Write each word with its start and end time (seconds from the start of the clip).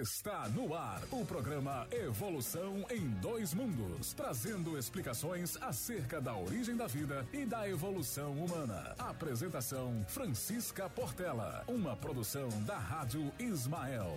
Está 0.00 0.48
no 0.48 0.74
ar 0.74 1.02
o 1.10 1.22
programa 1.22 1.86
Evolução 1.90 2.82
em 2.90 3.10
Dois 3.20 3.52
Mundos, 3.52 4.14
trazendo 4.14 4.78
explicações 4.78 5.58
acerca 5.60 6.18
da 6.18 6.34
origem 6.34 6.74
da 6.74 6.86
vida 6.86 7.26
e 7.30 7.44
da 7.44 7.68
evolução 7.68 8.32
humana. 8.32 8.94
Apresentação 8.98 10.02
Francisca 10.08 10.88
Portela, 10.88 11.62
uma 11.68 11.94
produção 11.94 12.48
da 12.64 12.78
Rádio 12.78 13.30
Ismael. 13.38 14.16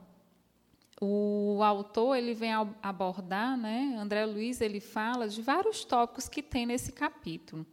o 1.00 1.62
autor 1.62 2.15
ele 2.15 2.34
vem 2.34 2.53
abordar, 2.83 3.56
né? 3.56 3.97
André 3.99 4.27
Luiz 4.27 4.61
ele 4.61 4.81
fala 4.81 5.27
de 5.27 5.41
vários 5.41 5.83
tópicos 5.83 6.29
que 6.29 6.43
tem 6.43 6.67
nesse 6.67 6.93
capítulo. 6.93 7.65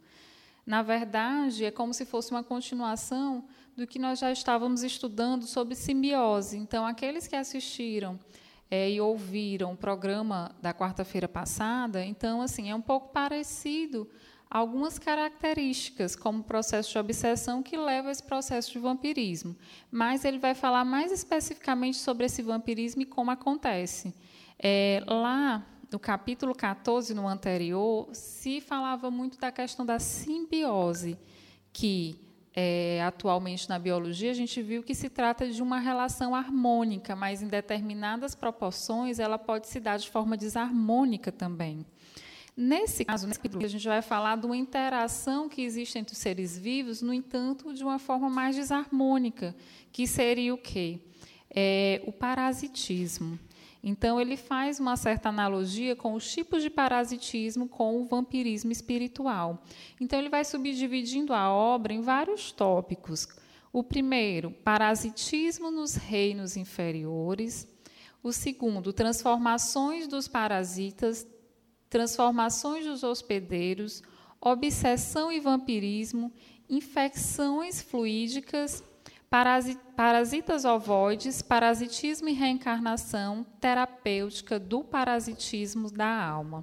Na 0.68 0.82
verdade, 0.82 1.64
é 1.64 1.70
como 1.70 1.94
se 1.94 2.04
fosse 2.04 2.30
uma 2.30 2.44
continuação 2.44 3.42
do 3.74 3.86
que 3.86 3.98
nós 3.98 4.18
já 4.18 4.30
estávamos 4.30 4.82
estudando 4.82 5.46
sobre 5.46 5.74
simbiose. 5.74 6.58
Então, 6.58 6.84
aqueles 6.84 7.26
que 7.26 7.34
assistiram 7.34 8.20
é, 8.70 8.90
e 8.90 9.00
ouviram 9.00 9.72
o 9.72 9.76
programa 9.78 10.54
da 10.60 10.74
quarta-feira 10.74 11.26
passada, 11.26 12.04
então, 12.04 12.42
assim, 12.42 12.68
é 12.68 12.74
um 12.74 12.82
pouco 12.82 13.08
parecido 13.14 14.06
algumas 14.50 14.98
características, 14.98 16.14
como 16.14 16.40
o 16.40 16.44
processo 16.44 16.92
de 16.92 16.98
obsessão 16.98 17.62
que 17.62 17.74
leva 17.74 18.08
a 18.08 18.12
esse 18.12 18.22
processo 18.22 18.70
de 18.70 18.78
vampirismo. 18.78 19.56
Mas 19.90 20.22
ele 20.22 20.38
vai 20.38 20.54
falar 20.54 20.84
mais 20.84 21.10
especificamente 21.10 21.96
sobre 21.96 22.26
esse 22.26 22.42
vampirismo 22.42 23.00
e 23.00 23.06
como 23.06 23.30
acontece. 23.30 24.14
É, 24.58 25.02
lá 25.06 25.64
no 25.90 25.98
capítulo 25.98 26.54
14, 26.54 27.14
no 27.14 27.26
anterior, 27.26 28.08
se 28.12 28.60
falava 28.60 29.10
muito 29.10 29.38
da 29.38 29.50
questão 29.50 29.86
da 29.86 29.98
simbiose, 29.98 31.18
que 31.72 32.20
é, 32.54 33.02
atualmente 33.04 33.68
na 33.68 33.78
biologia 33.78 34.30
a 34.30 34.34
gente 34.34 34.60
viu 34.60 34.82
que 34.82 34.94
se 34.94 35.08
trata 35.08 35.48
de 35.48 35.62
uma 35.62 35.78
relação 35.78 36.34
harmônica, 36.34 37.14
mas 37.14 37.40
em 37.40 37.46
determinadas 37.46 38.34
proporções 38.34 39.18
ela 39.18 39.38
pode 39.38 39.68
se 39.68 39.78
dar 39.78 39.96
de 39.96 40.10
forma 40.10 40.36
desarmônica 40.36 41.30
também. 41.30 41.86
Nesse 42.56 43.04
caso, 43.04 43.28
a 43.28 43.68
gente 43.68 43.86
vai 43.86 44.02
falar 44.02 44.36
de 44.36 44.44
uma 44.44 44.56
interação 44.56 45.48
que 45.48 45.62
existe 45.62 45.96
entre 45.96 46.12
os 46.12 46.18
seres 46.18 46.58
vivos, 46.58 47.00
no 47.00 47.14
entanto, 47.14 47.72
de 47.72 47.84
uma 47.84 48.00
forma 48.00 48.28
mais 48.28 48.56
desarmônica, 48.56 49.54
que 49.92 50.08
seria 50.08 50.52
o 50.52 50.58
quê? 50.58 50.98
É, 51.54 52.02
o 52.04 52.10
parasitismo. 52.10 53.38
Então, 53.82 54.20
ele 54.20 54.36
faz 54.36 54.80
uma 54.80 54.96
certa 54.96 55.28
analogia 55.28 55.94
com 55.94 56.14
os 56.14 56.30
tipos 56.30 56.62
de 56.62 56.70
parasitismo 56.70 57.68
com 57.68 58.00
o 58.00 58.04
vampirismo 58.04 58.72
espiritual. 58.72 59.62
Então, 60.00 60.18
ele 60.18 60.28
vai 60.28 60.44
subdividindo 60.44 61.32
a 61.32 61.50
obra 61.50 61.92
em 61.92 62.00
vários 62.00 62.50
tópicos. 62.50 63.28
O 63.72 63.84
primeiro, 63.84 64.50
parasitismo 64.50 65.70
nos 65.70 65.94
reinos 65.94 66.56
inferiores. 66.56 67.68
O 68.22 68.32
segundo, 68.32 68.92
transformações 68.92 70.08
dos 70.08 70.26
parasitas, 70.26 71.26
transformações 71.88 72.84
dos 72.84 73.04
hospedeiros, 73.04 74.02
obsessão 74.40 75.30
e 75.30 75.38
vampirismo, 75.38 76.32
infecções 76.68 77.80
fluídicas 77.80 78.82
parasitas 79.30 80.64
ovoides, 80.64 81.42
parasitismo 81.42 82.28
e 82.28 82.32
reencarnação 82.32 83.44
terapêutica 83.60 84.58
do 84.58 84.82
parasitismo 84.82 85.90
da 85.90 86.24
alma. 86.24 86.62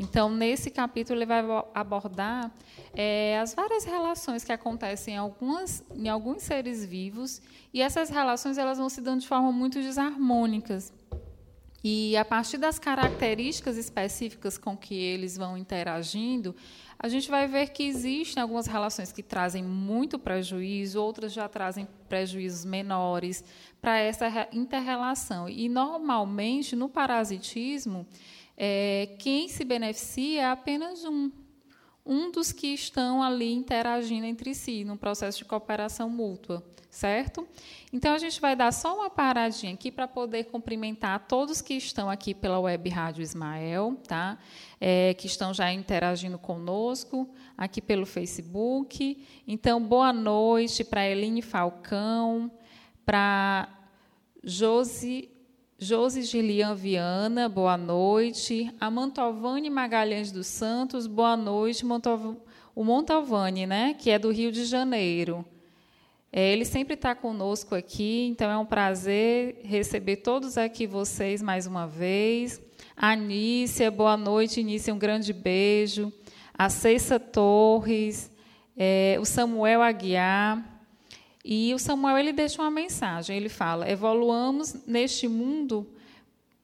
Então, 0.00 0.30
nesse 0.30 0.70
capítulo, 0.70 1.18
ele 1.18 1.26
vai 1.26 1.42
abordar 1.74 2.52
é, 2.94 3.38
as 3.40 3.52
várias 3.52 3.84
relações 3.84 4.44
que 4.44 4.52
acontecem 4.52 5.14
em, 5.14 5.16
algumas, 5.16 5.82
em 5.92 6.08
alguns 6.08 6.42
seres 6.42 6.84
vivos, 6.84 7.42
e 7.74 7.82
essas 7.82 8.08
relações 8.08 8.58
elas 8.58 8.78
vão 8.78 8.88
se 8.88 9.00
dando 9.00 9.22
de 9.22 9.28
forma 9.28 9.50
muito 9.50 9.80
desarmônicas. 9.80 10.92
E 11.82 12.16
a 12.16 12.24
partir 12.24 12.58
das 12.58 12.78
características 12.78 13.76
específicas 13.76 14.58
com 14.58 14.76
que 14.76 14.94
eles 14.94 15.36
vão 15.36 15.56
interagindo, 15.56 16.54
a 16.98 17.08
gente 17.08 17.30
vai 17.30 17.46
ver 17.46 17.68
que 17.68 17.84
existem 17.84 18.42
algumas 18.42 18.66
relações 18.66 19.12
que 19.12 19.22
trazem 19.22 19.62
muito 19.62 20.18
prejuízo, 20.18 21.00
outras 21.00 21.32
já 21.32 21.48
trazem 21.48 21.86
prejuízos 22.08 22.64
menores 22.64 23.44
para 23.80 23.98
essa 23.98 24.48
interrelação. 24.52 25.48
E, 25.48 25.68
normalmente, 25.68 26.74
no 26.74 26.88
parasitismo, 26.88 28.04
é, 28.56 29.14
quem 29.20 29.48
se 29.48 29.64
beneficia 29.64 30.42
é 30.42 30.46
apenas 30.46 31.04
um, 31.04 31.30
um 32.08 32.32
dos 32.32 32.50
que 32.50 32.68
estão 32.68 33.22
ali 33.22 33.52
interagindo 33.52 34.26
entre 34.26 34.54
si, 34.54 34.82
no 34.82 34.96
processo 34.96 35.38
de 35.38 35.44
cooperação 35.44 36.08
mútua 36.08 36.64
certo? 36.90 37.46
Então, 37.92 38.14
a 38.14 38.18
gente 38.18 38.40
vai 38.40 38.56
dar 38.56 38.72
só 38.72 38.94
uma 38.96 39.10
paradinha 39.10 39.74
aqui 39.74 39.90
para 39.90 40.08
poder 40.08 40.44
cumprimentar 40.44 41.26
todos 41.28 41.60
que 41.60 41.74
estão 41.74 42.08
aqui 42.10 42.34
pela 42.34 42.58
Web 42.58 42.88
Rádio 42.88 43.22
Ismael, 43.22 43.96
tá? 44.06 44.38
É, 44.80 45.14
que 45.14 45.26
estão 45.26 45.52
já 45.52 45.72
interagindo 45.72 46.38
conosco, 46.38 47.28
aqui 47.56 47.80
pelo 47.80 48.06
Facebook. 48.06 49.24
Então, 49.46 49.82
boa 49.82 50.12
noite 50.12 50.82
para 50.82 51.08
Eline 51.08 51.42
Falcão, 51.42 52.50
para 53.04 53.68
Josi, 54.42 55.30
Josi 55.80 56.22
Gilian 56.22 56.74
Viana, 56.74 57.48
boa 57.48 57.76
noite. 57.76 58.68
A 58.80 58.90
Mantovani 58.90 59.70
Magalhães 59.70 60.32
dos 60.32 60.48
Santos, 60.48 61.06
boa 61.06 61.36
noite. 61.36 61.86
Montov... 61.86 62.36
O 62.74 62.82
Montalvani, 62.82 63.64
né, 63.64 63.94
que 63.94 64.10
é 64.10 64.18
do 64.18 64.32
Rio 64.32 64.50
de 64.50 64.64
Janeiro. 64.64 65.44
É, 66.32 66.52
ele 66.52 66.64
sempre 66.64 66.94
está 66.94 67.14
conosco 67.14 67.76
aqui, 67.76 68.26
então 68.26 68.50
é 68.50 68.58
um 68.58 68.66
prazer 68.66 69.60
receber 69.62 70.16
todos 70.16 70.58
aqui 70.58 70.84
vocês 70.84 71.40
mais 71.40 71.64
uma 71.64 71.86
vez. 71.86 72.60
Anícia, 72.96 73.88
boa 73.88 74.16
noite, 74.16 74.58
Anícia, 74.58 74.92
um 74.92 74.98
grande 74.98 75.32
beijo. 75.32 76.12
A 76.52 76.68
Ceissa 76.68 77.20
Torres, 77.20 78.32
é, 78.76 79.16
o 79.20 79.24
Samuel 79.24 79.80
Aguiar. 79.82 80.77
E 81.44 81.72
o 81.74 81.78
Samuel 81.78 82.18
ele 82.18 82.32
deixa 82.32 82.60
uma 82.60 82.70
mensagem, 82.70 83.36
ele 83.36 83.48
fala: 83.48 83.88
evoluamos 83.88 84.86
neste 84.86 85.28
mundo 85.28 85.86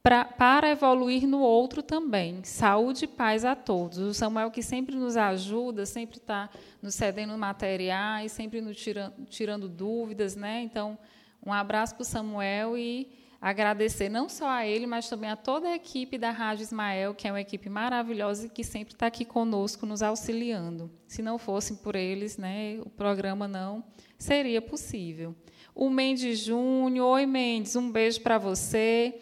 pra, 0.02 0.24
para 0.24 0.70
evoluir 0.70 1.26
no 1.26 1.40
outro 1.40 1.82
também. 1.82 2.44
Saúde 2.44 3.06
e 3.06 3.08
paz 3.08 3.44
a 3.44 3.56
todos. 3.56 3.98
O 3.98 4.12
Samuel 4.12 4.50
que 4.50 4.62
sempre 4.62 4.94
nos 4.94 5.16
ajuda, 5.16 5.86
sempre 5.86 6.18
está 6.18 6.50
nos 6.82 6.94
cedendo 6.94 7.36
materiais, 7.38 8.30
sempre 8.32 8.60
nos 8.60 8.76
tirando, 8.76 9.14
tirando 9.30 9.68
dúvidas, 9.68 10.36
né? 10.36 10.60
Então, 10.62 10.98
um 11.44 11.52
abraço 11.52 11.94
para 11.94 12.02
o 12.02 12.04
Samuel 12.04 12.76
e 12.76 13.08
agradecer 13.40 14.08
não 14.08 14.28
só 14.28 14.48
a 14.48 14.66
ele, 14.66 14.86
mas 14.86 15.08
também 15.08 15.30
a 15.30 15.36
toda 15.36 15.68
a 15.68 15.74
equipe 15.74 16.16
da 16.16 16.30
Rádio 16.30 16.62
Ismael, 16.62 17.14
que 17.14 17.28
é 17.28 17.32
uma 17.32 17.40
equipe 17.40 17.68
maravilhosa 17.68 18.46
e 18.46 18.48
que 18.48 18.64
sempre 18.64 18.94
está 18.94 19.06
aqui 19.06 19.24
conosco, 19.24 19.84
nos 19.84 20.02
auxiliando. 20.02 20.90
Se 21.06 21.20
não 21.20 21.38
fossem 21.38 21.76
por 21.76 21.94
eles, 21.94 22.38
né, 22.38 22.78
o 22.84 22.88
programa 22.88 23.46
não 23.46 23.84
seria 24.24 24.62
possível. 24.62 25.34
O 25.74 25.90
Mendes 25.90 26.38
Júnior, 26.38 27.06
oi 27.08 27.26
Mendes, 27.26 27.76
um 27.76 27.90
beijo 27.90 28.22
para 28.22 28.38
você. 28.38 29.20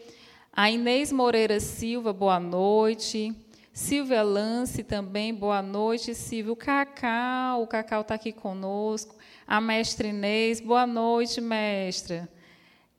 A 0.52 0.70
Inês 0.70 1.10
Moreira 1.10 1.58
Silva, 1.58 2.12
boa 2.12 2.38
noite. 2.38 3.34
Silvia 3.72 4.22
Lance 4.22 4.84
também, 4.84 5.34
boa 5.34 5.60
noite. 5.60 6.14
Silvio 6.14 6.54
Cacau, 6.54 7.62
o 7.62 7.66
Cacau 7.66 8.02
está 8.02 8.14
aqui 8.14 8.30
conosco. 8.30 9.16
A 9.44 9.60
mestre 9.60 10.10
Inês, 10.10 10.60
boa 10.60 10.86
noite, 10.86 11.40
mestra. 11.40 12.28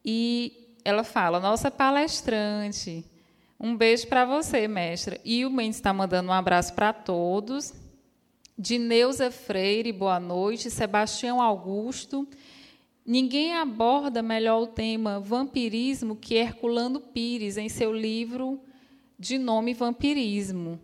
E 0.04 0.76
ela 0.84 1.06
fala, 1.06 1.40
nossa 1.40 1.72
palestrante. 1.72 3.06
Um 3.58 3.78
beijo 3.78 4.08
para 4.08 4.26
você, 4.26 4.68
mestra. 4.68 5.22
E 5.24 5.46
o 5.46 5.50
Mendes 5.50 5.78
está 5.78 5.94
mandando 5.94 6.30
um 6.30 6.34
abraço 6.34 6.74
para 6.74 6.92
todos. 6.92 7.74
Dineuza 8.58 9.32
Freire, 9.32 9.92
boa 9.92 10.20
noite. 10.20 10.70
Sebastião 10.70 11.42
Augusto. 11.42 12.28
Ninguém 13.04 13.56
aborda 13.56 14.22
melhor 14.22 14.62
o 14.62 14.68
tema 14.68 15.20
vampirismo 15.20 16.16
que 16.16 16.36
Herculano 16.36 17.02
Pires, 17.02 17.58
em 17.58 17.68
seu 17.68 17.92
livro 17.92 18.62
de 19.18 19.40
nome 19.40 19.74
Vampirismo. 19.74 20.80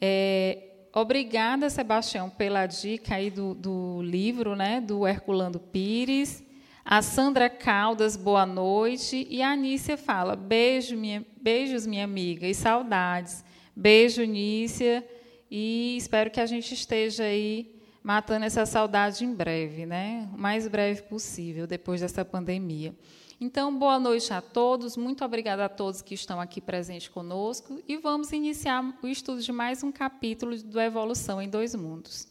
É, 0.00 0.88
obrigada, 0.92 1.70
Sebastião, 1.70 2.28
pela 2.28 2.66
dica 2.66 3.14
aí 3.14 3.30
do, 3.30 3.54
do 3.54 4.02
livro 4.02 4.56
né, 4.56 4.80
do 4.80 5.06
Herculano 5.06 5.60
Pires. 5.60 6.42
A 6.84 7.00
Sandra 7.00 7.48
Caldas, 7.48 8.16
boa 8.16 8.44
noite. 8.44 9.24
E 9.30 9.40
a 9.40 9.52
Anícia 9.52 9.96
fala: 9.96 10.34
Beijo, 10.34 10.96
minha, 10.96 11.24
beijos, 11.40 11.86
minha 11.86 12.04
amiga, 12.04 12.44
e 12.44 12.54
saudades. 12.54 13.44
Beijo, 13.76 14.24
Nícia, 14.24 15.06
e 15.50 15.96
espero 15.96 16.30
que 16.30 16.40
a 16.40 16.46
gente 16.46 16.74
esteja 16.74 17.24
aí 17.24 17.74
matando 18.02 18.44
essa 18.44 18.64
saudade 18.64 19.24
em 19.24 19.34
breve, 19.34 19.86
né? 19.86 20.28
O 20.34 20.38
mais 20.38 20.66
breve 20.68 21.02
possível, 21.02 21.66
depois 21.66 22.00
dessa 22.00 22.24
pandemia. 22.24 22.94
Então, 23.40 23.76
boa 23.76 23.98
noite 23.98 24.32
a 24.32 24.40
todos, 24.40 24.96
muito 24.96 25.24
obrigada 25.24 25.64
a 25.64 25.68
todos 25.68 26.02
que 26.02 26.14
estão 26.14 26.40
aqui 26.40 26.60
presentes 26.60 27.08
conosco 27.08 27.80
e 27.86 27.96
vamos 27.96 28.32
iniciar 28.32 28.98
o 29.00 29.06
estudo 29.06 29.40
de 29.40 29.52
mais 29.52 29.82
um 29.84 29.92
capítulo 29.92 30.56
do 30.60 30.80
Evolução 30.80 31.40
em 31.40 31.48
Dois 31.48 31.74
Mundos. 31.74 32.26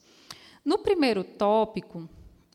No 0.66 0.78
primeiro 0.78 1.24
tópico, 1.24 2.10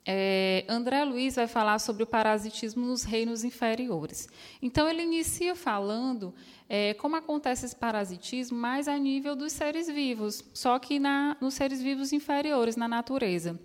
é, 0.04 0.64
André 0.68 1.04
Luiz 1.04 1.36
vai 1.36 1.46
falar 1.46 1.78
sobre 1.78 2.02
o 2.02 2.06
parasitismo 2.06 2.84
nos 2.84 3.04
reinos 3.04 3.44
inferiores. 3.44 4.28
Então, 4.60 4.88
ele 4.88 5.02
inicia 5.02 5.54
falando 5.54 6.34
é, 6.68 6.94
como 6.94 7.16
acontece 7.16 7.66
esse 7.66 7.76
parasitismo 7.76 8.58
mais 8.58 8.88
a 8.88 8.98
nível 8.98 9.36
dos 9.36 9.52
seres 9.52 9.86
vivos, 9.86 10.44
só 10.52 10.78
que 10.78 10.98
na, 10.98 11.36
nos 11.40 11.54
seres 11.54 11.80
vivos 11.80 12.12
inferiores, 12.12 12.76
na 12.76 12.88
natureza. 12.88 13.58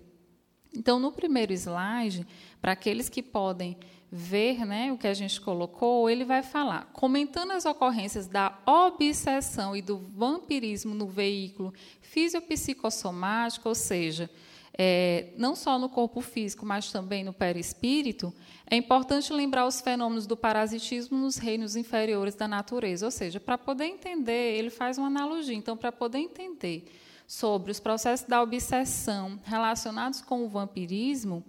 Então, 0.74 1.00
no 1.00 1.10
primeiro 1.10 1.52
slide, 1.52 2.26
para 2.60 2.72
aqueles 2.72 3.08
que 3.08 3.22
podem 3.22 3.76
ver 4.10 4.64
né, 4.64 4.92
o 4.92 4.96
que 4.96 5.06
a 5.06 5.14
gente 5.14 5.40
colocou, 5.40 6.08
ele 6.08 6.24
vai 6.24 6.42
falar, 6.42 6.88
comentando 6.92 7.50
as 7.50 7.66
ocorrências 7.66 8.26
da 8.26 8.58
obsessão 8.64 9.76
e 9.76 9.82
do 9.82 9.98
vampirismo 9.98 10.94
no 10.94 11.06
veículo 11.06 11.74
fisiopsicossomático, 12.00 13.68
ou 13.68 13.74
seja, 13.74 14.30
é, 14.76 15.32
não 15.36 15.54
só 15.54 15.78
no 15.78 15.88
corpo 15.88 16.20
físico, 16.20 16.66
mas 16.66 16.90
também 16.90 17.24
no 17.24 17.32
perispírito, 17.32 18.32
é 18.70 18.76
importante 18.76 19.32
lembrar 19.32 19.66
os 19.66 19.80
fenômenos 19.80 20.26
do 20.26 20.36
parasitismo 20.36 21.16
nos 21.16 21.36
reinos 21.36 21.76
inferiores 21.76 22.34
da 22.34 22.46
natureza. 22.46 23.06
Ou 23.06 23.10
seja, 23.10 23.40
para 23.40 23.56
poder 23.56 23.86
entender, 23.86 24.58
ele 24.58 24.70
faz 24.70 24.98
uma 24.98 25.06
analogia. 25.06 25.54
Então, 25.54 25.76
para 25.76 25.90
poder 25.90 26.18
entender 26.18 26.92
sobre 27.26 27.70
os 27.70 27.78
processos 27.78 28.26
da 28.26 28.42
obsessão 28.42 29.38
relacionados 29.44 30.20
com 30.20 30.44
o 30.44 30.48
vampirismo, 30.48 31.44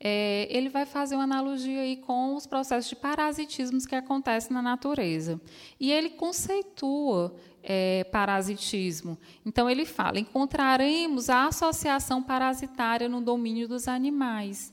é, 0.00 0.46
ele 0.50 0.68
vai 0.68 0.86
fazer 0.86 1.16
uma 1.16 1.24
analogia 1.24 1.80
aí 1.80 1.96
com 1.96 2.36
os 2.36 2.46
processos 2.46 2.88
de 2.88 2.96
parasitismos 2.96 3.84
que 3.84 3.96
acontecem 3.96 4.52
na 4.52 4.62
natureza. 4.62 5.40
E 5.78 5.90
ele 5.90 6.10
conceitua 6.10 7.34
é, 7.62 8.04
parasitismo. 8.04 9.18
Então, 9.44 9.68
ele 9.68 9.84
fala: 9.84 10.20
encontraremos 10.20 11.28
a 11.28 11.46
associação 11.46 12.22
parasitária 12.22 13.08
no 13.08 13.20
domínio 13.20 13.66
dos 13.66 13.88
animais. 13.88 14.72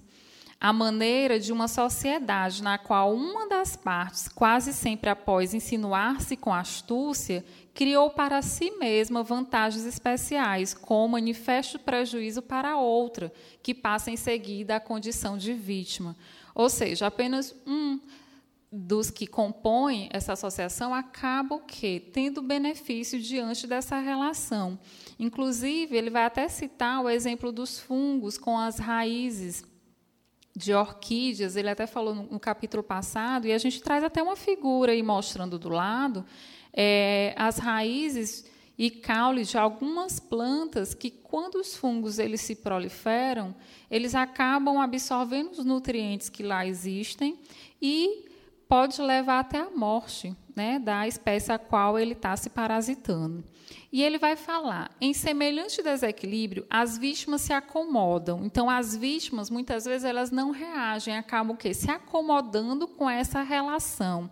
A 0.61 0.71
maneira 0.71 1.39
de 1.39 1.51
uma 1.51 1.67
sociedade 1.67 2.63
na 2.63 2.77
qual 2.77 3.13
uma 3.13 3.47
das 3.47 3.75
partes, 3.75 4.27
quase 4.27 4.73
sempre 4.73 5.09
após 5.09 5.53
insinuar-se 5.53 6.37
com 6.37 6.53
astúcia, 6.53 7.43
criou 7.75 8.09
para 8.09 8.41
si 8.41 8.71
mesma 8.71 9.21
vantagens 9.21 9.85
especiais, 9.85 10.73
com 10.73 11.05
manifesto 11.09 11.77
prejuízo 11.77 12.41
para 12.41 12.77
outra, 12.77 13.31
que 13.61 13.73
passa 13.73 14.09
em 14.09 14.15
seguida 14.15 14.77
à 14.77 14.79
condição 14.79 15.37
de 15.37 15.53
vítima. 15.53 16.15
Ou 16.55 16.69
seja, 16.69 17.07
apenas 17.07 17.53
um 17.67 17.99
dos 18.71 19.11
que 19.11 19.27
compõem 19.27 20.07
essa 20.11 20.33
associação 20.33 20.93
acaba 20.93 21.55
o 21.55 21.59
quê? 21.59 22.01
Tendo 22.13 22.41
benefício 22.41 23.19
diante 23.19 23.67
dessa 23.67 23.99
relação. 23.99 24.79
Inclusive, 25.19 25.97
ele 25.97 26.09
vai 26.09 26.23
até 26.23 26.47
citar 26.47 27.03
o 27.03 27.09
exemplo 27.09 27.51
dos 27.51 27.77
fungos 27.77 28.37
com 28.37 28.57
as 28.57 28.79
raízes 28.79 29.65
de 30.55 30.73
orquídeas, 30.73 31.57
ele 31.57 31.69
até 31.69 31.85
falou 31.85 32.15
no 32.15 32.39
capítulo 32.39 32.81
passado, 32.81 33.45
e 33.45 33.51
a 33.51 33.57
gente 33.57 33.81
traz 33.81 34.01
até 34.01 34.23
uma 34.23 34.37
figura 34.37 34.93
aí 34.93 35.03
mostrando 35.03 35.59
do 35.59 35.67
lado, 35.67 36.25
é, 36.75 37.33
as 37.37 37.57
raízes 37.57 38.45
e 38.77 38.89
caules 38.91 39.49
de 39.49 39.57
algumas 39.57 40.19
plantas 40.19 40.93
que, 40.93 41.09
quando 41.09 41.55
os 41.55 41.75
fungos 41.75 42.19
eles 42.19 42.41
se 42.41 42.55
proliferam, 42.55 43.55
eles 43.89 44.13
acabam 44.13 44.79
absorvendo 44.79 45.51
os 45.51 45.63
nutrientes 45.63 46.27
que 46.27 46.43
lá 46.43 46.67
existem 46.67 47.39
e 47.81 48.25
pode 48.67 49.01
levar 49.01 49.39
até 49.39 49.59
a 49.59 49.69
morte 49.69 50.35
né, 50.53 50.79
da 50.79 51.07
espécie 51.07 51.51
a 51.51 51.59
qual 51.59 51.97
ele 51.97 52.13
está 52.13 52.35
se 52.35 52.49
parasitando. 52.49 53.43
E 53.91 54.03
ele 54.03 54.17
vai 54.17 54.35
falar, 54.35 54.91
em 54.99 55.13
semelhante 55.13 55.81
desequilíbrio, 55.81 56.65
as 56.69 56.97
vítimas 56.97 57.41
se 57.41 57.53
acomodam. 57.53 58.43
Então, 58.43 58.69
as 58.69 58.95
vítimas, 58.95 59.49
muitas 59.49 59.85
vezes, 59.85 60.03
elas 60.03 60.31
não 60.31 60.51
reagem, 60.51 61.15
acabam 61.17 61.55
o 61.55 61.57
quê? 61.57 61.73
se 61.73 61.89
acomodando 61.89 62.87
com 62.87 63.09
essa 63.09 63.41
relação 63.41 64.29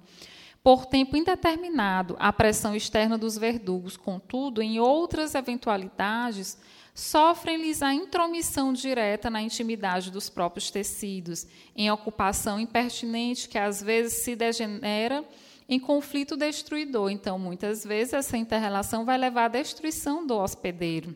por 0.63 0.85
tempo 0.85 1.17
indeterminado 1.17 2.15
à 2.17 2.31
pressão 2.31 2.73
externa 2.73 3.17
dos 3.17 3.37
verdugos. 3.37 3.97
Contudo, 3.97 4.61
em 4.61 4.79
outras 4.79 5.35
eventualidades, 5.35 6.57
sofrem-lhes 6.95 7.81
a 7.81 7.93
intromissão 7.93 8.71
direta 8.71 9.29
na 9.29 9.41
intimidade 9.41 10.09
dos 10.09 10.29
próprios 10.29 10.71
tecidos, 10.71 11.45
em 11.75 11.91
ocupação 11.91 12.59
impertinente 12.59 13.49
que 13.49 13.57
às 13.57 13.83
vezes 13.83 14.23
se 14.23 14.37
degenera 14.37 15.25
em 15.67 15.79
conflito 15.79 16.37
destruidor. 16.37 17.09
Então, 17.09 17.37
muitas 17.37 17.83
vezes, 17.83 18.13
essa 18.13 18.37
interrelação 18.37 19.03
vai 19.03 19.17
levar 19.17 19.45
à 19.45 19.49
destruição 19.49 20.25
do 20.25 20.37
hospedeiro. 20.37 21.13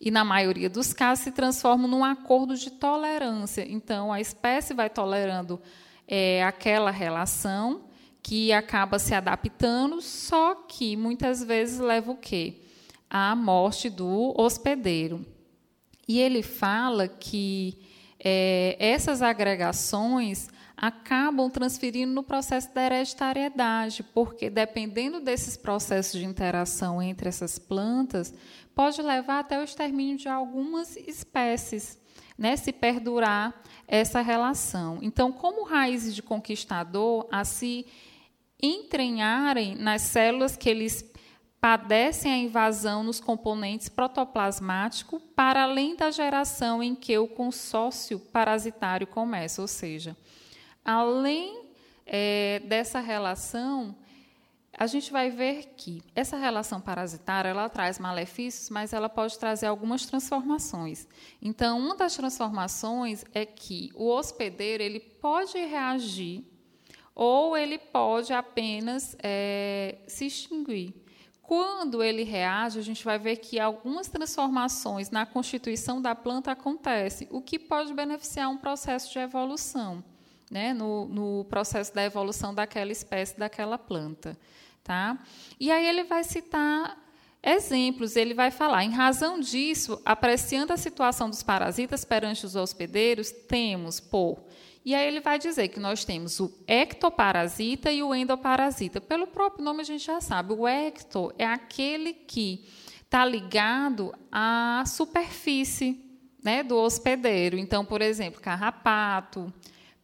E, 0.00 0.10
na 0.10 0.24
maioria 0.24 0.70
dos 0.70 0.94
casos, 0.94 1.24
se 1.24 1.32
transforma 1.32 1.86
num 1.86 2.04
acordo 2.04 2.56
de 2.56 2.70
tolerância. 2.70 3.66
Então, 3.68 4.12
a 4.12 4.20
espécie 4.20 4.72
vai 4.72 4.88
tolerando 4.88 5.60
é, 6.06 6.42
aquela 6.44 6.90
relação 6.90 7.87
que 8.22 8.52
acaba 8.52 8.98
se 8.98 9.14
adaptando, 9.14 10.00
só 10.02 10.54
que 10.54 10.96
muitas 10.96 11.42
vezes 11.42 11.78
leva 11.78 12.10
o 12.12 12.16
quê? 12.16 12.56
A 13.08 13.34
morte 13.34 13.88
do 13.88 14.34
hospedeiro. 14.36 15.24
E 16.06 16.18
ele 16.18 16.42
fala 16.42 17.08
que 17.08 17.78
é, 18.18 18.76
essas 18.78 19.22
agregações 19.22 20.48
acabam 20.76 21.50
transferindo 21.50 22.12
no 22.12 22.22
processo 22.22 22.72
da 22.72 22.84
hereditariedade, 22.84 24.02
porque 24.14 24.48
dependendo 24.48 25.20
desses 25.20 25.56
processos 25.56 26.20
de 26.20 26.24
interação 26.24 27.02
entre 27.02 27.28
essas 27.28 27.58
plantas, 27.58 28.32
pode 28.74 29.02
levar 29.02 29.40
até 29.40 29.58
o 29.58 29.64
extermínio 29.64 30.16
de 30.16 30.28
algumas 30.28 30.96
espécies. 30.96 31.98
né, 32.38 32.56
se 32.56 32.72
perdurar 32.72 33.52
essa 33.88 34.20
relação. 34.20 35.00
Então, 35.02 35.32
como 35.32 35.64
raízes 35.64 36.14
de 36.14 36.22
conquistador, 36.22 37.26
a 37.32 37.44
se 37.44 37.84
entranharem 38.62 39.74
nas 39.74 40.02
células 40.02 40.56
que 40.56 40.68
eles 40.68 41.04
padecem 41.60 42.32
a 42.32 42.36
invasão 42.36 43.02
nos 43.02 43.20
componentes 43.20 43.88
protoplasmáticos 43.88 45.20
para 45.34 45.64
além 45.64 45.96
da 45.96 46.10
geração 46.10 46.82
em 46.82 46.94
que 46.94 47.18
o 47.18 47.26
consórcio 47.26 48.18
parasitário 48.18 49.06
começa, 49.06 49.60
ou 49.60 49.68
seja, 49.68 50.16
além 50.84 51.66
é, 52.06 52.62
dessa 52.64 53.00
relação, 53.00 53.94
a 54.72 54.86
gente 54.86 55.10
vai 55.10 55.28
ver 55.30 55.74
que 55.76 56.00
essa 56.14 56.36
relação 56.36 56.80
parasitária 56.80 57.48
ela 57.48 57.68
traz 57.68 57.98
malefícios, 57.98 58.70
mas 58.70 58.92
ela 58.92 59.08
pode 59.08 59.36
trazer 59.36 59.66
algumas 59.66 60.06
transformações. 60.06 61.08
Então, 61.42 61.80
uma 61.80 61.96
das 61.96 62.14
transformações 62.14 63.24
é 63.34 63.44
que 63.44 63.90
o 63.96 64.08
hospedeiro 64.08 64.80
ele 64.80 65.00
pode 65.00 65.58
reagir 65.58 66.44
ou 67.18 67.56
ele 67.56 67.78
pode 67.78 68.32
apenas 68.32 69.16
é, 69.20 69.96
se 70.06 70.26
extinguir. 70.26 70.94
Quando 71.42 72.00
ele 72.00 72.22
reage, 72.22 72.78
a 72.78 72.82
gente 72.82 73.04
vai 73.04 73.18
ver 73.18 73.38
que 73.38 73.58
algumas 73.58 74.06
transformações 74.06 75.10
na 75.10 75.26
constituição 75.26 76.00
da 76.00 76.14
planta 76.14 76.52
acontecem, 76.52 77.26
o 77.32 77.42
que 77.42 77.58
pode 77.58 77.92
beneficiar 77.92 78.48
um 78.48 78.56
processo 78.56 79.12
de 79.12 79.18
evolução, 79.18 80.04
né, 80.48 80.72
no, 80.72 81.06
no 81.06 81.44
processo 81.46 81.92
da 81.92 82.04
evolução 82.04 82.54
daquela 82.54 82.92
espécie, 82.92 83.36
daquela 83.36 83.76
planta. 83.76 84.38
Tá? 84.84 85.18
E 85.58 85.72
aí 85.72 85.88
ele 85.88 86.04
vai 86.04 86.22
citar 86.22 86.96
exemplos, 87.42 88.14
ele 88.14 88.32
vai 88.32 88.52
falar, 88.52 88.84
em 88.84 88.90
razão 88.90 89.40
disso, 89.40 90.00
apreciando 90.04 90.72
a 90.72 90.76
situação 90.76 91.28
dos 91.28 91.42
parasitas 91.42 92.04
perante 92.04 92.46
os 92.46 92.54
hospedeiros, 92.54 93.32
temos 93.32 93.98
por 93.98 94.38
e 94.88 94.94
aí 94.94 95.06
ele 95.06 95.20
vai 95.20 95.38
dizer 95.38 95.68
que 95.68 95.78
nós 95.78 96.02
temos 96.02 96.40
o 96.40 96.50
ectoparasita 96.66 97.92
e 97.92 98.02
o 98.02 98.14
endoparasita. 98.14 99.02
Pelo 99.02 99.26
próprio 99.26 99.62
nome 99.62 99.82
a 99.82 99.84
gente 99.84 100.02
já 100.02 100.18
sabe. 100.18 100.54
O 100.54 100.66
ecto 100.66 101.30
é 101.36 101.44
aquele 101.44 102.14
que 102.14 102.64
está 103.04 103.22
ligado 103.22 104.14
à 104.32 104.82
superfície 104.86 106.02
né, 106.42 106.62
do 106.62 106.74
hospedeiro. 106.74 107.58
Então, 107.58 107.84
por 107.84 108.00
exemplo, 108.00 108.40
carrapato, 108.40 109.52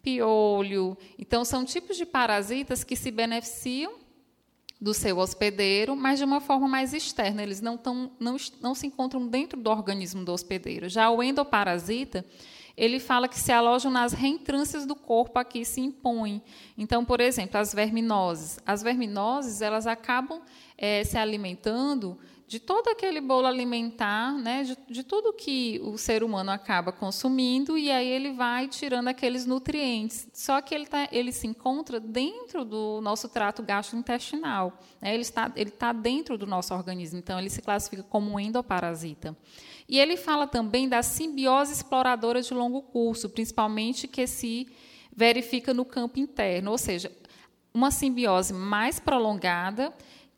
piolho. 0.03 0.99
Então, 1.19 1.47
são 1.47 1.64
tipos 1.64 1.97
de 1.97 2.05
parasitas 2.05 2.85
que 2.85 2.95
se 2.95 3.11
beneficiam 3.11 3.95
do 4.79 4.93
seu 4.93 5.17
hospedeiro, 5.17 5.97
mas 5.97 6.19
de 6.19 6.26
uma 6.26 6.43
forma 6.43 6.69
mais 6.69 6.93
externa. 6.93 7.43
Eles 7.43 7.62
não, 7.62 7.79
tão, 7.79 8.12
não, 8.21 8.37
não 8.61 8.75
se 8.75 8.87
encontram 8.87 9.26
dentro 9.26 9.59
do 9.59 9.71
organismo 9.71 10.23
do 10.23 10.31
hospedeiro. 10.31 10.91
Já 10.91 11.09
o 11.09 11.23
endoparasita 11.23 12.23
ele 12.76 12.99
fala 12.99 13.28
que 13.28 13.38
se 13.38 13.52
alojam 13.52 13.90
nas 13.90 14.12
reentrâncias 14.12 14.85
do 14.85 14.97
corpo 14.97 15.38
aqui 15.38 15.64
se 15.64 15.81
impõem. 15.81 16.43
Então, 16.76 17.04
por 17.04 17.21
exemplo, 17.21 17.59
as 17.59 17.73
verminoses. 17.73 18.59
As 18.66 18.83
verminoses 18.83 19.62
elas 19.62 19.87
acabam 19.87 20.40
é, 20.76 21.04
se 21.04 21.16
alimentando 21.16 22.19
de 22.47 22.61
todo 22.61 22.88
aquele 22.88 23.21
bolo 23.21 23.47
alimentar, 23.47 24.33
né, 24.35 24.64
de, 24.64 24.76
de, 24.88 25.02
tudo 25.02 25.33
que 25.33 25.81
o 25.83 25.97
ser 25.97 26.23
humano 26.23 26.50
acaba 26.50 26.93
consumindo, 26.93 27.78
e 27.78 27.90
aí 27.90 28.07
ele 28.07 28.33
vai 28.33 28.69
tirando 28.69 29.09
aqueles 29.09 29.47
nutrientes. 29.47 30.28
Só 30.33 30.61
que 30.61 30.75
ele, 30.75 30.87
tá, 30.87 31.09
ele 31.11 31.33
se 31.33 31.47
encontra 31.47 31.99
dentro 31.99 32.64
do 32.64 33.00
nosso 33.00 33.28
trato 33.28 33.62
gastrointestinal. 33.62 34.78
Né, 35.00 35.14
ele 35.14 35.23
está 35.23 35.50
ele 35.57 35.71
está 35.71 35.93
dentro 35.93 36.37
do 36.37 36.47
nosso 36.47 36.75
organismo, 36.75 37.19
então 37.19 37.38
ele 37.38 37.50
se 37.50 37.62
classifica 37.62 38.02
como 38.02 38.33
um 38.33 38.38
endoparasita. 38.38 39.37
E 39.88 39.99
ele 39.99 40.17
fala 40.17 40.47
também 40.47 40.88
da 40.88 41.03
simbiose 41.03 41.73
exploradora 41.73 42.41
de 42.41 42.55
longo 42.55 42.83
curso, 42.83 43.29
principalmente 43.29 44.09
que 44.09 44.26
se 44.26 44.69
verifica 45.14 45.75
no 45.75 45.85
campo 45.85 46.19
interno, 46.19 46.71
ou 46.71 46.79
seja, 46.79 47.12
uma 47.73 47.91
simbiose 47.91 48.53
mais 48.53 48.99
prolongada 48.99 49.93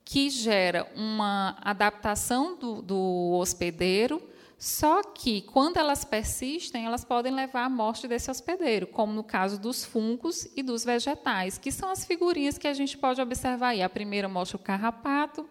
que 0.05 0.31
gera 0.31 0.91
uma 0.95 1.57
adaptação 1.61 2.57
do, 2.57 2.81
do 2.81 3.39
hospedeiro, 3.41 4.23
só 4.59 5.03
que, 5.03 5.43
quando 5.43 5.77
elas 5.77 6.05
persistem, 6.05 6.87
elas 6.87 7.05
podem 7.05 7.33
levar 7.35 7.65
à 7.65 7.69
morte 7.69 8.09
desse 8.09 8.31
hospedeiro, 8.31 8.87
como 8.87 9.13
no 9.13 9.23
caso 9.23 9.61
dos 9.61 9.85
fungos 9.85 10.49
e 10.57 10.63
dos 10.63 10.83
vegetais, 10.83 11.59
que 11.59 11.71
são 11.71 11.91
as 11.91 12.07
figurinhas 12.07 12.57
que 12.57 12.67
a 12.67 12.73
gente 12.73 12.97
pode 12.97 13.21
observar 13.21 13.69
aí. 13.69 13.83
A 13.83 13.89
primeira 13.89 14.29
mostra 14.29 14.57
o 14.57 14.61
carrapato, 14.61 15.47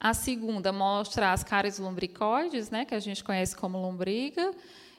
a 0.00 0.14
segunda 0.14 0.72
mostra 0.72 1.32
as 1.32 1.42
cáries 1.42 1.78
lombricoides, 1.78 2.70
né, 2.70 2.84
que 2.84 2.94
a 2.94 3.00
gente 3.00 3.24
conhece 3.24 3.56
como 3.56 3.80
lombriga, 3.80 4.52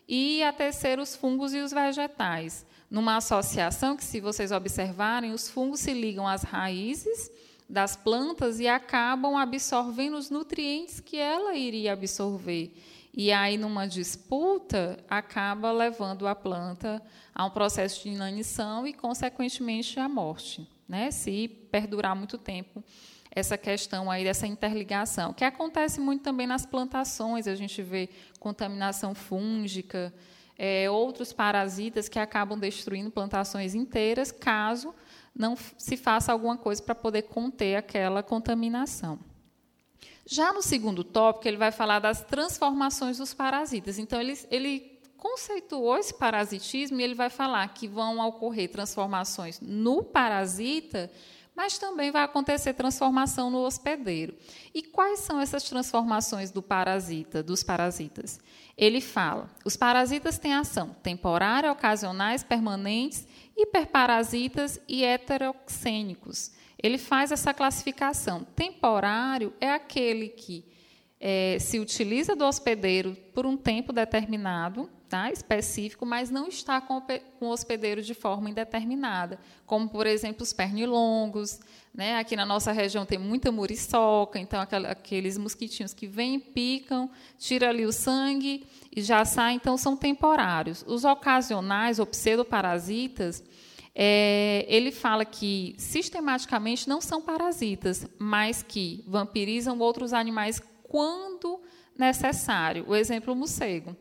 e 0.07 0.43
a 0.43 0.51
terceira 0.51 1.01
os 1.01 1.15
fungos 1.15 1.53
e 1.53 1.59
os 1.59 1.71
vegetais. 1.71 2.65
Numa 2.89 3.17
associação 3.17 3.95
que, 3.95 4.03
se 4.03 4.19
vocês 4.19 4.51
observarem, 4.51 5.31
os 5.31 5.49
fungos 5.49 5.79
se 5.79 5.93
ligam 5.93 6.27
às 6.27 6.41
raízes 6.41 7.31
das 7.69 7.95
plantas 7.95 8.59
e 8.59 8.67
acabam 8.67 9.37
absorvendo 9.37 10.17
os 10.17 10.31
nutrientes 10.31 10.99
que 10.99 11.17
ela 11.17 11.55
iria 11.55 11.93
absorver. 11.93 12.73
E 13.15 13.31
aí, 13.31 13.57
numa 13.57 13.87
disputa, 13.87 14.97
acaba 15.07 15.71
levando 15.71 16.27
a 16.27 16.33
planta 16.33 17.01
a 17.33 17.45
um 17.45 17.51
processo 17.51 18.03
de 18.03 18.09
inanição 18.09 18.87
e, 18.87 18.93
consequentemente, 18.93 19.99
à 19.99 20.09
morte, 20.09 20.67
né? 20.87 21.11
se 21.11 21.47
perdurar 21.47 22.15
muito 22.15 22.37
tempo 22.37 22.83
essa 23.39 23.57
questão 23.57 24.11
aí 24.11 24.23
dessa 24.23 24.45
interligação, 24.45 25.33
que 25.33 25.43
acontece 25.43 25.99
muito 25.99 26.23
também 26.23 26.45
nas 26.45 26.65
plantações, 26.65 27.47
a 27.47 27.55
gente 27.55 27.81
vê 27.81 28.09
contaminação 28.39 29.15
fúngica, 29.15 30.13
é, 30.57 30.89
outros 30.89 31.31
parasitas 31.31 32.09
que 32.09 32.19
acabam 32.19 32.59
destruindo 32.59 33.09
plantações 33.09 33.73
inteiras, 33.73 34.31
caso 34.31 34.93
não 35.33 35.55
se 35.77 35.95
faça 35.95 36.31
alguma 36.31 36.57
coisa 36.57 36.83
para 36.83 36.93
poder 36.93 37.23
conter 37.23 37.77
aquela 37.77 38.21
contaminação. 38.21 39.17
Já 40.25 40.53
no 40.53 40.61
segundo 40.61 41.03
tópico, 41.03 41.47
ele 41.47 41.57
vai 41.57 41.71
falar 41.71 41.99
das 41.99 42.21
transformações 42.21 43.17
dos 43.17 43.33
parasitas. 43.33 43.97
Então, 43.97 44.19
ele, 44.21 44.37
ele 44.51 44.99
conceituou 45.17 45.97
esse 45.97 46.13
parasitismo 46.13 46.99
e 46.99 47.03
ele 47.03 47.15
vai 47.15 47.29
falar 47.29 47.67
que 47.73 47.87
vão 47.87 48.19
ocorrer 48.19 48.69
transformações 48.69 49.59
no 49.61 50.03
parasita 50.03 51.09
mas 51.59 51.77
também 51.77 52.09
vai 52.09 52.23
acontecer 52.23 52.73
transformação 52.73 53.51
no 53.51 53.65
hospedeiro. 53.65 54.33
E 54.73 54.81
quais 54.81 55.19
são 55.19 55.41
essas 55.41 55.61
transformações 55.63 56.51
do 56.51 56.61
parasita, 56.61 57.43
dos 57.43 57.63
parasitas? 57.63 58.39
Ele 58.77 59.01
fala: 59.01 59.49
os 59.65 59.75
parasitas 59.75 60.39
têm 60.39 60.53
ação 60.53 60.95
temporária, 61.03 61.69
ocasionais, 61.69 62.45
permanentes, 62.45 63.27
hiperparasitas 63.57 64.79
e 64.87 65.03
heteroxênicos. 65.03 66.53
Ele 66.81 66.97
faz 66.97 67.29
essa 67.29 67.53
classificação. 67.53 68.45
Temporário 68.55 69.53
é 69.59 69.69
aquele 69.69 70.29
que 70.29 70.63
é, 71.19 71.57
se 71.59 71.77
utiliza 71.77 72.37
do 72.37 72.45
hospedeiro 72.45 73.17
por 73.33 73.45
um 73.45 73.57
tempo 73.57 73.91
determinado, 73.91 74.89
tá, 75.09 75.31
específico, 75.31 76.05
mas 76.05 76.29
não 76.29 76.47
está 76.47 76.79
com 76.79 77.01
o 77.41 77.49
hospedeiro 77.49 78.01
de 78.01 78.13
forma 78.13 78.49
indeterminada, 78.49 79.39
como, 79.65 79.89
por 79.89 80.05
exemplo, 80.05 80.43
os 80.43 80.53
pernilongos. 80.53 81.59
Né? 81.93 82.17
Aqui 82.17 82.35
na 82.35 82.45
nossa 82.45 82.71
região 82.71 83.05
tem 83.05 83.17
muita 83.17 83.51
muriçoca, 83.51 84.37
então 84.37 84.61
aqueles 84.61 85.37
mosquitinhos 85.37 85.93
que 85.93 86.07
vêm, 86.07 86.39
picam, 86.39 87.09
tira 87.37 87.69
ali 87.69 87.85
o 87.85 87.91
sangue 87.91 88.67
e 88.95 89.01
já 89.01 89.25
saem, 89.25 89.55
então 89.57 89.77
são 89.77 89.97
temporários. 89.97 90.85
Os 90.87 91.03
ocasionais, 91.03 91.97
ou 91.97 92.05
pseudoparasitas, 92.05 93.43
é, 93.95 94.65
ele 94.69 94.91
fala 94.91 95.25
que 95.25 95.75
sistematicamente 95.77 96.87
não 96.87 97.01
são 97.01 97.21
parasitas, 97.21 98.07
mas 98.19 98.61
que 98.61 99.03
vampirizam 99.07 99.79
outros 99.79 100.13
animais 100.13 100.61
quando 100.83 101.59
necessário. 101.97 102.85
O 102.87 102.95
exemplo, 102.95 103.33
o 103.33 103.35
morcego. 103.35 103.95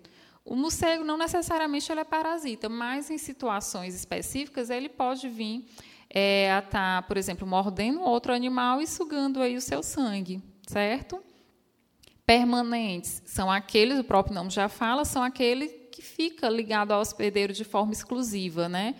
O 0.48 0.56
morcego 0.56 1.04
não 1.04 1.18
necessariamente 1.18 1.92
ele 1.92 2.00
é 2.00 2.04
parasita, 2.04 2.70
mas 2.70 3.10
em 3.10 3.18
situações 3.18 3.94
específicas 3.94 4.70
ele 4.70 4.88
pode 4.88 5.28
vir 5.28 5.68
é, 6.08 6.50
a 6.50 6.60
estar, 6.60 6.70
tá, 6.70 7.02
por 7.02 7.18
exemplo, 7.18 7.46
mordendo 7.46 8.00
outro 8.00 8.32
animal 8.32 8.80
e 8.80 8.86
sugando 8.86 9.42
aí 9.42 9.56
o 9.56 9.60
seu 9.60 9.82
sangue, 9.82 10.42
certo? 10.66 11.22
Permanentes 12.24 13.22
são 13.26 13.50
aqueles, 13.50 13.98
o 13.98 14.04
próprio 14.04 14.34
nome 14.34 14.48
já 14.48 14.70
fala, 14.70 15.04
são 15.04 15.22
aqueles 15.22 15.70
que 15.92 16.00
fica 16.00 16.48
ligado 16.48 16.92
ao 16.92 17.02
hospedeiro 17.02 17.52
de 17.52 17.64
forma 17.64 17.92
exclusiva, 17.92 18.70
né? 18.70 18.94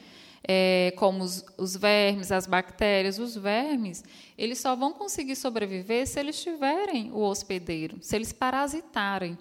É, 0.46 0.92
como 0.98 1.24
os, 1.24 1.46
os, 1.56 1.74
vermes, 1.74 2.30
as 2.30 2.46
bactérias, 2.46 3.18
os 3.18 3.34
vermes, 3.34 4.04
eles 4.36 4.58
só 4.58 4.76
vão 4.76 4.92
conseguir 4.92 5.34
sobreviver 5.34 6.06
se 6.06 6.20
eles 6.20 6.42
tiverem 6.42 7.10
o 7.10 7.20
hospedeiro, 7.20 7.96
se 8.02 8.14
eles 8.14 8.34
parasitarem. 8.34 9.38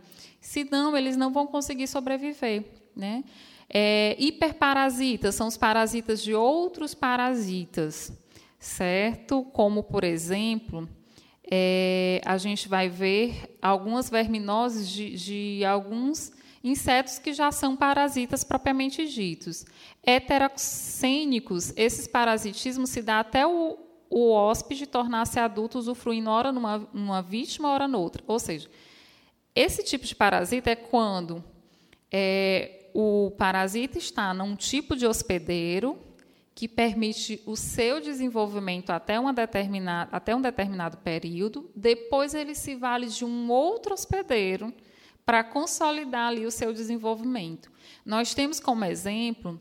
Senão, 0.47 0.95
eles 0.95 1.17
não 1.17 1.29
vão 1.29 1.45
conseguir 1.45 1.87
sobreviver. 1.87 2.63
Né? 2.95 3.25
É, 3.69 4.15
hiperparasitas 4.17 5.35
são 5.35 5.45
os 5.45 5.57
parasitas 5.57 6.23
de 6.23 6.33
outros 6.33 6.93
parasitas, 6.93 8.17
certo? 8.57 9.43
Como, 9.43 9.83
por 9.83 10.05
exemplo, 10.05 10.87
é, 11.51 12.21
a 12.23 12.37
gente 12.37 12.69
vai 12.69 12.87
ver 12.87 13.57
algumas 13.61 14.09
verminoses 14.09 14.87
de, 14.87 15.17
de 15.17 15.65
alguns 15.65 16.31
insetos 16.63 17.19
que 17.19 17.33
já 17.33 17.51
são 17.51 17.75
parasitas 17.75 18.45
propriamente 18.45 19.05
ditos. 19.05 19.65
Heteroxênicos, 20.01 21.73
esses 21.75 22.07
parasitismos 22.07 22.89
se 22.89 23.01
dá 23.01 23.19
até 23.19 23.45
o, 23.45 23.77
o 24.09 24.31
hóspede 24.31 24.87
tornar-se 24.87 25.41
adulto 25.41 25.77
usufruindo 25.77 26.29
ora 26.29 26.53
numa, 26.53 26.87
numa 26.93 27.21
vítima, 27.21 27.69
ora 27.69 27.85
noutra. 27.85 28.23
Ou 28.25 28.39
seja, 28.39 28.69
esse 29.59 29.83
tipo 29.83 30.05
de 30.05 30.15
parasita 30.15 30.69
é 30.69 30.75
quando 30.75 31.43
é, 32.11 32.91
o 32.93 33.31
parasita 33.37 33.97
está 33.97 34.31
num 34.31 34.55
tipo 34.55 34.95
de 34.95 35.07
hospedeiro 35.07 35.97
que 36.53 36.67
permite 36.67 37.41
o 37.43 37.55
seu 37.55 37.99
desenvolvimento 37.99 38.91
até, 38.91 39.19
uma 39.19 39.33
determinada, 39.33 40.15
até 40.15 40.35
um 40.35 40.41
determinado 40.41 40.97
período, 40.97 41.71
depois 41.75 42.35
ele 42.35 42.53
se 42.53 42.75
vale 42.75 43.07
de 43.07 43.25
um 43.25 43.49
outro 43.49 43.95
hospedeiro 43.95 44.71
para 45.25 45.43
consolidar 45.43 46.27
ali 46.29 46.45
o 46.45 46.51
seu 46.51 46.71
desenvolvimento. 46.71 47.71
Nós 48.05 48.35
temos 48.35 48.59
como 48.59 48.85
exemplo 48.85 49.59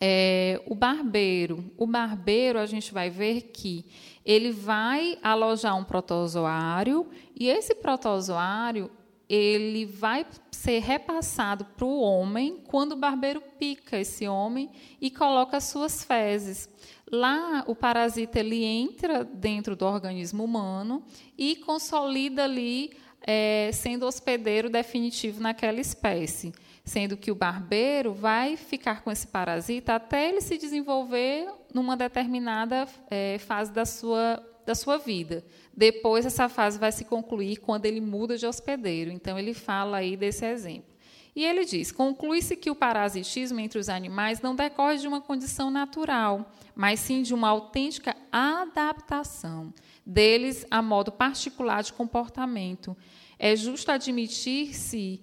é, 0.00 0.62
o 0.66 0.74
barbeiro. 0.74 1.72
O 1.76 1.86
barbeiro, 1.86 2.58
a 2.58 2.66
gente 2.66 2.92
vai 2.92 3.10
ver 3.10 3.50
que 3.52 3.84
ele 4.24 4.52
vai 4.52 5.18
alojar 5.22 5.76
um 5.76 5.84
protozoário 5.84 7.08
e 7.34 7.48
esse 7.48 7.74
protozoário 7.74 8.90
ele 9.28 9.84
vai 9.84 10.24
ser 10.50 10.80
repassado 10.80 11.64
para 11.64 11.84
o 11.84 12.00
homem 12.00 12.62
quando 12.66 12.92
o 12.92 12.96
barbeiro 12.96 13.42
pica 13.58 13.98
esse 13.98 14.26
homem 14.26 14.70
e 15.00 15.10
coloca 15.10 15.58
as 15.58 15.64
suas 15.64 16.02
fezes. 16.02 16.68
Lá, 17.10 17.62
o 17.66 17.74
parasita 17.74 18.40
ele 18.40 18.64
entra 18.64 19.24
dentro 19.24 19.76
do 19.76 19.84
organismo 19.84 20.44
humano 20.44 21.02
e 21.36 21.56
consolida 21.56 22.44
ali, 22.44 22.90
é, 23.22 23.70
sendo 23.72 24.06
hospedeiro 24.06 24.70
definitivo 24.70 25.40
naquela 25.40 25.80
espécie. 25.80 26.52
Sendo 26.84 27.16
que 27.16 27.30
o 27.30 27.34
barbeiro 27.34 28.14
vai 28.14 28.56
ficar 28.56 29.02
com 29.02 29.10
esse 29.10 29.26
parasita 29.26 29.94
até 29.94 30.28
ele 30.28 30.40
se 30.40 30.56
desenvolver 30.56 31.46
numa 31.72 31.96
determinada 31.96 32.88
é, 33.10 33.38
fase 33.38 33.70
da 33.72 33.84
sua, 33.84 34.42
da 34.68 34.74
sua 34.74 34.98
vida. 34.98 35.42
Depois, 35.74 36.26
essa 36.26 36.46
fase 36.46 36.78
vai 36.78 36.92
se 36.92 37.06
concluir 37.06 37.56
quando 37.56 37.86
ele 37.86 38.02
muda 38.02 38.36
de 38.36 38.46
hospedeiro. 38.46 39.10
Então, 39.10 39.38
ele 39.38 39.54
fala 39.54 39.96
aí 39.96 40.14
desse 40.14 40.44
exemplo. 40.44 40.94
E 41.34 41.42
ele 41.42 41.64
diz: 41.64 41.90
conclui-se 41.90 42.54
que 42.54 42.70
o 42.70 42.74
parasitismo 42.74 43.60
entre 43.60 43.78
os 43.78 43.88
animais 43.88 44.42
não 44.42 44.54
decorre 44.54 44.98
de 44.98 45.08
uma 45.08 45.22
condição 45.22 45.70
natural, 45.70 46.52
mas 46.74 47.00
sim 47.00 47.22
de 47.22 47.32
uma 47.32 47.48
autêntica 47.48 48.14
adaptação 48.30 49.72
deles 50.04 50.66
a 50.70 50.82
modo 50.82 51.10
particular 51.10 51.82
de 51.82 51.94
comportamento. 51.94 52.94
É 53.38 53.56
justo 53.56 53.90
admitir-se 53.90 55.22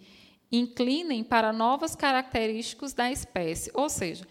inclinem 0.51 1.23
para 1.23 1.53
novas 1.53 1.95
características 1.95 2.93
da 2.93 3.11
espécie. 3.11 3.69
Ou 3.73 3.89
seja, 3.89 4.25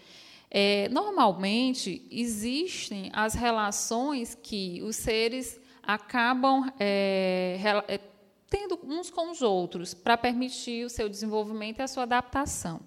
é, 0.49 0.87
normalmente 0.89 2.07
existem 2.11 3.11
as 3.13 3.33
relações 3.33 4.35
que 4.35 4.81
os 4.83 4.95
seres 4.95 5.59
acabam 5.83 6.71
é, 6.79 7.59
é, 7.87 7.99
tendo 8.49 8.79
uns 8.83 9.09
com 9.09 9.31
os 9.31 9.41
outros 9.41 9.93
para 9.93 10.17
permitir 10.17 10.85
o 10.85 10.89
seu 10.89 11.09
desenvolvimento 11.09 11.79
e 11.79 11.83
a 11.83 11.87
sua 11.87 12.03
adaptação. 12.03 12.79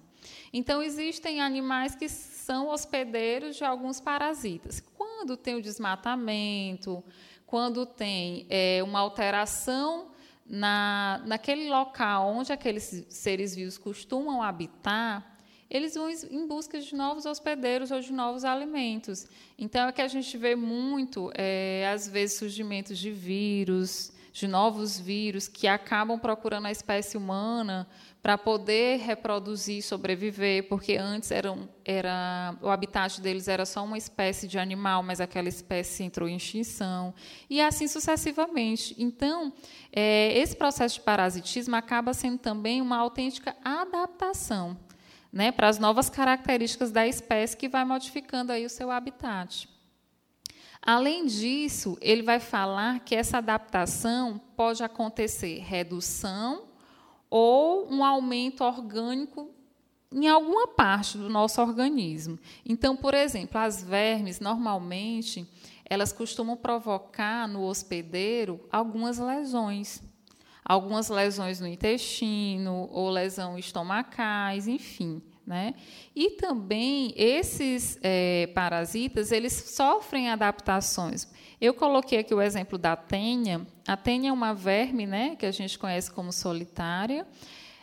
Então, 0.51 0.81
existem 0.81 1.41
animais 1.41 1.95
que 1.95 2.09
são 2.09 2.69
hospedeiros 2.69 3.55
de 3.55 3.63
alguns 3.63 3.99
parasitas. 3.99 4.81
Quando 4.97 5.37
tem 5.37 5.55
o 5.55 5.61
desmatamento, 5.61 7.03
quando 7.45 7.85
tem 7.85 8.45
é, 8.49 8.81
uma 8.83 8.99
alteração 8.99 10.11
na, 10.45 11.21
naquele 11.25 11.69
local 11.69 12.27
onde 12.27 12.51
aqueles 12.51 13.05
seres 13.09 13.55
vivos 13.55 13.77
costumam 13.77 14.41
habitar, 14.41 15.28
eles 15.69 15.93
vão 15.93 16.09
em 16.09 16.47
busca 16.47 16.79
de 16.79 16.95
novos 16.95 17.25
hospedeiros 17.25 17.91
ou 17.91 17.99
de 17.99 18.11
novos 18.11 18.43
alimentos. 18.43 19.27
Então, 19.57 19.87
é 19.87 19.91
que 19.91 20.01
a 20.01 20.07
gente 20.07 20.35
vê 20.37 20.55
muito, 20.55 21.31
é, 21.35 21.89
às 21.93 22.07
vezes, 22.07 22.39
surgimentos 22.39 22.97
de 22.97 23.11
vírus, 23.11 24.11
de 24.31 24.47
novos 24.47 24.99
vírus, 24.99 25.47
que 25.47 25.67
acabam 25.67 26.17
procurando 26.17 26.65
a 26.65 26.71
espécie 26.71 27.17
humana 27.17 27.87
para 28.21 28.37
poder 28.37 28.99
reproduzir, 28.99 29.83
sobreviver, 29.83 30.67
porque 30.67 30.97
antes 30.97 31.31
era, 31.31 31.53
o 32.61 32.69
habitat 32.69 33.21
deles 33.21 33.47
era 33.47 33.65
só 33.65 33.83
uma 33.83 33.97
espécie 33.97 34.47
de 34.47 34.57
animal, 34.57 35.03
mas 35.03 35.21
aquela 35.21 35.49
espécie 35.49 36.03
entrou 36.03 36.27
em 36.27 36.35
extinção, 36.35 37.13
e 37.49 37.61
assim 37.61 37.87
sucessivamente. 37.87 38.95
Então, 38.97 39.53
é, 39.91 40.37
esse 40.37 40.55
processo 40.55 40.95
de 40.95 41.01
parasitismo 41.01 41.75
acaba 41.75 42.13
sendo 42.13 42.39
também 42.39 42.81
uma 42.81 42.97
autêntica 42.97 43.55
adaptação 43.63 44.77
né, 45.31 45.51
para 45.51 45.67
as 45.67 45.77
novas 45.77 46.09
características 46.09 46.91
da 46.91 47.07
espécie 47.07 47.55
que 47.55 47.69
vai 47.69 47.85
modificando 47.85 48.51
aí 48.51 48.65
o 48.65 48.69
seu 48.69 48.89
habitat. 48.89 49.69
Além 50.81 51.25
disso, 51.25 51.97
ele 52.01 52.23
vai 52.23 52.39
falar 52.39 52.99
que 53.01 53.13
essa 53.13 53.37
adaptação 53.37 54.39
pode 54.55 54.83
acontecer 54.83 55.59
redução 55.59 56.63
ou 57.29 57.91
um 57.91 58.03
aumento 58.03 58.63
orgânico 58.63 59.51
em 60.11 60.27
alguma 60.27 60.67
parte 60.67 61.17
do 61.17 61.29
nosso 61.29 61.61
organismo. 61.61 62.39
Então, 62.65 62.95
por 62.95 63.13
exemplo, 63.13 63.59
as 63.59 63.83
vermes, 63.83 64.39
normalmente, 64.39 65.47
elas 65.85 66.11
costumam 66.11 66.57
provocar 66.57 67.47
no 67.47 67.63
hospedeiro 67.63 68.59
algumas 68.71 69.19
lesões 69.19 70.01
algumas 70.69 71.09
lesões 71.09 71.59
no 71.59 71.65
intestino 71.65 72.87
ou 72.91 73.09
lesão 73.09 73.57
estomacais, 73.57 74.67
enfim. 74.67 75.19
Né? 75.47 75.73
E 76.15 76.29
também 76.29 77.11
esses 77.17 77.97
é, 78.03 78.45
parasitas 78.53 79.31
eles 79.31 79.51
sofrem 79.51 80.29
adaptações. 80.29 81.27
Eu 81.59 81.73
coloquei 81.73 82.19
aqui 82.19 82.35
o 82.35 82.41
exemplo 82.41 82.77
da 82.77 82.95
tênia. 82.95 83.65
A 83.87 83.97
tênia 83.97 84.29
é 84.29 84.31
uma 84.31 84.53
verme, 84.53 85.07
né, 85.07 85.35
que 85.35 85.47
a 85.47 85.51
gente 85.51 85.79
conhece 85.79 86.11
como 86.11 86.31
solitária. 86.31 87.25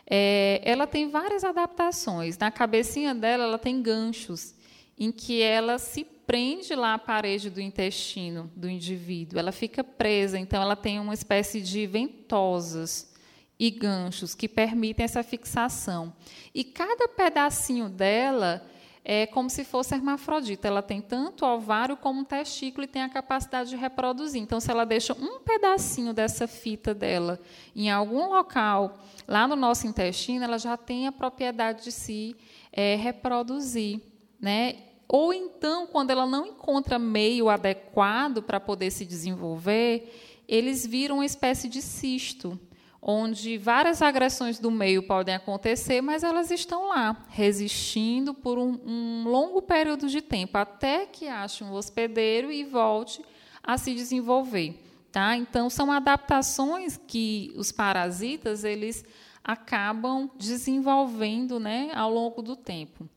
É, 0.09 0.61
ela 0.65 0.87
tem 0.87 1.09
várias 1.09 1.43
adaptações. 1.43 2.39
Na 2.39 2.53
cabecinha 2.53 3.13
dela, 3.13 3.43
ela 3.43 3.59
tem 3.59 3.83
ganchos 3.83 4.55
em 4.97 5.11
que 5.11 5.43
ela 5.43 5.77
se 5.81 6.05
prende 6.27 6.75
lá 6.75 6.95
à 6.95 6.99
parede 6.99 7.49
do 7.49 7.61
intestino 7.61 8.51
do 8.57 8.69
indivíduo, 8.69 9.39
ela 9.39 9.53
fica 9.53 9.85
presa, 9.85 10.39
então 10.39 10.61
ela 10.61 10.77
tem 10.77 10.99
uma 10.99 11.15
espécie 11.15 11.61
de 11.61 11.87
ventosas 11.87 13.15
e 13.59 13.71
ganchos 13.71 14.35
que 14.35 14.49
permitem 14.49 15.05
essa 15.05 15.23
fixação. 15.23 16.13
E 16.55 16.65
cada 16.65 17.09
pedacinho 17.09 17.89
dela 17.89 18.67
é 19.09 19.25
como 19.25 19.49
se 19.49 19.63
fosse 19.63 19.95
hermafrodita. 19.95 20.67
Ela 20.67 20.83
tem 20.83 21.01
tanto 21.01 21.47
ovário 21.47 21.97
como 21.97 22.25
testículo 22.25 22.85
e 22.85 22.89
tem 22.89 23.03
a 23.03 23.09
capacidade 23.09 23.71
de 23.71 23.77
reproduzir. 23.77 24.43
Então, 24.43 24.59
se 24.59 24.69
ela 24.69 24.85
deixa 24.85 25.15
um 25.15 25.39
pedacinho 25.39 26.13
dessa 26.13 26.49
fita 26.49 26.93
dela 26.93 27.41
em 27.75 27.89
algum 27.89 28.29
local 28.29 28.99
lá 29.29 29.47
no 29.47 29.55
nosso 29.55 29.87
intestino, 29.87 30.45
ela 30.45 30.59
já 30.59 30.77
tem 30.77 31.07
a 31.07 31.13
propriedade 31.13 31.85
de 31.85 31.93
se 31.93 32.37
é, 32.73 32.97
reproduzir. 32.97 34.01
Né? 34.41 34.86
Ou 35.09 35.33
então, 35.33 35.87
quando 35.87 36.11
ela 36.11 36.27
não 36.27 36.47
encontra 36.47 36.99
meio 36.99 37.49
adequado 37.49 38.43
para 38.43 38.59
poder 38.59 38.91
se 38.91 39.05
desenvolver, 39.05 40.43
eles 40.49 40.85
viram 40.85 41.17
uma 41.17 41.27
espécie 41.27 41.69
de 41.69 41.81
cisto, 41.81 42.59
onde 43.01 43.57
várias 43.57 44.03
agressões 44.03 44.59
do 44.59 44.71
meio 44.71 45.07
podem 45.07 45.35
acontecer, 45.35 46.01
mas 46.01 46.25
elas 46.25 46.51
estão 46.51 46.89
lá, 46.89 47.25
resistindo 47.29 48.35
por 48.35 48.59
um, 48.59 48.81
um 48.85 49.25
longo 49.29 49.63
período 49.63 50.09
de 50.09 50.21
tempo, 50.21 50.59
até 50.59 51.07
que 51.07 51.29
ache 51.29 51.63
um 51.63 51.73
hospedeiro 51.73 52.51
e 52.51 52.65
volte 52.65 53.23
a 53.63 53.79
se 53.79 53.95
desenvolver. 53.95 54.83
Tá? 55.13 55.37
Então, 55.37 55.71
são 55.71 55.91
adaptações 55.91 57.01
que 57.07 57.53
os 57.57 57.71
parasitas 57.71 58.65
eles 58.65 59.05
acabam 59.43 60.29
desenvolvendo 60.37 61.61
né, 61.61 61.93
ao 61.95 62.13
longo 62.13 62.43
do 62.43 62.57
tempo. 62.57 63.09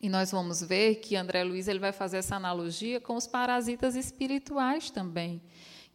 E 0.00 0.08
nós 0.08 0.30
vamos 0.30 0.62
ver 0.62 0.96
que 0.96 1.16
André 1.16 1.42
Luiz 1.42 1.66
ele 1.66 1.80
vai 1.80 1.92
fazer 1.92 2.18
essa 2.18 2.36
analogia 2.36 3.00
com 3.00 3.16
os 3.16 3.26
parasitas 3.26 3.96
espirituais 3.96 4.90
também, 4.90 5.42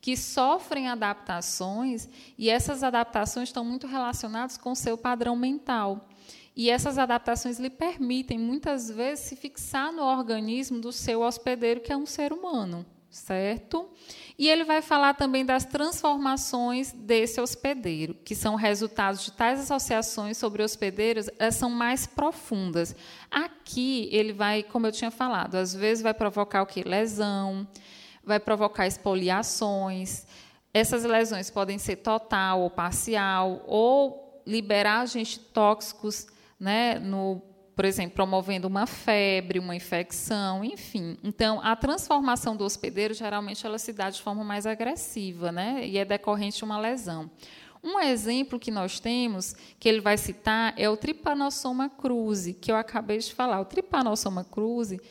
que 0.02 0.18
sofrem 0.18 0.90
adaptações 0.90 2.10
e 2.38 2.50
essas 2.50 2.84
adaptações 2.84 3.50
estão 3.50 3.64
muito 3.64 3.88
relacionadas 3.88 4.58
com 4.58 4.74
o 4.74 4.76
seu 4.76 4.98
padrão 4.98 5.36
mental. 5.38 6.10
E 6.56 6.70
essas 6.70 6.98
adaptações 6.98 7.58
lhe 7.60 7.70
permitem, 7.70 8.38
muitas 8.38 8.90
vezes, 8.90 9.26
se 9.26 9.36
fixar 9.36 9.92
no 9.92 10.04
organismo 10.04 10.80
do 10.80 10.92
seu 10.92 11.22
hospedeiro, 11.22 11.80
que 11.82 11.92
é 11.92 11.98
um 11.98 12.06
ser 12.06 12.32
humano, 12.32 12.86
certo? 13.10 13.90
E 14.38 14.50
ele 14.50 14.64
vai 14.64 14.82
falar 14.82 15.14
também 15.14 15.46
das 15.46 15.64
transformações 15.64 16.92
desse 16.92 17.40
hospedeiro, 17.40 18.16
que 18.16 18.34
são 18.34 18.56
resultados 18.56 19.24
de 19.24 19.32
tais 19.32 19.60
associações 19.60 20.38
sobre 20.38 20.64
hospedeiros, 20.64 21.30
elas 21.38 21.56
são 21.56 21.70
mais 21.70 22.08
profundas. 22.08 22.96
Aqui 23.30 24.10
ele 24.12 24.34
vai, 24.34 24.64
como 24.64 24.88
eu 24.88 24.92
tinha 24.92 25.12
falado, 25.12 25.56
às 25.56 25.74
vezes 25.74 26.02
vai 26.02 26.14
provocar 26.14 26.64
o 26.64 26.66
que? 26.66 26.84
Lesão, 26.84 27.68
vai 28.24 28.40
provocar 28.40 28.88
expoliações. 28.88 30.26
Essas 30.74 31.04
lesões 31.04 31.52
podem 31.52 31.78
ser 31.78 31.98
total 31.98 32.62
ou 32.62 32.70
parcial, 32.72 33.64
ou 33.68 34.42
liberar 34.48 35.02
agentes 35.02 35.38
tóxicos, 35.38 36.26
né, 36.60 36.98
no, 36.98 37.42
por 37.76 37.86
exemplo, 37.86 38.16
promovendo 38.16 38.68
uma 38.68 38.86
febre, 38.86 39.60
uma 39.60 39.76
infecção, 39.76 40.64
enfim. 40.64 41.18
Então, 41.24 41.60
a 41.64 41.76
transformação 41.76 42.56
do 42.56 42.64
hospedeiro 42.64 43.14
geralmente 43.14 43.66
ela 43.66 43.80
se 43.80 43.92
dá 43.92 44.10
de 44.10 44.22
forma 44.22 44.44
mais 44.44 44.66
agressiva, 44.66 45.52
né, 45.52 45.86
e 45.88 45.98
é 45.98 46.06
decorrente 46.06 46.58
de 46.58 46.64
uma 46.64 46.80
lesão. 46.80 47.30
Um 47.84 48.00
exemplo 48.00 48.58
que 48.58 48.72
nós 48.72 49.00
temos, 49.00 49.56
que 49.78 49.90
ele 49.90 50.00
vai 50.00 50.18
citar, 50.18 50.74
é 50.78 50.90
o 50.90 50.96
Trypanosoma 50.96 51.90
cruzi, 51.90 52.54
que 52.54 52.72
eu 52.72 52.78
acabei 52.78 53.18
de 53.18 53.34
falar. 53.34 53.60
O 53.60 53.66
Trypanosoma 53.66 54.46
cruzi 54.46 55.02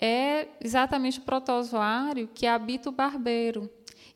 é 0.00 0.46
exatamente 0.60 1.18
o 1.18 1.22
protozoário 1.22 2.30
que 2.32 2.46
habita 2.46 2.88
o 2.88 2.92
barbeiro. 2.92 3.68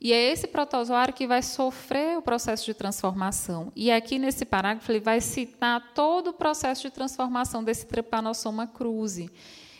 E 0.04 0.12
é 0.12 0.30
esse 0.30 0.46
protozoário 0.46 1.14
que 1.14 1.26
vai 1.26 1.40
sofrer 1.40 2.18
o 2.18 2.20
processo 2.20 2.66
de 2.66 2.74
transformação. 2.74 3.72
E 3.74 3.90
aqui 3.90 4.18
nesse 4.18 4.44
parágrafo 4.44 4.92
ele 4.92 5.00
vai 5.00 5.18
citar 5.18 5.94
todo 5.94 6.28
o 6.28 6.32
processo 6.34 6.82
de 6.82 6.90
transformação 6.90 7.64
desse 7.64 7.86
Trypanosoma 7.86 8.66
cruzi. 8.66 9.30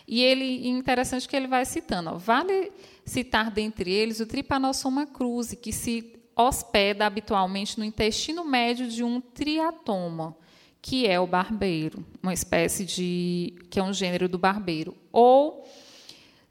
E 0.08 0.22
ele 0.22 0.66
interessante 0.66 1.28
que 1.28 1.36
ele 1.36 1.46
vai 1.46 1.66
citando. 1.66 2.08
Ó, 2.08 2.16
vale 2.16 2.72
citar 3.04 3.50
dentre 3.50 3.92
eles 3.92 4.18
o 4.18 4.24
Trypanosoma 4.24 5.04
cruzi, 5.04 5.56
que 5.56 5.74
se 5.74 6.14
hospeda 6.34 7.04
habitualmente 7.04 7.78
no 7.78 7.84
intestino 7.84 8.46
médio 8.46 8.88
de 8.88 9.04
um 9.04 9.20
triatoma, 9.20 10.34
que 10.80 11.06
é 11.06 11.20
o 11.20 11.26
barbeiro, 11.26 12.02
uma 12.22 12.32
espécie 12.32 12.86
de 12.86 13.54
que 13.68 13.78
é 13.78 13.82
um 13.82 13.92
gênero 13.92 14.26
do 14.26 14.38
barbeiro, 14.38 14.96
ou 15.12 15.68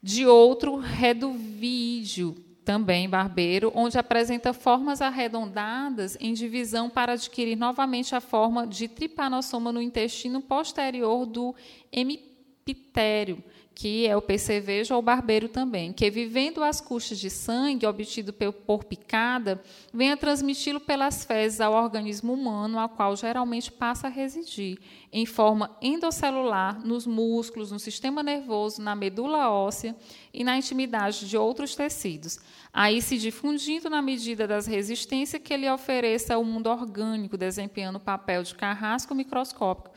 de 0.03 0.27
outro 0.27 0.75
reduvídeo, 0.75 2.35
também 2.63 3.09
barbeiro, 3.09 3.71
onde 3.75 3.97
apresenta 3.97 4.53
formas 4.53 5.01
arredondadas 5.01 6.17
em 6.19 6.33
divisão 6.33 6.89
para 6.89 7.13
adquirir 7.13 7.55
novamente 7.55 8.15
a 8.15 8.21
forma 8.21 8.65
de 8.65 8.87
tripanossoma 8.87 9.71
no 9.71 9.81
intestino 9.81 10.41
posterior 10.41 11.25
do 11.25 11.53
hemipitério, 11.91 13.43
que 13.75 14.05
é 14.05 14.15
o 14.15 14.21
percevejo 14.21 14.93
ou 14.93 15.01
barbeiro 15.01 15.49
também, 15.49 15.91
que 15.91 16.09
vivendo 16.09 16.63
as 16.63 16.79
custas 16.79 17.17
de 17.17 17.29
sangue 17.29 17.87
obtido 17.87 18.31
por 18.31 18.83
picada, 18.83 19.61
vem 19.91 20.11
a 20.11 20.17
transmiti-lo 20.17 20.79
pelas 20.79 21.25
fezes 21.25 21.59
ao 21.59 21.73
organismo 21.73 22.33
humano, 22.33 22.77
ao 22.77 22.89
qual 22.89 23.15
geralmente 23.15 23.71
passa 23.71 24.07
a 24.07 24.09
residir, 24.09 24.77
em 25.11 25.25
forma 25.25 25.75
endocelular, 25.81 26.85
nos 26.85 27.07
músculos, 27.07 27.71
no 27.71 27.79
sistema 27.79 28.21
nervoso, 28.21 28.81
na 28.81 28.95
medula 28.95 29.49
óssea 29.49 29.95
e 30.33 30.43
na 30.43 30.55
intimidade 30.57 31.27
de 31.27 31.37
outros 31.37 31.75
tecidos, 31.75 32.39
aí 32.71 33.01
se 33.01 33.17
difundindo 33.17 33.89
na 33.89 34.01
medida 34.01 34.47
das 34.47 34.67
resistências 34.67 35.41
que 35.41 35.53
ele 35.53 35.69
ofereça 35.69 36.35
ao 36.35 36.43
mundo 36.43 36.67
orgânico, 36.67 37.37
desempenhando 37.37 37.95
o 37.95 37.99
papel 37.99 38.43
de 38.43 38.53
carrasco 38.53 39.15
microscópico 39.15 39.91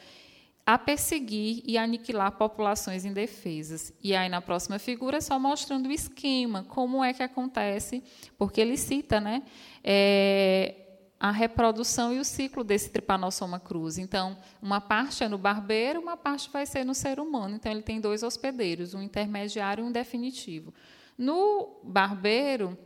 a 0.67 0.77
perseguir 0.77 1.63
e 1.65 1.79
aniquilar 1.79 2.33
populações 2.33 3.05
indefesas. 3.05 3.93
E 4.03 4.17
aí, 4.17 4.29
na 4.29 4.43
próxima 4.43 4.81
figura, 4.81 5.21
só 5.21 5.39
mostrando 5.39 5.89
o 5.89 5.93
esquema, 5.93 6.65
como 6.65 7.05
é 7.05 7.13
que 7.13 7.23
acontece, 7.23 8.03
porque 8.37 8.61
ele 8.61 8.77
cita 8.77 9.21
né, 9.21 9.45
é, 9.85 10.75
a 11.21 11.31
reprodução 11.31 12.13
e 12.13 12.19
o 12.19 12.25
ciclo 12.25 12.65
desse 12.65 12.91
Trypanosoma 12.91 13.61
cruzi. 13.61 14.03
Então, 14.03 14.37
uma 14.61 14.81
parte 14.81 15.23
é 15.23 15.29
no 15.29 15.39
barbeiro, 15.39 16.01
uma 16.01 16.17
parte 16.17 16.51
vai 16.51 16.67
ser 16.67 16.85
no 16.85 16.97
ser 16.97 17.21
humano. 17.21 17.55
Então, 17.55 17.71
ele 17.71 17.83
tem 17.83 18.01
dois 18.01 18.25
hospedeiros, 18.25 18.93
um 18.93 19.01
intermediário 19.01 19.85
e 19.85 19.87
um 19.87 19.93
definitivo. 19.93 20.75
No 21.17 21.81
barbeiro, 21.85 22.77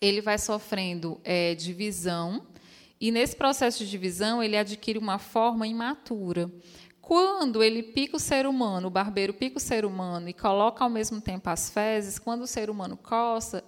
ele 0.00 0.22
vai 0.22 0.38
sofrendo 0.38 1.20
é, 1.22 1.54
divisão, 1.54 2.46
e 3.02 3.10
nesse 3.10 3.34
processo 3.34 3.80
de 3.80 3.90
divisão, 3.90 4.40
ele 4.40 4.56
adquire 4.56 4.96
uma 4.96 5.18
forma 5.18 5.66
imatura. 5.66 6.48
Quando 7.02 7.64
ele 7.64 7.82
pica 7.82 8.16
o 8.16 8.20
ser 8.20 8.46
humano, 8.46 8.86
o 8.86 8.90
barbeiro 8.90 9.34
pica 9.34 9.58
o 9.58 9.60
ser 9.60 9.84
humano 9.84 10.28
e 10.28 10.32
coloca 10.32 10.84
ao 10.84 10.88
mesmo 10.88 11.20
tempo 11.20 11.50
as 11.50 11.68
fezes, 11.68 12.16
quando 12.16 12.42
o 12.42 12.46
ser 12.46 12.70
humano 12.70 12.96
coça, 12.96 13.62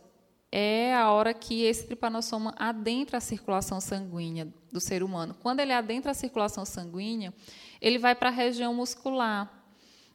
é 0.52 0.94
a 0.94 1.10
hora 1.10 1.34
que 1.34 1.64
esse 1.64 1.84
tripanossoma 1.84 2.54
adentra 2.56 3.18
a 3.18 3.20
circulação 3.20 3.80
sanguínea 3.80 4.46
do 4.70 4.78
ser 4.78 5.02
humano. 5.02 5.34
Quando 5.42 5.58
ele 5.58 5.72
adentra 5.72 6.12
a 6.12 6.14
circulação 6.14 6.64
sanguínea, 6.64 7.34
ele 7.80 7.98
vai 7.98 8.14
para 8.14 8.28
a 8.28 8.32
região 8.32 8.72
muscular. 8.72 9.52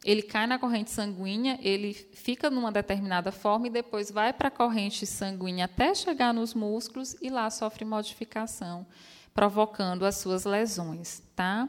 Ele 0.02 0.22
cai 0.22 0.46
na 0.46 0.58
corrente 0.58 0.90
sanguínea, 0.90 1.58
ele 1.60 1.92
fica 1.92 2.48
numa 2.48 2.72
determinada 2.72 3.30
forma 3.30 3.66
e 3.66 3.70
depois 3.70 4.10
vai 4.10 4.32
para 4.32 4.48
a 4.48 4.50
corrente 4.50 5.06
sanguínea 5.06 5.66
até 5.66 5.94
chegar 5.94 6.32
nos 6.32 6.54
músculos 6.54 7.14
e 7.20 7.28
lá 7.28 7.50
sofre 7.50 7.84
modificação, 7.84 8.86
provocando 9.34 10.06
as 10.06 10.16
suas 10.16 10.46
lesões, 10.46 11.22
tá? 11.36 11.68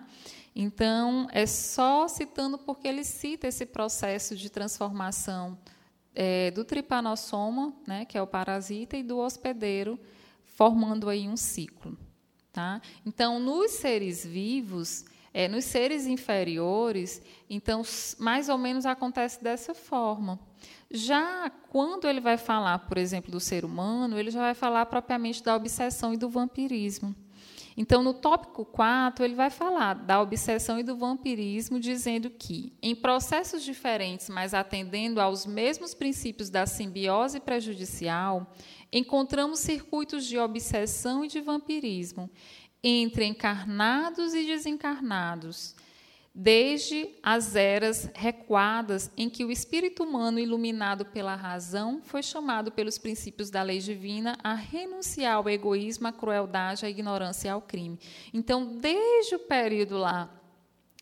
Então, 0.55 1.27
é 1.31 1.45
só 1.45 2.07
citando 2.07 2.57
porque 2.57 2.87
ele 2.87 3.03
cita 3.03 3.47
esse 3.47 3.65
processo 3.65 4.35
de 4.35 4.49
transformação 4.49 5.57
é, 6.13 6.51
do 6.51 6.65
tripanossoma, 6.65 7.73
né, 7.87 8.05
que 8.05 8.17
é 8.17 8.21
o 8.21 8.27
parasita, 8.27 8.97
e 8.97 9.03
do 9.03 9.17
hospedeiro, 9.17 9.99
formando 10.43 11.09
aí 11.09 11.27
um 11.27 11.37
ciclo. 11.37 11.97
Tá? 12.51 12.81
Então, 13.05 13.39
nos 13.39 13.71
seres 13.71 14.25
vivos, 14.25 15.05
é, 15.33 15.47
nos 15.47 15.63
seres 15.63 16.05
inferiores, 16.05 17.21
então, 17.49 17.81
mais 18.19 18.49
ou 18.49 18.57
menos 18.57 18.85
acontece 18.85 19.41
dessa 19.41 19.73
forma. 19.73 20.37
Já 20.89 21.49
quando 21.69 22.05
ele 22.05 22.19
vai 22.19 22.35
falar, 22.37 22.79
por 22.79 22.97
exemplo, 22.97 23.31
do 23.31 23.39
ser 23.39 23.63
humano, 23.63 24.19
ele 24.19 24.29
já 24.29 24.41
vai 24.41 24.53
falar 24.53 24.85
propriamente 24.87 25.41
da 25.41 25.55
obsessão 25.55 26.13
e 26.13 26.17
do 26.17 26.29
vampirismo. 26.29 27.15
Então, 27.75 28.03
no 28.03 28.13
tópico 28.13 28.65
4, 28.65 29.23
ele 29.23 29.35
vai 29.35 29.49
falar 29.49 29.93
da 29.93 30.21
obsessão 30.21 30.79
e 30.79 30.83
do 30.83 30.97
vampirismo, 30.97 31.79
dizendo 31.79 32.29
que, 32.29 32.73
em 32.81 32.93
processos 32.93 33.63
diferentes, 33.63 34.29
mas 34.29 34.53
atendendo 34.53 35.21
aos 35.21 35.45
mesmos 35.45 35.93
princípios 35.93 36.49
da 36.49 36.65
simbiose 36.65 37.39
prejudicial, 37.39 38.53
encontramos 38.91 39.59
circuitos 39.59 40.25
de 40.25 40.37
obsessão 40.37 41.23
e 41.23 41.27
de 41.27 41.39
vampirismo 41.39 42.29
entre 42.83 43.25
encarnados 43.25 44.33
e 44.33 44.45
desencarnados, 44.45 45.75
desde 46.33 47.09
as 47.21 47.55
eras 47.55 48.09
recuadas 48.13 49.11
em 49.17 49.29
que 49.29 49.43
o 49.43 49.51
espírito 49.51 50.03
humano, 50.03 50.39
iluminado 50.39 51.05
pela 51.05 51.35
razão, 51.35 52.01
foi 52.03 52.23
chamado 52.23 52.71
pelos 52.71 52.97
princípios 52.97 53.49
da 53.49 53.61
lei 53.61 53.79
divina 53.79 54.37
a 54.41 54.53
renunciar 54.53 55.35
ao 55.35 55.49
egoísmo, 55.49 56.07
à 56.07 56.11
crueldade, 56.11 56.85
à 56.85 56.89
ignorância 56.89 57.49
e 57.49 57.51
ao 57.51 57.61
crime. 57.61 57.99
Então, 58.33 58.77
desde 58.77 59.35
o 59.35 59.39
período 59.39 59.97
lá 59.97 60.29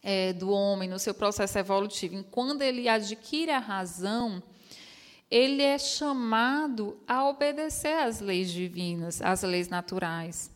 é, 0.02 0.34
do 0.34 0.50
homem, 0.50 0.90
no 0.90 0.98
seu 0.98 1.14
processo 1.14 1.60
evolutivo, 1.60 2.24
quando 2.32 2.64
ele 2.64 2.90
adquire 2.90 3.52
a 3.52 3.60
razão, 3.60 4.42
ele 5.30 5.62
é 5.62 5.78
chamado 5.78 6.98
a 7.08 7.28
obedecer 7.30 7.94
às 7.94 8.20
leis 8.20 8.52
divinas, 8.52 9.22
às 9.22 9.44
leis 9.44 9.70
naturais. 9.70 10.50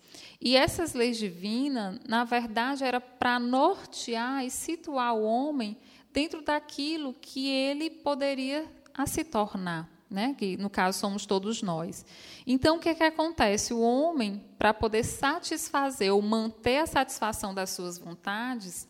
E 0.46 0.58
essas 0.58 0.94
leis 0.94 1.18
divinas, 1.18 2.02
na 2.06 2.26
verdade, 2.26 2.84
era 2.84 3.00
para 3.00 3.40
nortear 3.40 4.44
e 4.44 4.50
situar 4.50 5.16
o 5.16 5.24
homem 5.24 5.78
dentro 6.12 6.42
daquilo 6.42 7.14
que 7.14 7.48
ele 7.48 7.90
poderia 7.90 8.70
a 8.94 9.06
se 9.06 9.24
tornar, 9.24 9.90
né? 10.10 10.36
que 10.38 10.58
no 10.58 10.70
caso 10.70 11.00
somos 11.00 11.26
todos 11.26 11.62
nós. 11.62 12.06
Então, 12.46 12.76
o 12.76 12.80
que, 12.80 12.90
é 12.90 12.94
que 12.94 13.06
acontece? 13.06 13.74
O 13.74 13.80
homem, 13.80 14.44
para 14.58 14.74
poder 14.74 15.06
satisfazer 15.06 16.14
ou 16.14 16.22
manter 16.22 16.80
a 16.80 16.88
satisfação 16.88 17.54
das 17.54 17.70
suas 17.70 17.98
vontades, 17.98 18.86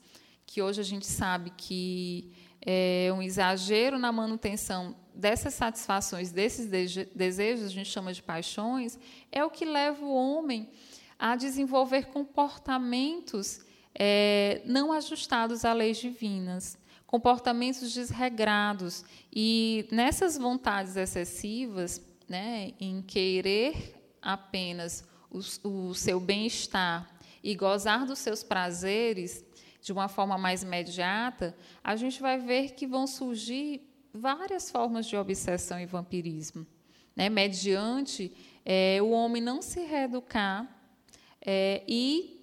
que 0.47 0.59
hoje 0.59 0.81
a 0.81 0.83
gente 0.83 1.05
sabe 1.05 1.51
que 1.55 2.31
é 2.65 3.13
um 3.15 3.21
exagero 3.21 3.99
na 3.99 4.11
manutenção 4.11 4.95
dessas 5.13 5.53
satisfações, 5.53 6.31
desses 6.31 6.67
desejos, 7.13 7.65
a 7.67 7.69
gente 7.69 7.91
chama 7.91 8.11
de 8.11 8.23
paixões, 8.23 8.97
é 9.31 9.45
o 9.45 9.51
que 9.51 9.65
leva 9.65 10.03
o 10.03 10.11
homem 10.11 10.67
a 11.17 11.35
desenvolver 11.35 12.07
comportamentos 12.07 13.61
é, 13.95 14.61
não 14.65 14.91
ajustados 14.91 15.63
a 15.63 15.73
leis 15.73 15.97
divinas, 15.97 16.77
comportamentos 17.05 17.93
desregrados. 17.93 19.05
E 19.31 19.87
nessas 19.91 20.37
vontades 20.37 20.95
excessivas, 20.95 22.01
né, 22.27 22.73
em 22.79 23.01
querer 23.01 23.95
apenas 24.21 25.03
o, 25.29 25.39
o 25.89 25.93
seu 25.93 26.19
bem-estar 26.19 27.09
e 27.43 27.53
gozar 27.55 28.05
dos 28.05 28.19
seus 28.19 28.41
prazeres 28.41 29.43
de 29.81 29.91
uma 29.91 30.07
forma 30.07 30.37
mais 30.37 30.63
imediata, 30.63 31.55
a 31.83 31.95
gente 31.95 32.21
vai 32.21 32.39
ver 32.39 32.71
que 32.71 32.87
vão 32.87 33.05
surgir 33.05 33.81
várias 34.13 34.71
formas 34.71 35.05
de 35.05 35.17
obsessão 35.17 35.79
e 35.79 35.85
vampirismo. 35.85 36.65
Né? 37.15 37.29
Mediante 37.29 38.33
é, 38.63 38.99
o 39.01 39.09
homem 39.09 39.41
não 39.41 39.61
se 39.61 39.81
reeducar 39.81 40.72
é, 41.45 41.83
e 41.87 42.33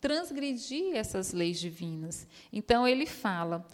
transgredir 0.00 0.94
essas 0.94 1.32
leis 1.32 1.58
divinas. 1.58 2.26
Então, 2.52 2.86
ele 2.86 3.06
fala: 3.06 3.66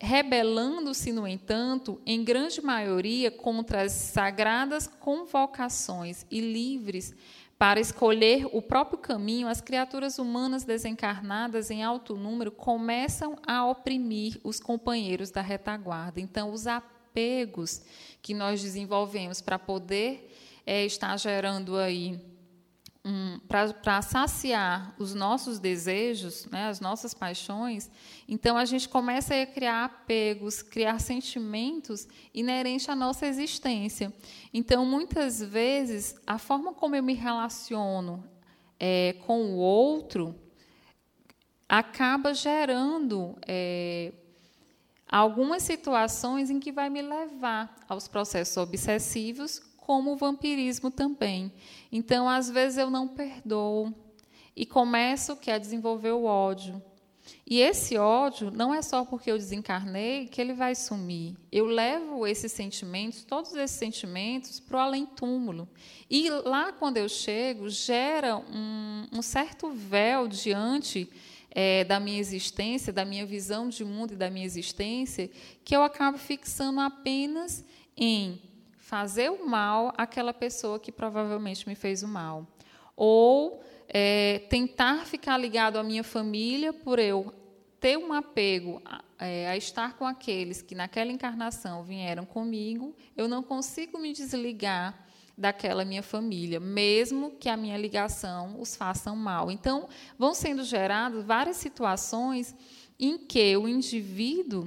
rebelando-se, 0.00 1.12
no 1.12 1.26
entanto, 1.26 2.00
em 2.04 2.22
grande 2.22 2.60
maioria 2.60 3.30
contra 3.30 3.82
as 3.82 3.92
sagradas 3.92 4.86
convocações 4.86 6.26
e 6.30 6.40
livres 6.40 7.14
para 7.58 7.80
escolher 7.80 8.46
o 8.52 8.62
próprio 8.62 8.98
caminho, 8.98 9.48
as 9.48 9.60
criaturas 9.60 10.18
humanas 10.18 10.62
desencarnadas 10.62 11.72
em 11.72 11.82
alto 11.82 12.16
número 12.16 12.52
começam 12.52 13.36
a 13.44 13.66
oprimir 13.66 14.38
os 14.44 14.60
companheiros 14.60 15.32
da 15.32 15.40
retaguarda. 15.40 16.20
Então, 16.20 16.52
os 16.52 16.68
apegos 16.68 17.82
que 18.22 18.32
nós 18.32 18.62
desenvolvemos 18.62 19.40
para 19.40 19.58
poder 19.58 20.32
é, 20.64 20.84
estar 20.84 21.16
gerando 21.16 21.76
aí 21.76 22.20
um, 23.08 23.40
para 23.48 24.02
saciar 24.02 24.94
os 24.98 25.14
nossos 25.14 25.58
desejos, 25.58 26.44
né, 26.46 26.68
as 26.68 26.78
nossas 26.78 27.14
paixões, 27.14 27.90
então 28.28 28.58
a 28.58 28.66
gente 28.66 28.86
começa 28.86 29.34
a 29.34 29.46
criar 29.46 29.86
apegos, 29.86 30.60
criar 30.60 31.00
sentimentos 31.00 32.06
inerentes 32.34 32.86
à 32.86 32.94
nossa 32.94 33.26
existência. 33.26 34.12
Então, 34.52 34.84
muitas 34.84 35.42
vezes, 35.42 36.16
a 36.26 36.38
forma 36.38 36.74
como 36.74 36.96
eu 36.96 37.02
me 37.02 37.14
relaciono 37.14 38.22
é, 38.78 39.14
com 39.26 39.40
o 39.40 39.56
outro 39.56 40.34
acaba 41.66 42.34
gerando 42.34 43.38
é, 43.46 44.12
algumas 45.08 45.62
situações 45.62 46.50
em 46.50 46.60
que 46.60 46.70
vai 46.70 46.90
me 46.90 47.00
levar 47.00 47.74
aos 47.88 48.06
processos 48.06 48.56
obsessivos 48.58 49.62
como 49.88 50.12
o 50.12 50.16
vampirismo 50.16 50.90
também. 50.90 51.50
Então, 51.90 52.28
às 52.28 52.50
vezes 52.50 52.76
eu 52.76 52.90
não 52.90 53.08
perdoo 53.08 53.90
e 54.54 54.66
começo 54.66 55.34
que 55.34 55.50
a 55.50 55.56
desenvolver 55.56 56.10
o 56.10 56.24
ódio. 56.24 56.82
E 57.46 57.60
esse 57.62 57.96
ódio 57.96 58.50
não 58.50 58.74
é 58.74 58.82
só 58.82 59.06
porque 59.06 59.30
eu 59.30 59.38
desencarnei 59.38 60.26
que 60.26 60.42
ele 60.42 60.52
vai 60.52 60.74
sumir. 60.74 61.34
Eu 61.50 61.64
levo 61.64 62.26
esses 62.26 62.52
sentimentos, 62.52 63.24
todos 63.24 63.54
esses 63.54 63.78
sentimentos, 63.78 64.60
para 64.60 64.76
o 64.76 64.80
além-túmulo. 64.80 65.66
E 66.10 66.28
lá, 66.28 66.70
quando 66.70 66.98
eu 66.98 67.08
chego, 67.08 67.70
gera 67.70 68.36
um, 68.36 69.06
um 69.10 69.22
certo 69.22 69.70
véu 69.70 70.28
diante 70.28 71.10
é, 71.50 71.82
da 71.84 71.98
minha 71.98 72.20
existência, 72.20 72.92
da 72.92 73.06
minha 73.06 73.24
visão 73.24 73.70
de 73.70 73.82
mundo 73.86 74.12
e 74.12 74.16
da 74.16 74.28
minha 74.28 74.44
existência, 74.44 75.30
que 75.64 75.74
eu 75.74 75.82
acabo 75.82 76.18
fixando 76.18 76.78
apenas 76.78 77.64
em 77.96 78.38
fazer 78.88 79.30
o 79.30 79.46
mal 79.46 79.92
àquela 79.98 80.32
pessoa 80.32 80.80
que 80.80 80.90
provavelmente 80.90 81.68
me 81.68 81.74
fez 81.74 82.02
o 82.02 82.08
mal. 82.08 82.46
Ou 82.96 83.62
é, 83.86 84.38
tentar 84.48 85.04
ficar 85.04 85.36
ligado 85.36 85.76
à 85.76 85.82
minha 85.82 86.02
família 86.02 86.72
por 86.72 86.98
eu 86.98 87.34
ter 87.78 87.98
um 87.98 88.14
apego 88.14 88.80
a, 88.86 89.04
é, 89.18 89.46
a 89.46 89.58
estar 89.58 89.98
com 89.98 90.06
aqueles 90.06 90.62
que 90.62 90.74
naquela 90.74 91.12
encarnação 91.12 91.84
vieram 91.84 92.24
comigo, 92.24 92.96
eu 93.14 93.28
não 93.28 93.42
consigo 93.42 93.98
me 93.98 94.10
desligar 94.10 95.06
daquela 95.36 95.84
minha 95.84 96.02
família, 96.02 96.58
mesmo 96.58 97.32
que 97.32 97.50
a 97.50 97.58
minha 97.58 97.76
ligação 97.76 98.58
os 98.58 98.74
faça 98.74 99.14
mal. 99.14 99.50
Então, 99.50 99.86
vão 100.18 100.32
sendo 100.32 100.64
geradas 100.64 101.22
várias 101.26 101.58
situações 101.58 102.56
em 102.98 103.18
que 103.18 103.54
o 103.54 103.68
indivíduo 103.68 104.66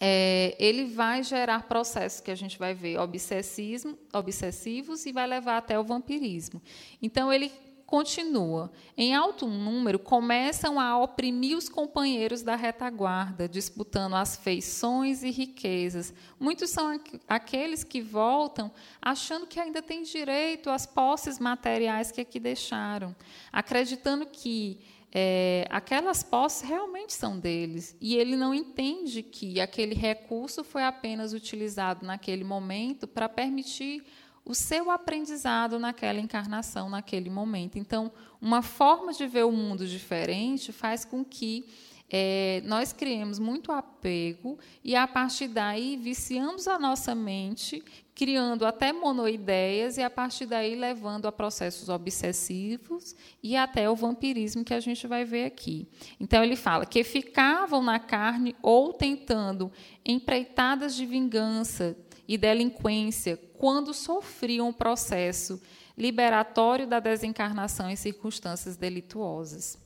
é, 0.00 0.56
ele 0.58 0.86
vai 0.86 1.22
gerar 1.22 1.68
processos 1.68 2.20
que 2.20 2.30
a 2.30 2.34
gente 2.34 2.58
vai 2.58 2.72
ver 2.72 2.98
obsessismo, 2.98 3.98
obsessivos 4.14 5.04
e 5.04 5.12
vai 5.12 5.26
levar 5.26 5.58
até 5.58 5.78
o 5.78 5.84
vampirismo. 5.84 6.62
Então, 7.02 7.30
ele 7.30 7.52
continua. 7.90 8.70
Em 8.96 9.16
alto 9.16 9.48
número, 9.48 9.98
começam 9.98 10.78
a 10.78 10.96
oprimir 10.96 11.58
os 11.58 11.68
companheiros 11.68 12.40
da 12.40 12.54
retaguarda, 12.54 13.48
disputando 13.48 14.14
as 14.14 14.36
feições 14.36 15.24
e 15.24 15.30
riquezas. 15.30 16.14
Muitos 16.38 16.70
são 16.70 16.98
aqueles 17.28 17.82
que 17.82 18.00
voltam 18.00 18.70
achando 19.02 19.44
que 19.44 19.58
ainda 19.58 19.82
têm 19.82 20.04
direito 20.04 20.70
às 20.70 20.86
posses 20.86 21.40
materiais 21.40 22.12
que 22.12 22.20
aqui 22.20 22.38
deixaram, 22.38 23.14
acreditando 23.52 24.24
que 24.24 24.78
é, 25.12 25.66
aquelas 25.70 26.22
posses 26.22 26.62
realmente 26.62 27.12
são 27.12 27.38
deles. 27.38 27.96
E 28.00 28.16
ele 28.16 28.36
não 28.36 28.54
entende 28.54 29.22
que 29.22 29.60
aquele 29.60 29.94
recurso 29.94 30.62
foi 30.62 30.84
apenas 30.84 31.32
utilizado 31.32 32.06
naquele 32.06 32.44
momento 32.44 33.06
para 33.06 33.28
permitir 33.28 34.04
o 34.44 34.54
seu 34.54 34.90
aprendizado 34.90 35.78
naquela 35.78 36.18
encarnação, 36.18 36.88
naquele 36.88 37.28
momento. 37.28 37.76
Então, 37.78 38.10
uma 38.40 38.62
forma 38.62 39.12
de 39.12 39.26
ver 39.26 39.44
o 39.44 39.52
mundo 39.52 39.86
diferente 39.86 40.72
faz 40.72 41.04
com 41.04 41.24
que 41.24 41.68
é, 42.12 42.60
nós 42.64 42.92
criamos 42.92 43.38
muito 43.38 43.70
apego 43.70 44.58
e, 44.82 44.96
a 44.96 45.06
partir 45.06 45.46
daí, 45.46 45.96
viciamos 45.96 46.66
a 46.66 46.76
nossa 46.76 47.14
mente, 47.14 47.84
criando 48.16 48.66
até 48.66 48.92
monoideias 48.92 49.96
e, 49.96 50.02
a 50.02 50.10
partir 50.10 50.46
daí, 50.46 50.74
levando 50.74 51.26
a 51.26 51.32
processos 51.32 51.88
obsessivos 51.88 53.14
e 53.40 53.56
até 53.56 53.88
o 53.88 53.94
vampirismo 53.94 54.64
que 54.64 54.74
a 54.74 54.80
gente 54.80 55.06
vai 55.06 55.24
ver 55.24 55.44
aqui. 55.44 55.86
Então, 56.18 56.42
ele 56.42 56.56
fala 56.56 56.84
que 56.84 57.04
ficavam 57.04 57.80
na 57.80 58.00
carne 58.00 58.56
ou 58.60 58.92
tentando 58.92 59.70
empreitadas 60.04 60.96
de 60.96 61.06
vingança 61.06 61.96
e 62.26 62.36
delinquência 62.36 63.36
quando 63.56 63.94
sofriam 63.94 64.68
o 64.68 64.74
processo 64.74 65.62
liberatório 65.96 66.88
da 66.88 66.98
desencarnação 66.98 67.88
em 67.88 67.94
circunstâncias 67.94 68.76
delituosas. 68.76 69.78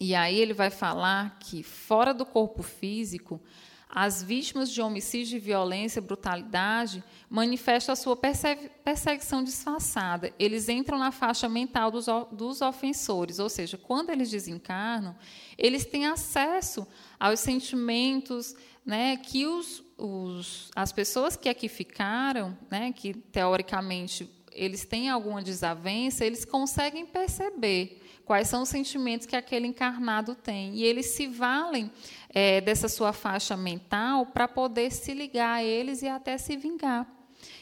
E 0.00 0.14
aí 0.14 0.38
ele 0.38 0.52
vai 0.52 0.70
falar 0.70 1.38
que, 1.40 1.62
fora 1.62 2.14
do 2.14 2.24
corpo 2.24 2.62
físico, 2.62 3.40
as 3.88 4.22
vítimas 4.22 4.70
de 4.70 4.82
homicídio, 4.82 5.40
violência, 5.40 6.00
brutalidade 6.00 7.02
manifestam 7.28 7.94
a 7.94 7.96
sua 7.96 8.16
perseguição 8.16 9.42
disfarçada. 9.42 10.32
Eles 10.38 10.68
entram 10.68 10.98
na 10.98 11.10
faixa 11.10 11.48
mental 11.48 11.90
dos, 11.90 12.06
dos 12.30 12.60
ofensores, 12.60 13.38
ou 13.38 13.48
seja, 13.48 13.78
quando 13.78 14.10
eles 14.10 14.30
desencarnam, 14.30 15.16
eles 15.56 15.86
têm 15.86 16.06
acesso 16.06 16.86
aos 17.18 17.40
sentimentos 17.40 18.54
né, 18.84 19.16
que 19.16 19.46
os, 19.46 19.82
os, 19.96 20.70
as 20.76 20.92
pessoas 20.92 21.34
que 21.34 21.48
aqui 21.48 21.68
ficaram, 21.68 22.56
né, 22.70 22.92
que 22.92 23.14
teoricamente 23.14 24.30
eles 24.52 24.84
têm 24.84 25.08
alguma 25.08 25.42
desavença, 25.42 26.24
eles 26.24 26.44
conseguem 26.44 27.06
perceber 27.06 28.02
quais 28.28 28.46
são 28.46 28.60
os 28.60 28.68
sentimentos 28.68 29.26
que 29.26 29.34
aquele 29.34 29.66
encarnado 29.66 30.34
tem. 30.34 30.74
E 30.74 30.84
eles 30.84 31.06
se 31.14 31.26
valem 31.26 31.90
é, 32.28 32.60
dessa 32.60 32.86
sua 32.86 33.10
faixa 33.10 33.56
mental 33.56 34.26
para 34.26 34.46
poder 34.46 34.92
se 34.92 35.14
ligar 35.14 35.54
a 35.54 35.64
eles 35.64 36.02
e 36.02 36.08
até 36.08 36.36
se 36.36 36.54
vingar. 36.54 37.06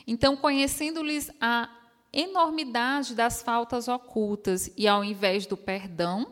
Então, 0.05 0.37
conhecendo-lhes 0.37 1.31
a 1.40 1.70
enormidade 2.12 3.14
das 3.14 3.42
faltas 3.42 3.87
ocultas 3.87 4.68
e 4.76 4.88
ao 4.88 5.05
invés 5.05 5.46
do 5.46 5.57
perdão, 5.57 6.26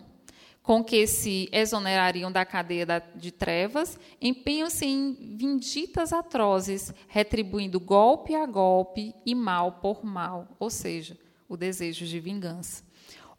com 0.65 0.83
que 0.83 1.07
se 1.07 1.49
exonerariam 1.53 2.33
da 2.33 2.45
cadeia 2.45 2.87
de 3.15 3.31
trevas, 3.31 4.01
empenham-se 4.21 4.85
em 4.85 5.37
vinditas 5.37 6.13
atrozes, 6.13 6.93
retribuindo 7.07 7.79
golpe 7.79 8.35
a 8.35 8.47
golpe 8.47 9.15
e 9.25 9.33
mal 9.33 9.73
por 9.73 10.05
mal, 10.05 10.49
ou 10.59 10.71
seja, 10.71 11.17
o 11.49 11.57
desejo 11.57 12.05
de 12.05 12.19
vingança. 12.19 12.83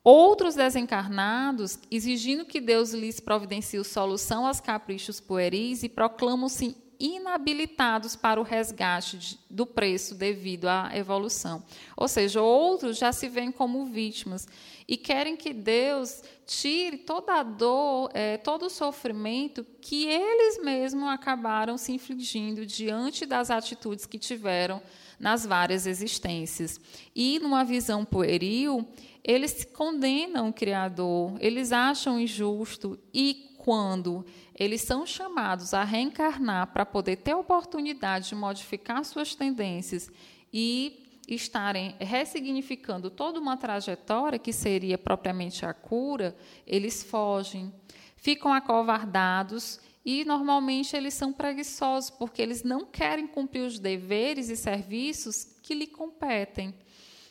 Outros 0.06 0.54
desencarnados, 0.54 1.80
exigindo 1.90 2.46
que 2.46 2.62
Deus 2.62 2.92
lhes 2.92 3.20
providencie 3.20 3.84
solução 3.84 4.46
aos 4.46 4.60
caprichos 4.60 5.20
pueris 5.20 5.82
e 5.82 5.90
proclamam-se 5.90 6.78
inabilitados 7.00 8.16
para 8.16 8.40
o 8.40 8.44
resgate 8.44 9.40
do 9.50 9.66
preço 9.66 10.14
devido 10.14 10.68
à 10.68 10.92
evolução. 10.94 11.64
Ou 11.98 12.08
seja, 12.08 12.40
outros 12.40 13.00
já 13.00 13.12
se 13.12 13.28
veem 13.28 13.52
como 13.52 13.84
vítimas 13.88 14.48
e 14.88 14.96
querem 14.96 15.36
que 15.36 15.52
Deus 15.52 16.22
tire 16.46 17.00
toda 17.00 17.40
a 17.40 17.44
dor, 17.44 18.12
é, 18.14 18.38
todo 18.38 18.68
o 18.68 18.70
sofrimento 18.70 19.66
que 19.82 20.06
eles 20.06 20.64
mesmos 20.64 21.10
acabaram 21.10 21.80
se 21.80 21.92
infligindo 21.92 22.64
diante 22.64 23.26
das 23.26 23.50
atitudes 23.50 24.06
que 24.06 24.20
tiveram 24.20 24.80
nas 25.20 25.46
várias 25.46 25.86
existências. 25.86 26.80
E, 27.16 27.40
numa 27.40 27.64
visão 27.64 28.04
pueril, 28.06 28.88
eles 29.24 29.64
condenam 29.66 30.50
o 30.50 30.54
Criador, 30.54 31.36
eles 31.40 31.72
acham 31.72 32.20
injusto 32.20 33.00
e 33.14 33.56
quando 33.58 34.24
eles 34.54 34.82
são 34.82 35.06
chamados 35.06 35.74
a 35.74 35.84
reencarnar 35.84 36.68
para 36.68 36.86
poder 36.86 37.16
ter 37.16 37.32
a 37.32 37.38
oportunidade 37.38 38.30
de 38.30 38.36
modificar 38.36 39.04
suas 39.04 39.34
tendências 39.34 40.12
e 40.54 41.04
estarem 41.28 41.96
ressignificando 42.00 43.10
toda 43.10 43.40
uma 43.40 43.58
trajetória 43.58 44.38
que 44.38 44.54
seria 44.54 44.98
propriamente 44.98 45.66
a 45.66 45.74
cura, 45.74 46.36
eles 46.68 47.02
fogem, 47.02 47.74
ficam 48.16 48.54
acovardados 48.54 49.80
e 50.06 50.24
normalmente 50.24 50.96
eles 50.96 51.16
são 51.16 51.34
preguiçosos 51.34 52.12
porque 52.12 52.40
eles 52.40 52.64
não 52.64 52.86
querem 52.86 53.26
cumprir 53.26 53.62
os 53.62 53.80
deveres 53.80 54.50
e 54.50 54.56
serviços 54.56 55.46
que 55.64 55.74
lhe 55.74 55.88
competem. 55.88 56.76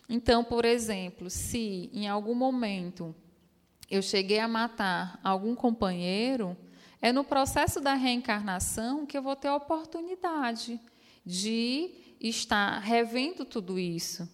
Então, 0.08 0.42
por 0.42 0.64
exemplo, 0.64 1.30
se 1.30 1.88
em 1.92 2.08
algum 2.08 2.34
momento 2.34 3.14
eu 3.88 4.02
cheguei 4.02 4.40
a 4.40 4.48
matar 4.48 5.20
algum 5.22 5.54
companheiro, 5.54 6.56
é 7.00 7.12
no 7.12 7.22
processo 7.22 7.80
da 7.80 7.94
reencarnação 7.94 9.06
que 9.06 9.16
eu 9.16 9.22
vou 9.22 9.36
ter 9.36 9.48
a 9.48 9.54
oportunidade 9.54 10.80
de 11.24 11.92
estar 12.20 12.80
revendo 12.80 13.44
tudo 13.44 13.78
isso, 13.78 14.28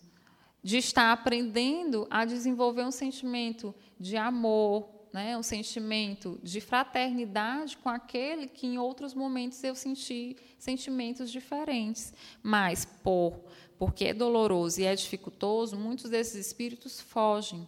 de 0.62 0.78
estar 0.78 1.12
aprendendo 1.12 2.06
a 2.10 2.24
desenvolver 2.24 2.84
um 2.84 2.90
sentimento 2.90 3.74
de 3.98 4.16
amor, 4.16 4.99
né, 5.12 5.36
um 5.36 5.42
sentimento 5.42 6.38
de 6.42 6.60
fraternidade 6.60 7.76
com 7.76 7.88
aquele 7.88 8.46
que 8.46 8.66
em 8.66 8.78
outros 8.78 9.14
momentos 9.14 9.62
eu 9.64 9.74
senti 9.74 10.36
sentimentos 10.58 11.30
diferentes. 11.30 12.14
Mas 12.42 12.84
por 12.84 13.44
porque 13.80 14.04
é 14.04 14.12
doloroso 14.12 14.78
e 14.78 14.84
é 14.84 14.94
dificultoso, 14.94 15.74
muitos 15.74 16.10
desses 16.10 16.34
espíritos 16.34 17.00
fogem. 17.00 17.66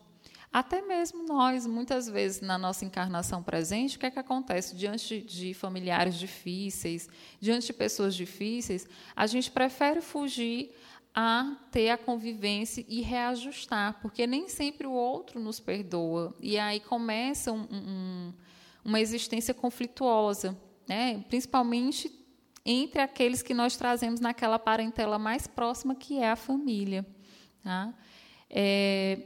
Até 0.53 0.83
mesmo 0.83 1.27
nós, 1.27 1.67
muitas 1.67 2.07
vezes 2.07 2.43
na 2.43 2.59
nossa 2.59 2.85
encarnação 2.85 3.43
presente, 3.43 3.97
o 3.97 3.99
que 3.99 4.05
é 4.05 4.11
que 4.11 4.19
acontece 4.19 4.77
diante 4.77 5.23
de 5.23 5.55
familiares 5.55 6.17
difíceis, 6.17 7.09
diante 7.41 7.69
de 7.69 7.73
pessoas 7.73 8.15
difíceis, 8.15 8.87
a 9.17 9.27
gente 9.27 9.51
prefere 9.51 10.03
fugir 10.03 10.77
a 11.15 11.57
ter 11.71 11.91
a 11.91 11.99
convivência 11.99 12.85
e 12.89 13.01
reajustar, 13.03 13.99
porque 14.01 14.27
nem 14.27 14.49
sempre 14.49 14.87
o 14.87 14.93
outro 14.93 15.39
nos 15.39 15.61
perdoa. 15.61 16.35
E 16.41 16.59
aí 16.59 16.81
começa 16.81 17.53
um, 17.53 17.67
um, 17.71 18.33
uma 18.85 19.01
existência 19.01 19.53
conflituosa, 19.53 20.57
né? 20.89 21.23
principalmente 21.29 22.11
entre 22.65 23.01
aqueles 23.03 23.43
que 23.43 23.53
nós 23.53 23.77
trazemos 23.77 24.21
naquela 24.21 24.59
parentela 24.59 25.19
mais 25.19 25.47
próxima, 25.47 25.95
que 25.95 26.19
é 26.19 26.31
a 26.31 26.37
família. 26.37 27.05
Tá? 27.63 27.93
É, 28.49 29.19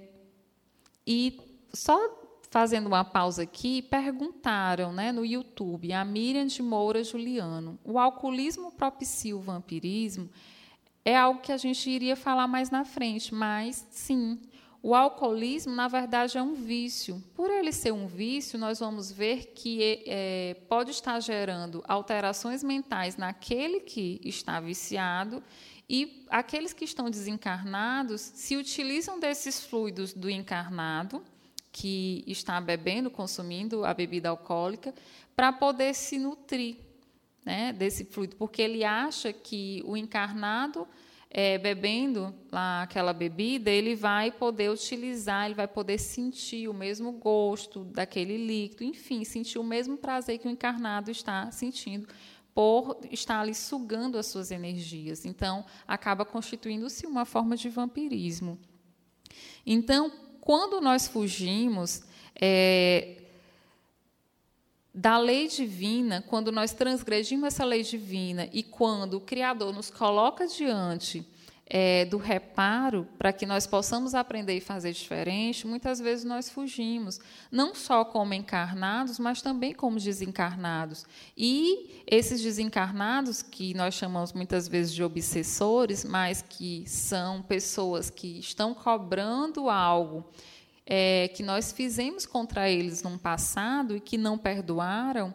e 1.07 1.39
só 1.73 1.99
fazendo 2.51 2.87
uma 2.87 3.05
pausa 3.05 3.43
aqui, 3.43 3.83
perguntaram 3.83 4.93
né, 4.93 5.13
no 5.13 5.25
YouTube, 5.25 5.93
a 5.93 6.05
Miriam 6.05 6.47
de 6.47 6.63
Moura 6.63 7.05
Juliano, 7.05 7.79
o 7.85 7.99
alcoolismo 7.99 8.73
propicia 8.73 9.37
o 9.37 9.41
vampirismo? 9.41 10.31
É 11.07 11.17
algo 11.17 11.41
que 11.41 11.53
a 11.53 11.57
gente 11.57 11.89
iria 11.89 12.17
falar 12.17 12.49
mais 12.49 12.69
na 12.69 12.85
frente, 12.85 13.33
mas 13.33 13.87
sim, 13.93 14.41
o 14.83 14.93
alcoolismo, 14.93 15.73
na 15.73 15.87
verdade, 15.87 16.37
é 16.37 16.43
um 16.43 16.55
vício. 16.55 17.23
Por 17.33 17.49
ele 17.49 17.71
ser 17.71 17.93
um 17.93 18.09
vício, 18.09 18.59
nós 18.59 18.81
vamos 18.81 19.13
ver 19.13 19.53
que 19.55 20.03
é, 20.05 20.57
pode 20.69 20.91
estar 20.91 21.21
gerando 21.21 21.81
alterações 21.87 22.65
mentais 22.65 23.17
naquele 23.17 23.79
que 23.79 24.21
está 24.25 24.59
viciado 24.59 25.41
e 25.89 26.27
aqueles 26.29 26.73
que 26.73 26.85
estão 26.85 27.09
desencarnados 27.09 28.21
se 28.21 28.57
utilizam 28.57 29.21
desses 29.21 29.65
fluidos 29.65 30.13
do 30.13 30.29
encarnado, 30.29 31.23
que 31.71 32.25
está 32.27 32.61
bebendo, 32.61 33.13
consumindo 33.13 33.85
a 33.85 33.95
bebida 33.95 34.29
alcoólica, 34.29 34.93
para 35.37 35.53
poder 35.53 35.95
se 35.95 36.19
nutrir 36.19 36.86
né, 37.47 37.73
desse 37.73 38.05
fluido, 38.05 38.35
porque 38.35 38.61
ele 38.61 38.83
acha 38.83 39.33
que 39.33 39.81
o 39.87 39.97
encarnado, 39.97 40.87
é, 41.31 41.57
bebendo 41.57 42.35
lá 42.51 42.83
aquela 42.83 43.13
bebida, 43.13 43.71
ele 43.71 43.95
vai 43.95 44.33
poder 44.33 44.69
utilizar, 44.69 45.47
ele 45.47 45.55
vai 45.55 45.69
poder 45.69 45.97
sentir 45.99 46.69
o 46.69 46.75
mesmo 46.75 47.13
gosto 47.13 47.85
daquele 47.85 48.37
líquido, 48.37 48.83
enfim, 48.83 49.23
sentir 49.23 49.61
o 49.61 49.65
mesmo 49.65 49.97
prazer 49.97 50.39
que 50.39 50.49
o 50.49 50.51
encarnado 50.51 51.09
está 51.09 51.49
sentindo 51.53 52.09
por 52.53 52.99
estar 53.13 53.41
ali 53.41 53.55
sugando 53.55 54.19
as 54.19 54.27
suas 54.27 54.51
energias. 54.51 55.25
Então, 55.25 55.65
acaba 55.87 56.25
constituindo-se 56.25 57.07
uma 57.07 57.25
forma 57.25 57.57
de 57.57 57.69
vampirismo. 57.69 58.59
Então, 59.65 60.11
quando 60.41 60.81
nós 60.81 61.07
fugimos, 61.07 62.03
é, 62.35 63.26
da 64.97 65.19
lei 65.19 65.47
divina, 65.47 66.25
quando 66.27 66.51
nós 66.51 66.73
transgredimos 66.73 67.49
essa 67.49 67.67
lei 67.67 67.83
divina 67.83 68.49
e 68.51 68.63
quando 68.63 69.19
o 69.19 69.21
Criador 69.21 69.71
nos 69.71 69.91
coloca 69.91 70.47
diante 70.47 71.23
é, 71.67 72.07
do 72.07 72.17
reparo 72.17 73.07
para 73.19 73.31
que 73.31 73.45
nós 73.45 73.67
possamos 73.67 74.15
aprender 74.15 74.57
e 74.57 74.61
fazer 74.61 74.93
diferente, 74.93 75.67
muitas 75.67 76.01
vezes 76.01 76.25
nós 76.25 76.49
fugimos, 76.49 77.21
não 77.53 77.75
só 77.75 78.07
como 78.07 78.33
encarnados, 78.33 79.19
mas 79.19 79.43
também 79.43 79.75
como 79.75 79.99
desencarnados. 79.99 81.05
E 81.37 82.03
esses 82.07 82.41
desencarnados, 82.41 83.43
que 83.43 83.75
nós 83.75 83.93
chamamos 83.93 84.33
muitas 84.33 84.67
vezes 84.67 84.95
de 84.95 85.05
obsessores, 85.05 86.07
mas 86.07 86.41
que 86.41 86.85
são 86.87 87.43
pessoas 87.43 88.09
que 88.09 88.39
estão 88.39 88.73
cobrando 88.73 89.69
algo 89.69 90.25
é, 90.87 91.29
que 91.29 91.43
nós 91.43 91.73
fizemos 91.73 92.25
contra 92.25 92.71
eles 92.71 93.03
no 93.03 93.19
passado 93.19 93.97
e 93.97 94.01
que 94.01 94.17
não 94.17 94.39
perdoaram 94.39 95.35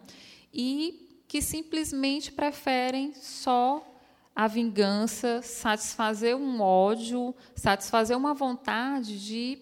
e 0.52 1.22
que 1.28 1.42
simplesmente 1.42 2.32
preferem 2.32 3.12
só 3.14 3.86
a 4.34 4.46
vingança, 4.46 5.42
satisfazer 5.42 6.34
um 6.34 6.60
ódio, 6.60 7.34
satisfazer 7.54 8.16
uma 8.16 8.32
vontade 8.32 9.22
de 9.22 9.58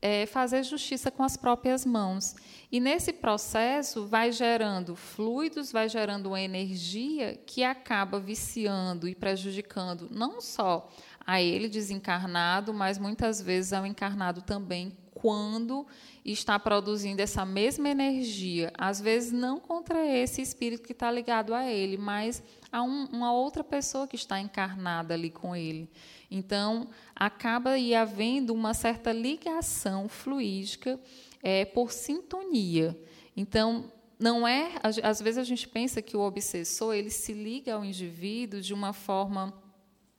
é, 0.00 0.26
fazer 0.26 0.62
justiça 0.64 1.10
com 1.10 1.22
as 1.22 1.36
próprias 1.36 1.84
mãos. 1.84 2.34
E 2.70 2.80
nesse 2.80 3.12
processo 3.12 4.06
vai 4.06 4.32
gerando 4.32 4.96
fluidos, 4.96 5.70
vai 5.70 5.88
gerando 5.88 6.26
uma 6.26 6.40
energia 6.40 7.36
que 7.46 7.62
acaba 7.62 8.18
viciando 8.18 9.08
e 9.08 9.14
prejudicando 9.14 10.08
não 10.10 10.40
só 10.40 10.88
a 11.24 11.40
ele 11.40 11.68
desencarnado, 11.68 12.72
mas 12.72 12.98
muitas 12.98 13.40
vezes 13.40 13.72
ao 13.72 13.86
encarnado 13.86 14.42
também 14.42 14.96
quando 15.22 15.86
está 16.24 16.58
produzindo 16.58 17.22
essa 17.22 17.46
mesma 17.46 17.88
energia, 17.88 18.72
às 18.76 19.00
vezes 19.00 19.30
não 19.30 19.60
contra 19.60 20.04
esse 20.04 20.42
espírito 20.42 20.82
que 20.82 20.90
está 20.90 21.12
ligado 21.12 21.54
a 21.54 21.64
ele, 21.64 21.96
mas 21.96 22.42
a 22.72 22.82
um, 22.82 23.04
uma 23.04 23.32
outra 23.32 23.62
pessoa 23.62 24.08
que 24.08 24.16
está 24.16 24.40
encarnada 24.40 25.14
ali 25.14 25.30
com 25.30 25.54
ele. 25.54 25.88
Então, 26.28 26.88
acaba 27.14 27.70
aí 27.70 27.94
havendo 27.94 28.52
uma 28.52 28.74
certa 28.74 29.12
ligação 29.12 30.08
fluídica 30.08 30.98
é, 31.40 31.64
por 31.64 31.92
sintonia. 31.92 32.98
Então, 33.36 33.92
não 34.18 34.46
é, 34.46 34.72
às 34.82 35.22
vezes 35.22 35.38
a 35.38 35.44
gente 35.44 35.68
pensa 35.68 36.02
que 36.02 36.16
o 36.16 36.20
obsessor 36.20 36.96
ele 36.96 37.10
se 37.10 37.32
liga 37.32 37.74
ao 37.74 37.84
indivíduo 37.84 38.60
de 38.60 38.74
uma 38.74 38.92
forma 38.92 39.54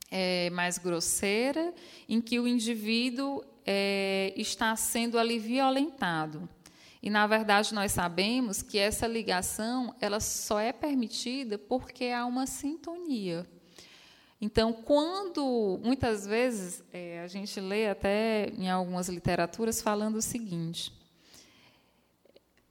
é, 0.09 0.49
mais 0.51 0.77
grosseira, 0.77 1.73
em 2.07 2.21
que 2.21 2.39
o 2.39 2.47
indivíduo 2.47 3.43
é, 3.65 4.33
está 4.35 4.75
sendo 4.75 5.17
ali 5.17 5.39
violentado. 5.39 6.47
E, 7.01 7.09
na 7.09 7.27
verdade, 7.27 7.73
nós 7.73 7.91
sabemos 7.91 8.61
que 8.61 8.79
essa 8.79 9.05
ligação 9.05 9.93
ela 9.99 10.19
só 10.19 10.59
é 10.59 10.71
permitida 10.71 11.57
porque 11.57 12.05
há 12.05 12.25
uma 12.25 12.47
sintonia. 12.47 13.45
Então, 14.39 14.73
quando, 14.73 15.79
muitas 15.83 16.25
vezes, 16.25 16.83
é, 16.91 17.21
a 17.21 17.27
gente 17.27 17.59
lê 17.59 17.89
até 17.89 18.49
em 18.57 18.69
algumas 18.69 19.07
literaturas 19.07 19.81
falando 19.81 20.15
o 20.15 20.21
seguinte: 20.21 20.93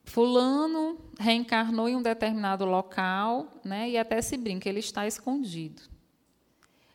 Fulano 0.05 0.99
reencarnou 1.19 1.89
em 1.89 1.97
um 1.97 2.03
determinado 2.03 2.65
local, 2.65 3.61
né, 3.65 3.89
e 3.89 3.97
até 3.97 4.21
se 4.21 4.37
brinca, 4.37 4.69
ele 4.69 4.81
está 4.81 5.07
escondido. 5.07 5.83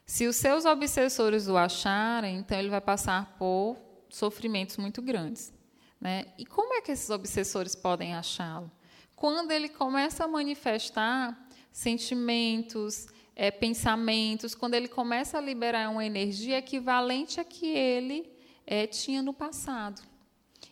Se 0.06 0.28
os 0.28 0.36
seus 0.36 0.66
obsessores 0.66 1.48
o 1.48 1.58
acharem, 1.58 2.38
então 2.38 2.58
ele 2.58 2.70
vai 2.70 2.80
passar 2.80 3.36
por 3.38 3.78
sofrimentos 4.10 4.78
muito 4.78 5.02
grandes. 5.02 5.54
Né? 6.00 6.26
E 6.38 6.46
como 6.46 6.74
é 6.74 6.82
que 6.82 6.92
esses 6.92 7.10
obsessores 7.10 7.76
podem 7.76 8.14
achá-lo? 8.14 8.72
Quando 9.16 9.52
ele 9.52 9.70
começa 9.70 10.26
a 10.26 10.28
manifestar 10.28 11.48
sentimentos, 11.72 13.08
é, 13.36 13.52
pensamentos, 13.52 14.56
quando 14.56 14.74
ele 14.74 14.88
começa 14.88 15.38
a 15.38 15.42
liberar 15.42 15.90
uma 15.90 16.06
energia 16.06 16.58
equivalente 16.58 17.40
a 17.40 17.44
que 17.44 17.68
ele 17.68 18.32
é, 18.66 18.88
tinha 18.88 19.22
no 19.22 19.34
passado. 19.34 20.02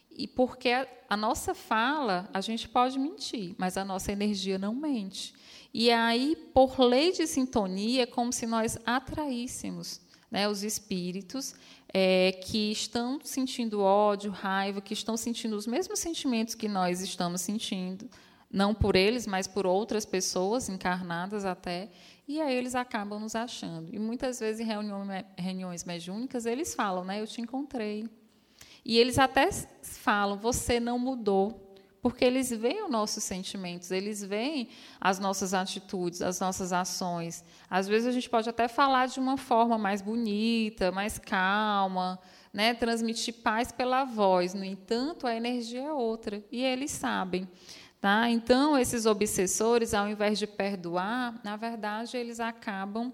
E 0.09 0.27
porque 0.27 0.69
a, 0.69 0.87
a 1.09 1.17
nossa 1.17 1.53
fala, 1.53 2.29
a 2.33 2.41
gente 2.41 2.67
pode 2.69 2.97
mentir, 2.97 3.53
mas 3.57 3.77
a 3.77 3.85
nossa 3.85 4.11
energia 4.11 4.57
não 4.57 4.73
mente. 4.73 5.33
E 5.73 5.91
aí, 5.91 6.35
por 6.53 6.79
lei 6.79 7.11
de 7.11 7.27
sintonia, 7.27 8.03
é 8.03 8.05
como 8.05 8.31
se 8.31 8.47
nós 8.47 8.77
atraíssemos 8.85 10.01
né, 10.31 10.47
os 10.47 10.63
espíritos 10.63 11.53
é, 11.97 12.34
que 12.34 12.73
estão 12.73 13.21
sentindo 13.23 13.79
ódio, 13.79 14.29
raiva, 14.29 14.81
que 14.81 14.93
estão 14.93 15.15
sentindo 15.15 15.55
os 15.55 15.65
mesmos 15.65 15.97
sentimentos 15.97 16.53
que 16.53 16.67
nós 16.67 16.99
estamos 16.99 17.39
sentindo, 17.39 18.10
não 18.51 18.75
por 18.75 18.97
eles, 18.97 19.25
mas 19.25 19.47
por 19.47 19.65
outras 19.65 20.05
pessoas 20.05 20.67
encarnadas 20.67 21.45
até, 21.45 21.89
e 22.28 22.41
aí 22.41 22.53
eles 22.53 22.76
acabam 22.76 23.17
nos 23.17 23.34
achando. 23.34 23.95
E 23.95 23.97
muitas 23.97 24.41
vezes 24.41 24.59
em 24.59 24.65
reuniões, 24.65 25.24
reuniões 25.38 25.86
mediúnicas 25.86 26.45
eles 26.45 26.76
falam, 26.76 27.05
né, 27.05 27.22
eu 27.22 27.28
te 27.28 27.39
encontrei. 27.39 28.09
E 28.84 28.97
eles 28.97 29.17
até 29.17 29.49
falam, 29.82 30.38
você 30.38 30.82
não 30.82 30.99
mudou 30.99 31.64
porque 32.06 32.24
eles 32.24 32.51
veem 32.51 32.84
os 32.84 32.91
nossos 32.91 33.24
sentimentos, 33.24 33.89
eles 33.89 34.24
veem 34.24 34.70
as 35.01 35.18
nossas 35.18 35.56
atitudes, 35.56 36.22
as 36.22 36.39
nossas 36.39 36.72
ações. 36.72 37.43
Às 37.68 37.88
vezes 37.88 38.08
a 38.08 38.12
gente 38.12 38.30
pode 38.30 38.47
até 38.47 38.68
falar 38.68 39.08
de 39.08 39.20
uma 39.20 39.38
forma 39.38 39.76
mais 39.76 40.03
bonita, 40.03 40.91
mais 40.91 41.18
calma, 41.18 42.20
né? 42.53 42.76
transmitir 42.76 43.34
paz 43.41 43.72
pela 43.72 44.03
voz. 44.03 44.53
No 44.53 44.64
entanto, 44.64 45.26
a 45.26 45.36
energia 45.36 45.82
é 45.82 45.91
outra, 45.91 46.43
e 46.51 46.64
eles 46.64 46.91
sabem. 46.91 47.49
Tá? 47.99 48.30
Então, 48.30 48.78
esses 48.78 49.08
obsessores, 49.08 49.95
ao 49.95 50.08
invés 50.08 50.38
de 50.38 50.45
perdoar, 50.45 51.34
na 51.43 51.56
verdade, 51.56 52.16
eles 52.16 52.39
acabam 52.39 53.12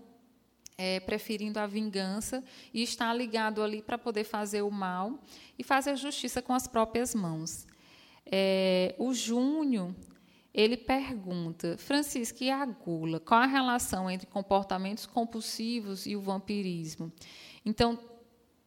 é, 0.78 1.00
preferindo 1.00 1.62
a 1.62 1.66
vingança 1.66 2.44
e 2.74 2.84
está 2.84 3.14
ligado 3.14 3.64
ali 3.64 3.82
para 3.82 3.98
poder 3.98 4.26
fazer 4.26 4.64
o 4.64 4.70
mal 4.70 5.18
e 5.58 5.64
fazer 5.64 5.96
justiça 5.96 6.42
com 6.42 6.54
as 6.54 6.68
próprias 6.68 7.16
mãos. 7.16 7.70
É, 8.32 8.95
o 8.97 9.13
Júnior 9.13 9.93
ele 10.53 10.77
pergunta, 10.77 11.77
Francisco, 11.77 12.43
e 12.43 12.49
a 12.49 12.65
gula? 12.65 13.19
Qual 13.19 13.41
a 13.41 13.45
relação 13.45 14.09
entre 14.09 14.27
comportamentos 14.27 15.05
compulsivos 15.05 16.05
e 16.05 16.15
o 16.15 16.21
vampirismo? 16.21 17.11
Então, 17.65 17.99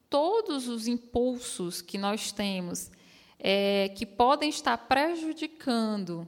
todos 0.09 0.67
os 0.67 0.87
impulsos 0.87 1.81
que 1.81 1.97
nós 1.97 2.31
temos 2.31 2.91
é, 3.39 3.89
que 3.89 4.05
podem 4.05 4.49
estar 4.49 4.77
prejudicando 4.77 6.27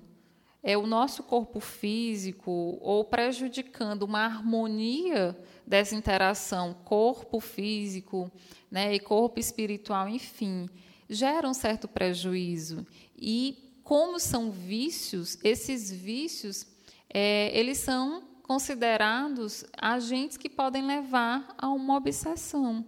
é, 0.62 0.78
o 0.78 0.86
nosso 0.86 1.24
corpo 1.24 1.60
físico 1.60 2.78
ou 2.82 3.06
prejudicando 3.06 4.04
uma 4.04 4.26
harmonia 4.26 5.38
dessa 5.66 5.96
interação 5.96 6.74
corpo 6.84 7.40
físico 7.40 8.32
né, 8.70 8.94
e 8.94 9.00
corpo 9.00 9.40
espiritual, 9.40 10.08
enfim, 10.08 10.70
gera 11.10 11.48
um 11.48 11.54
certo 11.54 11.88
prejuízo. 11.88 12.86
E 13.16 13.80
como 13.84 14.20
são 14.20 14.52
vícios, 14.52 15.38
esses 15.44 15.92
vícios 15.92 16.66
é, 17.10 17.58
eles 17.58 17.78
são 17.78 18.24
considerados 18.44 19.66
agentes 19.78 20.38
que 20.38 20.50
podem 20.50 20.86
levar 20.86 21.54
a 21.58 21.70
uma 21.70 21.96
obsessão. 21.96 22.86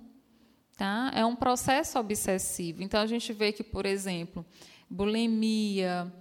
Tá? 0.77 1.11
É 1.13 1.25
um 1.25 1.35
processo 1.35 1.99
obsessivo. 1.99 2.81
Então, 2.81 3.01
a 3.01 3.05
gente 3.05 3.33
vê 3.33 3.51
que, 3.51 3.63
por 3.63 3.85
exemplo, 3.85 4.45
bulimia, 4.89 6.11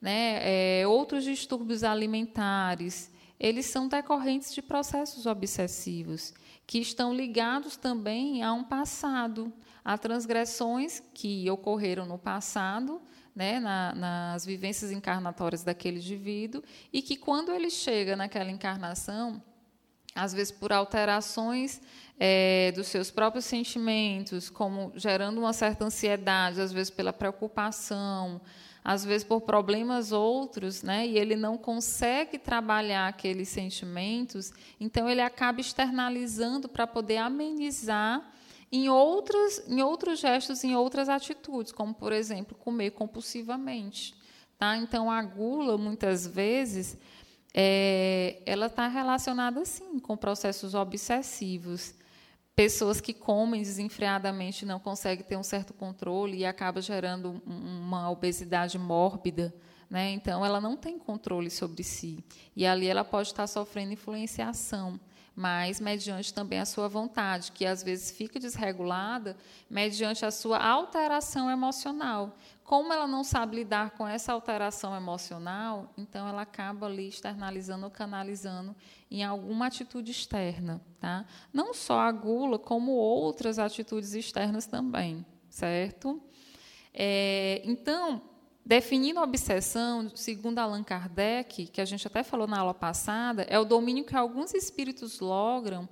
né, 0.00 0.80
é, 0.80 0.86
outros 0.86 1.22
distúrbios 1.22 1.84
alimentares, 1.84 3.12
eles 3.38 3.66
são 3.66 3.86
decorrentes 3.86 4.52
de 4.52 4.60
processos 4.60 5.26
obsessivos, 5.26 6.34
que 6.66 6.78
estão 6.78 7.14
ligados 7.14 7.76
também 7.76 8.42
a 8.42 8.52
um 8.52 8.64
passado, 8.64 9.52
a 9.84 9.98
transgressões 9.98 11.02
que 11.12 11.50
ocorreram 11.50 12.06
no 12.06 12.18
passado, 12.18 13.00
né, 13.34 13.58
na, 13.58 13.94
nas 13.94 14.44
vivências 14.44 14.90
encarnatórias 14.90 15.64
daquele 15.64 15.98
indivíduo, 15.98 16.62
e 16.92 17.00
que, 17.00 17.16
quando 17.16 17.50
ele 17.52 17.70
chega 17.70 18.14
naquela 18.14 18.50
encarnação, 18.50 19.42
às 20.14 20.32
vezes 20.32 20.52
por 20.52 20.72
alterações 20.72 21.80
é, 22.18 22.70
dos 22.72 22.86
seus 22.88 23.10
próprios 23.10 23.46
sentimentos, 23.46 24.50
como 24.50 24.92
gerando 24.94 25.38
uma 25.38 25.52
certa 25.52 25.84
ansiedade, 25.84 26.60
às 26.60 26.72
vezes 26.72 26.90
pela 26.90 27.12
preocupação, 27.12 28.40
às 28.84 29.04
vezes 29.04 29.24
por 29.24 29.40
problemas 29.40 30.12
outros, 30.12 30.82
né, 30.82 31.06
e 31.06 31.16
ele 31.16 31.36
não 31.36 31.56
consegue 31.56 32.38
trabalhar 32.38 33.08
aqueles 33.08 33.48
sentimentos, 33.48 34.52
então 34.78 35.08
ele 35.08 35.20
acaba 35.22 35.60
externalizando 35.60 36.68
para 36.68 36.86
poder 36.86 37.16
amenizar 37.16 38.31
em, 38.72 38.88
outras, 38.88 39.62
em 39.68 39.82
outros 39.82 40.18
gestos, 40.18 40.64
em 40.64 40.74
outras 40.74 41.08
atitudes, 41.08 41.70
como, 41.70 41.94
por 41.94 42.12
exemplo, 42.12 42.56
comer 42.56 42.92
compulsivamente. 42.92 44.14
Tá? 44.58 44.76
Então, 44.76 45.10
a 45.10 45.22
gula, 45.22 45.76
muitas 45.76 46.26
vezes, 46.26 46.96
é, 47.54 48.42
ela 48.46 48.66
está 48.66 48.88
relacionada, 48.88 49.64
sim, 49.64 49.98
com 49.98 50.16
processos 50.16 50.74
obsessivos 50.74 51.94
pessoas 52.54 53.00
que 53.00 53.14
comem 53.14 53.62
desenfreadamente 53.62 54.66
não 54.66 54.78
conseguem 54.78 55.24
ter 55.24 55.36
um 55.36 55.42
certo 55.42 55.72
controle 55.72 56.38
e 56.38 56.44
acaba 56.44 56.80
gerando 56.80 57.42
uma 57.46 58.10
obesidade 58.10 58.78
mórbida. 58.78 59.54
Né? 59.88 60.10
Então, 60.10 60.44
ela 60.44 60.60
não 60.60 60.76
tem 60.76 60.98
controle 60.98 61.50
sobre 61.50 61.82
si. 61.82 62.24
E 62.56 62.66
ali 62.66 62.86
ela 62.86 63.04
pode 63.04 63.28
estar 63.28 63.46
sofrendo 63.46 63.92
influenciação, 63.92 64.98
mas 65.34 65.80
mediante 65.80 66.32
também 66.32 66.60
a 66.60 66.66
sua 66.66 66.88
vontade, 66.88 67.52
que 67.52 67.64
às 67.64 67.82
vezes 67.82 68.10
fica 68.10 68.38
desregulada 68.38 69.36
mediante 69.68 70.24
a 70.24 70.30
sua 70.30 70.58
alteração 70.58 71.50
emocional. 71.50 72.36
Como 72.64 72.92
ela 72.92 73.06
não 73.06 73.24
sabe 73.24 73.56
lidar 73.56 73.90
com 73.92 74.06
essa 74.06 74.32
alteração 74.32 74.94
emocional, 74.94 75.92
então 75.96 76.28
ela 76.28 76.42
acaba 76.42 76.86
ali 76.86 77.08
externalizando 77.08 77.84
ou 77.84 77.90
canalizando 77.90 78.74
em 79.10 79.24
alguma 79.24 79.66
atitude 79.66 80.10
externa, 80.10 80.80
tá? 81.00 81.26
Não 81.52 81.74
só 81.74 82.00
a 82.00 82.12
gula, 82.12 82.58
como 82.58 82.92
outras 82.92 83.58
atitudes 83.58 84.14
externas 84.14 84.66
também, 84.66 85.24
certo? 85.50 86.22
É, 86.94 87.62
então, 87.64 88.22
definindo 88.64 89.20
a 89.20 89.24
obsessão, 89.24 90.10
segundo 90.14 90.58
Allan 90.58 90.82
Kardec, 90.82 91.66
que 91.66 91.80
a 91.80 91.84
gente 91.84 92.06
até 92.06 92.22
falou 92.22 92.46
na 92.46 92.60
aula 92.60 92.74
passada, 92.74 93.42
é 93.48 93.58
o 93.58 93.64
domínio 93.64 94.04
que 94.04 94.16
alguns 94.16 94.54
espíritos 94.54 95.20
logram 95.20 95.88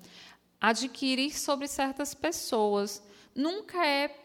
adquirir 0.60 1.38
sobre 1.38 1.66
certas 1.66 2.14
pessoas. 2.14 3.02
Nunca 3.34 3.84
é 3.86 4.20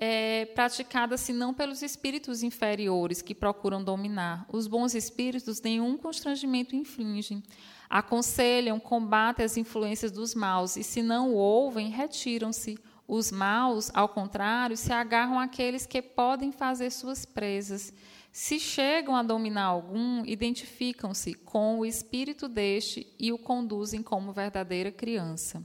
é, 0.00 0.44
praticada 0.54 1.16
senão 1.16 1.52
pelos 1.52 1.82
espíritos 1.82 2.44
inferiores 2.44 3.20
que 3.20 3.34
procuram 3.34 3.82
dominar. 3.82 4.46
Os 4.48 4.68
bons 4.68 4.94
espíritos 4.94 5.60
nenhum 5.60 5.98
constrangimento 5.98 6.76
infligem. 6.76 7.42
Aconselham, 7.90 8.78
combatem 8.78 9.44
as 9.44 9.56
influências 9.56 10.12
dos 10.12 10.36
maus 10.36 10.76
e, 10.76 10.84
se 10.84 11.02
não 11.02 11.32
o 11.32 11.34
ouvem, 11.34 11.90
retiram-se. 11.90 12.78
Os 13.08 13.32
maus, 13.32 13.90
ao 13.94 14.06
contrário, 14.06 14.76
se 14.76 14.92
agarram 14.92 15.40
àqueles 15.40 15.86
que 15.86 16.02
podem 16.02 16.52
fazer 16.52 16.90
suas 16.90 17.24
presas. 17.24 17.90
Se 18.30 18.60
chegam 18.60 19.16
a 19.16 19.22
dominar 19.22 19.64
algum, 19.64 20.22
identificam-se 20.26 21.32
com 21.32 21.78
o 21.78 21.86
espírito 21.86 22.46
deste 22.46 23.06
e 23.18 23.32
o 23.32 23.38
conduzem 23.38 24.02
como 24.02 24.30
verdadeira 24.30 24.92
criança. 24.92 25.64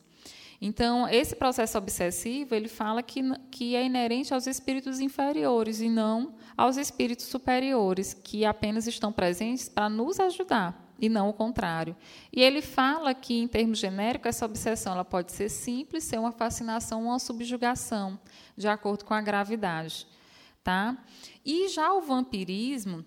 Então, 0.61 1.05
esse 1.09 1.35
processo 1.35 1.77
obsessivo, 1.77 2.55
ele 2.55 2.69
fala 2.69 3.03
que, 3.03 3.21
que 3.51 3.75
é 3.75 3.83
inerente 3.83 4.33
aos 4.33 4.47
espíritos 4.47 5.01
inferiores 5.01 5.81
e 5.81 5.89
não 5.89 6.35
aos 6.55 6.77
espíritos 6.77 7.25
superiores, 7.25 8.13
que 8.13 8.45
apenas 8.45 8.87
estão 8.87 9.11
presentes 9.11 9.67
para 9.67 9.89
nos 9.89 10.17
ajudar 10.21 10.82
e 11.03 11.09
não 11.09 11.27
o 11.27 11.33
contrário. 11.33 11.97
E 12.31 12.41
ele 12.41 12.61
fala 12.61 13.13
que, 13.13 13.33
em 13.33 13.45
termos 13.45 13.77
genéricos, 13.77 14.29
essa 14.29 14.45
obsessão 14.45 14.93
ela 14.93 15.03
pode 15.03 15.33
ser 15.33 15.49
simples, 15.49 16.05
ser 16.05 16.17
uma 16.17 16.31
fascinação 16.31 17.01
ou 17.01 17.09
uma 17.09 17.19
subjugação, 17.19 18.17
de 18.55 18.69
acordo 18.69 19.03
com 19.03 19.13
a 19.13 19.19
gravidade. 19.19 20.07
Tá? 20.63 20.97
E 21.43 21.67
já 21.67 21.91
o 21.91 21.99
vampirismo, 21.99 23.03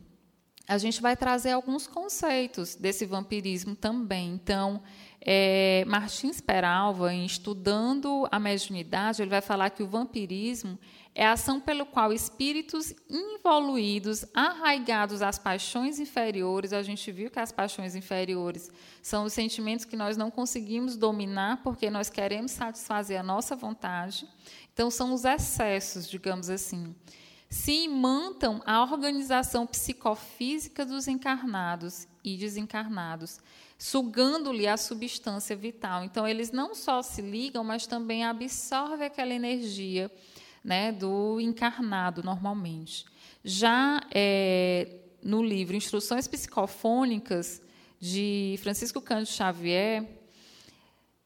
a 0.68 0.76
gente 0.76 1.00
vai 1.00 1.16
trazer 1.16 1.52
alguns 1.52 1.86
conceitos 1.86 2.74
desse 2.74 3.06
vampirismo 3.06 3.74
também. 3.74 4.34
Então, 4.34 4.82
é, 5.28 5.84
Martins 5.88 6.40
Peralva, 6.40 7.12
em 7.12 7.26
estudando 7.26 8.28
a 8.30 8.38
mediunidade, 8.38 9.20
ele 9.20 9.30
vai 9.30 9.40
falar 9.40 9.70
que 9.70 9.82
o 9.82 9.88
vampirismo 9.88 10.78
é 11.16 11.26
a 11.26 11.32
ação 11.32 11.58
pelo 11.58 11.84
qual 11.84 12.12
espíritos 12.12 12.94
involuídos, 13.10 14.24
arraigados 14.32 15.22
às 15.22 15.36
paixões 15.36 15.98
inferiores, 15.98 16.72
a 16.72 16.80
gente 16.80 17.10
viu 17.10 17.28
que 17.28 17.40
as 17.40 17.50
paixões 17.50 17.96
inferiores 17.96 18.70
são 19.02 19.24
os 19.24 19.32
sentimentos 19.32 19.84
que 19.84 19.96
nós 19.96 20.16
não 20.16 20.30
conseguimos 20.30 20.96
dominar 20.96 21.60
porque 21.64 21.90
nós 21.90 22.08
queremos 22.08 22.52
satisfazer 22.52 23.18
a 23.18 23.24
nossa 23.24 23.56
vontade. 23.56 24.28
Então, 24.72 24.92
são 24.92 25.12
os 25.12 25.24
excessos, 25.24 26.08
digamos 26.08 26.48
assim. 26.48 26.94
Se 27.50 27.72
imantam 27.84 28.62
a 28.64 28.80
organização 28.80 29.66
psicofísica 29.66 30.86
dos 30.86 31.08
encarnados 31.08 32.06
e 32.22 32.36
desencarnados 32.36 33.40
sugando-lhe 33.78 34.66
a 34.66 34.76
substância 34.76 35.54
vital. 35.54 36.04
Então, 36.04 36.26
eles 36.26 36.50
não 36.50 36.74
só 36.74 37.02
se 37.02 37.20
ligam, 37.20 37.62
mas 37.62 37.86
também 37.86 38.24
absorvem 38.24 39.06
aquela 39.06 39.34
energia 39.34 40.10
né, 40.64 40.92
do 40.92 41.40
encarnado, 41.40 42.22
normalmente. 42.22 43.04
Já 43.44 44.00
é, 44.12 44.96
no 45.22 45.42
livro 45.42 45.76
Instruções 45.76 46.26
Psicofônicas, 46.26 47.62
de 47.98 48.58
Francisco 48.62 49.00
Cândido 49.00 49.30
Xavier, 49.30 50.06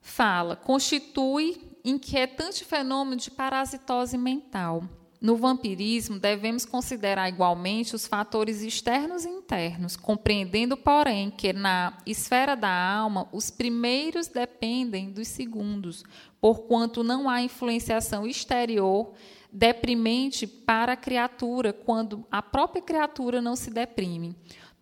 fala: 0.01 0.57
constitui 0.57 1.61
inquietante 1.85 2.65
fenômeno 2.65 3.17
de 3.17 3.31
parasitose 3.31 4.17
mental 4.17 4.85
no 5.21 5.37
vampirismo, 5.37 6.19
devemos 6.19 6.65
considerar 6.65 7.29
igualmente 7.29 7.95
os 7.95 8.07
fatores 8.07 8.63
externos 8.63 9.27
e 9.27 9.29
internos, 9.29 9.95
compreendendo, 9.95 10.79
porém, 10.79 11.31
que 11.31 11.53
na 11.53 11.99
esfera 12.07 12.55
da 12.55 12.71
alma 12.71 13.29
os 13.31 13.51
primeiros 13.51 14.29
dependem 14.29 15.11
dos 15.11 15.29
segundos, 15.29 16.05
porquanto 16.41 17.05
não 17.05 17.29
há 17.29 17.43
influenciação 17.43 18.27
exterior 18.27 19.13
deprimente 19.53 20.47
para 20.47 20.93
a 20.93 20.97
criatura 20.97 21.73
quando 21.73 22.27
a 22.31 22.41
própria 22.41 22.81
criatura 22.81 23.43
não 23.43 23.57
se 23.57 23.71
deprime. 23.71 24.35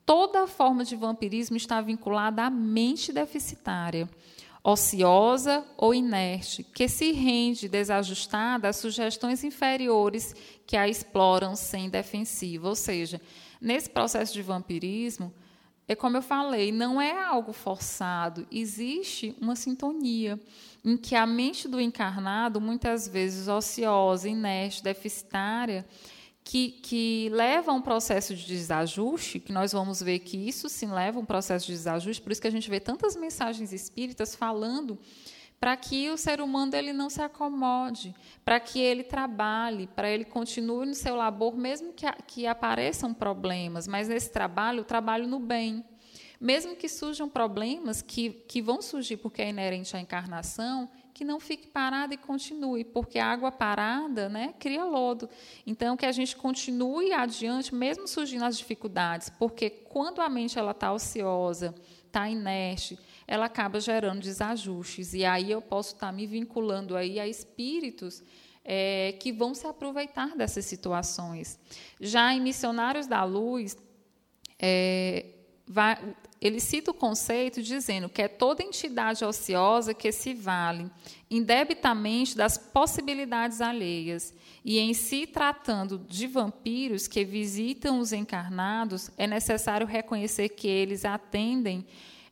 Toda 0.06 0.46
forma 0.46 0.84
de 0.84 0.94
vampirismo 0.94 1.56
está 1.56 1.80
vinculada 1.80 2.44
à 2.44 2.50
mente 2.50 3.12
deficitária 3.12 4.08
ociosa 4.70 5.64
ou 5.78 5.94
inerte, 5.94 6.62
que 6.62 6.88
se 6.88 7.10
rende 7.12 7.68
desajustada 7.68 8.68
às 8.68 8.76
sugestões 8.76 9.42
inferiores 9.42 10.34
que 10.66 10.76
a 10.76 10.86
exploram 10.86 11.56
sem 11.56 11.88
defensiva. 11.88 12.68
Ou 12.68 12.74
seja, 12.74 13.20
nesse 13.60 13.88
processo 13.88 14.34
de 14.34 14.42
vampirismo, 14.42 15.32
é 15.86 15.94
como 15.94 16.18
eu 16.18 16.22
falei, 16.22 16.70
não 16.70 17.00
é 17.00 17.18
algo 17.24 17.54
forçado, 17.54 18.46
existe 18.52 19.34
uma 19.40 19.56
sintonia 19.56 20.38
em 20.84 20.98
que 20.98 21.14
a 21.14 21.24
mente 21.24 21.66
do 21.66 21.80
encarnado, 21.80 22.60
muitas 22.60 23.08
vezes 23.08 23.48
ociosa, 23.48 24.28
inerte, 24.28 24.82
deficitária, 24.82 25.86
que, 26.48 26.70
que 26.70 27.28
leva 27.30 27.72
a 27.72 27.74
um 27.74 27.82
processo 27.82 28.34
de 28.34 28.46
desajuste, 28.46 29.38
que 29.38 29.52
nós 29.52 29.72
vamos 29.72 30.02
ver 30.02 30.20
que 30.20 30.48
isso 30.48 30.66
sim 30.66 30.86
leva 30.86 31.18
a 31.18 31.20
um 31.20 31.24
processo 31.26 31.66
de 31.66 31.72
desajuste, 31.72 32.22
por 32.22 32.32
isso 32.32 32.40
que 32.40 32.48
a 32.48 32.50
gente 32.50 32.70
vê 32.70 32.80
tantas 32.80 33.14
mensagens 33.14 33.70
espíritas 33.70 34.34
falando 34.34 34.98
para 35.60 35.76
que 35.76 36.08
o 36.08 36.16
ser 36.16 36.40
humano 36.40 36.74
ele 36.74 36.94
não 36.94 37.10
se 37.10 37.20
acomode, 37.20 38.14
para 38.46 38.58
que 38.58 38.80
ele 38.80 39.02
trabalhe, 39.02 39.88
para 39.88 40.08
ele 40.08 40.24
continue 40.24 40.86
no 40.86 40.94
seu 40.94 41.16
labor, 41.16 41.54
mesmo 41.54 41.92
que, 41.92 42.10
que 42.26 42.46
apareçam 42.46 43.12
problemas, 43.12 43.86
mas 43.86 44.08
nesse 44.08 44.32
trabalho, 44.32 44.80
o 44.80 44.86
trabalho 44.86 45.28
no 45.28 45.38
bem. 45.38 45.84
Mesmo 46.40 46.74
que 46.74 46.88
surjam 46.88 47.28
problemas 47.28 48.00
que, 48.00 48.30
que 48.30 48.62
vão 48.62 48.80
surgir 48.80 49.18
porque 49.18 49.42
é 49.42 49.50
inerente 49.50 49.94
à 49.94 50.00
encarnação, 50.00 50.88
que 51.18 51.24
não 51.24 51.40
fique 51.40 51.66
parada 51.66 52.14
e 52.14 52.16
continue, 52.16 52.84
porque 52.84 53.18
a 53.18 53.26
água 53.26 53.50
parada 53.50 54.28
né, 54.28 54.54
cria 54.56 54.84
lodo. 54.84 55.28
Então, 55.66 55.96
que 55.96 56.06
a 56.06 56.12
gente 56.12 56.36
continue 56.36 57.12
adiante, 57.12 57.74
mesmo 57.74 58.06
surgindo 58.06 58.44
as 58.44 58.56
dificuldades, 58.56 59.28
porque 59.28 59.68
quando 59.68 60.20
a 60.20 60.28
mente 60.28 60.56
está 60.56 60.92
ociosa, 60.92 61.74
está 62.06 62.28
inerte, 62.28 62.96
ela 63.26 63.46
acaba 63.46 63.80
gerando 63.80 64.20
desajustes. 64.20 65.12
E 65.12 65.24
aí 65.24 65.50
eu 65.50 65.60
posso 65.60 65.94
estar 65.94 66.06
tá 66.06 66.12
me 66.12 66.24
vinculando 66.24 66.96
aí 66.96 67.18
a 67.18 67.26
espíritos 67.26 68.22
é, 68.64 69.16
que 69.18 69.32
vão 69.32 69.54
se 69.54 69.66
aproveitar 69.66 70.36
dessas 70.36 70.66
situações. 70.66 71.58
Já 72.00 72.32
em 72.32 72.40
Missionários 72.40 73.08
da 73.08 73.24
Luz, 73.24 73.76
é, 74.56 75.26
vai, 75.68 75.98
ele 76.40 76.60
cita 76.60 76.90
o 76.90 76.94
conceito 76.94 77.62
dizendo 77.62 78.08
que 78.08 78.22
é 78.22 78.28
toda 78.28 78.62
entidade 78.62 79.24
ociosa 79.24 79.92
que 79.92 80.10
se 80.10 80.32
vale 80.34 80.90
indebitamente 81.30 82.36
das 82.36 82.56
possibilidades 82.56 83.60
alheias. 83.60 84.34
E 84.64 84.78
em 84.78 84.94
se 84.94 85.26
tratando 85.26 85.98
de 85.98 86.26
vampiros 86.26 87.06
que 87.06 87.24
visitam 87.24 88.00
os 88.00 88.12
encarnados, 88.12 89.10
é 89.16 89.26
necessário 89.26 89.86
reconhecer 89.86 90.50
que 90.50 90.68
eles 90.68 91.04
atendem 91.04 91.86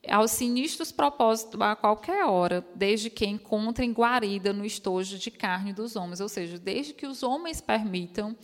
aos 0.08 0.30
sinistros 0.30 0.92
propósitos 0.92 1.60
a 1.60 1.74
qualquer 1.74 2.24
hora, 2.26 2.64
desde 2.74 3.10
que 3.10 3.26
encontrem 3.26 3.92
guarida 3.92 4.52
no 4.52 4.64
estojo 4.64 5.18
de 5.18 5.30
carne 5.30 5.72
dos 5.72 5.96
homens, 5.96 6.20
ou 6.20 6.28
seja, 6.28 6.58
desde 6.58 6.94
que 6.94 7.06
os 7.06 7.22
homens 7.22 7.60
permitam 7.60 8.36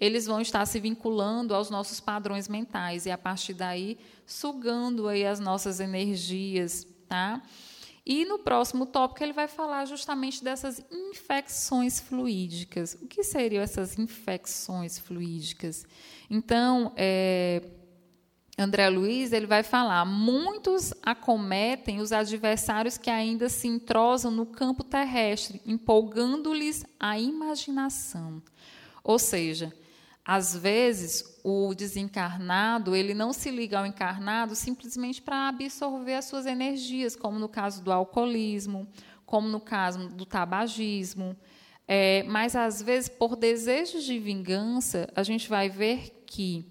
eles 0.00 0.24
vão 0.24 0.40
estar 0.40 0.64
se 0.64 0.80
vinculando 0.80 1.54
aos 1.54 1.68
nossos 1.68 2.00
padrões 2.00 2.48
mentais 2.48 3.04
e 3.04 3.10
a 3.10 3.18
partir 3.18 3.52
daí 3.52 3.98
sugando 4.24 5.06
aí 5.06 5.26
as 5.26 5.38
nossas 5.38 5.78
energias, 5.78 6.86
tá? 7.06 7.42
E 8.06 8.24
no 8.24 8.38
próximo 8.38 8.86
tópico 8.86 9.22
ele 9.22 9.34
vai 9.34 9.46
falar 9.46 9.84
justamente 9.84 10.42
dessas 10.42 10.82
infecções 10.90 12.00
fluídicas. 12.00 12.96
O 13.02 13.06
que 13.06 13.22
seriam 13.22 13.62
essas 13.62 13.98
infecções 13.98 14.98
fluídicas? 14.98 15.84
Então, 16.30 16.94
é, 16.96 17.62
André 18.58 18.88
Luiz 18.88 19.32
ele 19.32 19.46
vai 19.46 19.62
falar: 19.62 20.06
muitos 20.06 20.94
acometem 21.02 22.00
os 22.00 22.10
adversários 22.10 22.96
que 22.96 23.10
ainda 23.10 23.50
se 23.50 23.68
entrosam 23.68 24.30
no 24.30 24.46
campo 24.46 24.82
terrestre, 24.82 25.60
empolgando-lhes 25.66 26.86
a 26.98 27.18
imaginação. 27.18 28.42
Ou 29.04 29.18
seja, 29.18 29.72
às 30.24 30.56
vezes, 30.56 31.40
o 31.42 31.74
desencarnado 31.74 32.94
ele 32.94 33.14
não 33.14 33.32
se 33.32 33.50
liga 33.50 33.78
ao 33.78 33.86
encarnado 33.86 34.54
simplesmente 34.54 35.22
para 35.22 35.48
absorver 35.48 36.14
as 36.14 36.26
suas 36.26 36.46
energias, 36.46 37.16
como 37.16 37.38
no 37.38 37.48
caso 37.48 37.82
do 37.82 37.90
alcoolismo, 37.90 38.86
como 39.24 39.48
no 39.48 39.60
caso 39.60 40.08
do 40.08 40.26
tabagismo. 40.26 41.36
É, 41.88 42.22
mas, 42.24 42.54
às 42.54 42.80
vezes, 42.80 43.08
por 43.08 43.34
desejos 43.34 44.04
de 44.04 44.18
vingança, 44.18 45.10
a 45.16 45.22
gente 45.22 45.48
vai 45.48 45.68
ver 45.68 46.22
que 46.26 46.70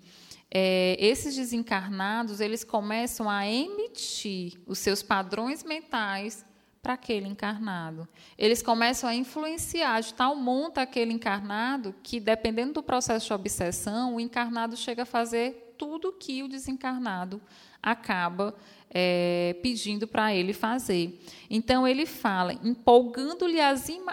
é, 0.52 0.96
esses 1.00 1.36
desencarnados 1.36 2.40
eles 2.40 2.64
começam 2.64 3.30
a 3.30 3.46
emitir 3.46 4.54
os 4.66 4.80
seus 4.80 5.04
padrões 5.04 5.64
mentais 5.64 6.46
para 6.82 6.94
aquele 6.94 7.28
encarnado. 7.28 8.08
Eles 8.38 8.62
começam 8.62 9.10
a 9.10 9.16
influenciar 9.16 10.02
de 10.02 10.14
tal 10.14 10.36
monta 10.36 10.82
aquele 10.82 11.14
encarnado 11.14 11.94
que, 12.02 12.20
dependendo 12.20 12.74
do 12.74 12.84
processo 12.84 13.28
de 13.28 13.34
obsessão, 13.34 14.16
o 14.16 14.20
encarnado 14.20 14.78
chega 14.78 15.04
a 15.04 15.06
fazer 15.06 15.76
tudo 15.78 16.14
que 16.14 16.44
o 16.44 16.48
desencarnado 16.48 17.42
acaba 17.82 18.54
é, 18.90 19.56
pedindo 19.62 20.08
para 20.08 20.34
ele 20.34 20.52
fazer. 20.52 21.22
Então, 21.50 21.88
ele 21.88 22.06
fala, 22.06 22.54
empolgando-lhe 22.54 23.60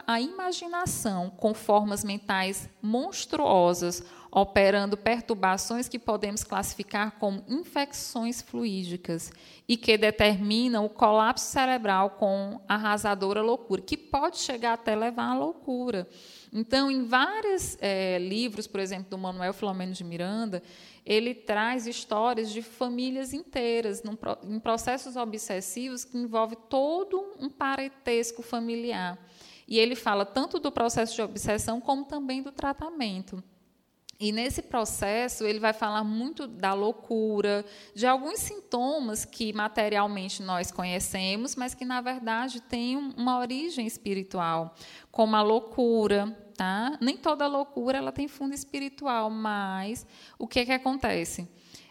a 0.07 0.21
imaginação 0.21 1.31
com 1.31 1.55
formas 1.55 2.05
mentais 2.05 2.69
monstruosas, 2.81 4.05
operando 4.31 4.97
perturbações 4.97 5.89
que 5.89 5.99
podemos 5.99 6.45
classificar 6.45 7.13
como 7.19 7.45
infecções 7.49 8.43
fluídicas 8.43 9.33
e 9.69 9.77
que 9.77 9.97
determinam 9.97 10.85
o 10.85 10.91
colapso 10.91 11.47
cerebral 11.47 12.11
com 12.11 12.61
arrasadora 12.69 13.43
loucura, 13.43 13.83
que 13.83 13.97
pode 13.97 14.39
chegar 14.39 14.75
até 14.75 14.95
levar 14.95 15.31
à 15.31 15.39
loucura. 15.39 16.09
Então, 16.53 16.91
em 16.91 17.05
vários 17.05 17.77
é, 17.81 18.19
livros, 18.19 18.67
por 18.67 18.81
exemplo, 18.81 19.11
do 19.11 19.19
Manuel 19.19 19.53
Filomeno 19.53 19.93
de 19.93 20.05
Miranda, 20.05 20.63
ele 21.05 21.35
traz 21.35 21.87
histórias 21.87 22.51
de 22.51 22.63
famílias 22.63 23.33
inteiras, 23.33 24.03
num, 24.03 24.17
em 24.43 24.59
processos 24.59 25.17
obsessivos 25.17 26.05
que 26.05 26.19
envolve 26.19 26.57
todo 26.69 27.35
um 27.39 27.49
parentesco 27.49 28.43
familiar. 28.43 29.19
E 29.69 29.79
ele 29.79 29.95
fala 29.95 30.25
tanto 30.25 30.59
do 30.59 30.71
processo 30.71 31.15
de 31.15 31.23
obsessão 31.23 31.81
como 31.81 32.05
também 32.05 32.43
do 32.43 32.53
tratamento. 32.53 33.43
E 34.19 34.33
nesse 34.33 34.63
processo, 34.63 35.45
ele 35.45 35.61
vai 35.61 35.75
falar 35.75 36.03
muito 36.03 36.47
da 36.47 36.73
loucura, 36.73 37.65
de 37.95 38.07
alguns 38.07 38.41
sintomas 38.41 39.27
que 39.27 39.53
materialmente 39.53 40.43
nós 40.43 40.71
conhecemos, 40.71 41.55
mas 41.55 41.75
que, 41.75 41.85
na 41.85 42.01
verdade, 42.01 42.63
têm 42.63 42.97
uma 42.97 43.39
origem 43.39 43.87
espiritual, 43.87 44.75
como 45.11 45.37
a 45.37 45.43
loucura. 45.43 46.35
Tá? 46.57 46.97
Nem 47.03 47.19
toda 47.19 47.47
loucura 47.47 47.99
ela 47.99 48.11
tem 48.11 48.27
fundo 48.27 48.55
espiritual, 48.55 49.29
mas 49.29 50.07
o 50.39 50.49
que, 50.49 50.61
é 50.61 50.65
que 50.65 50.73
acontece? 50.73 51.47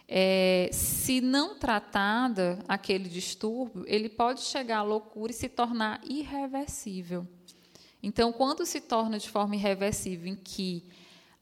É, 0.08 0.68
se 0.72 1.20
não 1.20 1.56
tratada 1.56 2.58
aquele 2.66 3.08
distúrbio, 3.08 3.84
ele 3.86 4.08
pode 4.08 4.40
chegar 4.40 4.78
à 4.78 4.82
loucura 4.82 5.30
e 5.30 5.34
se 5.34 5.48
tornar 5.48 6.00
irreversível. 6.04 7.24
Então, 8.02 8.32
quando 8.32 8.66
se 8.66 8.80
torna 8.80 9.18
de 9.18 9.28
forma 9.28 9.54
irreversível, 9.54 10.26
em 10.26 10.36
que 10.36 10.84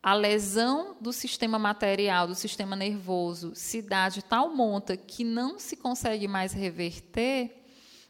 a 0.05 0.13
lesão 0.13 0.99
do 1.01 1.15
sistema 1.15 1.59
material, 1.59 2.27
do 2.27 2.35
sistema 2.35 2.77
nervoso, 2.77 3.53
se 3.55 3.81
dá 3.81 4.11
de 4.11 4.23
tal 4.23 4.55
monta 4.55 4.99
que 4.99 5.25
não 5.25 5.59
se 5.59 5.79
consegue 5.79 6.29
mais 6.29 6.53
reverter, 6.53 7.65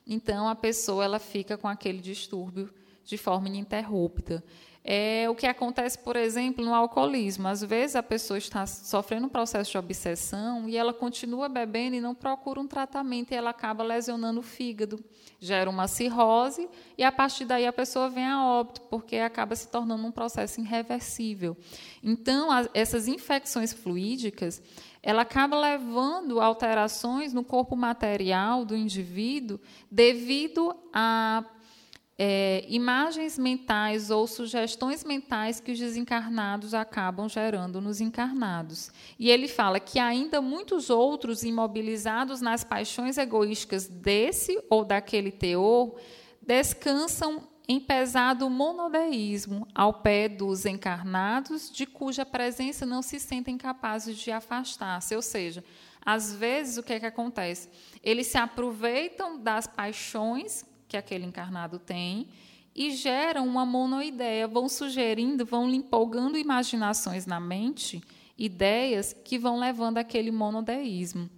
então 0.05 0.49
a 0.49 0.57
pessoa 0.57 1.05
ela 1.05 1.21
fica 1.21 1.57
com 1.57 1.69
aquele 1.69 2.01
distúrbio 2.01 2.75
de 3.05 3.17
forma 3.17 3.47
ininterrupta. 3.47 4.43
É 4.87 5.27
o 5.31 5.35
que 5.35 5.47
acontece, 5.47 5.99
por 5.99 6.15
exemplo, 6.15 6.63
no 6.63 6.75
alcoolismo. 6.75 7.49
Às 7.49 7.65
vezes 7.65 7.97
a 7.97 8.03
pessoa 8.03 8.37
está 8.37 8.67
sofrendo 8.67 9.25
um 9.25 9.31
processo 9.31 9.71
de 9.71 9.79
obsessão 9.79 10.69
e 10.69 10.77
ela 10.77 10.93
continua 10.93 11.49
bebendo 11.49 11.97
e 11.97 12.03
não 12.03 12.15
procura 12.15 12.61
um 12.61 12.67
tratamento 12.67 13.33
e 13.33 13.35
ela 13.35 13.49
acaba 13.49 13.83
lesionando 13.83 14.41
o 14.41 14.43
fígado, 14.43 15.03
gera 15.41 15.71
uma 15.71 15.89
cirrose 15.89 16.69
e 16.99 17.03
a 17.03 17.11
partir 17.11 17.47
daí 17.47 17.67
a 17.67 17.73
pessoa 17.73 18.11
vem 18.11 18.27
a 18.27 18.45
óbito, 18.45 18.83
porque 18.83 19.17
acaba 19.17 19.57
se 19.57 19.69
tornando 19.69 20.07
um 20.07 20.13
processo 20.13 20.61
irreversível. 20.61 21.57
Então, 22.03 22.49
essas 22.75 23.09
infecções 23.09 23.73
fluídicas, 23.73 24.63
ela 25.03 25.23
acaba 25.23 25.59
levando 25.59 26.43
alterações 26.43 27.33
no 27.33 27.43
corpo 27.43 27.75
material 27.75 28.67
do 28.67 28.77
indivíduo 28.77 29.59
devido 29.91 30.77
a 30.93 31.43
é, 32.17 32.65
imagens 32.69 33.37
mentais 33.37 34.11
ou 34.11 34.27
sugestões 34.27 35.03
mentais 35.03 35.59
que 35.59 35.73
os 35.73 35.79
desencarnados 35.79 36.73
acabam 36.73 37.29
gerando 37.29 37.81
nos 37.81 38.01
encarnados. 38.01 38.91
E 39.19 39.31
ele 39.31 39.49
fala 39.49 39.81
que 39.81 39.99
ainda 39.99 40.41
muitos 40.41 40.91
outros 40.91 41.43
imobilizados 41.43 42.41
nas 42.41 42.63
paixões 42.63 43.19
egoísticas 43.19 43.89
desse 43.89 44.63
ou 44.71 44.85
daquele 44.85 45.33
teor 45.33 45.97
descansam 46.41 47.43
em 47.67 47.81
pesado 47.81 48.49
monodeísmo 48.51 49.67
ao 49.75 49.95
pé 49.95 50.29
dos 50.29 50.67
encarnados, 50.67 51.73
de 51.73 51.87
cuja 51.87 52.25
presença 52.25 52.85
não 52.85 53.01
se 53.01 53.19
sentem 53.19 53.57
capazes 53.57 54.19
de 54.19 54.31
afastar-se. 54.31 55.17
Ou 55.17 55.23
seja, 55.23 55.65
às 56.05 56.35
vezes 56.35 56.77
o 56.77 56.83
que, 56.83 56.93
é 56.93 57.01
que 57.01 57.07
acontece? 57.07 57.71
Eles 58.03 58.27
se 58.27 58.37
aproveitam 58.37 59.39
das 59.39 59.67
paixões 59.67 60.65
que 60.89 60.97
aquele 60.97 61.25
encarnado 61.25 61.79
tem 61.79 62.29
e 62.75 62.91
geram 62.91 63.47
uma 63.47 63.65
monoideia, 63.65 64.49
vão 64.49 64.69
sugerindo, 64.69 65.47
vão 65.47 65.69
empolgando 65.71 66.37
imaginações 66.37 67.25
na 67.25 67.39
mente, 67.39 68.03
ideias 68.37 69.13
que 69.13 69.39
vão 69.39 69.59
levando 69.59 69.99
aquele 69.99 70.33
monodeísmo. 70.33 71.31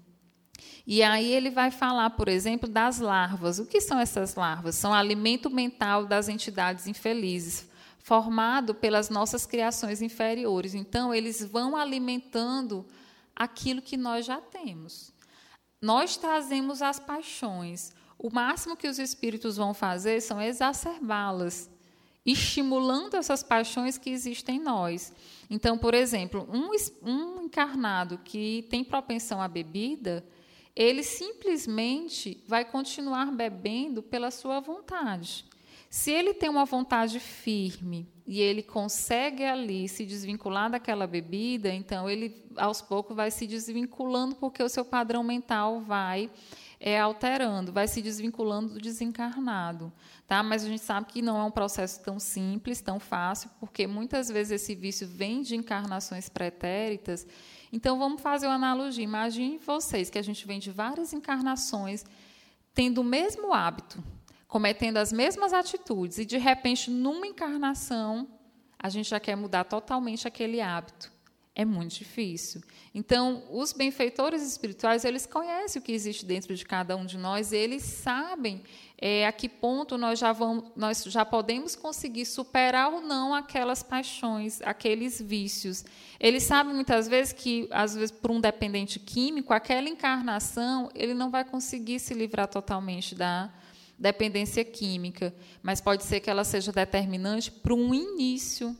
E 0.86 1.02
aí 1.02 1.30
ele 1.30 1.50
vai 1.50 1.70
falar, 1.70 2.10
por 2.10 2.28
exemplo, 2.28 2.68
das 2.68 3.00
larvas. 3.00 3.58
O 3.58 3.66
que 3.66 3.80
são 3.80 3.98
essas 3.98 4.34
larvas? 4.34 4.76
São 4.76 4.94
alimento 4.94 5.50
mental 5.50 6.06
das 6.06 6.28
entidades 6.28 6.86
infelizes, 6.86 7.68
formado 7.98 8.74
pelas 8.74 9.10
nossas 9.10 9.44
criações 9.44 10.00
inferiores. 10.00 10.74
Então, 10.74 11.12
eles 11.12 11.44
vão 11.44 11.76
alimentando 11.76 12.86
aquilo 13.34 13.82
que 13.82 13.96
nós 13.96 14.24
já 14.24 14.40
temos. 14.40 15.12
Nós 15.82 16.16
trazemos 16.16 16.80
as 16.80 16.98
paixões. 16.98 17.92
O 18.18 18.30
máximo 18.32 18.76
que 18.76 18.88
os 18.88 18.98
espíritos 18.98 19.56
vão 19.56 19.74
fazer 19.74 20.20
são 20.20 20.40
exacerbá-las, 20.40 21.70
estimulando 22.24 23.14
essas 23.14 23.42
paixões 23.42 23.98
que 23.98 24.10
existem 24.10 24.56
em 24.56 24.62
nós. 24.62 25.12
Então, 25.48 25.76
por 25.78 25.94
exemplo, 25.94 26.48
um, 26.52 26.70
um 27.08 27.42
encarnado 27.44 28.18
que 28.18 28.66
tem 28.70 28.82
propensão 28.82 29.40
à 29.40 29.46
bebida, 29.46 30.26
ele 30.74 31.02
simplesmente 31.02 32.42
vai 32.46 32.64
continuar 32.64 33.32
bebendo 33.32 34.02
pela 34.02 34.30
sua 34.30 34.60
vontade. 34.60 35.44
Se 35.88 36.10
ele 36.10 36.34
tem 36.34 36.50
uma 36.50 36.64
vontade 36.64 37.20
firme 37.20 38.08
e 38.26 38.40
ele 38.40 38.62
consegue 38.62 39.44
ali 39.44 39.88
se 39.88 40.04
desvincular 40.04 40.70
daquela 40.70 41.06
bebida, 41.06 41.72
então 41.72 42.10
ele 42.10 42.44
aos 42.56 42.82
poucos 42.82 43.16
vai 43.16 43.30
se 43.30 43.46
desvinculando 43.46 44.34
porque 44.34 44.62
o 44.62 44.68
seu 44.68 44.84
padrão 44.84 45.22
mental 45.22 45.80
vai 45.80 46.30
é, 46.78 46.98
alterando, 47.00 47.72
vai 47.72 47.88
se 47.88 48.02
desvinculando 48.02 48.74
do 48.74 48.80
desencarnado. 48.80 49.92
Tá? 50.26 50.42
Mas 50.42 50.64
a 50.64 50.68
gente 50.68 50.82
sabe 50.82 51.06
que 51.06 51.22
não 51.22 51.38
é 51.38 51.44
um 51.44 51.50
processo 51.50 52.02
tão 52.02 52.18
simples, 52.18 52.80
tão 52.80 53.00
fácil, 53.00 53.50
porque 53.58 53.86
muitas 53.86 54.28
vezes 54.28 54.62
esse 54.62 54.74
vício 54.74 55.06
vem 55.08 55.42
de 55.42 55.56
encarnações 55.56 56.28
pretéritas. 56.28 57.26
Então, 57.72 57.98
vamos 57.98 58.20
fazer 58.20 58.46
uma 58.46 58.54
analogia. 58.54 59.04
Imagine 59.04 59.58
vocês 59.58 60.10
que 60.10 60.18
a 60.18 60.22
gente 60.22 60.46
vem 60.46 60.58
de 60.58 60.70
várias 60.70 61.12
encarnações 61.12 62.04
tendo 62.74 63.00
o 63.00 63.04
mesmo 63.04 63.54
hábito, 63.54 64.04
cometendo 64.46 64.98
as 64.98 65.10
mesmas 65.10 65.54
atitudes, 65.54 66.18
e 66.18 66.26
de 66.26 66.36
repente, 66.36 66.90
numa 66.90 67.26
encarnação, 67.26 68.28
a 68.78 68.90
gente 68.90 69.08
já 69.08 69.18
quer 69.18 69.34
mudar 69.34 69.64
totalmente 69.64 70.28
aquele 70.28 70.60
hábito 70.60 71.15
é 71.56 71.64
muito 71.64 71.94
difícil. 71.94 72.60
Então, 72.94 73.42
os 73.50 73.72
benfeitores 73.72 74.42
espirituais, 74.42 75.06
eles 75.06 75.24
conhecem 75.24 75.80
o 75.80 75.82
que 75.82 75.90
existe 75.90 76.26
dentro 76.26 76.54
de 76.54 76.66
cada 76.66 76.94
um 76.94 77.06
de 77.06 77.16
nós, 77.16 77.50
eles 77.50 77.82
sabem 77.82 78.62
é, 78.98 79.26
a 79.26 79.32
que 79.32 79.48
ponto 79.48 79.96
nós 79.96 80.18
já, 80.18 80.32
vamos, 80.32 80.64
nós 80.76 81.02
já 81.04 81.24
podemos 81.24 81.74
conseguir 81.74 82.26
superar 82.26 82.92
ou 82.92 83.00
não 83.00 83.34
aquelas 83.34 83.82
paixões, 83.82 84.60
aqueles 84.60 85.18
vícios. 85.18 85.82
Eles 86.20 86.42
sabem 86.42 86.74
muitas 86.74 87.08
vezes 87.08 87.32
que, 87.32 87.66
às 87.70 87.94
vezes, 87.94 88.10
por 88.10 88.30
um 88.30 88.40
dependente 88.40 89.00
químico, 89.00 89.54
aquela 89.54 89.88
encarnação, 89.88 90.90
ele 90.94 91.14
não 91.14 91.30
vai 91.30 91.42
conseguir 91.42 91.98
se 92.00 92.12
livrar 92.12 92.48
totalmente 92.48 93.14
da 93.14 93.50
dependência 93.98 94.62
química, 94.62 95.34
mas 95.62 95.80
pode 95.80 96.04
ser 96.04 96.20
que 96.20 96.28
ela 96.28 96.44
seja 96.44 96.70
determinante 96.70 97.50
para 97.50 97.72
um 97.72 97.94
início 97.94 98.76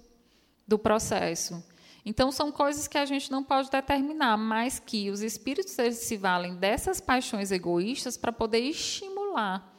do 0.68 0.78
processo. 0.78 1.64
Então, 2.08 2.30
são 2.30 2.52
coisas 2.52 2.86
que 2.86 2.96
a 2.96 3.04
gente 3.04 3.32
não 3.32 3.42
pode 3.42 3.68
determinar, 3.68 4.36
mas 4.36 4.78
que 4.78 5.10
os 5.10 5.22
espíritos 5.22 5.72
se 5.72 6.16
valem 6.16 6.54
dessas 6.54 7.00
paixões 7.00 7.50
egoístas 7.50 8.16
para 8.16 8.30
poder 8.30 8.60
estimular 8.60 9.74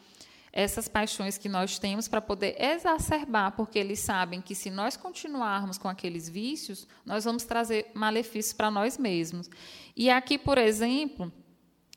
essas 0.51 0.87
paixões 0.87 1.37
que 1.37 1.47
nós 1.47 1.79
temos 1.79 2.07
para 2.07 2.19
poder 2.19 2.55
exacerbar, 2.59 3.51
porque 3.51 3.77
eles 3.79 3.99
sabem 3.99 4.41
que 4.41 4.55
se 4.55 4.69
nós 4.69 4.97
continuarmos 4.97 5.77
com 5.77 5.87
aqueles 5.87 6.27
vícios, 6.27 6.87
nós 7.05 7.23
vamos 7.23 7.43
trazer 7.43 7.91
malefícios 7.93 8.53
para 8.53 8.71
nós 8.71 8.97
mesmos. 8.97 9.49
E 9.95 10.09
aqui, 10.09 10.37
por 10.37 10.57
exemplo, 10.57 11.31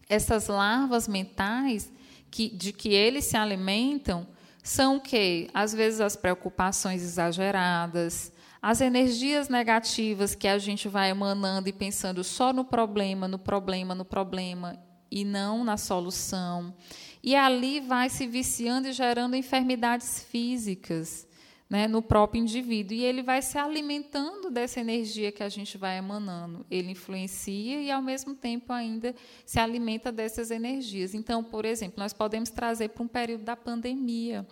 essas 0.09 0.47
larvas 0.47 1.09
mentais 1.09 1.91
que, 2.31 2.51
de 2.51 2.73
que 2.73 2.91
eles 2.91 3.25
se 3.25 3.37
alimentam 3.37 4.29
são 4.63 5.01
que 5.01 5.49
às 5.55 5.73
vezes 5.73 6.01
as 6.01 6.15
preocupações 6.15 7.03
exageradas, 7.03 8.31
as 8.63 8.81
energias 8.81 9.49
negativas 9.49 10.35
que 10.35 10.47
a 10.47 10.59
gente 10.59 10.89
vai 10.89 11.11
emanando 11.11 11.69
e 11.69 11.73
pensando 11.73 12.23
só 12.23 12.53
no 12.53 12.65
problema, 12.65 13.27
no 13.27 13.39
problema, 13.39 13.95
no 13.95 14.05
problema 14.05 14.79
e 15.11 15.25
não 15.25 15.65
na 15.65 15.77
solução. 15.77 16.75
E 17.23 17.35
ali 17.35 17.81
vai 17.81 18.09
se 18.11 18.27
viciando 18.27 18.89
e 18.89 18.93
gerando 18.93 19.35
enfermidades 19.35 20.23
físicas 20.23 21.27
né, 21.71 21.87
no 21.87 22.03
próprio 22.03 22.43
indivíduo. 22.43 22.97
E 22.97 23.05
ele 23.05 23.23
vai 23.23 23.41
se 23.41 23.57
alimentando 23.57 24.51
dessa 24.51 24.81
energia 24.81 25.31
que 25.31 25.43
a 25.43 25.49
gente 25.49 25.79
vai 25.79 25.97
emanando. 25.97 26.67
Ele 26.71 26.91
influencia 26.91 27.81
e, 27.81 27.91
ao 27.91 28.03
mesmo 28.03 28.35
tempo, 28.35 28.73
ainda 28.73 29.15
se 29.47 29.61
alimenta 29.61 30.11
dessas 30.11 30.51
energias. 30.51 31.15
Então, 31.15 31.45
por 31.45 31.65
exemplo, 31.65 31.95
nós 31.99 32.13
podemos 32.13 32.51
trazer 32.51 32.89
para 32.89 33.03
um 33.03 33.09
período 33.09 33.45
da 33.45 33.57
pandemia. 33.57 34.47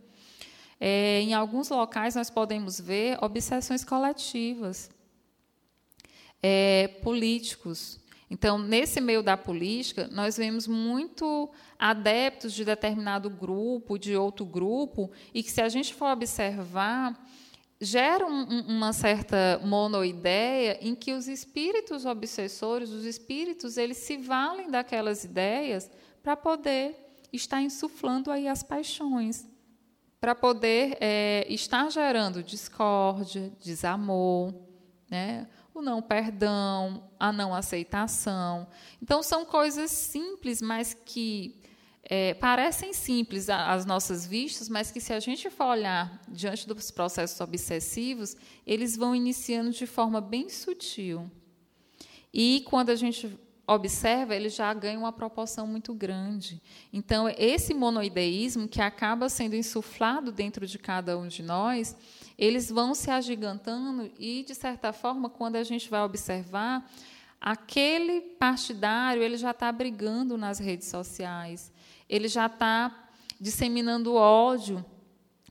É, 0.81 1.21
em 1.21 1.35
alguns 1.35 1.69
locais 1.71 2.15
nós 2.15 2.31
podemos 2.31 2.81
ver 2.81 3.19
obsessões 3.21 3.85
coletivas, 3.85 4.91
é, 6.43 6.89
políticos. 7.03 7.99
Então, 8.31 8.59
nesse 8.59 9.01
meio 9.01 9.23
da 9.23 9.37
política, 9.37 10.07
nós 10.13 10.37
vemos 10.37 10.67
muito 10.67 11.51
adeptos 11.79 12.53
de 12.53 12.65
determinado 12.65 13.31
grupo, 13.31 13.99
de 13.99 14.15
outro 14.17 14.45
grupo, 14.45 15.11
e 15.33 15.43
que, 15.43 15.51
se 15.51 15.63
a 15.63 15.69
gente 15.69 15.95
for 15.95 16.13
observar, 16.13 17.19
gera 17.81 18.27
um, 18.27 18.61
uma 18.69 18.93
certa 18.93 19.61
monoideia 19.65 20.79
em 20.83 20.95
que 20.95 21.13
os 21.13 21.27
espíritos 21.27 22.05
obsessores, 22.05 22.91
os 22.91 23.05
espíritos, 23.05 23.79
eles 23.79 23.97
se 23.97 24.17
valem 24.19 24.71
daquelas 24.71 25.25
ideias 25.25 25.91
para 26.23 26.37
poder 26.37 26.95
estar 27.33 27.63
insuflando 27.63 28.31
aí 28.31 28.47
as 28.47 28.63
paixões 28.63 29.47
para 30.21 30.35
poder 30.35 30.97
é, 31.01 31.47
estar 31.49 31.91
gerando 31.91 32.43
discórdia, 32.43 33.53
desamor, 33.61 34.55
né? 35.11 35.47
o 35.79 35.83
não 35.83 36.03
perdão, 36.03 37.09
a 37.19 37.33
não 37.33 37.55
aceitação. 37.55 38.67
Então, 39.01 39.23
são 39.23 39.45
coisas 39.45 39.91
simples, 39.91 40.61
mas 40.61 40.93
que 40.93 41.61
é, 42.03 42.35
parecem 42.35 42.93
simples 42.93 43.49
às 43.49 43.85
nossas 43.87 44.27
vistas, 44.27 44.69
mas 44.69 44.91
que, 44.91 45.01
se 45.01 45.13
a 45.13 45.21
gente 45.21 45.49
for 45.51 45.67
olhar 45.67 46.21
diante 46.29 46.67
dos 46.67 46.91
processos 46.91 47.41
obsessivos, 47.41 48.37
eles 48.67 48.97
vão 48.97 49.15
iniciando 49.15 49.71
de 49.71 49.87
forma 49.87 50.21
bem 50.21 50.49
sutil. 50.49 51.31
E 52.33 52.65
quando 52.69 52.91
a 52.91 52.97
gente 52.97 53.39
observa, 53.69 54.35
ele 54.35 54.49
já 54.49 54.73
ganha 54.73 54.99
uma 54.99 55.13
proporção 55.13 55.67
muito 55.67 55.93
grande. 55.93 56.61
Então, 56.91 57.29
esse 57.29 57.75
monoideísmo 57.75 58.67
que 58.67 58.81
acaba 58.81 59.29
sendo 59.29 59.55
insuflado 59.55 60.33
dentro 60.33 60.67
de 60.67 60.79
cada 60.79 61.19
um 61.19 61.29
de 61.29 61.43
nós, 61.43 61.95
eles 62.39 62.71
vão 62.71 62.95
se 62.95 63.11
agigantando 63.11 64.11
e, 64.19 64.43
de 64.43 64.55
certa 64.55 64.91
forma, 64.93 65.29
quando 65.29 65.57
a 65.57 65.63
gente 65.63 65.91
vai 65.91 66.01
observar, 66.01 66.91
aquele 67.39 68.23
partidário 68.23 69.23
ele 69.23 69.37
já 69.37 69.51
está 69.51 69.71
brigando 69.71 70.39
nas 70.39 70.59
redes 70.59 70.89
sociais, 70.89 71.71
ele 72.09 72.27
já 72.27 72.47
está 72.47 73.09
disseminando 73.39 74.15
ódio 74.15 74.85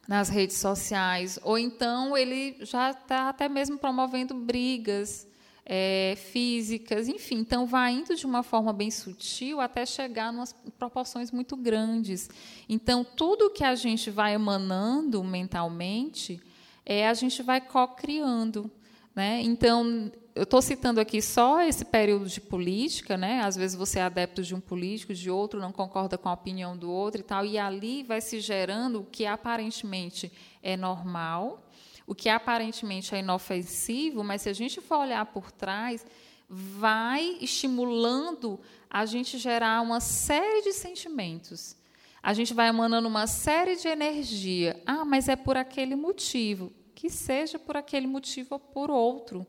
nas 0.08 0.28
redes 0.28 0.58
sociais, 0.58 1.38
ou 1.44 1.58
então 1.58 2.18
ele 2.18 2.58
já 2.62 2.92
está 2.92 3.30
até 3.30 3.48
mesmo 3.48 3.78
promovendo 3.78 4.34
brigas 4.34 5.27
é, 5.70 6.16
físicas, 6.16 7.10
enfim. 7.10 7.40
Então, 7.40 7.66
vai 7.66 7.92
indo 7.92 8.16
de 8.16 8.26
uma 8.26 8.42
forma 8.42 8.72
bem 8.72 8.90
sutil 8.90 9.60
até 9.60 9.86
chegar 9.86 10.34
em 10.34 10.72
proporções 10.72 11.30
muito 11.30 11.58
grandes. 11.58 12.30
Então, 12.70 13.04
tudo 13.04 13.50
que 13.50 13.66
a 13.66 13.76
gente 13.76 14.10
vai 14.10 14.34
emanando 14.34 15.22
mentalmente, 15.26 16.42
é, 16.86 17.06
a 17.10 17.14
gente 17.14 17.44
vai 17.44 17.60
co-criando. 17.60 18.72
Né? 19.14 19.42
Então, 19.42 20.10
eu 20.34 20.44
estou 20.44 20.62
citando 20.62 21.02
aqui 21.02 21.22
só 21.22 21.62
esse 21.62 21.84
período 21.84 22.28
de 22.28 22.40
política, 22.40 23.18
né? 23.18 23.42
Às 23.42 23.56
vezes 23.56 23.76
você 23.76 23.98
é 23.98 24.04
adepto 24.04 24.44
de 24.44 24.54
um 24.54 24.60
político, 24.62 25.14
de 25.14 25.32
outro, 25.32 25.60
não 25.60 25.72
concorda 25.72 26.18
com 26.18 26.30
a 26.30 26.34
opinião 26.34 26.78
do 26.78 26.92
outro 26.92 27.22
e 27.22 27.24
tal, 27.24 27.44
e 27.44 27.58
ali 27.58 28.04
vai 28.04 28.22
se 28.22 28.40
gerando 28.40 29.00
o 29.02 29.04
que 29.04 29.26
aparentemente 29.26 30.32
é 30.62 30.78
normal, 30.78 31.67
o 32.08 32.16
que 32.16 32.30
aparentemente 32.30 33.14
é 33.14 33.20
inofensivo, 33.20 34.24
mas 34.24 34.44
se 34.44 34.50
a 34.50 34.54
gente 34.54 34.80
for 34.80 35.00
olhar 35.00 35.26
por 35.26 35.52
trás, 35.52 36.06
vai 36.50 37.38
estimulando 37.42 38.58
a 38.90 39.06
gente 39.06 39.38
gerar 39.38 39.82
uma 39.82 40.00
série 40.00 40.62
de 40.62 40.72
sentimentos. 40.72 41.76
A 42.24 42.34
gente 42.34 42.54
vai 42.54 42.70
emanando 42.70 43.08
uma 43.10 43.28
série 43.28 43.76
de 43.76 43.90
energia. 43.90 44.82
Ah, 44.86 45.04
mas 45.04 45.28
é 45.28 45.36
por 45.36 45.58
aquele 45.58 45.96
motivo. 45.96 46.72
Que 46.96 47.10
seja 47.10 47.60
por 47.60 47.76
aquele 47.76 48.08
motivo 48.08 48.56
ou 48.56 48.60
por 48.60 48.90
outro. 48.90 49.46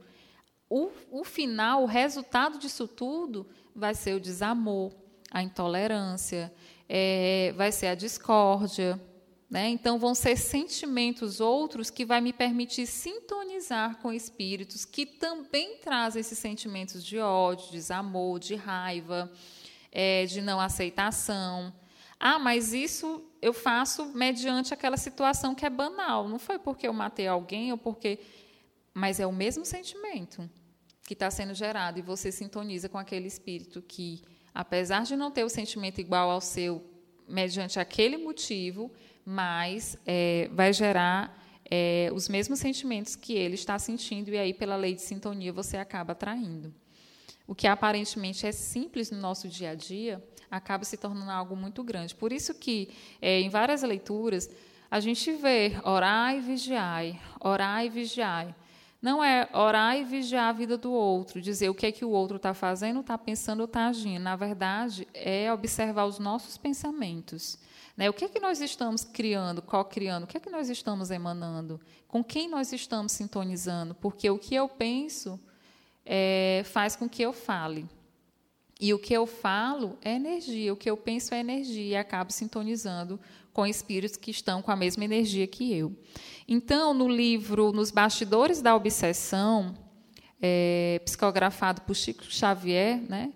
O, 0.69 0.91
o 1.11 1.25
final, 1.25 1.85
o 1.85 1.87
resultado 1.87 2.59
disso 2.59 2.87
tudo 2.87 3.47
vai 3.75 3.95
ser 3.95 4.15
o 4.15 4.21
desamor, 4.21 4.93
a 5.31 5.43
intolerância, 5.43 6.53
é, 6.89 7.55
vai 7.57 7.73
ser 7.73 7.87
a 7.87 7.95
discórdia, 7.95 9.01
Né? 9.51 9.69
Então, 9.69 9.99
vão 9.99 10.15
ser 10.15 10.37
sentimentos 10.37 11.41
outros 11.41 11.89
que 11.89 12.05
vai 12.05 12.21
me 12.21 12.35
permitir 12.35 12.87
sintonizar 12.87 13.97
com 13.97 14.13
espíritos 14.13 14.85
que 14.85 15.07
também 15.07 15.79
trazem 15.79 16.21
esses 16.21 16.39
sentimentos 16.39 17.03
de 17.03 17.19
ódio, 17.19 17.67
de 17.67 17.73
desamor, 17.73 18.39
de 18.39 18.55
raiva, 18.55 19.33
é, 19.91 20.27
de 20.27 20.43
não 20.43 20.61
aceitação. 20.61 21.73
Ah, 22.21 22.39
mas 22.39 22.75
isso 22.75 23.25
eu 23.41 23.55
faço 23.55 24.07
mediante 24.07 24.75
aquela 24.75 24.99
situação 24.99 25.55
que 25.55 25.65
é 25.65 25.71
banal. 25.71 26.29
Não 26.29 26.39
foi 26.39 26.59
porque 26.59 26.87
eu 26.87 26.93
matei 26.93 27.27
alguém 27.27 27.73
ou 27.73 27.79
porque. 27.79 28.19
Mas 28.93 29.19
é 29.21 29.27
o 29.27 29.33
mesmo 29.33 29.65
sentimento 29.65 30.51
que 31.07 31.15
está 31.15 31.31
sendo 31.31 31.55
gerado 31.55 31.99
e 31.99 32.03
você 32.03 32.31
sintoniza 32.31 32.89
com 32.89 32.99
aquele 32.99 33.29
espírito 33.29 33.81
que, 33.81 34.23
apesar 34.53 35.05
de 35.05 35.17
não 35.17 35.31
ter 35.31 35.45
o 35.45 35.49
sentimento 35.49 36.01
igual 36.01 36.31
ao 36.31 36.41
seu, 36.41 36.85
mediante 37.27 37.79
aquele 37.81 38.19
motivo, 38.19 38.93
mas 39.31 39.95
é, 40.07 40.49
vai 40.55 40.73
gerar 40.73 41.39
é, 41.71 42.11
os 42.15 42.31
mesmos 42.31 42.61
sentimentos 42.61 43.15
que 43.15 43.35
ele 43.35 43.57
está 43.57 43.79
sentindo, 43.79 44.31
e 44.31 44.39
aí, 44.39 44.55
pela 44.55 44.75
lei 44.75 44.95
de 44.95 45.03
sintonia, 45.03 45.53
você 45.53 45.77
acaba 45.77 46.13
atraindo. 46.13 46.75
O 47.47 47.55
que 47.55 47.67
aparentemente 47.67 48.47
é 48.47 48.53
simples 48.53 49.11
no 49.11 49.21
nosso 49.21 49.47
dia 49.47 49.73
a 49.73 49.75
dia 49.75 50.25
acaba 50.51 50.83
se 50.83 50.97
tornando 50.97 51.31
algo 51.31 51.55
muito 51.55 51.85
grande. 51.85 52.15
Por 52.15 52.33
isso 52.33 52.55
que, 52.55 52.89
é, 53.21 53.39
em 53.41 53.51
várias 53.51 53.83
leituras, 53.83 54.49
a 54.91 54.99
gente 54.99 55.31
vê 55.33 55.79
orai 55.85 56.39
e 56.39 56.41
vigiai, 56.41 57.21
orai 57.39 57.87
e 57.89 57.91
vigiai. 57.91 58.55
Não 59.01 59.23
é 59.23 59.47
orar 59.53 59.95
e 59.99 60.05
vigiar 60.05 60.49
a 60.49 60.53
vida 60.53 60.79
do 60.79 60.91
outro, 60.91 61.39
dizer 61.39 61.69
o 61.69 61.75
que 61.75 61.85
é 61.85 61.93
que 61.93 62.05
o 62.05 62.11
outro 62.11 62.39
está 62.39 62.55
fazendo, 62.55 63.01
está 63.01 63.19
pensando 63.19 63.61
ou 63.61 63.67
está 63.67 63.89
agindo. 63.89 64.23
Na 64.23 64.37
verdade, 64.37 65.07
é 65.13 65.53
observar 65.53 66.07
os 66.07 66.19
nossos 66.19 66.57
pensamentos. 66.57 67.59
Né? 67.99 68.09
O 68.09 68.13
que 68.13 68.25
é 68.25 68.29
que 68.29 68.39
nós 68.39 68.61
estamos 68.61 69.03
criando, 69.03 69.61
co-criando? 69.61 70.25
O 70.25 70.29
que 70.29 70.37
é 70.37 70.41
que 70.41 70.49
nós 70.49 70.69
estamos 70.69 71.11
emanando? 71.11 71.81
Com 72.07 72.23
quem 72.23 72.49
nós 72.49 72.73
estamos 72.73 73.11
sintonizando? 73.11 73.93
Porque 73.93 74.31
o 74.31 74.39
que 74.39 74.55
eu 74.55 74.69
penso 74.69 75.39
é, 76.07 76.63
faz 76.67 76.95
com 76.95 77.09
que 77.09 77.21
eu 77.21 77.33
fale. 77.33 77.89
E 78.81 78.95
o 78.95 79.01
que 79.01 79.13
eu 79.13 79.27
falo 79.27 79.99
é 80.01 80.15
energia, 80.15 80.73
o 80.73 80.77
que 80.77 80.89
eu 80.89 80.97
penso 80.97 81.35
é 81.35 81.41
energia, 81.41 81.85
e 81.85 81.97
acabo 81.97 82.33
sintonizando 82.33 83.19
com 83.53 83.67
espíritos 83.67 84.17
que 84.17 84.31
estão 84.31 84.63
com 84.63 84.71
a 84.71 84.77
mesma 84.77 85.05
energia 85.05 85.49
que 85.49 85.75
eu. 85.75 85.93
Então, 86.47 86.95
no 86.95 87.09
livro 87.09 87.73
Nos 87.73 87.91
Bastidores 87.91 88.63
da 88.63 88.77
Obsessão, 88.77 89.75
é, 90.41 91.01
psicografado 91.05 91.81
por 91.81 91.97
Chico 91.97 92.23
Xavier, 92.23 93.03
né, 93.09 93.33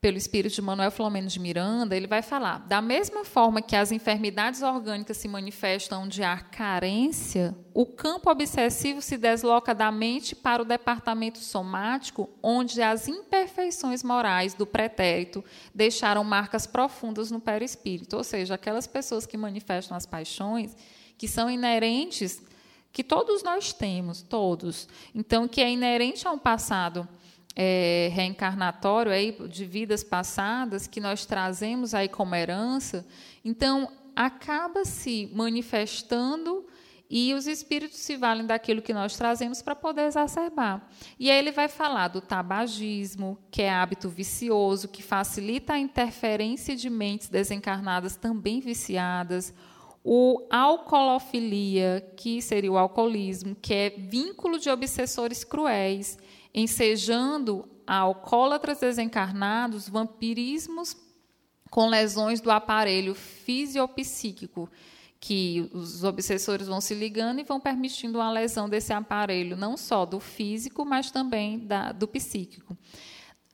pelo 0.00 0.16
espírito 0.16 0.54
de 0.54 0.62
Manuel 0.62 0.90
Filomeno 0.90 1.28
de 1.28 1.40
Miranda, 1.40 1.96
ele 1.96 2.06
vai 2.06 2.22
falar: 2.22 2.58
da 2.66 2.80
mesma 2.80 3.24
forma 3.24 3.62
que 3.62 3.74
as 3.74 3.92
enfermidades 3.92 4.62
orgânicas 4.62 5.16
se 5.16 5.28
manifestam 5.28 6.02
onde 6.04 6.22
há 6.22 6.38
carência, 6.38 7.56
o 7.72 7.86
campo 7.86 8.30
obsessivo 8.30 9.00
se 9.00 9.16
desloca 9.16 9.74
da 9.74 9.90
mente 9.90 10.34
para 10.34 10.62
o 10.62 10.66
departamento 10.66 11.38
somático, 11.38 12.28
onde 12.42 12.82
as 12.82 13.08
imperfeições 13.08 14.02
morais 14.02 14.54
do 14.54 14.66
pretérito 14.66 15.44
deixaram 15.74 16.24
marcas 16.24 16.66
profundas 16.66 17.30
no 17.30 17.40
perispírito. 17.40 18.16
Ou 18.16 18.24
seja, 18.24 18.54
aquelas 18.54 18.86
pessoas 18.86 19.26
que 19.26 19.36
manifestam 19.36 19.96
as 19.96 20.06
paixões, 20.06 20.76
que 21.18 21.28
são 21.28 21.50
inerentes, 21.50 22.42
que 22.92 23.04
todos 23.04 23.42
nós 23.42 23.74
temos, 23.74 24.22
todos. 24.22 24.88
Então, 25.14 25.46
que 25.46 25.60
é 25.60 25.70
inerente 25.70 26.26
a 26.26 26.32
um 26.32 26.38
passado 26.38 27.06
é, 27.56 28.10
reencarnatório 28.12 29.10
aí, 29.10 29.32
de 29.48 29.64
vidas 29.64 30.04
passadas 30.04 30.86
que 30.86 31.00
nós 31.00 31.24
trazemos 31.24 31.94
aí 31.94 32.06
como 32.06 32.34
herança, 32.34 33.06
então 33.42 33.90
acaba 34.14 34.84
se 34.84 35.30
manifestando 35.34 36.66
e 37.08 37.32
os 37.32 37.46
espíritos 37.46 37.98
se 37.98 38.16
valem 38.16 38.46
daquilo 38.46 38.82
que 38.82 38.92
nós 38.92 39.16
trazemos 39.16 39.62
para 39.62 39.76
poder 39.76 40.02
exacerbar. 40.02 40.86
E 41.18 41.30
aí 41.30 41.38
ele 41.38 41.52
vai 41.52 41.68
falar 41.68 42.08
do 42.08 42.20
tabagismo, 42.20 43.38
que 43.50 43.62
é 43.62 43.70
hábito 43.70 44.08
vicioso, 44.08 44.88
que 44.88 45.02
facilita 45.02 45.74
a 45.74 45.78
interferência 45.78 46.74
de 46.74 46.90
mentes 46.90 47.28
desencarnadas 47.28 48.16
também 48.16 48.60
viciadas, 48.60 49.54
o 50.02 50.46
alcoolofilia, 50.50 52.12
que 52.16 52.42
seria 52.42 52.70
o 52.70 52.78
alcoolismo, 52.78 53.56
que 53.60 53.74
é 53.74 53.90
vínculo 53.90 54.58
de 54.58 54.68
obsessores 54.68 55.42
cruéis, 55.42 56.18
ensejando 56.56 57.68
a 57.86 57.98
alcoólatras 57.98 58.80
desencarnados 58.80 59.88
vampirismos 59.88 60.96
com 61.70 61.86
lesões 61.86 62.40
do 62.40 62.50
aparelho 62.50 63.14
fisiopsíquico, 63.14 64.68
que 65.20 65.68
os 65.74 66.02
obsessores 66.02 66.66
vão 66.66 66.80
se 66.80 66.94
ligando 66.94 67.40
e 67.40 67.44
vão 67.44 67.60
permitindo 67.60 68.18
uma 68.18 68.30
lesão 68.30 68.68
desse 68.68 68.92
aparelho, 68.92 69.56
não 69.56 69.76
só 69.76 70.06
do 70.06 70.18
físico, 70.18 70.84
mas 70.84 71.10
também 71.10 71.58
da, 71.58 71.92
do 71.92 72.08
psíquico. 72.08 72.76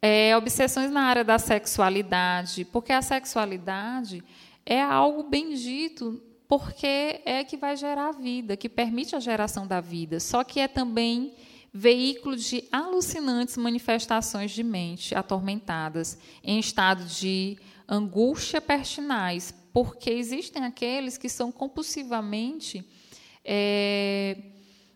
É, 0.00 0.36
obsessões 0.36 0.90
na 0.90 1.03
área 1.03 1.24
da 1.24 1.38
sexualidade, 1.38 2.64
porque 2.64 2.92
a 2.92 3.03
sexualidade 3.03 4.22
é 4.64 4.80
algo 4.80 5.24
bendito, 5.24 6.22
porque 6.46 7.22
é 7.24 7.42
que 7.44 7.57
vai 7.57 7.76
gerar 7.76 8.09
a 8.09 8.12
vida, 8.12 8.57
que 8.57 8.68
permite 8.68 9.16
a 9.16 9.20
geração 9.20 9.66
da 9.66 9.80
vida, 9.80 10.20
só 10.20 10.44
que 10.44 10.61
é 10.61 10.68
também 10.68 11.34
veículo 11.72 12.36
de 12.36 12.68
alucinantes 12.70 13.56
manifestações 13.56 14.50
de 14.50 14.62
mente 14.62 15.14
atormentadas, 15.14 16.18
em 16.42 16.58
estado 16.58 17.04
de 17.04 17.56
angústia 17.88 18.60
pertinaz, 18.60 19.54
porque 19.72 20.10
existem 20.10 20.64
aqueles 20.64 21.16
que 21.16 21.28
são 21.28 21.50
compulsivamente. 21.50 22.86
É, 23.44 24.36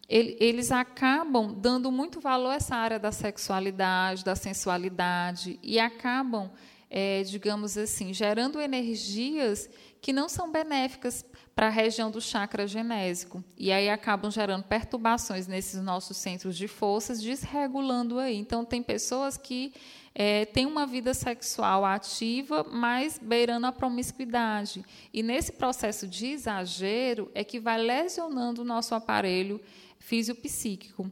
eles 0.08 0.70
acabam 0.70 1.52
dando 1.52 1.90
muito 1.90 2.20
valor 2.20 2.50
a 2.50 2.56
essa 2.56 2.76
área 2.76 2.98
da 2.98 3.10
sexualidade, 3.10 4.24
da 4.24 4.36
sensualidade, 4.36 5.58
e 5.62 5.80
acabam, 5.80 6.50
é, 6.88 7.22
digamos 7.24 7.76
assim, 7.76 8.12
gerando 8.12 8.60
energias 8.60 9.68
que 10.00 10.12
não 10.12 10.28
são 10.28 10.52
benéficas 10.52 11.24
para 11.56 11.68
a 11.68 11.70
região 11.70 12.10
do 12.10 12.20
chakra 12.20 12.66
genésico. 12.66 13.42
E 13.56 13.72
aí 13.72 13.88
acabam 13.88 14.30
gerando 14.30 14.64
perturbações 14.64 15.46
nesses 15.46 15.80
nossos 15.80 16.18
centros 16.18 16.54
de 16.54 16.68
forças, 16.68 17.22
desregulando 17.22 18.18
aí. 18.18 18.36
Então, 18.36 18.62
tem 18.62 18.82
pessoas 18.82 19.38
que 19.38 19.72
é, 20.14 20.44
têm 20.44 20.66
uma 20.66 20.84
vida 20.86 21.14
sexual 21.14 21.82
ativa, 21.82 22.62
mas 22.70 23.18
beirando 23.18 23.66
a 23.66 23.72
promiscuidade. 23.72 24.84
E 25.14 25.22
nesse 25.22 25.52
processo 25.52 26.06
de 26.06 26.26
exagero 26.26 27.30
é 27.34 27.42
que 27.42 27.58
vai 27.58 27.78
lesionando 27.78 28.60
o 28.60 28.64
nosso 28.64 28.94
aparelho 28.94 29.58
fisiopsíquico. 29.98 31.10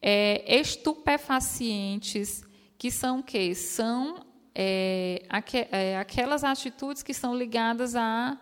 É, 0.00 0.60
estupefacientes, 0.60 2.44
que 2.78 2.92
são 2.92 3.18
o 3.18 3.22
quê? 3.24 3.56
São 3.56 4.24
é, 4.54 5.24
aqu 5.28 5.56
é, 5.72 5.96
aquelas 5.98 6.44
atitudes 6.44 7.02
que 7.02 7.12
são 7.12 7.36
ligadas 7.36 7.96
a 7.96 8.38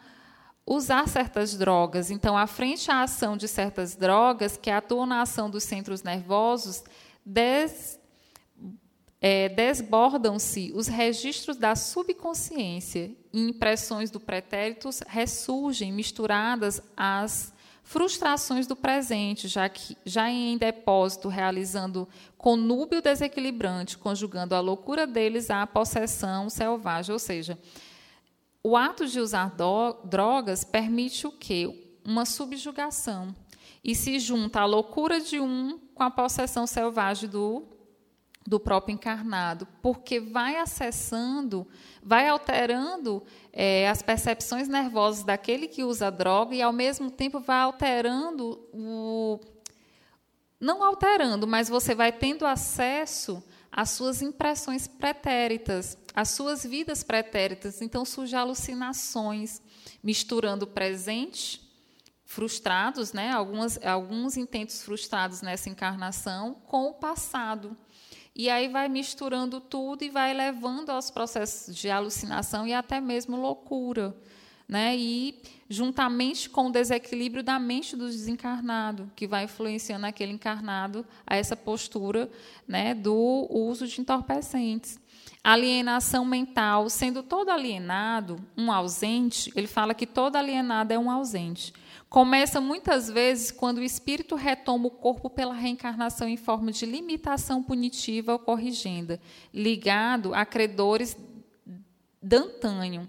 usar 0.67 1.09
certas 1.09 1.57
drogas. 1.57 2.11
Então, 2.11 2.37
à 2.37 2.47
frente 2.47 2.91
à 2.91 3.03
ação 3.03 3.37
de 3.37 3.49
certas 3.49 3.95
drogas 3.95 4.57
que 4.57 4.71
atuam 4.71 5.07
na 5.07 5.23
ação 5.23 5.51
dos 5.51 5.65
centros 5.65 6.03
nervosos, 6.03 6.85
des, 7.25 7.99
é, 9.21 9.49
desbordam-se 9.49 10.73
os 10.75 10.87
registros 10.87 11.57
da 11.57 11.75
subconsciência 11.75 13.11
e 13.33 13.41
impressões 13.49 14.11
do 14.11 14.21
pretérito 14.21 14.89
ressurgem 15.09 15.93
misturadas 15.93 16.81
às 16.97 17.53
frustrações 17.83 18.67
do 18.67 18.77
presente, 18.77 19.49
já 19.49 19.69
que 19.69 19.97
já 20.07 20.31
em 20.31 20.57
depósito 20.57 21.29
realizando 21.29 22.09
conúbio 22.39 23.03
desequilibrante, 23.03 23.99
conjugando 23.99 24.55
a 24.55 24.61
loucura 24.61 25.07
deles 25.07 25.51
à 25.51 25.67
possessão 25.67 26.49
selvagem, 26.49 27.13
ou 27.13 27.19
seja, 27.19 27.59
o 28.63 28.77
ato 28.77 29.07
de 29.07 29.19
usar 29.19 29.55
drogas 30.05 30.63
permite 30.63 31.27
o 31.27 31.33
quê? 31.33 31.97
Uma 32.05 32.25
subjugação. 32.25 33.35
E 33.83 33.95
se 33.95 34.21
junta 34.21 34.61
a 34.61 34.65
loucura 34.65 35.21
de 35.21 35.41
um 35.41 35.79
com 35.95 36.05
a 36.05 36.11
possessão 36.11 36.67
selvagem 36.67 37.29
do, 37.29 37.65
do 38.47 38.61
próprio 38.61 38.95
encarnado, 38.95 39.67
porque 39.83 40.21
vai 40.21 40.57
acessando, 40.57 41.67
vai 42.01 42.29
alterando 42.29 43.25
é, 43.53 43.89
as 43.89 44.01
percepções 44.03 44.69
nervosas 44.69 45.25
daquele 45.25 45.67
que 45.67 45.83
usa 45.83 46.11
droga 46.11 46.55
e, 46.55 46.63
ao 46.63 46.73
mesmo 46.73 47.11
tempo, 47.11 47.41
vai 47.41 47.61
alterando 47.61 48.61
o. 48.73 49.41
Não 50.61 50.85
alterando, 50.85 51.45
mas 51.45 51.69
você 51.69 51.93
vai 51.93 52.13
tendo 52.13 52.47
acesso 52.47 53.43
às 53.73 53.91
suas 53.91 54.21
impressões 54.21 54.87
pretéritas, 54.87 55.97
as 56.15 56.29
suas 56.29 56.63
vidas 56.63 57.03
pretéritas. 57.03 57.81
Então 57.81 58.05
surgem 58.05 58.39
alucinações, 58.39 59.63
misturando 60.03 60.67
presente, 60.67 61.61
frustrados, 62.27 63.13
né? 63.13 63.31
Algumas, 63.31 63.83
alguns 63.85 64.37
intentos 64.37 64.83
frustrados 64.83 65.41
nessa 65.41 65.71
encarnação, 65.71 66.55
com 66.67 66.89
o 66.89 66.95
passado. 66.95 67.75
E 68.35 68.49
aí 68.49 68.69
vai 68.69 68.89
misturando 68.89 69.61
tudo 69.61 70.05
e 70.05 70.11
vai 70.11 70.33
levando 70.33 70.91
aos 70.91 71.11
processos 71.11 71.75
de 71.75 71.91
alucinação 71.91 72.67
e 72.67 72.73
até 72.73 73.01
mesmo 73.01 73.37
loucura. 73.37 74.17
Né? 74.73 74.97
E 74.97 75.35
juntamente 75.69 76.49
com 76.49 76.69
o 76.69 76.73
desequilíbrio 76.73 77.43
da 77.43 77.59
mente 77.59 77.95
do 77.95 78.07
desencarnado, 78.07 79.13
que 79.15 79.27
vai 79.27 79.45
influenciando 79.45 80.07
aquele 80.07 80.33
encarnado 80.33 81.05
a 81.27 81.37
essa 81.37 81.55
postura, 81.55 82.31
né, 82.67 82.95
do 82.95 83.47
uso 83.51 83.87
de 83.87 84.01
entorpecentes. 84.01 84.99
Alienação 85.45 86.25
mental, 86.25 86.89
sendo 86.89 87.23
todo 87.23 87.51
alienado 87.51 88.43
um 88.57 88.73
ausente, 88.73 89.53
ele 89.55 89.67
fala 89.67 89.93
que 89.93 90.07
todo 90.07 90.37
alienado 90.37 90.95
é 90.95 90.99
um 90.99 91.11
ausente. 91.11 91.75
Começa 92.09 92.59
muitas 92.59 93.11
vezes 93.11 93.51
quando 93.51 93.77
o 93.77 93.83
espírito 93.83 94.37
retoma 94.37 94.87
o 94.87 94.91
corpo 94.91 95.29
pela 95.29 95.53
reencarnação 95.53 96.27
em 96.27 96.39
forma 96.39 96.73
de 96.73 96.87
limitação 96.87 97.63
punitiva 97.63 98.33
ou 98.33 98.39
corrigenda, 98.39 99.21
ligado 99.53 100.35
a 100.35 100.47
credores 100.47 101.15
d'antanho. 102.23 103.07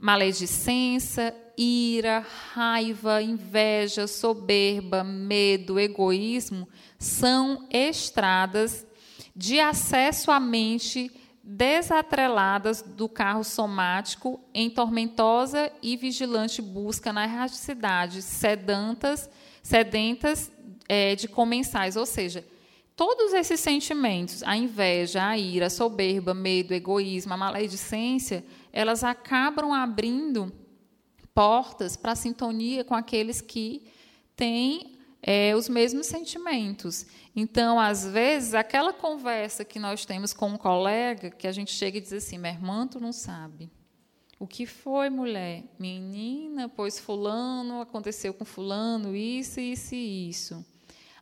Maledicência, 0.00 1.34
ira, 1.56 2.24
raiva, 2.54 3.20
inveja, 3.20 4.06
soberba, 4.06 5.04
medo, 5.04 5.78
egoísmo 5.78 6.66
são 6.98 7.66
estradas 7.70 8.86
de 9.36 9.60
acesso 9.60 10.30
à 10.30 10.40
mente 10.40 11.10
desatreladas 11.42 12.80
do 12.80 13.08
carro 13.08 13.42
somático 13.42 14.40
em 14.54 14.70
tormentosa 14.70 15.70
e 15.82 15.96
vigilante 15.96 16.62
busca 16.62 17.12
na 17.12 17.24
erraticidade, 17.24 18.22
sedentas, 18.22 19.28
sedentas 19.62 20.50
é, 20.88 21.14
de 21.14 21.28
comensais, 21.28 21.96
ou 21.96 22.06
seja, 22.06 22.44
todos 22.94 23.32
esses 23.32 23.60
sentimentos, 23.60 24.42
a 24.44 24.56
inveja, 24.56 25.26
a 25.26 25.36
ira, 25.36 25.66
a 25.66 25.70
soberba, 25.70 26.34
medo, 26.34 26.72
egoísmo, 26.72 27.34
a 27.34 27.36
maledicência, 27.36 28.44
elas 28.72 29.04
acabam 29.04 29.72
abrindo 29.72 30.52
portas 31.34 31.96
para 31.96 32.14
sintonia 32.14 32.84
com 32.84 32.94
aqueles 32.94 33.40
que 33.40 33.86
têm 34.36 34.98
é, 35.22 35.54
os 35.54 35.68
mesmos 35.68 36.06
sentimentos. 36.06 37.06
Então, 37.34 37.78
às 37.78 38.06
vezes, 38.06 38.54
aquela 38.54 38.92
conversa 38.92 39.64
que 39.64 39.78
nós 39.78 40.04
temos 40.04 40.32
com 40.32 40.48
um 40.48 40.56
colega, 40.56 41.30
que 41.30 41.46
a 41.46 41.52
gente 41.52 41.72
chega 41.72 41.98
e 41.98 42.00
diz 42.00 42.12
assim: 42.12 42.38
minha 42.38 42.52
irmã, 42.52 42.86
tu 42.86 42.98
não 42.98 43.12
sabe. 43.12 43.70
O 44.38 44.46
que 44.46 44.64
foi, 44.64 45.10
mulher? 45.10 45.64
Menina, 45.78 46.68
pois 46.68 46.98
fulano, 46.98 47.82
aconteceu 47.82 48.32
com 48.32 48.44
fulano, 48.44 49.14
isso, 49.14 49.60
isso 49.60 49.94
e 49.94 50.30
isso. 50.30 50.64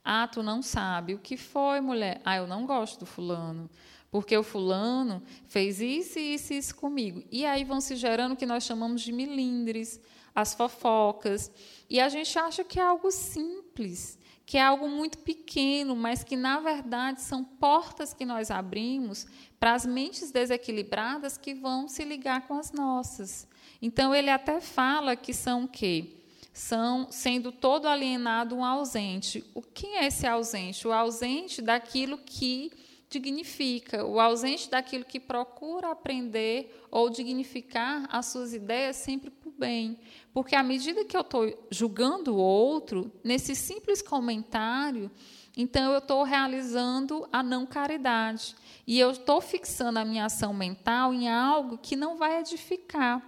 Ah, 0.05 0.29
tu 0.29 0.43
não 0.43 0.63
sabe. 0.63 1.15
O 1.15 1.19
que 1.19 1.37
foi, 1.37 1.81
mulher? 1.81 2.21
Ah, 2.25 2.37
eu 2.37 2.47
não 2.47 2.65
gosto 2.65 3.01
do 3.01 3.07
fulano. 3.07 3.69
Porque 4.11 4.37
o 4.37 4.43
fulano 4.43 5.23
fez 5.47 5.81
isso, 5.81 6.19
isso 6.19 6.53
e 6.53 6.59
isso 6.59 6.75
comigo. 6.75 7.23
E 7.31 7.45
aí 7.45 7.63
vão 7.65 7.81
se 7.81 7.95
gerando 7.95 8.33
o 8.33 8.37
que 8.37 8.47
nós 8.47 8.65
chamamos 8.65 9.03
de 9.03 9.13
milindres, 9.13 10.01
as 10.35 10.55
fofocas. 10.55 11.51
E 11.91 12.01
a 12.01 12.09
gente 12.09 12.39
acha 12.39 12.65
que 12.65 12.81
é 12.81 12.83
algo 12.83 13.11
simples, 13.11 14.19
que 14.47 14.57
é 14.57 14.63
algo 14.63 14.89
muito 14.89 15.19
pequeno, 15.19 15.95
mas 15.95 16.25
que, 16.25 16.37
na 16.37 16.59
verdade, 16.59 17.21
são 17.21 17.45
portas 17.45 18.15
que 18.15 18.25
nós 18.25 18.51
abrimos 18.51 19.27
para 19.61 19.75
as 19.75 19.85
mentes 19.85 20.31
desequilibradas 20.31 21.37
que 21.37 21.53
vão 21.53 21.87
se 21.87 22.03
ligar 22.03 22.47
com 22.47 22.55
as 22.55 22.73
nossas. 22.73 23.47
Então, 23.83 24.15
ele 24.15 24.31
até 24.31 24.59
fala 24.59 25.17
que 25.17 25.35
são 25.35 25.65
o 25.65 25.69
quê? 25.69 26.15
São, 26.51 27.09
sendo 27.11 27.53
todo 27.53 27.87
alienado, 27.87 28.57
um 28.57 28.65
ausente. 28.65 29.45
O 29.55 29.61
que 29.61 29.87
é 29.89 30.07
esse 30.07 30.27
ausente? 30.27 30.89
O 30.89 30.93
ausente 30.93 31.61
daquilo 31.61 32.17
que 32.17 32.73
dignifica, 33.11 34.05
o 34.05 34.21
ausente 34.21 34.71
daquilo 34.71 35.05
que 35.05 35.19
procura 35.19 35.91
aprender 35.91 36.85
ou 36.91 37.09
dignificar 37.09 38.07
as 38.11 38.27
suas 38.27 38.53
ideias 38.53 38.97
sempre 38.97 39.31
por 39.31 39.53
bem. 39.53 39.99
Porque 40.33 40.55
à 40.55 40.63
medida 40.63 41.05
que 41.05 41.17
eu 41.17 41.23
estou 41.23 41.67
julgando 41.71 42.35
o 42.35 42.39
outro, 42.39 43.11
nesse 43.25 43.55
simples 43.55 44.03
comentário, 44.03 45.11
então 45.57 45.93
eu 45.93 45.99
estou 45.99 46.23
realizando 46.23 47.27
a 47.33 47.43
não 47.43 47.67
caridade. 47.67 48.55
E 48.87 49.01
eu 49.01 49.11
estou 49.11 49.41
fixando 49.41 49.99
a 49.99 50.05
minha 50.05 50.27
ação 50.27 50.53
mental 50.53 51.13
em 51.15 51.29
algo 51.29 51.79
que 51.79 51.97
não 51.97 52.17
vai 52.17 52.39
edificar. 52.41 53.23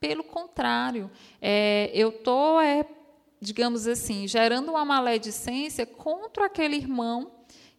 Pelo 0.00 0.24
contrário, 0.24 1.10
é, 1.40 1.90
eu 1.94 2.08
estou, 2.08 2.60
é, 2.60 2.86
digamos 3.40 3.86
assim, 3.86 4.26
gerando 4.26 4.70
uma 4.70 4.84
maledicência 4.84 5.84
contra 5.84 6.46
aquele 6.46 6.76
irmão 6.76 7.35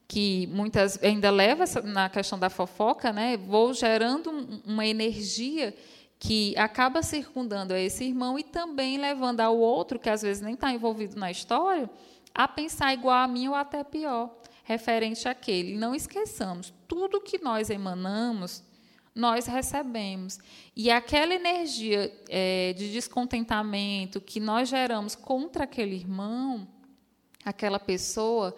que 0.07 0.47
muitas 0.47 1.01
ainda 1.03 1.29
leva 1.29 1.65
na 1.83 2.09
questão 2.09 2.39
da 2.39 2.49
fofoca, 2.49 3.11
né? 3.11 3.35
Vou 3.35 3.73
gerando 3.73 4.31
uma 4.65 4.85
energia 4.85 5.75
que 6.19 6.57
acaba 6.57 7.03
circundando 7.03 7.73
a 7.73 7.79
esse 7.79 8.05
irmão 8.05 8.39
e 8.39 8.43
também 8.43 8.97
levando 8.97 9.41
ao 9.41 9.57
outro, 9.57 9.99
que 9.99 10.09
às 10.09 10.21
vezes 10.21 10.41
nem 10.41 10.53
está 10.53 10.71
envolvido 10.71 11.19
na 11.19 11.29
história, 11.29 11.89
a 12.33 12.47
pensar 12.47 12.93
igual 12.93 13.17
a 13.17 13.27
mim 13.27 13.49
ou 13.49 13.55
até 13.55 13.83
pior, 13.83 14.35
referente 14.63 15.27
àquele. 15.27 15.77
Não 15.77 15.93
esqueçamos, 15.93 16.73
tudo 16.87 17.21
que 17.21 17.43
nós 17.43 17.69
emanamos, 17.69 18.63
nós 19.13 19.45
recebemos. 19.45 20.39
E 20.75 20.89
aquela 20.89 21.33
energia 21.33 22.11
é, 22.29 22.73
de 22.73 22.91
descontentamento 22.91 24.21
que 24.21 24.39
nós 24.39 24.69
geramos 24.69 25.15
contra 25.15 25.65
aquele 25.65 25.95
irmão, 25.95 26.67
aquela 27.43 27.79
pessoa, 27.79 28.55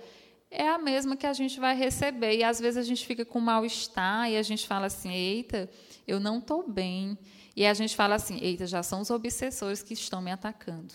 é 0.52 0.68
a 0.68 0.78
mesma 0.78 1.16
que 1.16 1.28
a 1.28 1.34
gente 1.34 1.60
vai 1.60 1.76
receber. 1.76 2.38
E 2.38 2.43
às 2.43 2.60
vezes 2.60 2.78
a 2.78 2.84
gente 2.84 3.06
fica 3.06 3.24
com 3.24 3.39
mal-estar 3.39 4.30
e 4.30 4.38
a 4.38 4.41
gente 4.41 4.68
fala 4.68 4.88
assim: 4.88 5.12
eita, 5.12 5.70
eu 6.08 6.20
não 6.20 6.39
estou 6.39 6.68
bem. 6.68 7.18
E 7.56 7.66
a 7.66 7.74
gente 7.74 7.95
fala 7.95 8.16
assim: 8.16 8.39
eita, 8.41 8.66
já 8.66 8.82
são 8.84 9.02
os 9.02 9.10
obsessores 9.10 9.84
que 9.84 9.93
estão 9.93 10.22
me 10.22 10.32
atacando. 10.32 10.93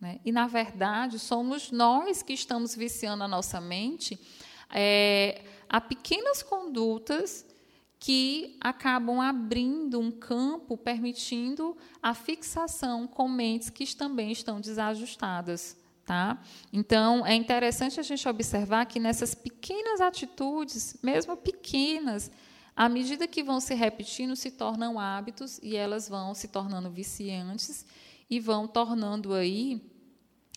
Né? 0.00 0.20
E, 0.24 0.32
na 0.32 0.46
verdade, 0.46 1.18
somos 1.18 1.70
nós 1.70 2.22
que 2.22 2.32
estamos 2.32 2.74
viciando 2.74 3.24
a 3.24 3.28
nossa 3.28 3.60
mente 3.60 4.18
é, 4.74 5.42
a 5.68 5.80
pequenas 5.80 6.42
condutas 6.42 7.46
que 7.98 8.58
acabam 8.60 9.20
abrindo 9.20 9.98
um 9.98 10.10
campo, 10.10 10.76
permitindo 10.76 11.76
a 12.02 12.12
fixação 12.12 13.06
com 13.06 13.28
mentes 13.28 13.70
que 13.70 13.86
também 13.96 14.30
estão 14.30 14.60
desajustadas. 14.60 15.76
Tá? 16.04 16.38
Então, 16.70 17.26
é 17.26 17.34
interessante 17.34 17.98
a 17.98 18.02
gente 18.02 18.28
observar 18.28 18.84
que 18.84 19.00
nessas 19.00 19.34
pequenas 19.34 20.02
atitudes, 20.02 20.98
mesmo 21.02 21.34
pequenas, 21.34 22.30
à 22.76 22.90
medida 22.90 23.26
que 23.26 23.42
vão 23.42 23.58
se 23.58 23.74
repetindo, 23.74 24.36
se 24.36 24.50
tornam 24.50 25.00
hábitos 25.00 25.58
e 25.62 25.76
elas 25.76 26.06
vão 26.06 26.34
se 26.34 26.48
tornando 26.48 26.90
viciantes 26.90 27.86
e 28.28 28.38
vão 28.38 28.68
tornando 28.68 29.32
aí, 29.32 29.80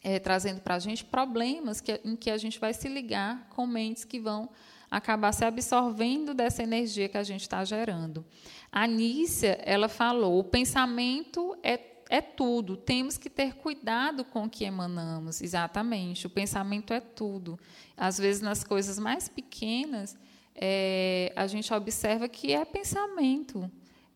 é, 0.04 0.20
trazendo 0.20 0.60
para 0.60 0.76
a 0.76 0.80
gente 0.80 1.06
problemas 1.06 1.80
que, 1.80 2.02
em 2.04 2.18
que 2.18 2.30
a 2.30 2.38
gente 2.38 2.60
vai 2.60 2.74
se 2.74 2.90
ligar 2.90 3.48
com 3.50 3.66
mentes 3.66 4.04
que 4.04 4.20
vão 4.20 4.50
acabar 4.92 5.32
se 5.32 5.46
absorvendo 5.46 6.34
dessa 6.34 6.64
energia 6.64 7.08
que 7.08 7.18
a 7.18 7.24
gente 7.24 7.42
está 7.42 7.64
gerando. 7.64 8.26
A 8.72 8.86
Nícia, 8.86 9.60
ela 9.64 9.88
falou, 9.88 10.40
o 10.40 10.44
pensamento 10.44 11.58
é 11.64 11.78
é 12.10 12.22
tudo. 12.22 12.78
Temos 12.78 13.18
que 13.18 13.30
ter 13.30 13.56
cuidado 13.56 14.24
com 14.24 14.46
o 14.46 14.50
que 14.50 14.64
emanamos. 14.64 15.42
Exatamente. 15.42 16.28
O 16.28 16.30
pensamento 16.30 16.94
é 16.94 17.00
tudo. 17.00 17.60
Às 17.96 18.18
vezes, 18.18 18.42
nas 18.42 18.64
coisas 18.64 18.98
mais 18.98 19.28
pequenas, 19.28 20.18
é, 20.56 21.32
a 21.36 21.48
gente 21.48 21.74
observa 21.74 22.28
que 22.28 22.54
é 22.54 22.64
pensamento, 22.66 23.70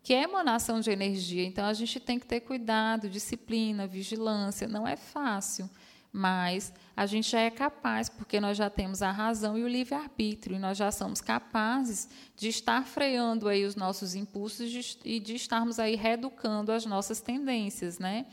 que 0.03 0.13
é 0.13 0.23
emanação 0.23 0.79
de 0.79 0.89
energia. 0.89 1.45
Então, 1.45 1.65
a 1.65 1.73
gente 1.73 1.99
tem 1.99 2.17
que 2.17 2.25
ter 2.25 2.41
cuidado, 2.41 3.09
disciplina, 3.09 3.85
vigilância. 3.85 4.67
Não 4.67 4.87
é 4.87 4.95
fácil 4.95 5.69
mas 6.11 6.73
a 6.95 7.05
gente 7.05 7.29
já 7.29 7.39
é 7.39 7.49
capaz, 7.49 8.09
porque 8.09 8.39
nós 8.39 8.57
já 8.57 8.69
temos 8.69 9.01
a 9.01 9.11
razão 9.11 9.57
e 9.57 9.63
o 9.63 9.67
livre-arbítrio, 9.67 10.55
e 10.55 10.59
nós 10.59 10.77
já 10.77 10.91
somos 10.91 11.21
capazes 11.21 12.09
de 12.35 12.49
estar 12.49 12.85
freando 12.85 13.47
aí 13.47 13.65
os 13.65 13.75
nossos 13.75 14.13
impulsos 14.13 14.97
e 15.05 15.19
de 15.19 15.35
estarmos 15.35 15.79
aí 15.79 15.95
reeducando 15.95 16.71
as 16.71 16.85
nossas 16.85 17.21
tendências, 17.21 17.97
né? 17.97 18.25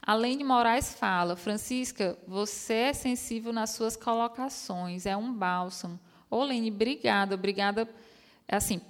Além 0.00 0.38
de 0.38 0.44
Moraes 0.44 0.94
fala, 0.94 1.36
Francisca, 1.36 2.16
você 2.26 2.74
é 2.74 2.92
sensível 2.92 3.52
nas 3.52 3.70
suas 3.70 3.96
colocações, 3.96 5.04
é 5.04 5.16
um 5.16 5.32
bálsamo. 5.32 5.98
Ô, 6.30 6.42
Lene, 6.44 6.70
obrigada, 6.70 7.34
obrigada, 7.34 7.88
assim, 8.48 8.80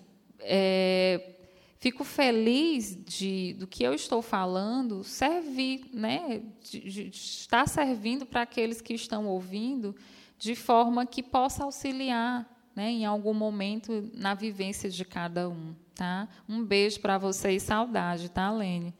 é, 0.40 1.35
fico 1.78 2.04
feliz 2.04 2.96
de, 3.04 3.54
do 3.54 3.66
que 3.66 3.84
eu 3.84 3.94
estou 3.94 4.22
falando 4.22 5.04
servir, 5.04 5.86
né, 5.92 6.42
estar 6.62 7.68
servindo 7.68 8.24
para 8.24 8.42
aqueles 8.42 8.80
que 8.80 8.94
estão 8.94 9.26
ouvindo, 9.26 9.94
de 10.38 10.54
forma 10.54 11.06
que 11.06 11.22
possa 11.22 11.64
auxiliar 11.64 12.48
né, 12.74 12.90
em 12.90 13.06
algum 13.06 13.32
momento 13.32 14.10
na 14.14 14.34
vivência 14.34 14.90
de 14.90 15.04
cada 15.04 15.48
um. 15.48 15.74
Tá? 15.94 16.28
Um 16.46 16.62
beijo 16.62 17.00
para 17.00 17.16
vocês, 17.16 17.62
saudade, 17.62 18.28
tá, 18.28 18.50
Lene? 18.50 18.94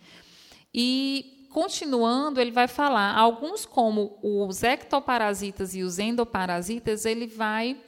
E, 0.73 1.47
continuando, 1.51 2.41
ele 2.41 2.51
vai 2.51 2.67
falar, 2.67 3.15
alguns 3.15 3.67
como 3.67 4.19
os 4.23 4.63
ectoparasitas 4.63 5.75
e 5.75 5.83
os 5.83 5.99
endoparasitas, 5.99 7.05
ele 7.05 7.27
vai 7.27 7.79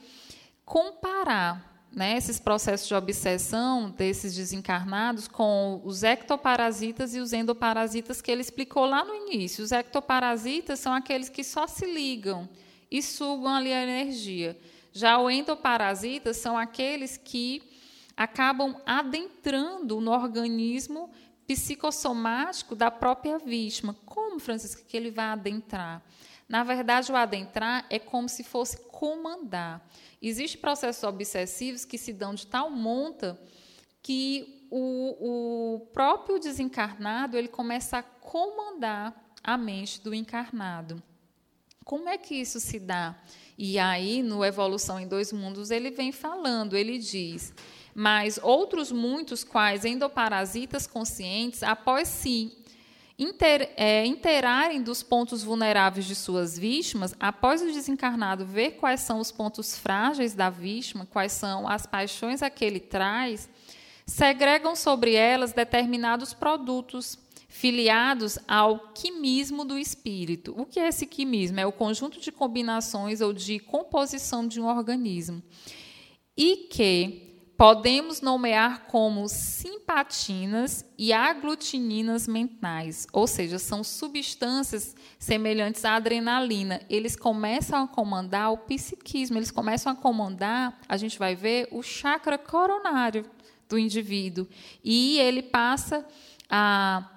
comparar 0.65 1.68
né, 1.99 2.17
esses 2.17 2.39
processos 2.39 2.87
de 2.87 2.95
obsessão 2.95 3.91
desses 3.91 4.37
desencarnados 4.37 5.27
com 5.27 5.83
os 5.85 6.05
ectoparasitas 6.05 7.13
e 7.13 7.19
os 7.19 7.33
endoparasitas 7.33 8.23
que 8.23 8.31
ele 8.31 8.41
explicou 8.41 8.87
lá 8.87 9.05
no 9.05 9.13
início. 9.13 9.65
Os 9.65 9.73
ectoparasitas 9.73 10.79
são 10.79 10.95
aqueles 10.95 11.29
que 11.29 11.43
só 11.43 11.67
se 11.67 11.85
ligam 11.93 12.49
e 12.89 13.03
sugam 13.03 13.53
ali 13.53 13.73
a 13.73 13.83
energia. 13.83 14.57
Já 14.93 15.19
os 15.19 15.33
endoparasitas 15.33 16.37
são 16.37 16.57
aqueles 16.57 17.17
que 17.17 17.63
acabam 18.17 18.77
adentrando 18.87 20.01
no 20.01 20.13
organismo 20.13 21.11
psicossomático 21.49 22.77
da 22.77 22.93
própria 22.93 23.41
vítima. 23.41 23.97
Como, 24.07 24.39
Francisco, 24.39 24.83
que 24.87 24.97
ele 24.97 25.11
vai 25.11 25.27
adentrar? 25.27 26.01
Na 26.49 26.65
verdade, 26.65 27.13
o 27.13 27.17
adentrar 27.17 27.85
é 27.91 27.99
como 27.99 28.29
se 28.29 28.43
fosse 28.43 28.79
comandar. 28.89 29.87
Existem 30.21 30.61
processos 30.61 31.03
obsessivos 31.05 31.85
que 31.85 31.99
se 31.99 32.13
dão 32.13 32.35
de 32.35 32.47
tal 32.47 32.71
monta 32.71 33.39
que 34.03 34.67
o, 34.71 35.77
o 35.77 35.81
próprio 35.93 36.39
desencarnado 36.39 37.37
ele 37.37 37.49
começa 37.49 37.99
a 37.99 38.03
comandar 38.03 39.15
a 39.45 39.59
mente 39.59 40.01
do 40.01 40.15
encarnado. 40.15 41.03
Como 41.85 42.09
é 42.09 42.17
que 42.17 42.35
isso 42.35 42.61
se 42.61 42.79
dá? 42.79 43.19
E 43.57 43.79
aí, 43.79 44.23
no 44.23 44.45
Evolução 44.45 44.99
em 45.01 45.09
Dois 45.09 45.33
Mundos, 45.33 45.71
ele 45.71 45.91
vem 45.91 46.13
falando, 46.13 46.77
ele 46.77 46.99
diz 46.99 47.55
mas 48.01 48.39
outros 48.41 48.93
muitos, 48.93 49.43
quais 49.43 49.85
endoparasitas 49.85 50.87
conscientes, 50.87 51.65
após 51.65 52.07
se 52.07 52.57
inter, 53.19 53.73
é, 53.77 54.07
interarem 54.07 54.81
dos 54.81 55.03
pontos 55.03 55.43
vulneráveis 55.43 56.07
de 56.07 56.15
suas 56.15 56.57
vítimas, 56.57 57.15
após 57.19 57.61
o 57.61 57.73
desencarnado 57.73 58.47
ver 58.47 58.73
quais 58.73 59.01
são 59.01 59.19
os 59.19 59.33
pontos 59.33 59.77
frágeis 59.77 60.35
da 60.35 60.49
vítima, 60.49 61.07
quais 61.07 61.33
são 61.33 61.69
as 61.69 61.85
paixões 61.85 62.43
a 62.43 62.49
que 62.49 62.65
ele 62.65 62.79
traz, 62.79 63.49
segregam 64.07 64.77
sobre 64.77 65.15
elas 65.15 65.53
determinados 65.53 66.33
produtos 66.33 67.19
filiados 67.49 68.39
ao 68.47 68.93
quimismo 68.93 69.65
do 69.65 69.77
espírito. 69.79 70.55
O 70.57 70.65
que 70.65 70.79
é 70.79 70.89
esse 70.89 71.07
quimismo? 71.07 71.59
É 71.59 71.67
o 71.67 71.73
conjunto 71.73 72.21
de 72.21 72.31
combinações 72.31 73.21
ou 73.21 73.33
de 73.33 73.59
composição 73.59 74.47
de 74.47 74.61
um 74.61 74.67
organismo. 74.67 75.43
E 76.37 76.69
que 76.71 77.28
podemos 77.59 78.21
nomear 78.21 78.85
como 78.87 79.29
simpatinas 79.29 80.85
e 80.97 81.13
aglutininas 81.13 82.29
mentais, 82.29 83.05
ou 83.13 83.27
seja, 83.27 83.59
são 83.59 83.83
substâncias 83.83 84.95
semelhantes 85.19 85.85
à 85.85 85.97
adrenalina. 85.97 86.81
Eles 86.89 87.17
começam 87.17 87.83
a 87.83 87.89
comandar 87.89 88.53
o 88.53 88.59
psiquismo, 88.59 89.39
eles 89.39 89.51
começam 89.51 89.91
a 89.91 89.97
comandar, 89.97 90.81
a 90.89 90.97
gente 90.97 91.19
vai 91.19 91.35
ver, 91.35 91.67
o 91.73 91.83
chakra 91.83 92.39
coronário 92.39 93.29
do 93.69 93.77
indivíduo. 93.77 94.47
E 94.85 95.19
ele 95.19 95.43
passa 95.43 96.07
a 96.49 97.11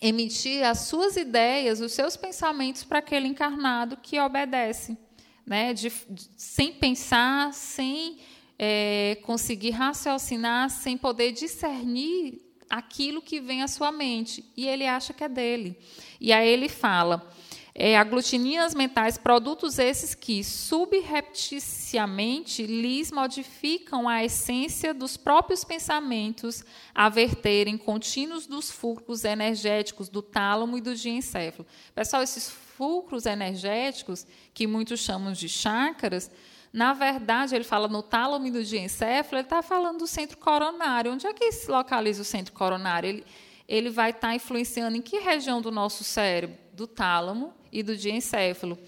emitir 0.00 0.66
as 0.66 0.80
suas 0.80 1.16
ideias, 1.16 1.80
os 1.80 1.92
seus 1.92 2.16
pensamentos 2.16 2.82
para 2.82 2.98
aquele 2.98 3.28
encarnado 3.28 3.96
que 3.98 4.18
obedece, 4.18 4.98
né? 5.46 5.72
De, 5.72 5.92
de, 6.10 6.28
sem 6.36 6.72
pensar, 6.72 7.54
sem 7.54 8.18
é, 8.58 9.18
conseguir 9.22 9.70
raciocinar 9.70 10.70
sem 10.70 10.96
poder 10.96 11.32
discernir 11.32 12.40
aquilo 12.68 13.22
que 13.22 13.40
vem 13.40 13.62
à 13.62 13.68
sua 13.68 13.92
mente. 13.92 14.44
E 14.56 14.66
ele 14.66 14.86
acha 14.86 15.12
que 15.12 15.24
é 15.24 15.28
dele. 15.28 15.78
E 16.20 16.32
aí 16.32 16.48
ele 16.48 16.68
fala. 16.68 17.30
É, 17.78 17.94
aglutininas 17.98 18.74
mentais, 18.74 19.18
produtos 19.18 19.78
esses 19.78 20.14
que 20.14 20.42
subrepticiamente 20.42 22.64
lhes 22.64 23.12
modificam 23.12 24.08
a 24.08 24.24
essência 24.24 24.94
dos 24.94 25.18
próprios 25.18 25.62
pensamentos 25.62 26.64
a 26.94 27.10
verterem 27.10 27.76
contínuos 27.76 28.46
dos 28.46 28.70
fulcros 28.70 29.24
energéticos 29.24 30.08
do 30.08 30.22
tálamo 30.22 30.78
e 30.78 30.80
do 30.80 30.94
diencéfalo. 30.94 31.68
Pessoal, 31.94 32.22
esses 32.22 32.48
fulcros 32.48 33.26
energéticos, 33.26 34.26
que 34.54 34.66
muitos 34.66 35.00
chamam 35.00 35.34
de 35.34 35.46
chakras, 35.46 36.30
na 36.76 36.92
verdade, 36.92 37.54
ele 37.54 37.64
fala 37.64 37.88
no 37.88 38.02
tálamo 38.02 38.46
no 38.50 38.62
diencéfalo, 38.62 39.38
ele 39.38 39.46
está 39.46 39.62
falando 39.62 40.00
do 40.00 40.06
centro 40.06 40.36
coronário. 40.36 41.10
Onde 41.10 41.26
é 41.26 41.32
que 41.32 41.50
se 41.50 41.70
localiza 41.70 42.20
o 42.20 42.24
centro 42.24 42.52
coronário? 42.52 43.08
Ele, 43.08 43.24
ele 43.66 43.88
vai 43.88 44.10
estar 44.10 44.28
tá 44.28 44.34
influenciando 44.34 44.94
em 44.94 45.00
que 45.00 45.18
região 45.18 45.62
do 45.62 45.70
nosso 45.70 46.04
cérebro? 46.04 46.58
Do 46.74 46.86
tálamo 46.86 47.54
e 47.72 47.82
do 47.82 47.96
diencéfalo 47.96 48.78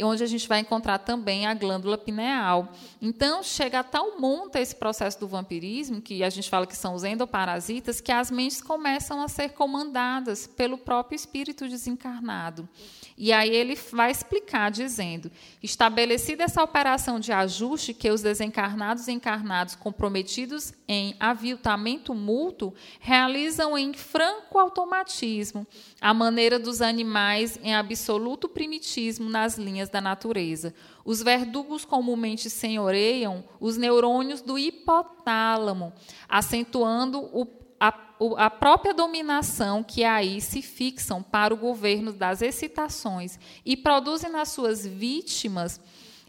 onde 0.00 0.22
a 0.22 0.26
gente 0.26 0.48
vai 0.48 0.60
encontrar 0.60 0.98
também 0.98 1.46
a 1.46 1.54
glândula 1.54 1.98
pineal. 1.98 2.72
Então, 3.00 3.42
chega 3.42 3.80
a 3.80 3.84
tal 3.84 4.18
monta 4.18 4.60
esse 4.60 4.74
processo 4.74 5.20
do 5.20 5.28
vampirismo, 5.28 6.00
que 6.00 6.24
a 6.24 6.30
gente 6.30 6.48
fala 6.48 6.66
que 6.66 6.76
são 6.76 6.94
os 6.94 7.04
endoparasitas, 7.04 8.00
que 8.00 8.10
as 8.10 8.30
mentes 8.30 8.62
começam 8.62 9.20
a 9.20 9.28
ser 9.28 9.50
comandadas 9.50 10.46
pelo 10.46 10.78
próprio 10.78 11.16
espírito 11.16 11.68
desencarnado. 11.68 12.68
E 13.16 13.32
aí 13.32 13.54
ele 13.54 13.76
vai 13.92 14.10
explicar 14.10 14.70
dizendo: 14.70 15.30
estabelecida 15.62 16.44
essa 16.44 16.62
operação 16.62 17.20
de 17.20 17.32
ajuste 17.32 17.94
que 17.94 18.10
os 18.10 18.22
desencarnados 18.22 19.08
e 19.08 19.12
encarnados 19.12 19.74
comprometidos 19.74 20.72
em 20.88 21.14
aviltamento 21.20 22.14
mútuo 22.14 22.74
realizam 22.98 23.76
em 23.76 23.92
franco 23.92 24.58
automatismo, 24.58 25.66
a 26.00 26.12
maneira 26.14 26.58
dos 26.58 26.80
animais 26.80 27.58
em 27.62 27.74
absoluto 27.74 28.48
primitismo 28.48 29.28
nas 29.28 29.56
linhas 29.56 29.81
da 29.88 30.00
natureza. 30.00 30.74
Os 31.04 31.22
verdugos 31.22 31.84
comumente 31.84 32.48
senhoreiam 32.50 33.44
os 33.60 33.76
neurônios 33.76 34.40
do 34.40 34.58
hipotálamo, 34.58 35.92
acentuando 36.28 37.20
o 37.32 37.46
a, 37.82 37.92
a 38.36 38.48
própria 38.48 38.94
dominação 38.94 39.82
que 39.82 40.04
aí 40.04 40.40
se 40.40 40.62
fixam 40.62 41.20
para 41.20 41.52
o 41.52 41.56
governo 41.56 42.12
das 42.12 42.40
excitações 42.40 43.40
e 43.66 43.76
produzem 43.76 44.30
nas 44.30 44.50
suas 44.50 44.86
vítimas. 44.86 45.80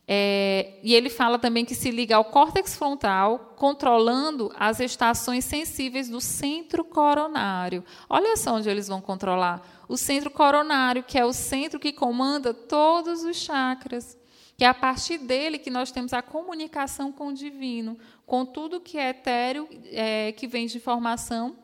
É, 0.05 0.79
e 0.83 0.93
ele 0.93 1.09
fala 1.09 1.39
também 1.39 1.63
que 1.63 1.73
se 1.73 1.89
liga 1.89 2.15
ao 2.17 2.25
córtex 2.25 2.75
frontal, 2.75 3.53
controlando 3.55 4.51
as 4.57 4.79
estações 4.79 5.45
sensíveis 5.45 6.09
do 6.09 6.19
centro 6.19 6.83
coronário. 6.83 7.83
Olha 8.09 8.35
só 8.35 8.55
onde 8.55 8.69
eles 8.69 8.87
vão 8.87 8.99
controlar. 8.99 9.61
O 9.87 9.95
centro 9.95 10.29
coronário, 10.29 11.03
que 11.03 11.17
é 11.17 11.25
o 11.25 11.31
centro 11.31 11.79
que 11.79 11.93
comanda 11.93 12.53
todos 12.53 13.23
os 13.23 13.37
chakras. 13.37 14.17
Que 14.57 14.65
é 14.65 14.67
a 14.67 14.73
partir 14.73 15.17
dele 15.17 15.57
que 15.57 15.71
nós 15.71 15.91
temos 15.91 16.13
a 16.13 16.21
comunicação 16.21 17.11
com 17.11 17.27
o 17.27 17.33
divino, 17.33 17.97
com 18.25 18.45
tudo 18.45 18.79
que 18.79 18.97
é 18.97 19.09
etéreo, 19.09 19.67
é, 19.85 20.31
que 20.33 20.47
vem 20.47 20.67
de 20.67 20.77
informação 20.77 21.55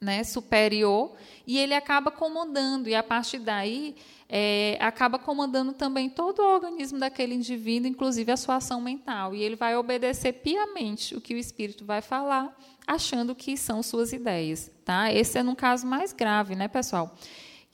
né, 0.00 0.24
superior, 0.24 1.12
e 1.46 1.58
ele 1.58 1.74
acaba 1.74 2.10
comandando, 2.10 2.88
e 2.88 2.94
a 2.94 3.02
partir 3.02 3.38
daí 3.38 3.94
é, 4.28 4.76
acaba 4.80 5.18
comandando 5.18 5.72
também 5.72 6.08
todo 6.08 6.40
o 6.40 6.54
organismo 6.54 6.98
daquele 6.98 7.34
indivíduo, 7.34 7.88
inclusive 7.88 8.32
a 8.32 8.36
sua 8.36 8.56
ação 8.56 8.80
mental. 8.80 9.34
E 9.34 9.42
ele 9.42 9.56
vai 9.56 9.76
obedecer 9.76 10.32
piamente 10.32 11.14
o 11.14 11.20
que 11.20 11.34
o 11.34 11.38
espírito 11.38 11.84
vai 11.84 12.00
falar, 12.00 12.56
achando 12.86 13.34
que 13.34 13.56
são 13.56 13.82
suas 13.82 14.12
ideias. 14.12 14.70
Tá? 14.84 15.12
Esse 15.12 15.38
é 15.38 15.42
no 15.42 15.54
caso 15.54 15.86
mais 15.86 16.12
grave, 16.12 16.54
né, 16.54 16.68
pessoal? 16.68 17.14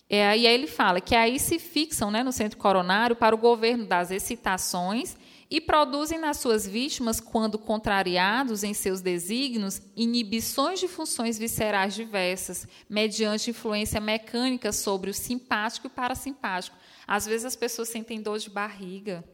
É, 0.08 0.36
e 0.36 0.46
aí 0.46 0.54
ele 0.54 0.66
fala 0.66 1.00
que 1.00 1.14
aí 1.14 1.38
se 1.38 1.58
fixam 1.58 2.10
né, 2.10 2.22
no 2.22 2.32
centro 2.32 2.58
coronário 2.58 3.14
para 3.14 3.34
o 3.34 3.38
governo 3.38 3.86
das 3.86 4.10
excitações 4.10 5.16
e 5.50 5.60
produzem 5.60 6.18
nas 6.18 6.36
suas 6.36 6.64
vítimas, 6.64 7.18
quando 7.18 7.58
contrariados 7.58 8.62
em 8.62 8.72
seus 8.72 9.00
desígnios, 9.00 9.82
inibições 9.96 10.78
de 10.78 10.86
funções 10.86 11.36
viscerais 11.36 11.92
diversas, 11.92 12.68
mediante 12.88 13.50
influência 13.50 14.00
mecânica 14.00 14.70
sobre 14.70 15.10
o 15.10 15.14
simpático 15.14 15.88
e 15.88 15.90
parasimpático. 15.90 16.76
Às 17.04 17.26
vezes 17.26 17.46
as 17.46 17.56
pessoas 17.56 17.88
sentem 17.88 18.22
dor 18.22 18.38
de 18.38 18.48
barriga, 18.48 19.24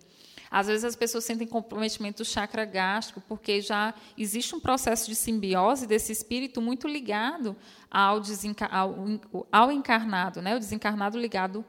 às 0.51 0.69
vezes 0.69 0.85
as 0.85 0.97
pessoas 0.97 1.25
sentem 1.25 1.47
comprometimento 1.47 2.23
do 2.23 2.25
chakra 2.25 2.65
gástrico, 2.65 3.21
porque 3.29 3.61
já 3.61 3.93
existe 4.17 4.55
um 4.55 4.61
processo 4.61 5.07
de 5.11 5.15
simbiose 5.15 5.87
desse 5.87 6.13
espírito 6.13 6.63
muito 6.63 6.89
ligado 6.89 7.55
ao, 7.91 8.23
ao, 8.71 9.47
ao 9.53 9.73
encarnado, 9.73 10.41
né? 10.41 10.57
o 10.57 10.59
desencarnado 10.59 11.19
ligado 11.19 11.65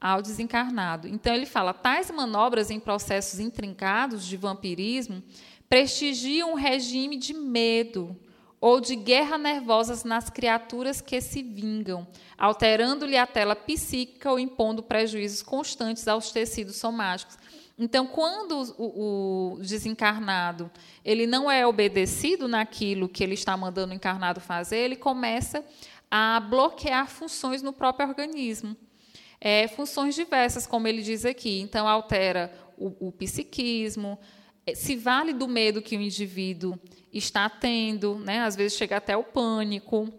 ao 0.00 0.22
desencarnado. 0.22 1.08
Então, 1.08 1.34
ele 1.34 1.46
fala: 1.46 1.74
tais 1.74 2.10
manobras 2.10 2.70
em 2.70 2.80
processos 2.80 3.40
intrincados 3.40 4.24
de 4.24 4.36
vampirismo 4.36 5.22
prestigiam 5.68 6.52
um 6.52 6.54
regime 6.54 7.16
de 7.16 7.34
medo 7.34 8.16
ou 8.60 8.80
de 8.80 8.96
guerra 8.96 9.38
nervosas 9.38 10.02
nas 10.02 10.28
criaturas 10.28 11.00
que 11.00 11.20
se 11.20 11.42
vingam, 11.42 12.06
alterando-lhe 12.36 13.16
a 13.16 13.26
tela 13.26 13.54
psíquica 13.54 14.30
ou 14.30 14.38
impondo 14.38 14.82
prejuízos 14.82 15.42
constantes 15.42 16.08
aos 16.08 16.32
tecidos 16.32 16.76
somáticos. 16.76 17.38
Então, 17.78 18.08
quando 18.08 18.74
o, 18.76 19.54
o, 19.54 19.58
desencarnado 19.60 20.68
ele 21.04 21.28
não 21.28 21.48
é 21.48 21.64
obedecido 21.64 22.48
naquilo 22.48 23.08
que 23.08 23.22
ele 23.22 23.34
está 23.34 23.56
mandando 23.56 23.92
o 23.92 23.96
encarnado 23.96 24.40
fazer, 24.40 24.78
ele 24.78 24.96
começa 24.96 25.64
a 26.10 26.40
bloquear 26.40 27.06
funções 27.06 27.62
no 27.62 27.72
próprio 27.72 28.08
organismo. 28.08 28.76
É, 29.40 29.68
funções 29.68 30.14
diversas, 30.14 30.66
como 30.66 30.88
ele 30.88 31.02
diz 31.02 31.24
aqui. 31.24 31.60
Então, 31.60 31.86
altera 31.88 32.52
o, 32.76 33.08
o 33.08 33.12
psiquismo, 33.12 34.18
se 34.74 34.96
vale 34.96 35.32
do 35.32 35.48
medo 35.48 35.82
que 35.82 35.96
o 35.96 36.00
indivíduo 36.00 36.78
está 37.12 37.48
tendo, 37.48 38.18
né? 38.18 38.40
às 38.40 38.56
vezes 38.56 38.76
chega 38.76 38.96
até 38.96 39.16
o 39.16 39.24
pânico, 39.24 40.12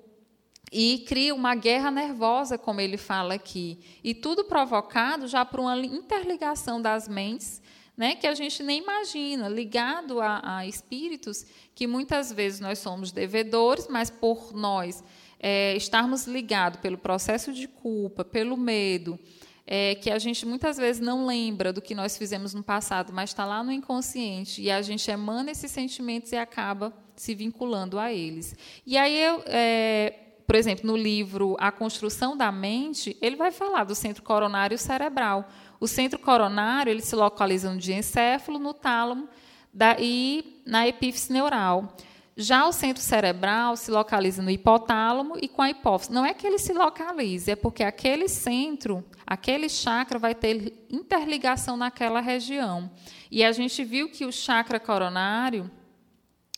e 0.71 1.03
cria 1.07 1.33
uma 1.33 1.55
guerra 1.55 1.89
nervosa, 1.89 2.57
como 2.57 2.79
ele 2.79 2.97
fala 2.97 3.33
aqui. 3.33 3.79
E 4.03 4.13
tudo 4.13 4.43
provocado 4.43 5.27
já 5.27 5.43
por 5.43 5.59
uma 5.59 5.75
interligação 5.77 6.79
das 6.81 7.07
mentes 7.07 7.61
né, 7.99 8.15
que 8.15 8.25
a 8.25 8.33
gente 8.33 8.63
nem 8.63 8.81
imagina, 8.81 9.49
ligado 9.49 10.21
a, 10.21 10.41
a, 10.41 10.65
espíritos 10.65 11.45
que 11.75 11.85
muitas 11.85 12.31
vezes 12.31 12.61
nós 12.61 12.79
somos 12.79 13.11
devedores, 13.11 13.89
mas 13.89 14.09
por 14.09 14.53
nós 14.53 15.03
é, 15.39 15.75
estarmos 15.75 16.27
ligados 16.27 16.79
pelo 16.79 16.97
processo 16.97 17.53
de 17.53 17.67
culpa, 17.67 18.25
pelo 18.25 18.57
medo, 18.57 19.17
é, 19.65 19.95
que 19.95 20.09
a 20.09 20.17
gente 20.17 20.45
muitas 20.45 20.77
vezes 20.77 20.99
não 20.99 21.25
lembra 21.25 21.71
do 21.71 21.81
que 21.81 21.93
nós 21.93 22.17
fizemos 22.17 22.53
no 22.53 22.63
passado, 22.63 23.13
mas 23.13 23.29
está 23.29 23.45
lá 23.45 23.63
no 23.63 23.71
inconsciente, 23.71 24.61
e 24.61 24.71
a 24.71 24.81
gente 24.81 25.09
emana 25.09 25.51
esses 25.51 25.71
sentimentos 25.71 26.31
e 26.31 26.35
acaba 26.35 26.91
se 27.15 27.35
vinculando 27.35 27.99
a 27.99 28.11
eles. 28.11 28.55
E 28.85 28.97
aí, 28.97 29.15
eu, 29.15 29.43
é, 29.45 30.13
por 30.47 30.55
exemplo, 30.55 30.87
no 30.87 30.97
livro 30.97 31.55
A 31.59 31.71
Construção 31.71 32.35
da 32.35 32.51
Mente, 32.51 33.15
ele 33.21 33.35
vai 33.35 33.51
falar 33.51 33.83
do 33.83 33.93
centro 33.93 34.23
coronário 34.23 34.77
cerebral. 34.77 35.47
O 35.79 35.87
centro 35.87 36.17
coronário 36.17 36.89
ele 36.89 37.01
se 37.01 37.15
localiza 37.15 37.71
no 37.71 37.77
diencéfalo, 37.77 38.57
no 38.57 38.73
tálamo 38.73 39.29
da, 39.71 39.95
e 39.99 40.61
na 40.65 40.87
epífise 40.87 41.31
neural. 41.31 41.95
Já 42.41 42.65
o 42.65 42.71
centro 42.71 43.03
cerebral 43.03 43.75
se 43.75 43.91
localiza 43.91 44.41
no 44.41 44.49
hipotálamo 44.49 45.35
e 45.41 45.49
com 45.49 45.61
a 45.61 45.69
hipófise. 45.69 46.13
Não 46.13 46.25
é 46.25 46.33
que 46.33 46.47
ele 46.47 46.57
se 46.57 46.71
localize, 46.71 47.51
é 47.51 47.55
porque 47.55 47.83
aquele 47.83 48.29
centro, 48.29 49.03
aquele 49.27 49.67
chakra 49.67 50.17
vai 50.17 50.33
ter 50.33 50.87
interligação 50.89 51.75
naquela 51.75 52.21
região. 52.21 52.89
E 53.29 53.43
a 53.43 53.51
gente 53.51 53.83
viu 53.83 54.09
que 54.09 54.25
o 54.25 54.31
chakra 54.31 54.79
coronário 54.79 55.69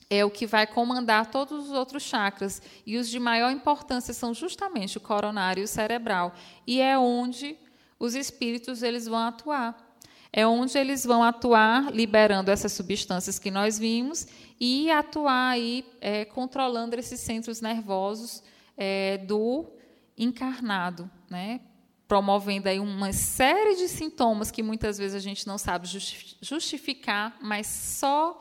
é 0.08 0.24
o 0.24 0.30
que 0.30 0.46
vai 0.46 0.68
comandar 0.68 1.32
todos 1.32 1.70
os 1.70 1.72
outros 1.72 2.04
chakras. 2.04 2.62
E 2.86 3.00
os 3.00 3.10
de 3.10 3.20
maior 3.20 3.52
importância 3.52 4.14
são 4.14 4.36
justamente 4.36 4.98
o 4.98 5.02
coronário 5.02 5.62
e 5.62 5.64
o 5.64 5.68
cerebral. 5.68 6.36
E 6.68 6.80
é 6.80 6.96
onde 6.96 7.58
os 7.98 8.14
espíritos 8.14 8.84
eles 8.84 9.08
vão 9.08 9.18
atuar. 9.18 9.76
É 10.34 10.48
onde 10.48 10.78
eles 10.78 11.06
vão 11.06 11.24
atuar 11.24 11.92
liberando 11.92 12.52
essas 12.52 12.72
substâncias 12.72 13.38
que 13.38 13.52
nós 13.52 13.78
vimos 13.78 14.28
e 14.60 14.90
atuar 14.90 15.50
aí 15.50 15.86
é, 16.00 16.24
controlando 16.26 16.96
esses 16.96 17.20
centros 17.20 17.60
nervosos 17.60 18.42
é, 18.78 19.18
do 19.18 19.66
encarnado, 20.18 21.10
né? 21.30 21.62
promovendo 22.12 22.68
aí 22.68 22.78
uma 22.78 23.14
série 23.14 23.76
de 23.78 23.88
sintomas 23.88 24.52
que 24.52 24.62
muitas 24.62 24.98
vezes 24.98 25.16
a 25.16 25.20
gente 25.20 25.48
não 25.48 25.58
sabe 25.58 25.88
justificar, 26.42 27.38
mas 27.42 27.68
só 27.68 28.38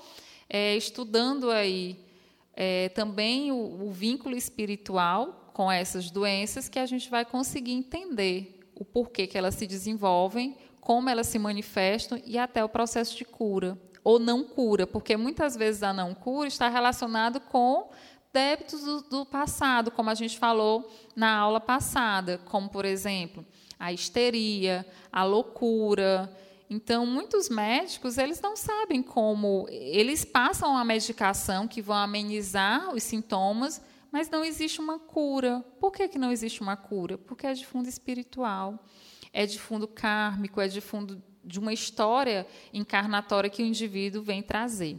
é, 0.49 0.77
estudando 0.77 1.53
aí 1.53 2.05
é, 2.53 2.89
também 2.89 3.53
o, 3.53 3.87
o 3.87 3.93
vínculo 3.93 4.37
espiritual 4.37 5.53
com 5.55 5.71
essas 5.71 6.11
doenças 6.11 6.69
que 6.69 6.81
a 6.81 6.87
gente 6.87 7.09
vai 7.09 7.25
conseguir 7.25 7.71
entender 7.71 8.59
o 8.75 8.85
porquê 8.85 9.25
que 9.29 9.39
elas 9.39 9.55
se 9.55 9.69
desenvolvem, 9.69 10.57
como 10.81 11.09
elas 11.09 11.27
se 11.27 11.39
manifestam 11.39 12.21
e 12.25 12.39
até 12.39 12.65
o 12.65 12.69
processo 12.69 13.17
de 13.17 13.25
cura 13.25 13.79
ou 14.03 14.19
não 14.19 14.45
cura, 14.45 14.87
porque 14.87 15.17
muitas 15.17 15.57
vezes 15.57 15.83
a 15.83 15.93
não 15.93 16.15
cura 16.15 16.49
está 16.49 16.69
relacionado 16.69 17.41
com 17.41 17.91
débitos 18.33 18.83
do, 18.83 19.03
do, 19.03 19.27
passado, 19.27 19.91
como 19.91 20.11
a 20.11 20.15
gente 20.15 20.39
falou 20.39 20.91
na 21.17 21.37
aula 21.37 21.61
passada, 21.61 22.39
como, 22.47 22.69
por 22.69 22.85
exemplo, 22.85 23.45
a 23.79 23.93
histeria, 23.93 24.87
a 25.13 25.25
loucura. 25.25 26.35
Então, 26.69 27.05
muitos 27.05 27.49
médicos, 27.49 28.17
eles 28.17 28.41
não 28.41 28.57
sabem 28.57 29.03
como, 29.03 29.67
eles 29.69 30.25
passam 30.25 30.77
a 30.77 30.85
medicação 30.85 31.67
que 31.67 31.83
vão 31.83 31.97
amenizar 31.97 32.95
os 32.95 33.03
sintomas, 33.03 33.83
mas 34.13 34.31
não 34.31 34.45
existe 34.45 34.81
uma 34.81 34.99
cura. 34.99 35.65
Por 35.81 35.91
que, 35.91 36.09
que 36.09 36.19
não 36.19 36.31
existe 36.31 36.61
uma 36.61 36.77
cura? 36.77 37.19
Porque 37.19 37.47
é 37.47 37.53
de 37.53 37.67
fundo 37.67 37.89
espiritual, 37.89 38.85
é 39.33 39.47
de 39.47 39.59
fundo 39.59 39.87
kármico, 39.87 40.61
é 40.61 40.69
de 40.69 40.81
fundo 40.81 41.23
de 41.45 41.59
uma 41.59 41.73
história 41.73 42.47
encarnatória 42.73 43.51
que 43.51 43.63
o 43.63 43.67
indivíduo 43.67 44.23
vem 44.23 44.43
trazer. 44.43 44.99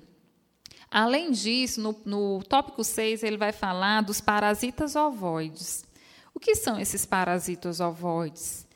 Além 0.90 1.32
disso, 1.32 1.80
no, 1.80 1.96
no 2.06 2.44
tópico 2.44 2.84
6, 2.84 3.24
ele 3.24 3.38
vai 3.38 3.54
falar 3.54 4.02
dos 4.02 4.20
parasitas 4.20 4.96
ovoides. 4.96 5.86
O 6.34 6.40
que 6.40 6.56
são 6.56 6.80
esses 6.80 7.06
parasitas 7.06 7.80
ovoides? 7.80 8.68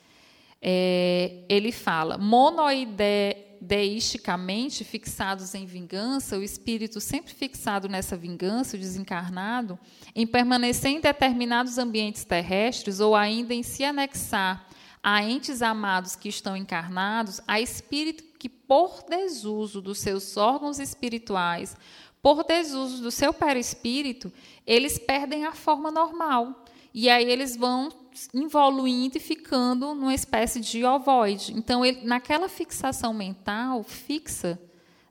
É, 0.61 1.43
ele 1.49 1.71
fala, 1.71 2.15
monoideisticamente 2.17 4.85
fixados 4.85 5.53
em 5.53 5.65
vingança, 5.65 6.37
o 6.37 6.43
espírito 6.43 7.01
sempre 7.01 7.33
fixado 7.33 7.89
nessa 7.89 8.15
vingança, 8.15 8.77
o 8.77 8.79
desencarnado, 8.79 9.77
em 10.15 10.25
permanecer 10.25 10.91
em 10.91 11.01
determinados 11.01 11.77
ambientes 11.77 12.23
terrestres 12.23 13.01
ou 13.01 13.13
ainda 13.15 13.53
em 13.53 13.61
se 13.61 13.83
anexar 13.83 14.65
a 15.07 15.21
entes 15.21 15.61
amados 15.61 16.15
que 16.15 16.27
estão 16.27 16.57
encarnados, 16.57 17.39
a 17.47 17.61
espírito 17.61 18.23
que, 18.39 18.49
por 18.49 19.03
desuso 19.07 19.79
dos 19.79 19.99
seus 19.99 20.35
órgãos 20.35 20.79
espirituais, 20.79 21.77
por 22.23 22.43
desuso 22.43 23.03
do 23.03 23.11
seu 23.11 23.31
perispírito, 23.31 24.33
eles 24.65 24.97
perdem 24.97 25.45
a 25.45 25.51
forma 25.51 25.91
normal. 25.91 26.65
E 26.91 27.07
aí 27.07 27.29
eles 27.29 27.55
vão 27.55 27.89
evoluindo 28.33 29.17
e 29.17 29.19
ficando 29.19 29.93
numa 29.93 30.15
espécie 30.15 30.59
de 30.59 30.83
ovoide. 30.83 31.53
Então, 31.55 31.85
ele, 31.85 32.03
naquela 32.03 32.49
fixação 32.49 33.13
mental 33.13 33.83
fixa, 33.83 34.59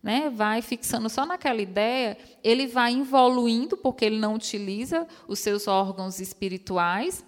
né, 0.03 0.29
vai 0.29 0.61
fixando 0.61 1.09
só 1.09 1.25
naquela 1.25 1.63
ideia, 1.63 2.19
ele 2.43 2.67
vai 2.67 2.93
evoluindo, 2.93 3.77
porque 3.77 4.05
ele 4.05 4.19
não 4.19 4.35
utiliza 4.35 5.07
os 5.29 5.39
seus 5.39 5.69
órgãos 5.69 6.19
espirituais, 6.19 7.25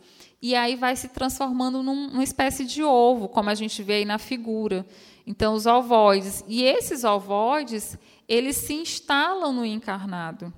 e 0.46 0.54
aí 0.54 0.76
vai 0.76 0.94
se 0.94 1.08
transformando 1.08 1.82
num, 1.82 2.06
numa 2.08 2.22
espécie 2.22 2.64
de 2.64 2.80
ovo, 2.80 3.28
como 3.28 3.50
a 3.50 3.54
gente 3.54 3.82
vê 3.82 3.94
aí 3.94 4.04
na 4.04 4.16
figura. 4.16 4.86
Então, 5.26 5.54
os 5.54 5.66
ovoides. 5.66 6.44
E 6.46 6.62
esses 6.62 7.02
ovoides, 7.02 7.98
eles 8.28 8.54
se 8.54 8.74
instalam 8.74 9.52
no 9.52 9.66
encarnado. 9.66 10.54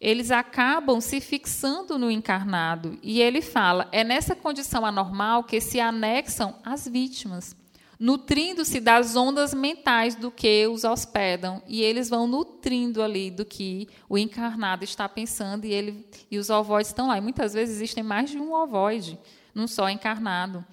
Eles 0.00 0.30
acabam 0.30 1.02
se 1.02 1.20
fixando 1.20 1.98
no 1.98 2.10
encarnado. 2.10 2.98
E 3.02 3.20
ele 3.20 3.42
fala: 3.42 3.88
é 3.92 4.02
nessa 4.02 4.34
condição 4.34 4.86
anormal 4.86 5.44
que 5.44 5.60
se 5.60 5.78
anexam 5.78 6.56
as 6.64 6.88
vítimas 6.88 7.54
nutrindo-se 7.98 8.78
das 8.78 9.16
ondas 9.16 9.52
mentais 9.52 10.14
do 10.14 10.30
que 10.30 10.66
os 10.68 10.84
hospedam 10.84 11.60
e 11.66 11.82
eles 11.82 12.08
vão 12.08 12.28
nutrindo 12.28 13.02
ali 13.02 13.30
do 13.30 13.44
que 13.44 13.88
o 14.08 14.16
encarnado 14.16 14.84
está 14.84 15.08
pensando 15.08 15.64
e 15.64 15.72
ele 15.72 16.06
e 16.30 16.38
os 16.38 16.48
ovoides 16.48 16.90
estão 16.90 17.08
lá. 17.08 17.18
E 17.18 17.20
muitas 17.20 17.52
vezes 17.52 17.76
existem 17.76 18.04
mais 18.04 18.30
de 18.30 18.38
um 18.38 18.52
ovoide, 18.52 19.18
num 19.52 19.66
só 19.66 19.88
encarnado. 19.88 20.64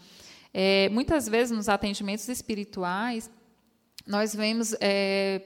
É, 0.54 0.88
muitas 0.90 1.28
vezes 1.28 1.56
nos 1.56 1.68
atendimentos 1.68 2.30
espirituais 2.30 3.30
nós 4.06 4.36
vemos 4.36 4.76
é, 4.80 5.42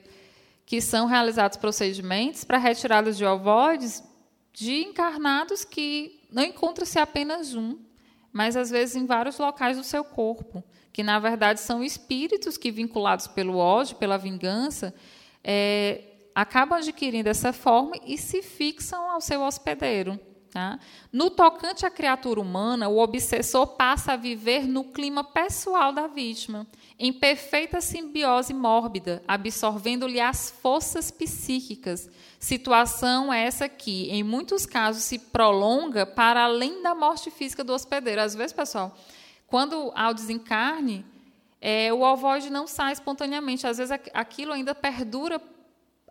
que 0.66 0.82
são 0.82 1.08
realizados 1.08 1.58
procedimentos 1.58 2.44
para 2.44 2.58
retirada 2.58 3.14
de 3.14 3.24
ovoides 3.24 4.04
de 4.52 4.84
encarnados 4.84 5.64
que 5.64 6.20
não 6.30 6.44
encontra-se 6.44 7.00
apenas 7.00 7.56
um, 7.56 7.80
mas 8.34 8.58
às 8.58 8.70
vezes 8.70 8.98
em 8.98 9.06
vários 9.06 9.38
locais 9.40 9.78
do 9.78 9.84
seu 9.84 10.04
corpo 10.04 10.62
que 10.92 11.04
na 11.04 11.20
verdade 11.20 11.60
são 11.60 11.84
espíritos 11.84 12.58
que, 12.58 12.72
vinculados 12.72 13.28
pelo 13.28 13.58
ódio, 13.58 13.96
pela 13.98 14.18
vingança, 14.18 14.94
é, 15.44 16.04
acabam 16.34 16.78
adquirindo 16.78 17.30
essa 17.30 17.54
forma 17.54 17.96
e 18.06 18.18
se 18.18 18.42
fixam 18.42 19.10
ao 19.10 19.22
seu 19.22 19.42
hospedeiro. 19.42 20.20
Tá? 20.52 20.80
No 21.14 21.30
tocante 21.30 21.86
à 21.86 21.92
criatura 21.92 22.42
humana, 22.42 22.90
o 22.90 22.98
obsessor 22.98 23.68
passa 23.68 24.14
a 24.14 24.16
viver 24.16 24.68
no 24.68 24.84
clima 24.84 25.24
pessoal 25.24 25.94
da 25.94 26.08
vítima, 26.08 26.66
em 26.98 27.14
perfeita 27.14 27.80
simbiose 27.80 28.52
mórbida, 28.52 29.22
absorvendo-lhe 29.28 30.20
as 30.20 30.50
forças 30.50 31.12
psíquicas. 31.12 32.10
Situação 32.40 33.32
essa 33.32 33.70
que, 33.70 34.10
em 34.10 34.24
muitos 34.24 34.66
casos, 34.66 35.04
se 35.04 35.20
prolonga 35.20 36.04
para 36.04 36.46
além 36.46 36.82
da 36.82 36.96
morte 36.96 37.30
física 37.30 37.64
do 37.64 37.74
hospedeiro. 37.74 38.22
Às 38.22 38.34
vezes, 38.34 38.52
pessoal, 38.52 38.98
quando 39.50 39.92
há 39.96 40.10
o 40.10 40.14
desencarne, 40.14 41.06
é, 41.62 41.92
o 41.92 42.02
ovoide 42.02 42.50
não 42.50 42.68
sai 42.68 42.94
espontaneamente. 42.94 43.68
Às 43.68 43.78
vezes 43.78 43.98
aquilo 44.14 44.54
ainda 44.54 44.74
perdura 44.74 45.42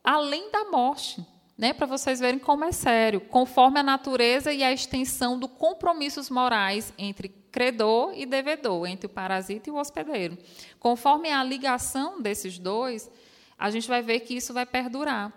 além 0.02 0.50
da 0.50 0.64
morte, 0.64 1.24
né? 1.56 1.72
para 1.72 1.86
vocês 1.86 2.20
verem 2.20 2.38
como 2.38 2.64
é 2.64 2.72
sério, 2.72 3.20
conforme 3.20 3.80
a 3.80 3.82
natureza 3.82 4.52
e 4.52 4.62
a 4.62 4.72
extensão 4.72 5.38
dos 5.38 5.50
compromissos 5.58 6.30
morais 6.30 6.92
entre 6.98 7.28
credor 7.28 8.12
e 8.14 8.26
devedor, 8.26 8.86
entre 8.86 9.06
o 9.06 9.10
parasita 9.10 9.68
e 9.68 9.72
o 9.72 9.76
hospedeiro. 9.76 10.36
Conforme 10.78 11.30
a 11.30 11.42
ligação 11.42 12.20
desses 12.20 12.58
dois, 12.58 13.10
a 13.58 13.70
gente 13.70 13.88
vai 13.88 14.02
ver 14.02 14.20
que 14.20 14.34
isso 14.34 14.52
vai 14.52 14.66
perdurar. 14.66 15.32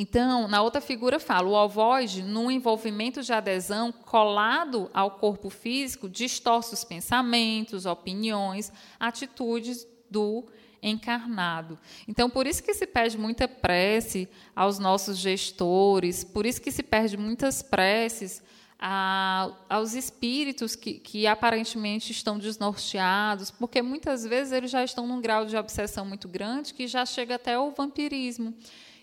Então, 0.00 0.46
na 0.46 0.62
outra 0.62 0.80
figura 0.80 1.18
fala, 1.18 1.48
o 1.48 1.52
ovoide, 1.54 2.22
num 2.22 2.52
envolvimento 2.52 3.20
de 3.20 3.32
adesão 3.32 3.90
colado 3.90 4.88
ao 4.94 5.10
corpo 5.10 5.50
físico, 5.50 6.08
distorce 6.08 6.72
os 6.72 6.84
pensamentos, 6.84 7.84
opiniões, 7.84 8.72
atitudes 9.00 9.84
do 10.08 10.46
encarnado. 10.80 11.76
Então, 12.06 12.30
por 12.30 12.46
isso 12.46 12.62
que 12.62 12.72
se 12.74 12.86
pede 12.86 13.18
muita 13.18 13.48
prece 13.48 14.28
aos 14.54 14.78
nossos 14.78 15.18
gestores, 15.18 16.22
por 16.22 16.46
isso 16.46 16.62
que 16.62 16.70
se 16.70 16.84
perde 16.84 17.16
muitas 17.16 17.60
preces 17.60 18.40
a, 18.78 19.50
aos 19.68 19.94
espíritos 19.94 20.76
que, 20.76 21.00
que 21.00 21.26
aparentemente 21.26 22.12
estão 22.12 22.38
desnorteados, 22.38 23.50
porque 23.50 23.82
muitas 23.82 24.24
vezes 24.24 24.52
eles 24.52 24.70
já 24.70 24.84
estão 24.84 25.08
num 25.08 25.20
grau 25.20 25.44
de 25.44 25.56
obsessão 25.56 26.06
muito 26.06 26.28
grande 26.28 26.72
que 26.72 26.86
já 26.86 27.04
chega 27.04 27.34
até 27.34 27.58
o 27.58 27.72
vampirismo 27.72 28.54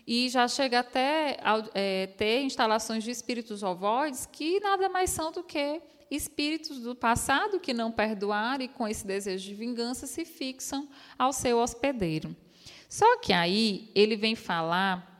e 0.07 0.30
já 0.30 0.48
chega 0.48 0.80
até 0.80 1.38
é, 1.73 2.07
ter 2.07 2.44
instalações 2.44 3.03
de 3.03 3.11
espíritos 3.11 3.64
ovoides 3.64 4.26
que 4.26 4.60
nada 4.60 4.88
mais 4.88 5.10
são 5.10 5.32
do 5.32 5.44
que 5.44 5.82
espíritos 6.11 6.80
do 6.80 6.95
passado 6.95 7.60
que 7.60 7.73
não 7.73 7.91
perdoaram 7.91 8.64
e 8.64 8.68
com 8.68 8.88
esse 8.88 9.06
desejo 9.06 9.44
de 9.44 9.56
vingança 9.56 10.06
se 10.06 10.23
fixam 10.23 10.88
ao 11.18 11.34
seu 11.34 11.57
hospedeiro. 11.57 12.36
Só 12.88 13.18
que 13.18 13.34
aí 13.34 13.91
ele 13.95 14.15
vem 14.15 14.36
falar 14.36 15.11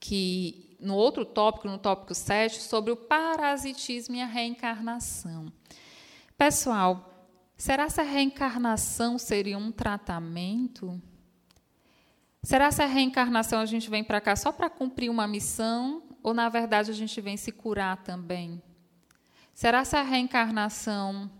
que 0.00 0.76
no 0.80 0.96
outro 0.96 1.24
tópico, 1.24 1.68
no 1.68 1.78
tópico 1.78 2.14
7, 2.14 2.60
sobre 2.60 2.92
o 2.92 2.96
parasitismo 2.96 4.16
e 4.16 4.20
a 4.20 4.26
reencarnação. 4.26 5.50
Pessoal, 6.36 7.28
será 7.56 7.86
que 7.86 8.00
a 8.00 8.04
reencarnação 8.04 9.18
seria 9.18 9.56
um 9.56 9.72
tratamento? 9.72 11.00
Será 12.44 12.70
que 12.70 12.82
a 12.82 12.86
reencarnação 12.86 13.58
a 13.58 13.64
gente 13.64 13.88
vem 13.88 14.04
para 14.04 14.20
cá 14.20 14.36
só 14.36 14.52
para 14.52 14.68
cumprir 14.68 15.08
uma 15.08 15.26
missão 15.26 16.02
ou 16.22 16.34
na 16.34 16.50
verdade 16.50 16.90
a 16.90 16.94
gente 16.94 17.18
vem 17.18 17.38
se 17.38 17.50
curar 17.50 17.96
também? 18.04 18.62
Será 19.54 19.82
que 19.82 19.96
a 19.96 20.02
reencarnação 20.02 21.30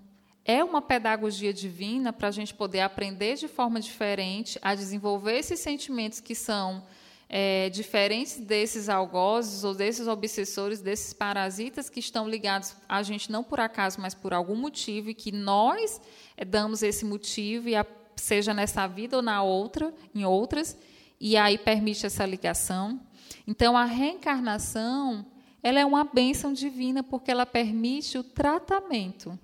é 0.47 0.65
uma 0.65 0.81
pedagogia 0.81 1.53
divina 1.53 2.11
para 2.11 2.29
a 2.29 2.31
gente 2.31 2.55
poder 2.55 2.81
aprender 2.81 3.37
de 3.37 3.47
forma 3.49 3.81
diferente 3.81 4.59
a 4.63 4.75
desenvolver 4.75 5.37
esses 5.37 5.61
sentimentos 5.61 6.21
que 6.21 6.35
são 6.35 6.83
é, 7.29 7.69
diferentes 7.69 8.39
desses 8.39 8.89
algozes 8.89 9.63
ou 9.63 9.75
desses 9.75 10.09
obsessores, 10.09 10.81
desses 10.81 11.13
parasitas 11.13 11.91
que 11.91 12.01
estão 12.01 12.27
ligados 12.27 12.77
a 12.89 13.03
gente 13.03 13.31
não 13.31 13.45
por 13.45 13.61
acaso, 13.61 14.01
mas 14.01 14.15
por 14.15 14.33
algum 14.33 14.57
motivo 14.57 15.11
e 15.11 15.15
que 15.15 15.31
nós 15.31 16.01
é, 16.35 16.47
damos 16.47 16.83
esse 16.83 17.05
motivo, 17.05 17.69
seja 18.17 18.55
nessa 18.55 18.87
vida 18.87 19.17
ou 19.17 19.23
na 19.23 19.43
outra, 19.43 19.93
em 20.15 20.25
outras, 20.25 20.79
e 21.27 21.39
aí 21.39 21.57
permite 21.57 22.05
essa 22.05 22.27
ligação. 22.27 23.01
Então, 23.47 23.79
a 23.79 23.87
reencarnação 23.87 25.25
ela 25.63 25.81
é 25.81 25.87
uma 25.87 26.05
bênção 26.05 26.53
divina 26.53 27.03
porque 27.03 27.31
ela 27.31 27.47
permite 27.47 28.19
o 28.19 28.23
tratamento. 28.23 29.39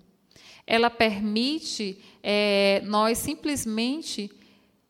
Ela 0.66 0.90
permite 0.90 1.98
é, 2.22 2.82
nós 2.84 3.16
simplesmente 3.16 4.30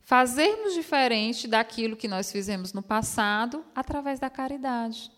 fazermos 0.00 0.74
diferente 0.74 1.46
daquilo 1.46 1.96
que 1.96 2.08
nós 2.08 2.32
fizemos 2.32 2.72
no 2.72 2.82
passado 2.82 3.64
através 3.72 4.18
da 4.18 4.28
caridade. 4.28 5.12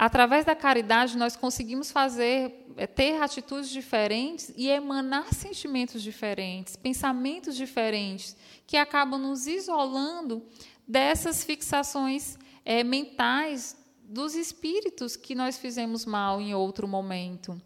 Através 0.00 0.46
da 0.46 0.56
caridade, 0.56 1.16
nós 1.18 1.36
conseguimos 1.36 1.90
fazer, 1.90 2.66
é, 2.78 2.86
ter 2.86 3.22
atitudes 3.22 3.68
diferentes 3.68 4.50
e 4.56 4.66
emanar 4.66 5.34
sentimentos 5.34 6.02
diferentes, 6.02 6.74
pensamentos 6.74 7.54
diferentes, 7.54 8.34
que 8.66 8.78
acabam 8.78 9.20
nos 9.20 9.46
isolando 9.46 10.42
dessas 10.90 11.44
fixações 11.44 12.36
é, 12.64 12.82
mentais 12.82 13.76
dos 14.02 14.34
espíritos 14.34 15.14
que 15.14 15.36
nós 15.36 15.56
fizemos 15.56 16.04
mal 16.04 16.40
em 16.40 16.52
outro 16.52 16.88
momento. 16.88 17.62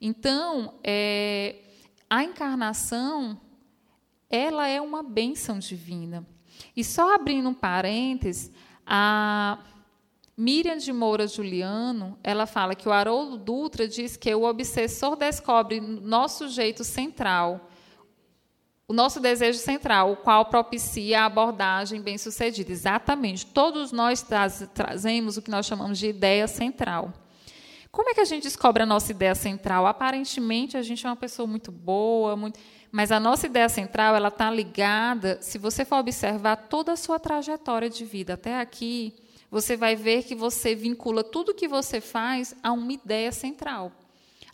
Então, 0.00 0.74
é, 0.82 1.56
a 2.08 2.24
encarnação, 2.24 3.38
ela 4.30 4.66
é 4.66 4.80
uma 4.80 5.02
bênção 5.02 5.58
divina. 5.58 6.26
E 6.74 6.82
só 6.82 7.14
abrindo 7.14 7.50
um 7.50 7.54
parênteses, 7.54 8.50
a 8.86 9.58
Miriam 10.34 10.78
de 10.78 10.94
Moura 10.94 11.26
Juliano, 11.26 12.18
ela 12.24 12.46
fala 12.46 12.74
que 12.74 12.88
o 12.88 12.92
Haroldo 12.92 13.36
Dutra 13.36 13.86
diz 13.86 14.16
que 14.16 14.34
o 14.34 14.44
obsessor 14.44 15.14
descobre 15.14 15.78
nosso 15.78 16.48
jeito 16.48 16.84
central, 16.84 17.68
o 18.88 18.92
nosso 18.92 19.20
desejo 19.20 19.58
central, 19.58 20.12
o 20.12 20.16
qual 20.16 20.46
propicia 20.46 21.22
a 21.22 21.26
abordagem 21.26 22.00
bem-sucedida. 22.00 22.72
Exatamente. 22.72 23.46
Todos 23.46 23.92
nós 23.92 24.22
traz, 24.22 24.68
trazemos 24.74 25.36
o 25.36 25.42
que 25.42 25.50
nós 25.50 25.66
chamamos 25.66 25.98
de 25.98 26.08
ideia 26.08 26.46
central. 26.48 27.12
Como 27.90 28.08
é 28.08 28.14
que 28.14 28.20
a 28.20 28.24
gente 28.24 28.44
descobre 28.44 28.82
a 28.82 28.86
nossa 28.86 29.12
ideia 29.12 29.34
central? 29.34 29.86
Aparentemente, 29.86 30.76
a 30.76 30.82
gente 30.82 31.06
é 31.06 31.10
uma 31.10 31.16
pessoa 31.16 31.46
muito 31.46 31.70
boa, 31.70 32.34
muito... 32.34 32.58
mas 32.90 33.12
a 33.12 33.20
nossa 33.20 33.46
ideia 33.46 33.68
central 33.68 34.16
ela 34.16 34.28
está 34.28 34.50
ligada, 34.50 35.38
se 35.42 35.58
você 35.58 35.84
for 35.84 35.96
observar 35.96 36.56
toda 36.56 36.92
a 36.92 36.96
sua 36.96 37.18
trajetória 37.18 37.90
de 37.90 38.04
vida 38.04 38.34
até 38.34 38.58
aqui, 38.58 39.14
você 39.50 39.76
vai 39.76 39.94
ver 39.94 40.22
que 40.22 40.34
você 40.34 40.74
vincula 40.74 41.22
tudo 41.22 41.54
que 41.54 41.68
você 41.68 42.00
faz 42.00 42.56
a 42.62 42.72
uma 42.72 42.94
ideia 42.94 43.30
central. 43.30 43.92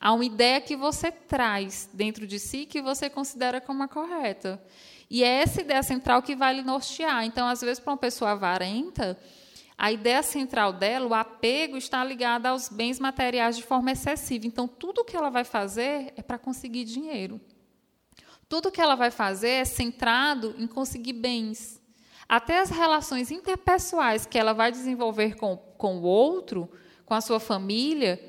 Há 0.00 0.12
uma 0.12 0.24
ideia 0.24 0.60
que 0.60 0.76
você 0.76 1.10
traz 1.10 1.88
dentro 1.92 2.26
de 2.26 2.38
si 2.38 2.66
que 2.66 2.80
você 2.80 3.10
considera 3.10 3.60
como 3.60 3.82
a 3.82 3.88
correta. 3.88 4.62
E 5.10 5.24
é 5.24 5.42
essa 5.42 5.60
ideia 5.60 5.82
central 5.82 6.22
que 6.22 6.36
vai 6.36 6.54
lhe 6.54 6.62
nortear. 6.62 7.24
Então, 7.24 7.48
às 7.48 7.60
vezes, 7.60 7.80
para 7.80 7.92
uma 7.92 7.98
pessoa 7.98 8.32
avarenta, 8.32 9.18
a 9.76 9.90
ideia 9.90 10.22
central 10.22 10.72
dela, 10.72 11.06
o 11.06 11.14
apego, 11.14 11.76
está 11.76 12.04
ligado 12.04 12.46
aos 12.46 12.68
bens 12.68 12.98
materiais 13.00 13.56
de 13.56 13.62
forma 13.62 13.90
excessiva. 13.90 14.46
Então, 14.46 14.68
tudo 14.68 15.04
que 15.04 15.16
ela 15.16 15.30
vai 15.30 15.44
fazer 15.44 16.12
é 16.16 16.22
para 16.22 16.38
conseguir 16.38 16.84
dinheiro. 16.84 17.40
Tudo 18.48 18.70
que 18.70 18.80
ela 18.80 18.94
vai 18.94 19.10
fazer 19.10 19.50
é 19.50 19.64
centrado 19.64 20.54
em 20.58 20.66
conseguir 20.66 21.12
bens. 21.12 21.80
Até 22.28 22.60
as 22.60 22.70
relações 22.70 23.30
interpessoais 23.30 24.26
que 24.26 24.38
ela 24.38 24.52
vai 24.52 24.70
desenvolver 24.70 25.36
com, 25.36 25.56
com 25.56 25.98
o 25.98 26.02
outro, 26.02 26.70
com 27.04 27.14
a 27.14 27.20
sua 27.20 27.40
família, 27.40 28.20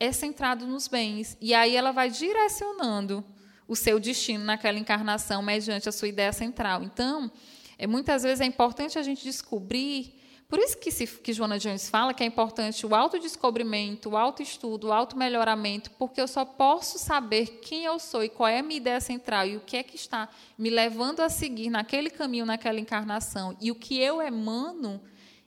é 0.00 0.10
centrado 0.10 0.66
nos 0.66 0.88
bens. 0.88 1.36
E 1.40 1.52
aí 1.52 1.76
ela 1.76 1.92
vai 1.92 2.10
direcionando 2.10 3.22
o 3.68 3.76
seu 3.76 4.00
destino 4.00 4.44
naquela 4.44 4.78
encarnação 4.78 5.42
mediante 5.42 5.88
a 5.88 5.92
sua 5.92 6.08
ideia 6.08 6.32
central. 6.32 6.82
Então, 6.82 7.30
é, 7.78 7.86
muitas 7.86 8.22
vezes 8.22 8.40
é 8.40 8.46
importante 8.46 8.98
a 8.98 9.02
gente 9.02 9.22
descobrir. 9.22 10.18
Por 10.48 10.58
isso 10.58 10.76
que, 10.78 10.90
se, 10.90 11.06
que 11.06 11.32
Joana 11.32 11.58
Jones 11.58 11.88
fala 11.88 12.12
que 12.12 12.24
é 12.24 12.26
importante 12.26 12.84
o 12.84 12.94
autodescobrimento, 12.94 14.10
o 14.10 14.16
autoestudo, 14.16 14.88
o 14.88 14.92
automelhoramento, 14.92 15.92
porque 15.92 16.20
eu 16.20 16.26
só 16.26 16.44
posso 16.44 16.98
saber 16.98 17.60
quem 17.62 17.84
eu 17.84 18.00
sou 18.00 18.24
e 18.24 18.28
qual 18.28 18.48
é 18.48 18.58
a 18.58 18.62
minha 18.62 18.78
ideia 18.78 19.00
central 19.00 19.46
e 19.46 19.56
o 19.56 19.60
que 19.60 19.76
é 19.76 19.82
que 19.84 19.94
está 19.94 20.28
me 20.58 20.68
levando 20.68 21.20
a 21.20 21.28
seguir 21.28 21.70
naquele 21.70 22.10
caminho, 22.10 22.44
naquela 22.44 22.80
encarnação, 22.80 23.56
e 23.60 23.70
o 23.70 23.76
que 23.76 24.00
eu 24.00 24.20
emano, 24.20 25.00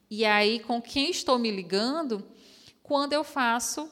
e 0.10 0.24
aí 0.24 0.60
com 0.60 0.82
quem 0.82 1.12
estou 1.12 1.38
me 1.38 1.52
ligando, 1.52 2.26
quando 2.82 3.12
eu 3.12 3.26
faço 3.26 3.92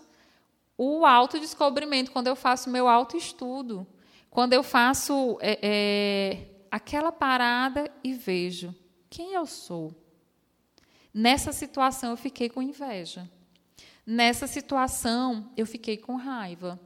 o 0.83 1.05
autodescobrimento, 1.05 2.11
quando 2.11 2.25
eu 2.25 2.35
faço 2.35 2.67
meu 2.67 2.87
autoestudo, 2.87 3.85
quando 4.31 4.53
eu 4.53 4.63
faço 4.63 5.37
é, 5.39 5.59
é, 5.61 6.47
aquela 6.71 7.11
parada 7.11 7.87
e 8.03 8.13
vejo 8.13 8.73
quem 9.07 9.33
eu 9.33 9.45
sou. 9.45 9.93
Nessa 11.13 11.51
situação 11.51 12.09
eu 12.09 12.17
fiquei 12.17 12.49
com 12.49 12.63
inveja. 12.63 13.29
Nessa 14.03 14.47
situação 14.47 15.51
eu 15.55 15.67
fiquei 15.67 15.97
com 15.97 16.15
raiva. 16.15 16.79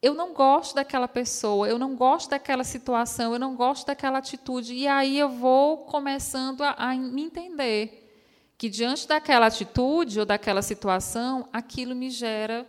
Eu 0.00 0.14
não 0.14 0.32
gosto 0.32 0.74
daquela 0.74 1.06
pessoa, 1.06 1.68
eu 1.68 1.78
não 1.78 1.94
gosto 1.94 2.30
daquela 2.30 2.64
situação, 2.64 3.34
eu 3.34 3.38
não 3.38 3.54
gosto 3.54 3.86
daquela 3.86 4.20
atitude. 4.20 4.72
E 4.72 4.88
aí 4.88 5.18
eu 5.18 5.28
vou 5.28 5.84
começando 5.84 6.62
a, 6.62 6.70
a 6.78 6.94
me 6.94 7.24
entender 7.24 8.10
que 8.56 8.70
diante 8.70 9.06
daquela 9.06 9.48
atitude 9.48 10.18
ou 10.18 10.24
daquela 10.24 10.62
situação, 10.62 11.46
aquilo 11.52 11.94
me 11.94 12.08
gera 12.08 12.66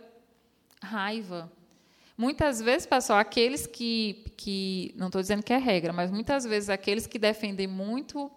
raiva. 0.84 1.50
Muitas 2.16 2.60
vezes, 2.60 2.86
pessoal, 2.86 3.18
aqueles 3.18 3.66
que, 3.66 4.32
que 4.36 4.94
não 4.96 5.08
estou 5.08 5.20
dizendo 5.20 5.42
que 5.42 5.52
é 5.52 5.58
regra, 5.58 5.92
mas 5.92 6.12
muitas 6.12 6.44
vezes 6.44 6.70
aqueles 6.70 7.06
que 7.08 7.18
defendem 7.18 7.66
muito 7.66 8.30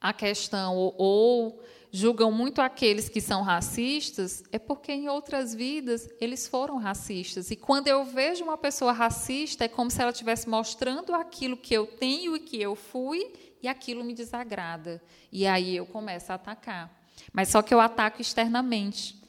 a 0.00 0.12
questão 0.12 0.74
ou, 0.74 0.94
ou 0.96 1.62
julgam 1.92 2.32
muito 2.32 2.62
aqueles 2.62 3.10
que 3.10 3.20
são 3.20 3.42
racistas, 3.42 4.42
é 4.50 4.58
porque 4.58 4.90
em 4.90 5.10
outras 5.10 5.54
vidas 5.54 6.08
eles 6.18 6.48
foram 6.48 6.78
racistas. 6.78 7.50
E 7.50 7.56
quando 7.56 7.88
eu 7.88 8.02
vejo 8.02 8.42
uma 8.42 8.56
pessoa 8.56 8.92
racista, 8.92 9.66
é 9.66 9.68
como 9.68 9.90
se 9.90 10.00
ela 10.00 10.10
estivesse 10.10 10.48
mostrando 10.48 11.14
aquilo 11.14 11.58
que 11.58 11.74
eu 11.74 11.86
tenho 11.86 12.34
e 12.34 12.40
que 12.40 12.60
eu 12.60 12.74
fui, 12.74 13.30
e 13.62 13.68
aquilo 13.68 14.02
me 14.02 14.14
desagrada. 14.14 15.02
E 15.30 15.46
aí 15.46 15.76
eu 15.76 15.84
começo 15.84 16.32
a 16.32 16.36
atacar. 16.36 16.90
Mas 17.32 17.50
só 17.50 17.60
que 17.62 17.72
eu 17.72 17.80
ataco 17.80 18.20
externamente. 18.20 19.21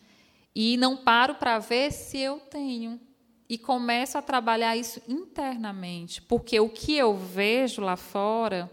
E 0.55 0.77
não 0.77 0.95
paro 0.95 1.35
para 1.35 1.59
ver 1.59 1.91
se 1.91 2.17
eu 2.17 2.39
tenho. 2.39 2.99
E 3.49 3.57
começo 3.57 4.17
a 4.17 4.21
trabalhar 4.21 4.75
isso 4.75 5.01
internamente, 5.07 6.21
porque 6.21 6.59
o 6.59 6.69
que 6.69 6.95
eu 6.95 7.15
vejo 7.15 7.81
lá 7.81 7.95
fora 7.95 8.71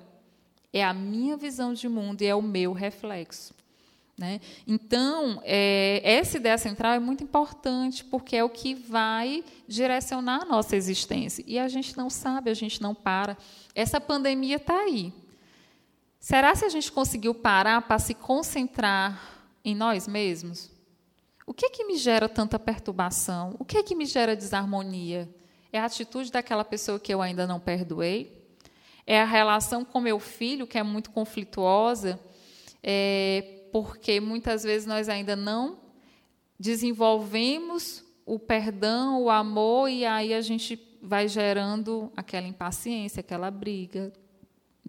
é 0.73 0.83
a 0.85 0.95
minha 0.95 1.37
visão 1.37 1.75
de 1.75 1.89
mundo 1.89 2.23
e 2.23 2.27
é 2.27 2.35
o 2.35 2.43
meu 2.43 2.73
reflexo. 2.73 3.53
Né? 4.17 4.39
Então, 4.67 5.41
é, 5.45 6.03
essa 6.05 6.37
ideia 6.37 6.59
central 6.59 6.93
é 6.93 6.99
muito 6.99 7.25
importante, 7.25 8.05
porque 8.05 8.37
é 8.37 8.45
o 8.45 8.51
que 8.51 8.75
vai 8.75 9.43
direcionar 9.67 10.43
a 10.43 10.45
nossa 10.45 10.77
existência. 10.77 11.43
E 11.47 11.59
a 11.59 11.69
gente 11.69 11.97
não 11.97 12.11
sabe, 12.11 12.51
a 12.51 12.55
gente 12.55 12.83
não 12.83 12.95
para. 12.95 13.37
Essa 13.75 13.99
pandemia 13.99 14.57
está 14.57 14.79
aí. 14.79 15.11
Será 16.19 16.55
se 16.55 16.67
a 16.67 16.69
gente 16.69 16.93
conseguiu 16.93 17.35
parar 17.35 17.81
para 17.81 17.99
se 17.99 18.13
concentrar 18.13 19.41
em 19.65 19.75
nós 19.75 20.07
mesmos? 20.07 20.71
O 21.51 21.53
que 21.53 21.67
é 21.67 21.69
que 21.69 21.83
me 21.83 21.97
gera 21.97 22.29
tanta 22.29 22.61
perturbação? 22.61 23.57
O 23.59 23.65
que 23.65 23.77
é 23.77 23.83
que 23.83 23.97
me 23.97 24.07
gera 24.07 24.37
desarmonia? 24.37 25.29
É 25.73 25.81
a 25.81 25.85
atitude 25.85 26.31
daquela 26.31 26.65
pessoa 26.65 27.01
que 27.01 27.13
eu 27.13 27.21
ainda 27.21 27.45
não 27.45 27.59
perdoei? 27.59 28.41
É 29.05 29.21
a 29.21 29.25
relação 29.25 29.85
com 29.85 30.01
meu 30.01 30.21
filho, 30.21 30.65
que 30.65 30.79
é 30.79 30.83
muito 30.85 31.11
conflituosa? 31.11 32.21
É, 32.81 33.65
porque 33.73 34.21
muitas 34.21 34.63
vezes 34.63 34.87
nós 34.87 35.09
ainda 35.09 35.35
não 35.35 35.81
desenvolvemos 36.57 38.05
o 38.25 38.39
perdão, 38.39 39.21
o 39.21 39.29
amor, 39.29 39.89
e 39.89 40.07
aí 40.07 40.33
a 40.33 40.41
gente 40.41 40.81
vai 41.03 41.27
gerando 41.27 42.13
aquela 42.17 42.47
impaciência, 42.47 43.19
aquela 43.19 43.51
briga. 43.51 44.13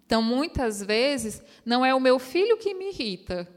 Então, 0.06 0.22
muitas 0.22 0.80
vezes, 0.80 1.42
não 1.66 1.84
é 1.84 1.92
o 1.92 1.98
meu 1.98 2.20
filho 2.20 2.56
que 2.56 2.72
me 2.72 2.90
irrita, 2.90 3.48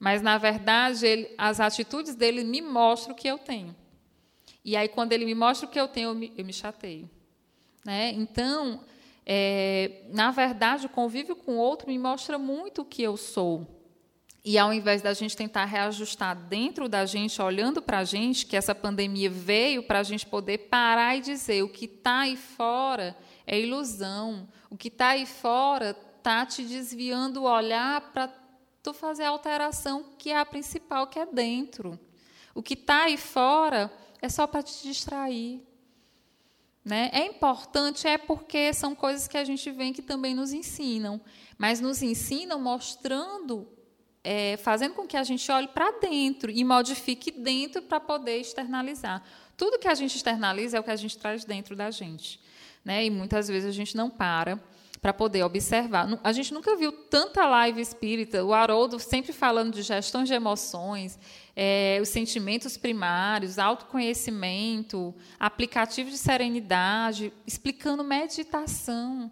mas, 0.00 0.22
na 0.22 0.38
verdade, 0.38 1.06
ele, 1.06 1.34
as 1.36 1.60
atitudes 1.60 2.14
dele 2.14 2.42
me 2.42 2.62
mostram 2.62 3.12
o 3.12 3.16
que 3.16 3.28
eu 3.28 3.36
tenho. 3.36 3.76
E 4.64 4.74
aí, 4.74 4.88
quando 4.88 5.12
ele 5.12 5.26
me 5.26 5.34
mostra 5.34 5.68
o 5.68 5.70
que 5.70 5.78
eu 5.78 5.86
tenho, 5.86 6.08
eu 6.08 6.14
me, 6.14 6.32
eu 6.38 6.44
me 6.44 6.54
chateio. 6.54 7.08
Né? 7.84 8.10
Então, 8.12 8.80
é, 9.26 10.02
na 10.08 10.30
verdade, 10.30 10.86
o 10.86 10.88
convívio 10.88 11.36
com 11.36 11.52
o 11.52 11.58
outro 11.58 11.86
me 11.86 11.98
mostra 11.98 12.38
muito 12.38 12.80
o 12.80 12.84
que 12.84 13.02
eu 13.02 13.18
sou. 13.18 13.78
E 14.42 14.56
ao 14.56 14.72
invés 14.72 15.02
da 15.02 15.12
gente 15.12 15.36
tentar 15.36 15.66
reajustar 15.66 16.34
dentro 16.34 16.88
da 16.88 17.04
gente, 17.04 17.42
olhando 17.42 17.82
para 17.82 17.98
a 17.98 18.04
gente, 18.04 18.46
que 18.46 18.56
essa 18.56 18.74
pandemia 18.74 19.28
veio 19.28 19.82
para 19.82 19.98
a 19.98 20.02
gente 20.02 20.24
poder 20.24 20.58
parar 20.70 21.14
e 21.14 21.20
dizer: 21.20 21.62
o 21.62 21.68
que 21.68 21.84
está 21.84 22.20
aí 22.20 22.38
fora 22.38 23.14
é 23.46 23.60
ilusão, 23.60 24.48
o 24.70 24.78
que 24.78 24.88
está 24.88 25.08
aí 25.08 25.26
fora 25.26 25.94
está 26.16 26.46
te 26.46 26.62
desviando 26.62 27.42
o 27.42 27.50
olhar 27.50 28.12
para 28.12 28.28
tu 28.82 28.92
fazer 28.92 29.24
a 29.24 29.30
alteração 29.30 30.04
que 30.18 30.30
é 30.30 30.38
a 30.38 30.44
principal, 30.44 31.06
que 31.06 31.18
é 31.18 31.26
dentro. 31.26 31.98
O 32.54 32.62
que 32.62 32.74
está 32.74 33.04
aí 33.04 33.16
fora 33.16 33.92
é 34.20 34.28
só 34.28 34.46
para 34.46 34.62
te 34.62 34.82
distrair. 34.82 35.62
Né? 36.84 37.10
É 37.12 37.26
importante, 37.26 38.06
é 38.06 38.16
porque 38.16 38.72
são 38.72 38.94
coisas 38.94 39.28
que 39.28 39.36
a 39.36 39.44
gente 39.44 39.70
vê 39.70 39.92
que 39.92 40.02
também 40.02 40.34
nos 40.34 40.52
ensinam, 40.52 41.20
mas 41.58 41.80
nos 41.80 42.02
ensinam 42.02 42.58
mostrando 42.58 43.68
é, 44.22 44.56
fazendo 44.58 44.94
com 44.94 45.06
que 45.06 45.16
a 45.16 45.22
gente 45.22 45.50
olhe 45.50 45.68
para 45.68 45.90
dentro 45.92 46.50
e 46.50 46.62
modifique 46.64 47.30
dentro 47.30 47.82
para 47.82 48.00
poder 48.00 48.38
externalizar. 48.38 49.22
Tudo 49.56 49.78
que 49.78 49.88
a 49.88 49.94
gente 49.94 50.16
externaliza 50.16 50.76
é 50.76 50.80
o 50.80 50.82
que 50.82 50.90
a 50.90 50.96
gente 50.96 51.16
traz 51.16 51.44
dentro 51.44 51.74
da 51.74 51.90
gente. 51.90 52.40
Né? 52.84 53.06
E 53.06 53.10
muitas 53.10 53.48
vezes 53.48 53.68
a 53.68 53.72
gente 53.72 53.96
não 53.96 54.10
para 54.10 54.62
para 55.00 55.12
poder 55.12 55.42
observar. 55.42 56.06
A 56.22 56.32
gente 56.32 56.52
nunca 56.52 56.76
viu 56.76 56.92
tanta 56.92 57.46
live 57.46 57.80
espírita, 57.80 58.44
o 58.44 58.52
Haroldo 58.52 58.98
sempre 58.98 59.32
falando 59.32 59.74
de 59.74 59.82
gestão 59.82 60.24
de 60.24 60.32
emoções, 60.32 61.18
é, 61.56 61.98
os 62.02 62.08
sentimentos 62.08 62.76
primários, 62.76 63.58
autoconhecimento, 63.58 65.14
aplicativo 65.38 66.10
de 66.10 66.18
serenidade, 66.18 67.32
explicando 67.46 68.04
meditação, 68.04 69.30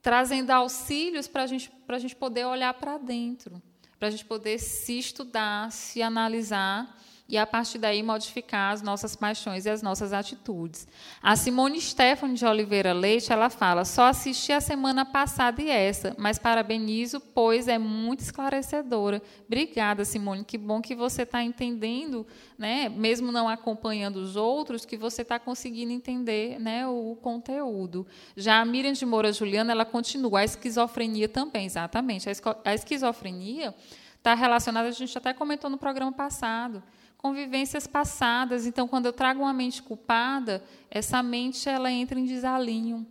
trazendo 0.00 0.50
auxílios 0.50 1.26
para 1.26 1.46
gente, 1.46 1.72
a 1.88 1.98
gente 1.98 2.16
poder 2.16 2.44
olhar 2.44 2.74
para 2.74 2.98
dentro 2.98 3.62
para 4.02 4.08
a 4.08 4.10
gente 4.10 4.24
poder 4.24 4.58
se 4.58 4.98
estudar, 4.98 5.70
se 5.70 6.02
analisar 6.02 6.92
e 7.32 7.38
a 7.38 7.46
partir 7.46 7.78
daí 7.78 8.02
modificar 8.02 8.74
as 8.74 8.82
nossas 8.82 9.16
paixões 9.16 9.64
e 9.64 9.70
as 9.70 9.80
nossas 9.80 10.12
atitudes. 10.12 10.86
A 11.22 11.34
Simone 11.34 11.80
Stephanie 11.80 12.36
de 12.36 12.44
Oliveira 12.44 12.92
Leite, 12.92 13.32
ela 13.32 13.48
fala: 13.48 13.86
"Só 13.86 14.04
assisti 14.04 14.52
a 14.52 14.60
semana 14.60 15.06
passada 15.06 15.62
e 15.62 15.70
essa, 15.70 16.14
mas 16.18 16.38
parabenizo, 16.38 17.18
pois 17.20 17.68
é 17.68 17.78
muito 17.78 18.20
esclarecedora". 18.20 19.22
Obrigada, 19.46 20.04
Simone, 20.04 20.44
que 20.44 20.58
bom 20.58 20.82
que 20.82 20.94
você 20.94 21.22
está 21.22 21.42
entendendo, 21.42 22.26
né, 22.58 22.90
mesmo 22.90 23.32
não 23.32 23.48
acompanhando 23.48 24.16
os 24.16 24.36
outros, 24.36 24.84
que 24.84 24.98
você 24.98 25.22
está 25.22 25.38
conseguindo 25.38 25.90
entender, 25.90 26.60
né, 26.60 26.86
o 26.86 27.16
conteúdo. 27.22 28.06
Já 28.36 28.60
a 28.60 28.64
Miriam 28.66 28.92
de 28.92 29.06
Moura 29.06 29.32
Juliana, 29.32 29.72
ela 29.72 29.86
continua 29.86 30.40
a 30.40 30.44
esquizofrenia 30.44 31.30
também, 31.30 31.64
exatamente. 31.64 32.28
A 32.62 32.74
esquizofrenia 32.74 33.74
está 34.18 34.34
relacionada, 34.34 34.88
a 34.88 34.92
gente 34.92 35.16
até 35.16 35.32
comentou 35.32 35.70
no 35.70 35.78
programa 35.78 36.12
passado, 36.12 36.82
convivências 37.22 37.86
passadas. 37.86 38.66
Então, 38.66 38.88
quando 38.88 39.06
eu 39.06 39.12
trago 39.12 39.42
uma 39.42 39.52
mente 39.52 39.80
culpada, 39.80 40.62
essa 40.90 41.22
mente 41.22 41.68
ela 41.68 41.90
entra 41.90 42.18
em 42.18 42.26
desalinho. 42.26 43.06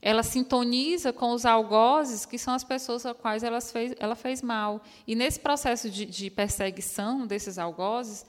Ela 0.00 0.22
sintoniza 0.22 1.12
com 1.12 1.32
os 1.32 1.44
algozes, 1.44 2.24
que 2.24 2.38
são 2.38 2.54
as 2.54 2.64
pessoas 2.64 3.04
a 3.04 3.12
quais 3.12 3.42
ela 3.42 3.60
fez, 3.60 3.94
ela 3.98 4.16
fez 4.16 4.40
mal. 4.40 4.82
E 5.06 5.14
nesse 5.14 5.38
processo 5.38 5.90
de, 5.90 6.06
de 6.06 6.30
perseguição 6.30 7.26
desses 7.26 7.58
algozes, 7.58 8.24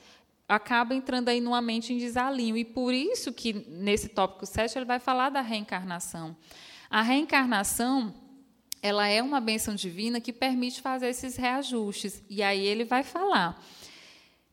acaba 0.49 0.93
entrando 0.93 1.29
aí 1.29 1.39
numa 1.39 1.61
mente 1.61 1.93
em 1.93 1.97
desalinho. 1.97 2.57
E 2.57 2.65
por 2.65 2.93
isso 2.93 3.31
que, 3.31 3.53
nesse 3.53 4.09
tópico 4.09 4.45
7, 4.45 4.77
ele 4.77 4.85
vai 4.85 4.99
falar 4.99 5.29
da 5.29 5.39
reencarnação. 5.39 6.35
A 6.89 7.01
reencarnação 7.01 8.13
ela 8.81 9.07
é 9.07 9.23
uma 9.23 9.39
bênção 9.39 9.75
divina 9.75 10.19
que 10.19 10.33
permite 10.33 10.81
fazer 10.81 11.07
esses 11.07 11.37
reajustes. 11.37 12.21
E 12.29 12.43
aí 12.43 12.65
ele 12.65 12.83
vai 12.83 13.03
falar 13.03 13.63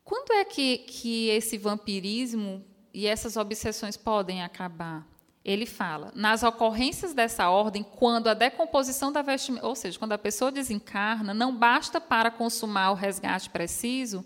quando 0.08 0.32
é 0.32 0.42
que, 0.42 0.78
que 0.78 1.28
esse 1.28 1.58
vampirismo 1.58 2.64
e 2.94 3.06
essas 3.06 3.36
obsessões 3.36 3.94
podem 3.94 4.42
acabar? 4.42 5.06
Ele 5.44 5.66
fala, 5.66 6.10
nas 6.14 6.42
ocorrências 6.42 7.12
dessa 7.12 7.50
ordem, 7.50 7.82
quando 7.82 8.28
a 8.28 8.32
decomposição 8.32 9.12
da 9.12 9.20
vestimenta, 9.20 9.66
ou 9.66 9.74
seja, 9.74 9.98
quando 9.98 10.12
a 10.12 10.18
pessoa 10.18 10.50
desencarna, 10.50 11.34
não 11.34 11.54
basta 11.54 12.00
para 12.00 12.30
consumar 12.30 12.90
o 12.90 12.94
resgate 12.94 13.50
preciso, 13.50 14.24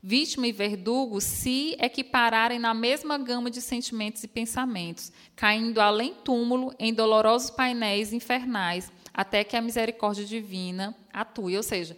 vítima 0.00 0.46
e 0.46 0.52
verdugo 0.52 1.20
se 1.20 1.76
equipararem 1.80 2.60
na 2.60 2.72
mesma 2.72 3.18
gama 3.18 3.50
de 3.50 3.60
sentimentos 3.60 4.22
e 4.22 4.28
pensamentos, 4.28 5.10
caindo 5.34 5.80
além 5.80 6.14
túmulo 6.14 6.72
em 6.78 6.94
dolorosos 6.94 7.50
painéis 7.50 8.12
infernais, 8.12 8.88
até 9.12 9.42
que 9.42 9.56
a 9.56 9.60
misericórdia 9.60 10.24
divina 10.24 10.94
atue. 11.12 11.56
Ou 11.56 11.62
seja, 11.64 11.96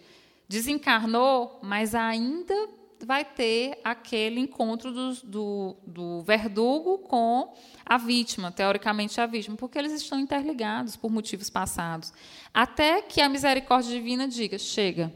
desencarnou, 0.49 1.59
mas 1.61 1.93
ainda 1.93 2.77
vai 3.05 3.23
ter 3.23 3.79
aquele 3.83 4.39
encontro 4.39 4.91
do, 4.91 5.13
do, 5.23 5.75
do, 5.85 6.21
verdugo 6.21 6.99
com 6.99 7.53
a 7.85 7.97
vítima, 7.97 8.51
teoricamente 8.51 9.19
a 9.21 9.25
vítima, 9.25 9.55
porque 9.55 9.77
eles 9.77 9.91
estão 9.91 10.19
interligados 10.19 10.95
por 10.95 11.11
motivos 11.11 11.49
passados. 11.49 12.13
Até 12.53 13.01
que 13.01 13.21
a 13.21 13.29
misericórdia 13.29 13.91
divina 13.91 14.27
diga: 14.27 14.57
chega, 14.57 15.13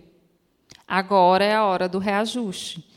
agora 0.88 1.44
é 1.44 1.56
a 1.56 1.64
hora 1.64 1.90
do 1.90 2.00
reajuste. 2.00 2.88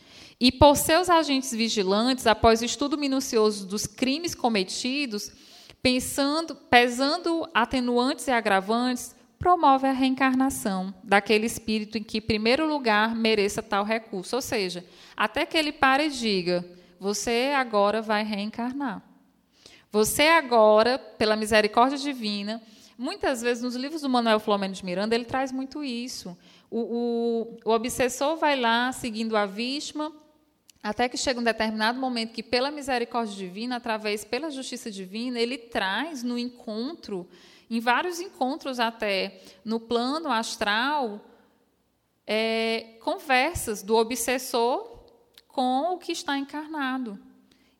E 0.41 0.53
por 0.53 0.77
seus 0.77 1.09
agentes 1.09 1.53
vigilantes, 1.53 2.27
após 2.27 2.61
estudo 2.61 2.99
minucioso 2.99 3.67
dos 3.67 3.87
crimes 3.87 4.35
cometidos, 4.35 5.33
pensando, 5.81 6.55
pesando 6.55 7.49
atenuantes 7.55 8.27
e 8.27 8.31
agravantes, 8.31 9.15
promove 9.45 9.87
a 9.87 9.93
reencarnação 9.93 10.95
daquele 11.05 11.45
espírito 11.45 11.99
em 11.99 12.03
que, 12.03 12.17
em 12.17 12.23
primeiro 12.23 12.67
lugar, 12.67 13.15
mereça 13.15 13.63
tal 13.63 13.85
recurso. 13.85 14.35
Ou 14.37 14.41
seja, 14.41 14.83
até 15.15 15.45
que 15.45 15.55
ele 15.59 15.71
pare 15.71 16.07
e 16.07 16.11
diga: 16.11 16.65
você 16.99 17.53
agora 17.55 18.01
vai 18.01 18.25
reencarnar. 18.25 19.03
Você 19.93 20.23
agora, 20.29 20.99
pela 20.99 21.37
misericórdia 21.37 21.99
divina, 21.99 22.63
muitas 22.97 23.43
vezes 23.43 23.63
nos 23.63 23.77
livros 23.77 24.01
do 24.01 24.09
Manuel 24.09 24.41
Flamengo 24.41 24.73
de 24.73 24.83
Miranda, 24.83 25.15
ele 25.15 25.27
traz 25.27 25.53
muito 25.53 25.85
isso. 25.85 26.35
O, 26.71 26.81
o, 26.81 27.71
o 27.71 27.71
obsessor 27.71 28.39
vai 28.39 28.59
lá 28.59 28.93
seguindo 28.93 29.37
a 29.37 29.45
vítima, 29.45 30.11
até 30.83 31.07
que 31.07 31.19
chega 31.19 31.39
um 31.39 31.45
determinado 31.45 32.01
momento 32.01 32.33
que, 32.33 32.43
pela 32.43 32.71
misericórdia 32.71 33.37
divina, 33.37 33.77
através 33.77 34.25
pela 34.25 34.51
justiça 34.51 34.91
divina, 34.91 35.39
ele 35.39 35.59
traz 35.59 36.23
no 36.23 36.39
encontro 36.39 37.29
em 37.77 37.81
vários 37.81 38.21
encontros 38.21 38.79
até 38.79 39.41
no 39.65 39.81
plano 39.81 40.31
astral, 40.31 41.21
é, 42.27 42.97
conversas 43.01 43.83
do 43.83 43.97
obsessor 43.97 44.95
com 45.49 45.95
o 45.95 45.99
que 45.99 46.13
está 46.13 46.39
encarnado. 46.39 47.19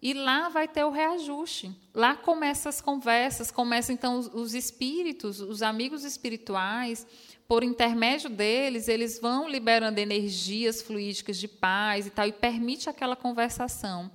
E 0.03 0.13
lá 0.13 0.51
vai 0.51 0.69
ter 0.69 0.85
o 0.85 0.91
reajuste. 0.91 1.75
Lá 1.95 2.15
começam 2.15 2.69
as 2.69 2.81
conversas, 2.81 3.51
começam 3.51 3.95
então 3.95 4.19
os, 4.19 4.27
os 4.35 4.55
espíritos, 4.55 5.41
os 5.41 5.63
amigos 5.63 6.05
espirituais, 6.05 7.07
por 7.49 7.63
intermédio 7.63 8.29
deles, 8.31 8.89
eles 8.89 9.19
vão 9.19 9.49
liberando 9.49 10.01
energias 10.01 10.83
fluídicas 10.83 11.39
de 11.39 11.49
paz 11.49 12.07
e 12.07 12.11
tal, 12.11 12.27
e 12.27 12.33
permite 12.33 12.91
aquela 12.91 13.17
conversação. 13.17 14.11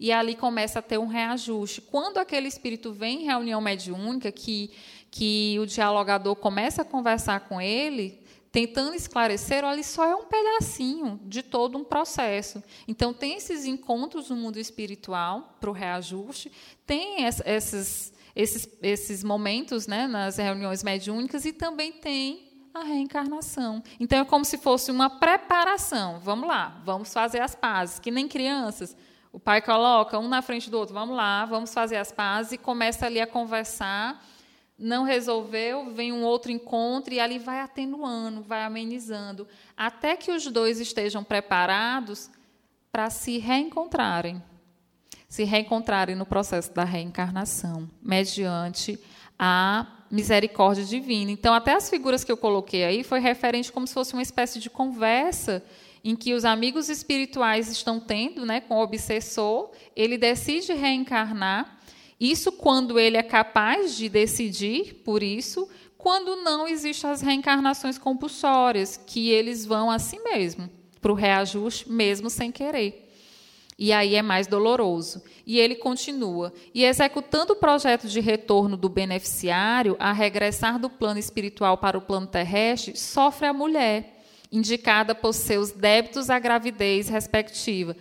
E 0.00 0.12
ali 0.12 0.36
começa 0.36 0.78
a 0.78 0.82
ter 0.82 0.98
um 0.98 1.06
reajuste. 1.06 1.80
Quando 1.80 2.18
aquele 2.18 2.46
espírito 2.46 2.92
vem 2.92 3.22
em 3.22 3.24
reunião 3.24 3.60
mediúnica, 3.60 4.30
que 4.30 4.70
que 5.10 5.58
o 5.60 5.66
dialogador 5.66 6.36
começa 6.36 6.82
a 6.82 6.84
conversar 6.84 7.40
com 7.40 7.60
ele, 7.60 8.22
tentando 8.50 8.94
esclarecer, 8.94 9.64
olha, 9.64 9.82
só 9.82 10.04
é 10.04 10.14
um 10.14 10.24
pedacinho 10.24 11.20
de 11.24 11.42
todo 11.42 11.76
um 11.78 11.84
processo. 11.84 12.62
Então, 12.86 13.12
tem 13.12 13.36
esses 13.36 13.64
encontros 13.64 14.30
no 14.30 14.36
mundo 14.36 14.58
espiritual 14.58 15.56
para 15.60 15.70
o 15.70 15.72
reajuste, 15.72 16.50
tem 16.86 17.24
esses, 17.24 18.12
esses, 18.34 18.68
esses 18.82 19.22
momentos 19.22 19.86
né, 19.86 20.06
nas 20.06 20.36
reuniões 20.36 20.82
mediúnicas 20.82 21.44
e 21.44 21.52
também 21.52 21.92
tem 21.92 22.48
a 22.72 22.84
reencarnação. 22.84 23.82
Então, 23.98 24.18
é 24.18 24.24
como 24.24 24.44
se 24.44 24.56
fosse 24.56 24.90
uma 24.90 25.10
preparação. 25.10 26.20
Vamos 26.20 26.48
lá, 26.48 26.80
vamos 26.84 27.12
fazer 27.12 27.40
as 27.40 27.54
pazes, 27.54 27.98
que 27.98 28.10
nem 28.10 28.28
crianças. 28.28 28.96
O 29.32 29.38
pai 29.38 29.60
coloca 29.60 30.18
um 30.18 30.26
na 30.26 30.40
frente 30.40 30.70
do 30.70 30.78
outro, 30.78 30.94
vamos 30.94 31.14
lá, 31.14 31.44
vamos 31.44 31.72
fazer 31.72 31.96
as 31.96 32.10
pazes 32.10 32.52
e 32.52 32.58
começa 32.58 33.04
ali 33.04 33.20
a 33.20 33.26
conversar 33.26 34.24
não 34.78 35.02
resolveu, 35.02 35.90
vem 35.92 36.12
um 36.12 36.22
outro 36.22 36.52
encontro 36.52 37.12
e 37.12 37.18
ali 37.18 37.38
vai 37.38 37.60
atenuando, 37.60 38.42
vai 38.42 38.62
amenizando, 38.62 39.48
até 39.76 40.16
que 40.16 40.30
os 40.30 40.46
dois 40.46 40.78
estejam 40.78 41.24
preparados 41.24 42.30
para 42.92 43.10
se 43.10 43.38
reencontrarem. 43.38 44.40
Se 45.28 45.42
reencontrarem 45.42 46.14
no 46.14 46.24
processo 46.24 46.72
da 46.72 46.84
reencarnação, 46.84 47.90
mediante 48.00 48.98
a 49.38 49.86
misericórdia 50.10 50.84
divina. 50.84 51.30
Então, 51.30 51.52
até 51.52 51.74
as 51.74 51.90
figuras 51.90 52.24
que 52.24 52.32
eu 52.32 52.36
coloquei 52.36 52.84
aí 52.84 53.04
foi 53.04 53.20
referente 53.20 53.70
como 53.70 53.86
se 53.86 53.94
fosse 53.94 54.14
uma 54.14 54.22
espécie 54.22 54.58
de 54.58 54.70
conversa 54.70 55.62
em 56.02 56.16
que 56.16 56.32
os 56.32 56.44
amigos 56.44 56.88
espirituais 56.88 57.68
estão 57.68 58.00
tendo, 58.00 58.46
né, 58.46 58.60
com 58.60 58.76
o 58.76 58.82
obsessor, 58.82 59.70
ele 59.94 60.16
decide 60.16 60.72
reencarnar 60.72 61.77
isso 62.20 62.50
quando 62.50 62.98
ele 62.98 63.16
é 63.16 63.22
capaz 63.22 63.96
de 63.96 64.08
decidir 64.08 65.02
por 65.04 65.22
isso, 65.22 65.68
quando 65.96 66.36
não 66.36 66.66
existem 66.66 67.10
as 67.10 67.20
reencarnações 67.20 67.98
compulsórias, 67.98 68.96
que 68.96 69.30
eles 69.30 69.64
vão 69.64 69.90
a 69.90 69.98
si 69.98 70.18
mesmo, 70.20 70.68
para 71.00 71.12
o 71.12 71.14
reajuste, 71.14 71.90
mesmo 71.90 72.28
sem 72.28 72.50
querer. 72.50 73.08
E 73.78 73.92
aí 73.92 74.16
é 74.16 74.22
mais 74.22 74.48
doloroso. 74.48 75.22
E 75.46 75.60
ele 75.60 75.76
continua. 75.76 76.52
E 76.74 76.84
executando 76.84 77.52
o 77.52 77.56
projeto 77.56 78.08
de 78.08 78.18
retorno 78.18 78.76
do 78.76 78.88
beneficiário 78.88 79.96
a 80.00 80.12
regressar 80.12 80.80
do 80.80 80.90
plano 80.90 81.20
espiritual 81.20 81.78
para 81.78 81.96
o 81.96 82.02
plano 82.02 82.26
terrestre, 82.26 82.96
sofre 82.96 83.46
a 83.46 83.52
mulher, 83.52 84.24
indicada 84.50 85.14
por 85.14 85.32
seus 85.32 85.70
débitos 85.70 86.28
à 86.30 86.40
gravidez 86.40 87.08
respectiva 87.08 87.96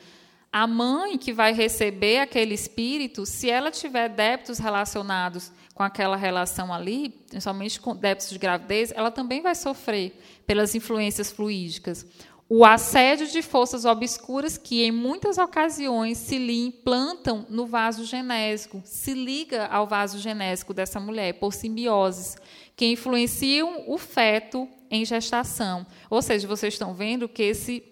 a 0.51 0.65
mãe 0.65 1.17
que 1.17 1.33
vai 1.33 1.53
receber 1.53 2.19
aquele 2.19 2.53
espírito, 2.53 3.25
se 3.25 3.49
ela 3.49 3.69
tiver 3.69 4.09
débitos 4.09 4.57
relacionados 4.59 5.51
com 5.73 5.83
aquela 5.83 6.15
relação 6.15 6.73
ali, 6.73 7.09
principalmente 7.29 7.79
com 7.79 7.95
débitos 7.95 8.29
de 8.29 8.39
gravidez, 8.39 8.91
ela 8.95 9.11
também 9.11 9.41
vai 9.41 9.53
sofrer 9.53 10.19
pelas 10.45 10.73
influências 10.73 11.31
fluídicas. 11.31 12.05
O 12.49 12.63
assédio 12.63 13.27
de 13.27 13.41
forças 13.41 13.83
obscuras 13.83 14.57
que, 14.57 14.81
em 14.81 14.91
muitas 14.91 15.37
ocasiões, 15.37 16.17
se 16.17 16.37
lhe 16.37 16.65
implantam 16.65 17.45
no 17.49 17.65
vaso 17.65 18.05
genésico, 18.05 18.81
se 18.85 19.13
liga 19.13 19.65
ao 19.65 19.85
vaso 19.85 20.17
genésico 20.17 20.73
dessa 20.73 20.97
mulher, 20.97 21.33
por 21.33 21.53
simbioses, 21.53 22.37
que 22.73 22.85
influenciam 22.85 23.83
o 23.87 23.97
feto 23.97 24.67
em 24.89 25.03
gestação. 25.03 25.85
Ou 26.09 26.21
seja, 26.21 26.47
vocês 26.47 26.73
estão 26.73 26.93
vendo 26.93 27.27
que 27.27 27.43
esse, 27.43 27.83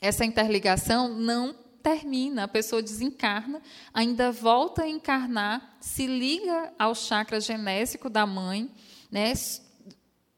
essa 0.00 0.24
interligação 0.24 1.08
não 1.08 1.52
termina, 1.82 2.44
a 2.44 2.48
pessoa 2.48 2.82
desencarna, 2.82 3.60
ainda 3.92 4.30
volta 4.30 4.82
a 4.82 4.88
encarnar, 4.88 5.76
se 5.80 6.06
liga 6.06 6.72
ao 6.78 6.94
chakra 6.94 7.40
genésico 7.40 8.08
da 8.08 8.26
mãe, 8.26 8.70
né, 9.10 9.32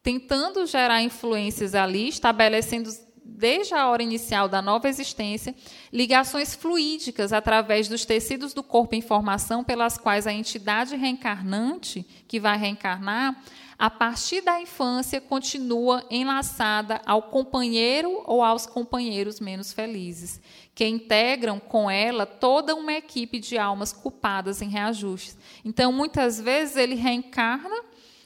tentando 0.03 0.67
gerar 0.67 1.03
influências 1.03 1.75
ali, 1.75 2.09
estabelecendo 2.09 2.91
desde 3.25 3.75
a 3.75 3.89
hora 3.89 4.03
inicial 4.03 4.49
da 4.49 4.61
nova 4.61 4.89
existência, 4.89 5.55
ligações 5.93 6.55
fluídicas 6.55 7.33
através 7.33 7.89
dos 7.89 8.05
tecidos 8.05 8.53
do 8.53 8.63
corpo 8.63 8.95
em 8.95 9.01
formação, 9.01 9.65
pelas 9.65 9.97
quais 9.97 10.27
a 10.27 10.33
entidade 10.33 10.97
reencarnante, 10.97 12.07
que 12.27 12.39
vai 12.39 12.59
reencarnar, 12.59 13.43
a 13.83 13.91
partir 13.91 14.43
da 14.43 14.61
infância, 14.61 15.21
continua 15.21 16.07
enlaçada 16.09 17.03
ao 17.05 17.21
companheiro 17.21 18.23
ou 18.27 18.41
aos 18.41 18.65
companheiros 18.65 19.41
menos 19.41 19.73
felizes 19.73 20.41
que 20.73 20.87
integram 20.87 21.59
com 21.59 21.91
ela 21.91 22.25
toda 22.25 22.77
uma 22.77 22.93
equipe 22.93 23.41
de 23.41 23.59
almas 23.59 23.93
culpadas 23.93 24.63
em 24.63 24.69
reajustes. 24.69 25.37
Então, 25.65 25.93
muitas 25.93 26.41
vezes, 26.41 26.77
ele 26.77 26.95
reencarna, 26.95 27.75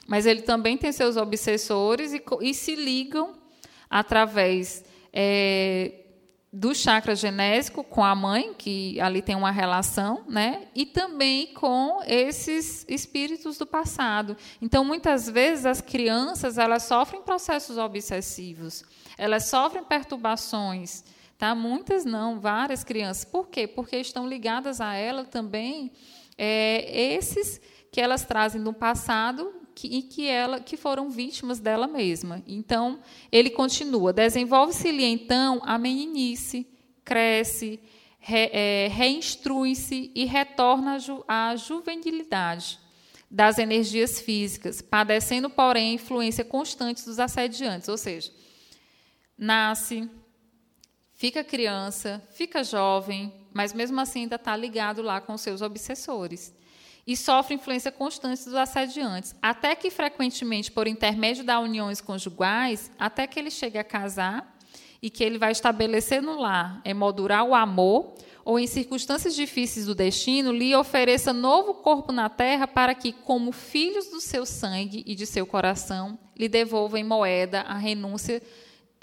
mas 0.05 0.27
ele 0.27 0.43
também 0.43 0.77
tem 0.77 0.91
seus 0.91 1.17
obsessores 1.17 2.13
e, 2.13 2.21
e 2.41 2.53
se 2.53 2.75
ligam 2.75 3.33
através 3.89 4.85
é, 5.11 6.03
do 6.57 6.73
chakra 6.73 7.15
genésico 7.15 7.83
com 7.83 8.03
a 8.03 8.15
mãe, 8.15 8.53
que 8.57 8.99
ali 8.99 9.21
tem 9.21 9.35
uma 9.35 9.51
relação, 9.51 10.23
né? 10.27 10.67
e 10.73 10.87
também 10.87 11.53
com 11.53 12.01
esses 12.05 12.83
espíritos 12.89 13.57
do 13.57 13.67
passado. 13.67 14.35
Então, 14.59 14.83
muitas 14.83 15.29
vezes, 15.29 15.67
as 15.67 15.81
crianças 15.81 16.57
elas 16.57 16.83
sofrem 16.83 17.21
processos 17.21 17.77
obsessivos, 17.77 18.83
elas 19.17 19.45
sofrem 19.45 19.83
perturbações 19.83 21.03
Tá? 21.37 21.53
Muitas 21.53 22.03
não, 22.03 22.39
várias 22.39 22.83
crianças. 22.83 23.23
Por 23.23 23.47
quê? 23.47 23.67
Porque 23.67 23.95
estão 23.97 24.27
ligadas 24.27 24.81
a 24.81 24.95
ela 24.95 25.23
também 25.23 25.91
é, 26.35 27.13
esses 27.13 27.61
que 27.91 28.01
elas 28.01 28.25
trazem 28.25 28.61
do 28.63 28.73
passado 28.73 29.53
que, 29.77 29.87
e 29.87 30.01
que, 30.01 30.27
ela, 30.27 30.59
que 30.59 30.75
foram 30.75 31.07
vítimas 31.07 31.59
dela 31.59 31.85
mesma. 31.85 32.43
Então, 32.47 32.99
ele 33.31 33.51
continua: 33.51 34.11
desenvolve-se-lhe 34.11 35.05
então 35.05 35.61
a 35.63 35.77
meninice, 35.77 36.65
cresce, 37.05 37.79
re, 38.19 38.49
é, 38.51 38.87
reinstrui-se 38.87 40.11
e 40.15 40.25
retorna 40.25 40.95
à, 40.95 40.97
ju, 40.97 41.23
à 41.27 41.55
juvenilidade 41.55 42.79
das 43.29 43.59
energias 43.59 44.19
físicas, 44.19 44.81
padecendo, 44.81 45.47
porém, 45.47 45.91
a 45.91 45.93
influência 45.93 46.43
constante 46.43 47.05
dos 47.05 47.19
assediantes, 47.19 47.87
ou 47.87 47.97
seja, 47.97 48.31
nasce, 49.37 50.09
fica 51.13 51.43
criança, 51.43 52.25
fica 52.31 52.63
jovem, 52.63 53.31
mas 53.53 53.73
mesmo 53.73 54.01
assim 54.01 54.21
ainda 54.21 54.37
está 54.37 54.57
ligado 54.57 55.03
lá 55.03 55.21
com 55.21 55.37
seus 55.37 55.61
obsessores. 55.61 56.56
E 57.07 57.15
sofre 57.15 57.55
influência 57.55 57.89
constante 57.89 58.43
dos 58.43 58.53
assediantes, 58.53 59.33
até 59.41 59.73
que 59.73 59.89
frequentemente, 59.89 60.69
por 60.69 60.87
intermédio 60.87 61.43
das 61.43 61.63
uniões 61.63 62.01
conjugais, 62.01 62.91
até 62.99 63.25
que 63.25 63.39
ele 63.39 63.49
chegue 63.49 63.77
a 63.77 63.83
casar 63.83 64.57
e 65.01 65.09
que 65.09 65.23
ele 65.23 65.37
vai 65.37 65.53
estabelecer 65.53 66.21
no 66.21 66.37
lar, 66.37 66.81
emoldurar 66.83 67.45
o 67.45 67.55
amor, 67.55 68.13
ou 68.43 68.59
em 68.59 68.67
circunstâncias 68.67 69.35
difíceis 69.35 69.85
do 69.85 69.95
destino, 69.95 70.51
lhe 70.51 70.75
ofereça 70.75 71.31
novo 71.31 71.75
corpo 71.75 72.11
na 72.11 72.29
terra 72.29 72.67
para 72.67 72.93
que, 72.93 73.11
como 73.11 73.51
filhos 73.51 74.07
do 74.07 74.19
seu 74.19 74.45
sangue 74.45 75.03
e 75.05 75.15
de 75.15 75.25
seu 75.25 75.45
coração, 75.45 76.19
lhe 76.37 76.49
devolva 76.49 76.99
em 76.99 77.03
moeda 77.03 77.61
a 77.61 77.77
renúncia 77.77 78.41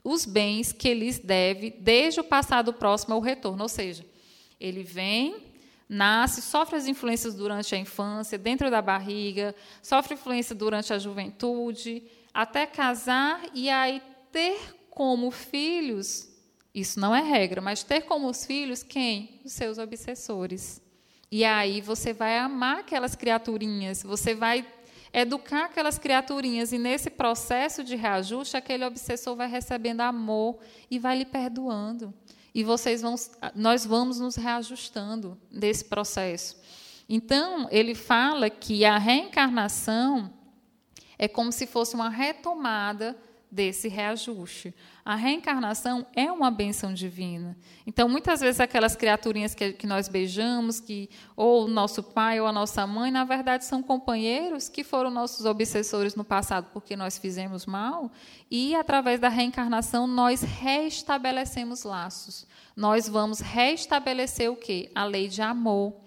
os 0.04 0.26
bens 0.26 0.70
que 0.70 0.92
lhes 0.92 1.18
deve 1.18 1.70
desde 1.70 2.20
o 2.20 2.24
passado 2.24 2.74
próximo 2.74 3.14
ao 3.14 3.20
retorno. 3.20 3.62
Ou 3.62 3.68
seja, 3.68 4.04
ele 4.60 4.82
vem, 4.82 5.36
nasce, 5.94 6.42
sofre 6.42 6.76
as 6.76 6.86
influências 6.86 7.34
durante 7.34 7.74
a 7.74 7.78
infância, 7.78 8.36
dentro 8.36 8.70
da 8.70 8.82
barriga, 8.82 9.54
sofre 9.80 10.14
influência 10.14 10.54
durante 10.54 10.92
a 10.92 10.98
juventude, 10.98 12.02
até 12.32 12.66
casar 12.66 13.40
e 13.54 13.70
aí 13.70 14.02
ter 14.32 14.74
como 14.90 15.30
filhos, 15.30 16.28
isso 16.74 16.98
não 16.98 17.14
é 17.14 17.22
regra, 17.22 17.60
mas 17.60 17.84
ter 17.84 18.02
como 18.02 18.28
os 18.28 18.44
filhos 18.44 18.82
quem? 18.82 19.40
Os 19.44 19.52
seus 19.52 19.78
obsessores. 19.78 20.82
E 21.30 21.44
aí 21.44 21.80
você 21.80 22.12
vai 22.12 22.38
amar 22.38 22.80
aquelas 22.80 23.14
criaturinhas, 23.14 24.02
você 24.02 24.34
vai 24.34 24.66
educar 25.12 25.66
aquelas 25.66 25.96
criaturinhas 25.96 26.72
e 26.72 26.78
nesse 26.78 27.08
processo 27.08 27.84
de 27.84 27.94
reajuste 27.94 28.56
aquele 28.56 28.84
obsessor 28.84 29.36
vai 29.36 29.48
recebendo 29.48 30.00
amor 30.00 30.58
e 30.90 30.98
vai 30.98 31.16
lhe 31.18 31.24
perdoando 31.24 32.12
e 32.54 32.62
vocês 32.62 33.02
vão 33.02 33.16
nós 33.54 33.84
vamos 33.84 34.20
nos 34.20 34.36
reajustando 34.36 35.36
desse 35.50 35.84
processo. 35.84 36.56
Então 37.08 37.68
ele 37.70 37.94
fala 37.94 38.48
que 38.48 38.84
a 38.84 38.96
reencarnação 38.96 40.32
é 41.18 41.26
como 41.28 41.50
se 41.50 41.66
fosse 41.66 41.94
uma 41.94 42.08
retomada 42.08 43.16
desse 43.54 43.88
reajuste. 43.88 44.74
A 45.04 45.14
reencarnação 45.14 46.04
é 46.16 46.30
uma 46.32 46.50
benção 46.50 46.92
divina. 46.92 47.56
Então, 47.86 48.08
muitas 48.08 48.40
vezes, 48.40 48.58
aquelas 48.58 48.96
criaturinhas 48.96 49.54
que, 49.54 49.72
que 49.72 49.86
nós 49.86 50.08
beijamos, 50.08 50.80
que 50.80 51.08
ou 51.36 51.66
o 51.66 51.68
nosso 51.68 52.02
pai 52.02 52.40
ou 52.40 52.48
a 52.48 52.52
nossa 52.52 52.84
mãe, 52.84 53.12
na 53.12 53.22
verdade, 53.22 53.64
são 53.64 53.80
companheiros 53.80 54.68
que 54.68 54.82
foram 54.82 55.10
nossos 55.10 55.46
obsessores 55.46 56.16
no 56.16 56.24
passado 56.24 56.68
porque 56.72 56.96
nós 56.96 57.16
fizemos 57.16 57.64
mal, 57.64 58.10
e 58.50 58.74
através 58.74 59.20
da 59.20 59.28
reencarnação 59.28 60.06
nós 60.06 60.42
restabelecemos 60.42 61.84
laços. 61.84 62.46
Nós 62.76 63.08
vamos 63.08 63.38
restabelecer 63.38 64.50
o 64.50 64.56
quê? 64.56 64.90
A 64.94 65.04
lei 65.04 65.28
de 65.28 65.40
amor 65.40 66.03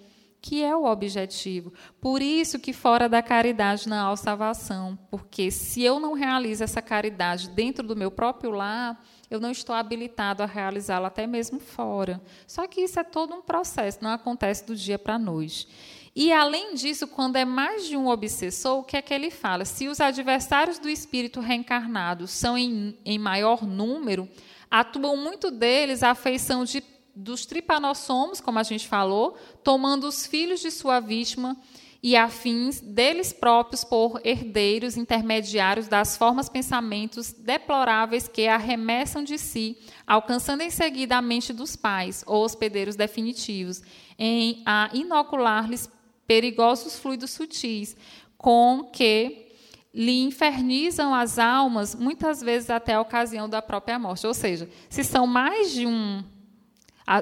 que 0.48 0.64
é 0.64 0.74
o 0.74 0.86
objetivo. 0.86 1.74
Por 1.99 2.22
isso 2.22 2.57
que 2.57 2.72
fora 2.72 3.10
da 3.10 3.22
caridade 3.22 3.90
não 3.90 4.10
há 4.10 4.15
salvação, 4.15 4.98
porque 5.11 5.52
se 5.52 5.84
eu 5.84 5.99
não 5.99 6.14
realizo 6.14 6.64
essa 6.64 6.82
caridade 6.82 7.49
dentro 7.49 7.86
do 7.86 7.98
meu 7.98 8.10
próprio 8.10 8.52
lar, 8.52 8.98
eu 9.30 9.41
não 9.41 9.52
estou 9.52 9.76
habilitado 9.76 10.41
a 10.41 10.45
realizá-la 10.45 11.10
até 11.10 11.28
mesmo 11.28 11.60
fora. 11.60 12.22
Só 12.48 12.65
que 12.65 12.80
isso 12.80 12.98
é 12.98 13.03
todo 13.03 13.36
um 13.36 13.41
processo, 13.41 13.99
não 14.02 14.10
acontece 14.10 14.65
do 14.65 14.74
dia 14.74 14.98
para 14.98 15.15
a 15.15 15.19
noite. 15.19 15.68
E, 16.15 16.32
além 16.32 16.76
disso, 16.76 17.07
quando 17.07 17.36
é 17.36 17.44
mais 17.44 17.86
de 17.86 17.98
um 17.98 18.07
obsessor, 18.07 18.80
o 18.80 18.84
que 18.86 18.95
é 18.95 19.02
que 19.02 19.14
ele 19.14 19.30
fala? 19.30 19.65
Se 19.65 19.90
os 19.90 19.99
adversários 19.99 20.80
do 20.80 20.88
espírito 20.88 21.41
reencarnado 21.41 22.26
são 22.26 22.57
em, 22.57 22.98
em 23.03 23.19
maior 23.19 23.68
número, 23.68 24.30
atuam 24.72 25.18
muito 25.18 25.52
deles 25.52 26.03
a 26.03 26.11
afeição 26.11 26.64
de, 26.64 26.82
dos 27.18 27.45
tripanossomos, 27.45 28.39
como 28.39 28.60
a 28.60 28.64
gente 28.64 28.88
falou, 28.88 29.35
tomando 29.64 30.07
os 30.07 30.26
filhos 30.26 30.60
de 30.60 30.72
sua 30.72 30.99
vítima 30.99 31.57
e 32.02 32.15
afins 32.15 32.80
deles 32.80 33.34
próprios 33.34 33.84
por 33.84 34.22
herdeiros 34.23 34.95
intermediários 34.95 35.88
das 35.88 36.15
formas 36.15 36.48
pensamentos 36.48 37.34
deploráveis 37.34 38.27
que 38.27 38.48
arremessam 38.48 39.23
de 39.23 39.38
si, 39.38 39.77
alcançando 40.06 40.61
em 40.61 40.69
seguida 40.69 41.18
a 41.18 41.22
mente 41.22 41.52
dos 41.52 41.76
pais, 41.76 42.23
ou 42.27 42.44
hospedeiros 42.44 42.95
definitivos, 42.95 43.81
em 44.18 44.61
a 44.65 44.89
inocular-lhes 44.94 45.89
perigosos 46.27 46.99
fluidos 46.99 47.31
sutis, 47.31 47.98
com 48.38 48.84
que 48.94 49.48
lhe 49.94 50.22
infernizam 50.22 51.15
as 51.15 51.39
almas, 51.39 51.95
muitas 51.95 52.39
vezes 52.39 52.69
até 52.69 52.94
a 52.94 53.02
ocasião 53.02 53.49
da 53.49 53.64
própria 53.64 53.98
morte. 53.98 54.27
Ou 54.27 54.34
seja, 54.34 54.69
se 54.88 55.03
são 55.03 55.26
mais 55.26 55.72
de 55.72 55.88
um. 55.88 56.23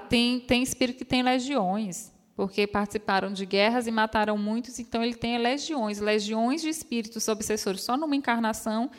Tem, 0.09 0.39
tem 0.39 0.63
espírito 0.63 0.97
que 0.97 1.05
tem 1.05 1.21
legiões, 1.21 2.11
porque 2.35 2.65
participaram 2.65 3.31
de 3.31 3.45
guerras 3.45 3.85
e 3.85 3.91
mataram 3.91 4.37
muitos, 4.37 4.79
então 4.79 5.03
ele 5.03 5.13
tem 5.13 5.37
legiões, 5.37 5.99
legiões 5.99 6.61
de 6.61 6.69
espíritos 6.69 7.27
obsessores 7.27 7.81
só 7.81 7.95
numa 7.95 8.15
encarnação 8.15 8.89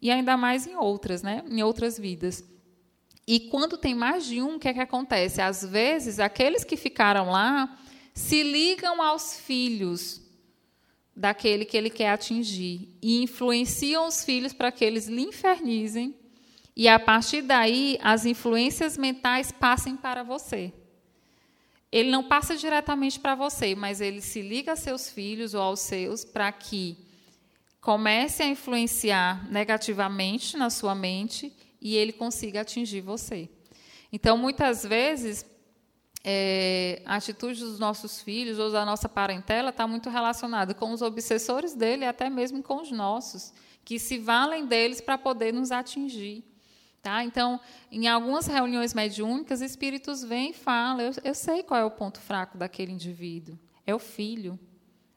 e 0.00 0.10
ainda 0.10 0.36
mais 0.36 0.66
em 0.66 0.74
outras, 0.74 1.22
né? 1.22 1.44
em 1.48 1.62
outras 1.62 1.98
vidas. 1.98 2.44
E 3.26 3.38
quando 3.38 3.78
tem 3.78 3.94
mais 3.94 4.26
de 4.26 4.42
um, 4.42 4.56
o 4.56 4.58
que, 4.58 4.68
é 4.68 4.74
que 4.74 4.80
acontece? 4.80 5.40
Às 5.40 5.64
vezes, 5.64 6.18
aqueles 6.18 6.64
que 6.64 6.76
ficaram 6.76 7.30
lá 7.30 7.78
se 8.12 8.42
ligam 8.42 9.00
aos 9.00 9.38
filhos 9.38 10.20
daquele 11.14 11.64
que 11.64 11.76
ele 11.76 11.88
quer 11.90 12.10
atingir 12.10 12.88
e 13.00 13.22
influenciam 13.22 14.08
os 14.08 14.24
filhos 14.24 14.52
para 14.52 14.72
que 14.72 14.84
eles 14.84 15.06
lhe 15.06 15.22
infernizem 15.22 16.16
e 16.76 16.88
a 16.88 16.98
partir 16.98 17.42
daí 17.42 17.98
as 18.02 18.24
influências 18.24 18.96
mentais 18.96 19.52
passem 19.52 19.96
para 19.96 20.22
você. 20.22 20.72
Ele 21.90 22.10
não 22.10 22.24
passa 22.24 22.56
diretamente 22.56 23.20
para 23.20 23.34
você, 23.34 23.74
mas 23.74 24.00
ele 24.00 24.22
se 24.22 24.40
liga 24.40 24.72
a 24.72 24.76
seus 24.76 25.10
filhos 25.10 25.52
ou 25.52 25.60
aos 25.60 25.80
seus 25.80 26.24
para 26.24 26.50
que 26.50 26.96
comece 27.82 28.42
a 28.42 28.46
influenciar 28.46 29.46
negativamente 29.50 30.56
na 30.56 30.70
sua 30.70 30.94
mente 30.94 31.52
e 31.80 31.96
ele 31.96 32.12
consiga 32.12 32.62
atingir 32.62 33.02
você. 33.02 33.50
Então, 34.10 34.38
muitas 34.38 34.84
vezes, 34.84 35.44
é, 36.24 37.02
a 37.04 37.16
atitude 37.16 37.60
dos 37.60 37.78
nossos 37.78 38.22
filhos 38.22 38.58
ou 38.58 38.70
da 38.70 38.86
nossa 38.86 39.08
parentela 39.08 39.70
está 39.70 39.86
muito 39.86 40.08
relacionada 40.08 40.72
com 40.72 40.92
os 40.92 41.02
obsessores 41.02 41.74
dele 41.74 42.06
até 42.06 42.30
mesmo 42.30 42.62
com 42.62 42.80
os 42.80 42.90
nossos, 42.90 43.52
que 43.84 43.98
se 43.98 44.16
valem 44.16 44.64
deles 44.64 45.00
para 45.00 45.18
poder 45.18 45.52
nos 45.52 45.72
atingir. 45.72 46.51
Tá? 47.02 47.24
Então, 47.24 47.60
em 47.90 48.06
algumas 48.06 48.46
reuniões 48.46 48.94
mediúnicas, 48.94 49.60
espíritos 49.60 50.22
vêm 50.22 50.50
e 50.50 50.54
falam: 50.54 51.00
eu, 51.00 51.12
eu 51.24 51.34
sei 51.34 51.64
qual 51.64 51.80
é 51.80 51.84
o 51.84 51.90
ponto 51.90 52.20
fraco 52.20 52.56
daquele 52.56 52.92
indivíduo. 52.92 53.58
É 53.84 53.92
o 53.92 53.98
filho. 53.98 54.56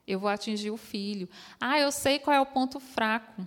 Eu 0.04 0.18
vou 0.18 0.28
atingir 0.28 0.72
o 0.72 0.76
filho. 0.76 1.28
Ah, 1.60 1.78
eu 1.78 1.92
sei 1.92 2.18
qual 2.18 2.34
é 2.34 2.40
o 2.40 2.46
ponto 2.46 2.80
fraco. 2.80 3.46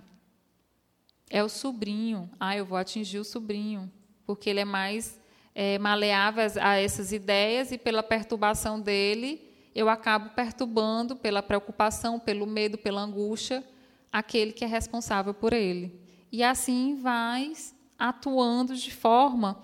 É 1.28 1.44
o 1.44 1.48
sobrinho. 1.50 2.30
Ah, 2.40 2.56
eu 2.56 2.64
vou 2.64 2.78
atingir 2.78 3.18
o 3.18 3.24
sobrinho, 3.24 3.92
porque 4.24 4.48
ele 4.48 4.60
é 4.60 4.64
mais 4.64 5.20
é, 5.54 5.78
maleável 5.78 6.44
a 6.62 6.76
essas 6.76 7.12
ideias 7.12 7.72
e 7.72 7.76
pela 7.76 8.02
perturbação 8.02 8.80
dele, 8.80 9.48
eu 9.74 9.88
acabo 9.88 10.30
perturbando 10.30 11.14
pela 11.14 11.42
preocupação, 11.42 12.18
pelo 12.18 12.46
medo, 12.46 12.78
pela 12.78 13.02
angústia, 13.02 13.62
aquele 14.10 14.52
que 14.52 14.64
é 14.64 14.66
responsável 14.66 15.34
por 15.34 15.52
ele. 15.52 16.00
E 16.32 16.42
assim 16.42 16.96
vai 16.96 17.52
atuando 18.00 18.74
de 18.74 18.92
forma 18.92 19.62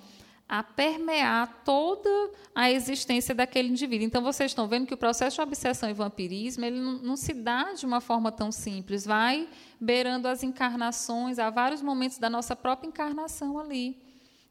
a 0.48 0.62
permear 0.62 1.62
toda 1.64 2.08
a 2.54 2.70
existência 2.70 3.34
daquele 3.34 3.68
indivíduo. 3.68 4.06
Então, 4.06 4.22
vocês 4.22 4.52
estão 4.52 4.68
vendo 4.68 4.86
que 4.86 4.94
o 4.94 4.96
processo 4.96 5.36
de 5.36 5.42
obsessão 5.42 5.90
e 5.90 5.92
vampirismo 5.92 6.64
ele 6.64 6.78
não, 6.78 6.98
não, 6.98 7.16
se 7.16 7.34
dá 7.34 7.72
de 7.72 7.84
uma 7.84 8.00
forma 8.00 8.30
tão 8.30 8.52
simples, 8.52 9.04
vai 9.04 9.48
beirando 9.80 10.28
as 10.28 10.44
encarnações, 10.44 11.40
há 11.40 11.50
vários 11.50 11.82
momentos 11.82 12.18
da 12.18 12.30
nossa 12.30 12.54
própria 12.54 12.86
encarnação 12.86 13.58
ali 13.58 14.00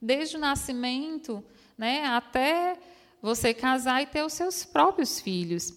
desde 0.01 0.37
o 0.37 0.39
nascimento 0.39 1.43
né, 1.77 2.05
até 2.05 2.77
você 3.21 3.53
casar 3.53 4.03
e 4.03 4.05
ter 4.05 4.23
os 4.23 4.33
seus 4.33 4.63
próprios 4.63 5.19
filhos. 5.19 5.73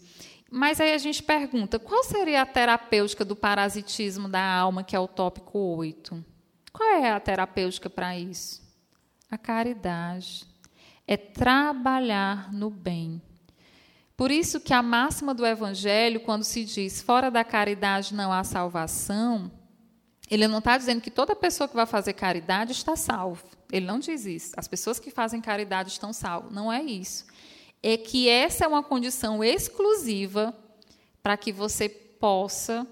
Mas 0.51 0.81
aí 0.81 0.93
a 0.93 0.99
gente 0.99 1.23
pergunta: 1.23 1.79
qual 1.79 2.03
seria 2.05 2.43
a 2.43 2.47
terapêutica 2.47 3.25
do 3.25 3.37
parasitismo 3.37 4.29
da 4.29 4.43
alma, 4.43 4.85
que 4.85 4.95
é 4.95 5.01
o 5.01 5.09
tópico 5.09 5.59
8? 5.59 6.25
Qual 6.73 6.89
é 6.89 7.11
a 7.11 7.21
terapêutica 7.21 7.89
para 7.89 8.17
isso? 8.19 8.63
A 9.31 9.39
caridade. 9.39 10.47
É 11.07 11.17
trabalhar 11.17 12.53
no 12.53 12.71
bem. 12.71 13.21
Por 14.17 14.31
isso 14.31 14.61
que 14.61 14.75
a 14.75 14.83
máxima 14.83 15.33
do 15.33 15.47
Evangelho, 15.47 16.21
quando 16.21 16.43
se 16.43 16.65
diz 16.65 17.01
fora 17.01 17.31
da 17.31 17.45
caridade 17.45 18.15
não 18.15 18.33
há 18.33 18.43
salvação, 18.43 19.51
ele 20.31 20.47
não 20.47 20.59
está 20.59 20.77
dizendo 20.77 21.01
que 21.01 21.11
toda 21.11 21.35
pessoa 21.35 21.69
que 21.69 21.75
vai 21.77 21.87
fazer 21.87 22.13
caridade 22.13 22.73
está 22.73 22.97
salvo. 22.97 23.45
Ele 23.73 23.87
não 23.87 23.99
diz 23.99 24.27
isso. 24.27 24.53
As 24.57 24.69
pessoas 24.69 24.99
que 24.99 25.11
fazem 25.11 25.41
caridade 25.41 25.91
estão 25.91 26.13
salvas. 26.13 26.53
Não 26.53 26.73
é 26.73 26.83
isso. 26.83 27.27
É 27.83 27.97
que 27.97 28.29
essa 28.29 28.65
é 28.65 28.69
uma 28.69 28.83
condição 28.83 29.43
exclusiva 29.43 30.53
para 31.23 31.37
que 31.37 31.53
você 31.53 31.89
possa 31.89 32.87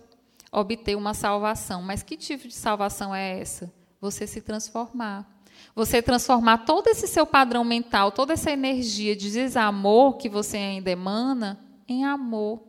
obter 0.58 0.96
uma 0.96 1.14
salvação. 1.14 1.82
Mas 1.82 2.02
que 2.02 2.16
tipo 2.16 2.48
de 2.48 2.54
salvação 2.54 3.14
é 3.14 3.38
essa? 3.38 3.72
Você 4.00 4.26
se 4.26 4.40
transformar. 4.40 5.26
Você 5.74 6.02
transformar 6.02 6.58
todo 6.58 6.88
esse 6.88 7.06
seu 7.06 7.26
padrão 7.26 7.64
mental, 7.64 8.12
toda 8.12 8.32
essa 8.32 8.50
energia 8.50 9.14
de 9.14 9.30
desamor 9.30 10.16
que 10.16 10.28
você 10.28 10.56
ainda 10.56 10.90
emana, 10.90 11.60
em 11.88 12.04
amor 12.04 12.66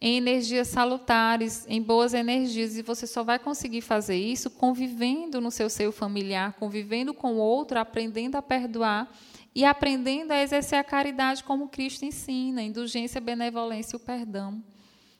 em 0.00 0.16
energias 0.16 0.68
salutares, 0.68 1.66
em 1.68 1.82
boas 1.82 2.14
energias, 2.14 2.78
e 2.78 2.82
você 2.82 3.06
só 3.06 3.24
vai 3.24 3.38
conseguir 3.38 3.80
fazer 3.80 4.16
isso 4.16 4.48
convivendo 4.48 5.40
no 5.40 5.50
seu 5.50 5.68
seio 5.68 5.90
familiar, 5.90 6.52
convivendo 6.52 7.12
com 7.12 7.34
o 7.34 7.38
outro, 7.38 7.80
aprendendo 7.80 8.36
a 8.36 8.42
perdoar 8.42 9.12
e 9.52 9.64
aprendendo 9.64 10.30
a 10.30 10.40
exercer 10.40 10.78
a 10.78 10.84
caridade 10.84 11.42
como 11.42 11.68
Cristo 11.68 12.04
ensina, 12.04 12.62
indulgência, 12.62 13.20
benevolência 13.20 13.96
e 13.96 13.98
o 13.98 14.00
perdão. 14.00 14.62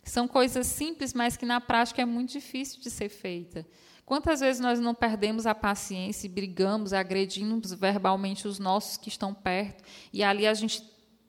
São 0.09 0.27
coisas 0.27 0.67
simples, 0.67 1.13
mas 1.13 1.37
que 1.37 1.45
na 1.45 1.61
prática 1.61 2.03
é 2.03 2.05
muito 2.05 2.33
difícil 2.33 2.81
de 2.81 2.91
ser 2.91 3.09
feita. 3.09 3.67
Quantas 4.07 4.41
vezes 4.41 4.61
nós 4.61 4.81
não 4.81 4.95
perdemos 4.95 5.47
a 5.47 5.55
paciência 5.55 6.27
e 6.27 6.31
brigamos, 6.31 6.93
agredimos 6.93 7.73
verbalmente 7.75 8.49
os 8.49 8.59
nossos 8.59 8.97
que 8.97 9.09
estão 9.09 9.35
perto, 9.35 9.85
e 10.13 10.23
ali 10.25 10.47
a 10.47 10.55
gente 10.55 10.83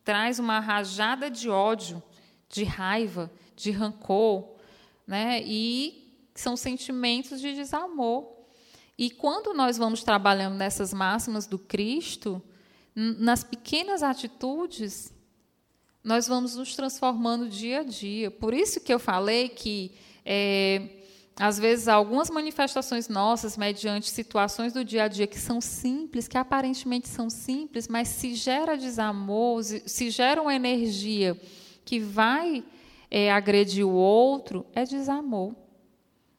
traz 0.03 0.39
uma 0.39 0.59
rajada 0.59 1.29
de 1.29 1.49
ódio 1.49 2.01
de 2.49 2.63
raiva, 2.63 3.31
de 3.55 3.69
rancor, 3.69 4.55
né? 5.05 5.41
E 5.43 6.11
são 6.33 6.57
sentimentos 6.57 7.39
de 7.39 7.53
desamor. 7.53 8.27
E 8.97 9.11
quando 9.11 9.53
nós 9.53 9.77
vamos 9.77 10.03
trabalhando 10.03 10.55
nessas 10.55 10.93
máximas 10.93 11.45
do 11.45 11.59
Cristo, 11.59 12.41
nas 12.95 13.43
pequenas 13.43 14.01
atitudes, 14.03 15.13
nós 16.03 16.27
vamos 16.27 16.55
nos 16.55 16.75
transformando 16.75 17.49
dia 17.49 17.81
a 17.81 17.83
dia. 17.83 18.31
Por 18.31 18.53
isso 18.53 18.79
que 18.79 18.93
eu 18.93 18.99
falei 18.99 19.49
que, 19.49 19.91
é, 20.25 20.81
às 21.35 21.59
vezes, 21.59 21.87
algumas 21.87 22.29
manifestações 22.29 23.07
nossas, 23.07 23.57
mediante 23.57 24.09
situações 24.09 24.73
do 24.73 24.83
dia 24.83 25.03
a 25.03 25.07
dia 25.07 25.27
que 25.27 25.39
são 25.39 25.59
simples, 25.59 26.27
que 26.27 26.37
aparentemente 26.37 27.07
são 27.07 27.29
simples, 27.29 27.87
mas 27.87 28.07
se 28.07 28.33
gera 28.33 28.77
desamor, 28.77 29.63
se 29.63 30.09
gera 30.09 30.41
uma 30.41 30.53
energia 30.53 31.39
que 31.83 31.99
vai 31.99 32.63
é, 33.09 33.31
agredir 33.31 33.85
o 33.85 33.91
outro 33.91 34.65
é 34.73 34.83
desamor. 34.83 35.55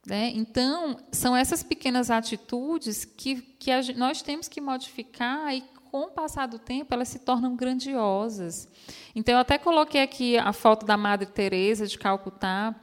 Né? 0.07 0.33
Então, 0.35 0.97
são 1.13 1.37
essas 1.37 1.63
pequenas 1.63 2.11
atitudes 2.11 3.05
que, 3.05 3.43
que 3.59 3.71
a, 3.71 3.81
nós 3.97 4.23
temos 4.23 4.49
que 4.49 4.61
modificar 4.61 5.55
e, 5.55 5.63
com 5.91 6.03
o 6.03 6.11
passar 6.11 6.47
do 6.47 6.59
tempo, 6.59 6.95
elas 6.95 7.09
se 7.09 7.19
tornam 7.19 7.57
grandiosas. 7.57 8.69
Então, 9.15 9.35
eu 9.35 9.41
até 9.41 9.59
coloquei 9.59 10.03
aqui 10.03 10.39
a 10.39 10.53
foto 10.53 10.87
da 10.87 10.97
Madre 10.97 11.27
Teresa 11.27 11.87
de 11.87 11.99
Calcutá, 11.99 12.75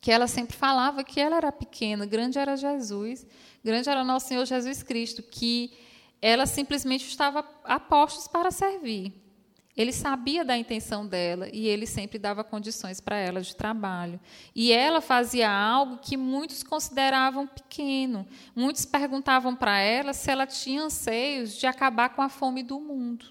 que 0.00 0.12
ela 0.12 0.26
sempre 0.26 0.54
falava 0.54 1.02
que 1.02 1.18
ela 1.18 1.36
era 1.36 1.50
pequena, 1.50 2.04
grande 2.04 2.38
era 2.38 2.56
Jesus, 2.56 3.26
grande 3.64 3.88
era 3.88 4.04
nosso 4.04 4.28
Senhor 4.28 4.44
Jesus 4.44 4.82
Cristo, 4.82 5.22
que 5.22 5.72
ela 6.20 6.44
simplesmente 6.44 7.08
estava 7.08 7.44
a 7.64 7.80
postos 7.80 8.28
para 8.28 8.50
servir. 8.50 9.25
Ele 9.76 9.92
sabia 9.92 10.42
da 10.42 10.56
intenção 10.56 11.06
dela 11.06 11.48
e 11.52 11.68
ele 11.68 11.86
sempre 11.86 12.18
dava 12.18 12.42
condições 12.42 12.98
para 12.98 13.16
ela 13.16 13.42
de 13.42 13.54
trabalho. 13.54 14.18
E 14.54 14.72
ela 14.72 15.02
fazia 15.02 15.50
algo 15.50 15.98
que 15.98 16.16
muitos 16.16 16.62
consideravam 16.62 17.46
pequeno. 17.46 18.26
Muitos 18.54 18.86
perguntavam 18.86 19.54
para 19.54 19.78
ela 19.78 20.14
se 20.14 20.30
ela 20.30 20.46
tinha 20.46 20.82
anseios 20.82 21.58
de 21.58 21.66
acabar 21.66 22.08
com 22.08 22.22
a 22.22 22.28
fome 22.30 22.62
do 22.62 22.80
mundo. 22.80 23.26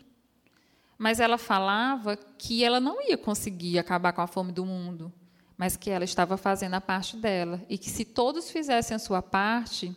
Mas 1.00 1.20
ela 1.20 1.38
falava 1.38 2.16
que 2.16 2.64
ela 2.64 2.80
não 2.80 3.02
ia 3.02 3.18
conseguir 3.18 3.80
acabar 3.80 4.14
com 4.14 4.22
a 4.22 4.28
fome 4.28 4.52
do 4.52 4.66
mundo, 4.66 5.12
mas 5.58 5.76
que 5.76 5.90
ela 5.90 6.06
estava 6.06 6.38
fazendo 6.38 6.76
a 6.76 6.82
parte 6.82 7.18
dela 7.18 7.60
e 7.68 7.76
que 7.76 7.90
se 7.90 8.06
todos 8.06 8.52
fizessem 8.52 8.96
a 8.96 9.00
sua 9.00 9.22
parte, 9.22 9.96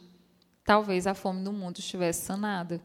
talvez 0.65 1.07
a 1.07 1.13
fome 1.13 1.45
do 1.45 1.53
mundo 1.53 1.79
estivesse 1.79 2.25
sanada. 2.25 2.83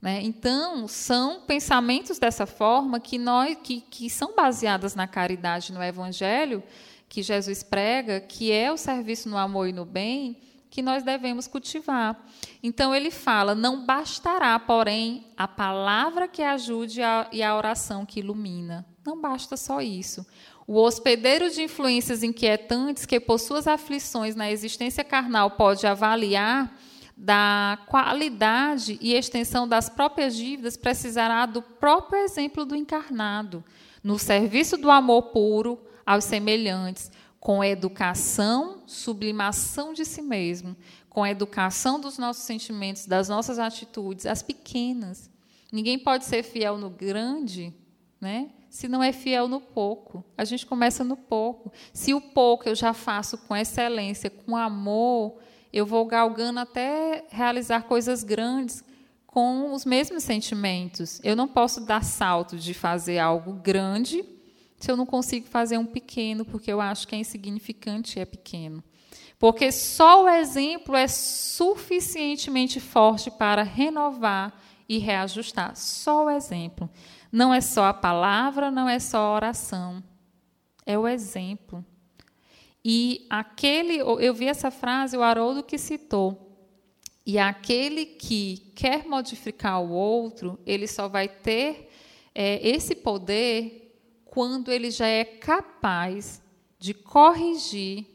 Né? 0.00 0.20
Então, 0.22 0.86
são 0.86 1.40
pensamentos 1.40 2.18
dessa 2.18 2.46
forma 2.46 3.00
que, 3.00 3.18
nós, 3.18 3.56
que, 3.62 3.80
que 3.80 4.10
são 4.10 4.34
baseadas 4.34 4.94
na 4.94 5.06
caridade, 5.06 5.72
no 5.72 5.82
Evangelho, 5.82 6.62
que 7.08 7.22
Jesus 7.22 7.62
prega, 7.62 8.20
que 8.20 8.52
é 8.52 8.70
o 8.70 8.76
serviço 8.76 9.28
no 9.28 9.36
amor 9.36 9.68
e 9.68 9.72
no 9.72 9.84
bem, 9.84 10.38
que 10.70 10.82
nós 10.82 11.02
devemos 11.02 11.46
cultivar. 11.46 12.22
Então, 12.62 12.94
ele 12.94 13.10
fala: 13.10 13.54
não 13.54 13.86
bastará, 13.86 14.58
porém, 14.58 15.26
a 15.36 15.48
palavra 15.48 16.28
que 16.28 16.42
ajude 16.42 17.02
a, 17.02 17.26
e 17.32 17.42
a 17.42 17.56
oração 17.56 18.04
que 18.04 18.20
ilumina. 18.20 18.84
Não 19.04 19.20
basta 19.20 19.56
só 19.56 19.80
isso. 19.80 20.26
O 20.66 20.82
hospedeiro 20.82 21.48
de 21.48 21.62
influências 21.62 22.22
inquietantes 22.22 23.06
que, 23.06 23.20
por 23.20 23.38
suas 23.38 23.68
aflições 23.68 24.34
na 24.34 24.50
existência 24.50 25.04
carnal, 25.04 25.52
pode 25.52 25.86
avaliar 25.86 26.76
da 27.16 27.78
qualidade 27.86 28.98
e 29.00 29.14
extensão 29.14 29.66
das 29.66 29.88
próprias 29.88 30.36
dívidas 30.36 30.76
precisará 30.76 31.46
do 31.46 31.62
próprio 31.62 32.20
exemplo 32.20 32.66
do 32.66 32.76
encarnado, 32.76 33.64
no 34.04 34.18
serviço 34.18 34.76
do 34.76 34.90
amor 34.90 35.22
puro 35.30 35.80
aos 36.04 36.24
semelhantes, 36.24 37.10
com 37.40 37.64
educação, 37.64 38.82
sublimação 38.86 39.92
de 39.92 40.04
si 40.04 40.20
mesmo, 40.20 40.76
com 41.08 41.26
educação 41.26 41.98
dos 41.98 42.18
nossos 42.18 42.44
sentimentos, 42.44 43.06
das 43.06 43.28
nossas 43.28 43.58
atitudes, 43.58 44.26
as 44.26 44.42
pequenas. 44.42 45.30
Ninguém 45.72 45.98
pode 45.98 46.24
ser 46.26 46.42
fiel 46.42 46.76
no 46.76 46.90
grande, 46.90 47.72
né? 48.20 48.50
Se 48.68 48.88
não 48.88 49.02
é 49.02 49.12
fiel 49.12 49.48
no 49.48 49.60
pouco. 49.60 50.24
A 50.36 50.44
gente 50.44 50.66
começa 50.66 51.02
no 51.02 51.16
pouco. 51.16 51.72
Se 51.92 52.12
o 52.12 52.20
pouco 52.20 52.68
eu 52.68 52.74
já 52.74 52.92
faço 52.92 53.38
com 53.38 53.56
excelência, 53.56 54.28
com 54.28 54.54
amor, 54.56 55.38
eu 55.76 55.84
vou 55.84 56.06
galgando 56.06 56.58
até 56.58 57.26
realizar 57.28 57.82
coisas 57.82 58.24
grandes 58.24 58.82
com 59.26 59.74
os 59.74 59.84
mesmos 59.84 60.22
sentimentos. 60.22 61.20
Eu 61.22 61.36
não 61.36 61.46
posso 61.46 61.82
dar 61.82 62.02
salto 62.02 62.56
de 62.56 62.72
fazer 62.72 63.18
algo 63.18 63.52
grande 63.52 64.24
se 64.78 64.90
eu 64.90 64.96
não 64.96 65.04
consigo 65.04 65.46
fazer 65.46 65.76
um 65.76 65.84
pequeno, 65.84 66.46
porque 66.46 66.72
eu 66.72 66.80
acho 66.80 67.06
que 67.06 67.14
é 67.14 67.18
insignificante 67.18 68.18
e 68.18 68.22
é 68.22 68.24
pequeno. 68.24 68.82
Porque 69.38 69.70
só 69.70 70.24
o 70.24 70.28
exemplo 70.30 70.96
é 70.96 71.06
suficientemente 71.06 72.80
forte 72.80 73.30
para 73.30 73.62
renovar 73.62 74.58
e 74.88 74.96
reajustar. 74.96 75.76
Só 75.76 76.24
o 76.24 76.30
exemplo. 76.30 76.88
Não 77.30 77.52
é 77.52 77.60
só 77.60 77.84
a 77.84 77.94
palavra, 77.94 78.70
não 78.70 78.88
é 78.88 78.98
só 78.98 79.18
a 79.18 79.34
oração. 79.34 80.02
É 80.86 80.98
o 80.98 81.06
exemplo. 81.06 81.84
E 82.88 83.26
aquele, 83.28 83.98
eu 83.98 84.32
vi 84.32 84.46
essa 84.46 84.70
frase, 84.70 85.16
o 85.16 85.22
Haroldo 85.24 85.60
que 85.60 85.76
citou. 85.76 86.56
E 87.26 87.36
aquele 87.36 88.06
que 88.06 88.72
quer 88.76 89.04
modificar 89.08 89.82
o 89.82 89.90
outro, 89.90 90.56
ele 90.64 90.86
só 90.86 91.08
vai 91.08 91.28
ter 91.28 91.90
é, 92.32 92.64
esse 92.64 92.94
poder 92.94 93.92
quando 94.24 94.70
ele 94.70 94.92
já 94.92 95.08
é 95.08 95.24
capaz 95.24 96.40
de 96.78 96.94
corrigir 96.94 98.06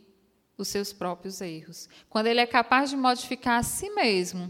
os 0.58 0.70
seus 0.70 0.94
próprios 0.94 1.42
erros. 1.42 1.90
Quando 2.10 2.28
ele 2.28 2.40
é 2.40 2.46
capaz 2.46 2.92
de 2.92 2.96
modificar 2.96 3.60
a 3.60 3.64
si 3.64 3.90
mesmo, 3.90 4.50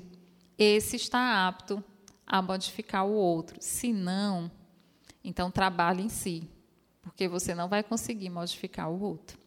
esse 0.56 0.98
está 0.98 1.48
apto 1.48 1.84
a 2.28 2.44
modificar 2.44 3.08
o 3.08 3.14
outro. 3.14 3.58
Se 3.60 3.92
não, 3.92 4.52
então 5.24 5.50
trabalhe 5.50 6.04
em 6.04 6.10
si, 6.10 6.48
porque 7.02 7.28
você 7.28 7.56
não 7.56 7.68
vai 7.68 7.82
conseguir 7.82 8.30
modificar 8.30 8.88
o 8.88 9.02
outro. 9.02 9.41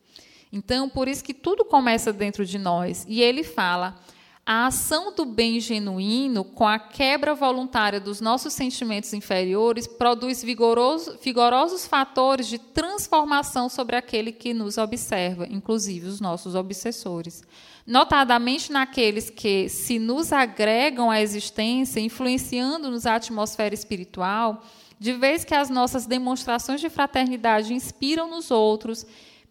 Então, 0.55 0.89
por 0.89 1.09
isso 1.09 1.25
que 1.25 1.35
tudo 1.35 1.65
começa 1.65 2.13
dentro 2.13 2.47
de 2.47 2.59
nós. 2.59 3.05
E 3.09 3.21
ele 3.21 3.43
fala: 3.43 3.99
a 4.47 4.67
ação 4.67 5.13
do 5.13 5.25
bem 5.25 5.59
genuíno, 5.59 6.45
com 6.45 6.65
a 6.65 6.79
quebra 6.79 7.35
voluntária 7.35 7.99
dos 7.99 8.21
nossos 8.21 8.53
sentimentos 8.53 9.13
inferiores, 9.13 9.89
produz 9.89 10.45
vigoroso, 10.45 11.19
vigorosos 11.21 11.87
fatores 11.87 12.47
de 12.47 12.59
transformação 12.59 13.69
sobre 13.69 13.97
aquele 13.97 14.31
que 14.31 14.55
nos 14.55 14.79
observa, 14.79 15.45
inclusive 15.51 16.07
os 16.07 16.21
nossos 16.21 16.55
obsessores. 16.55 17.43
Notadamente 17.85 18.71
naqueles 18.71 19.31
que 19.31 19.69
se 19.69 19.99
nos 19.99 20.33
agregam 20.33 21.11
à 21.11 21.21
existência, 21.21 21.99
influenciando-nos 21.99 23.07
a 23.07 23.17
atmosfera 23.17 23.75
espiritual, 23.75 24.63
de 25.01 25.13
vez 25.15 25.45
que 25.45 25.55
as 25.55 25.69
nossas 25.69 26.07
demonstrações 26.07 26.81
de 26.81 26.89
fraternidade 26.89 27.75
inspiram 27.75 28.31
nos 28.31 28.53
outros 28.53 29.05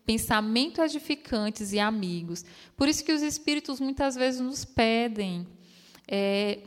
pensamento 0.05 0.81
edificantes 0.81 1.73
e 1.73 1.79
amigos. 1.79 2.43
Por 2.75 2.87
isso 2.87 3.03
que 3.03 3.13
os 3.13 3.21
espíritos 3.21 3.79
muitas 3.79 4.15
vezes 4.15 4.41
nos 4.41 4.65
pedem. 4.65 5.47
É, 6.07 6.59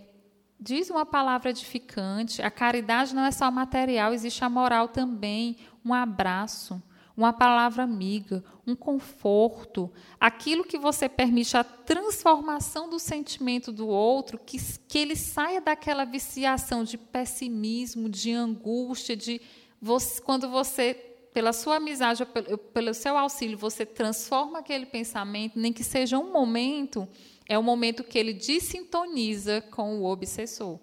diz 0.59 0.91
uma 0.91 1.05
palavra 1.05 1.51
edificante. 1.51 2.43
A 2.43 2.51
caridade 2.51 3.15
não 3.15 3.25
é 3.25 3.31
só 3.31 3.51
material, 3.51 4.13
existe 4.13 4.45
a 4.45 4.49
moral 4.49 4.89
também. 4.89 5.57
Um 5.85 5.93
abraço, 5.93 6.83
uma 7.17 7.33
palavra 7.33 7.83
amiga, 7.83 8.43
um 8.67 8.75
conforto. 8.75 9.93
Aquilo 10.19 10.65
que 10.65 10.79
você 10.79 11.09
permite 11.09 11.57
a 11.57 11.65
transformação 11.65 12.89
do 12.89 12.99
sentimento 12.99 13.71
do 13.71 13.87
outro, 13.87 14.39
que, 14.39 14.59
que 14.89 14.99
ele 14.99 15.15
saia 15.15 15.61
daquela 15.61 16.05
viciação 16.05 16.83
de 16.83 16.99
pessimismo, 16.99 18.09
de 18.09 18.33
angústia, 18.33 19.17
de 19.17 19.41
você, 19.81 20.21
quando 20.21 20.49
você 20.49 21.16
pela 21.37 21.53
sua 21.53 21.77
amizade, 21.77 22.27
pelo, 22.73 22.95
seu 22.95 23.15
auxílio, 23.15 23.59
você 23.59 23.85
transforma 23.85 24.61
aquele 24.61 24.87
pensamento, 24.87 25.59
nem 25.59 25.71
que 25.71 25.85
seja 25.85 26.19
um 26.19 26.33
momento, 26.33 27.07
é 27.47 27.59
o 27.59 27.63
momento 27.63 28.03
que 28.03 28.19
ele 28.19 28.33
desintoniza 28.33 29.61
com 29.71 30.01
o 30.01 30.07
obsessor. 30.07 30.81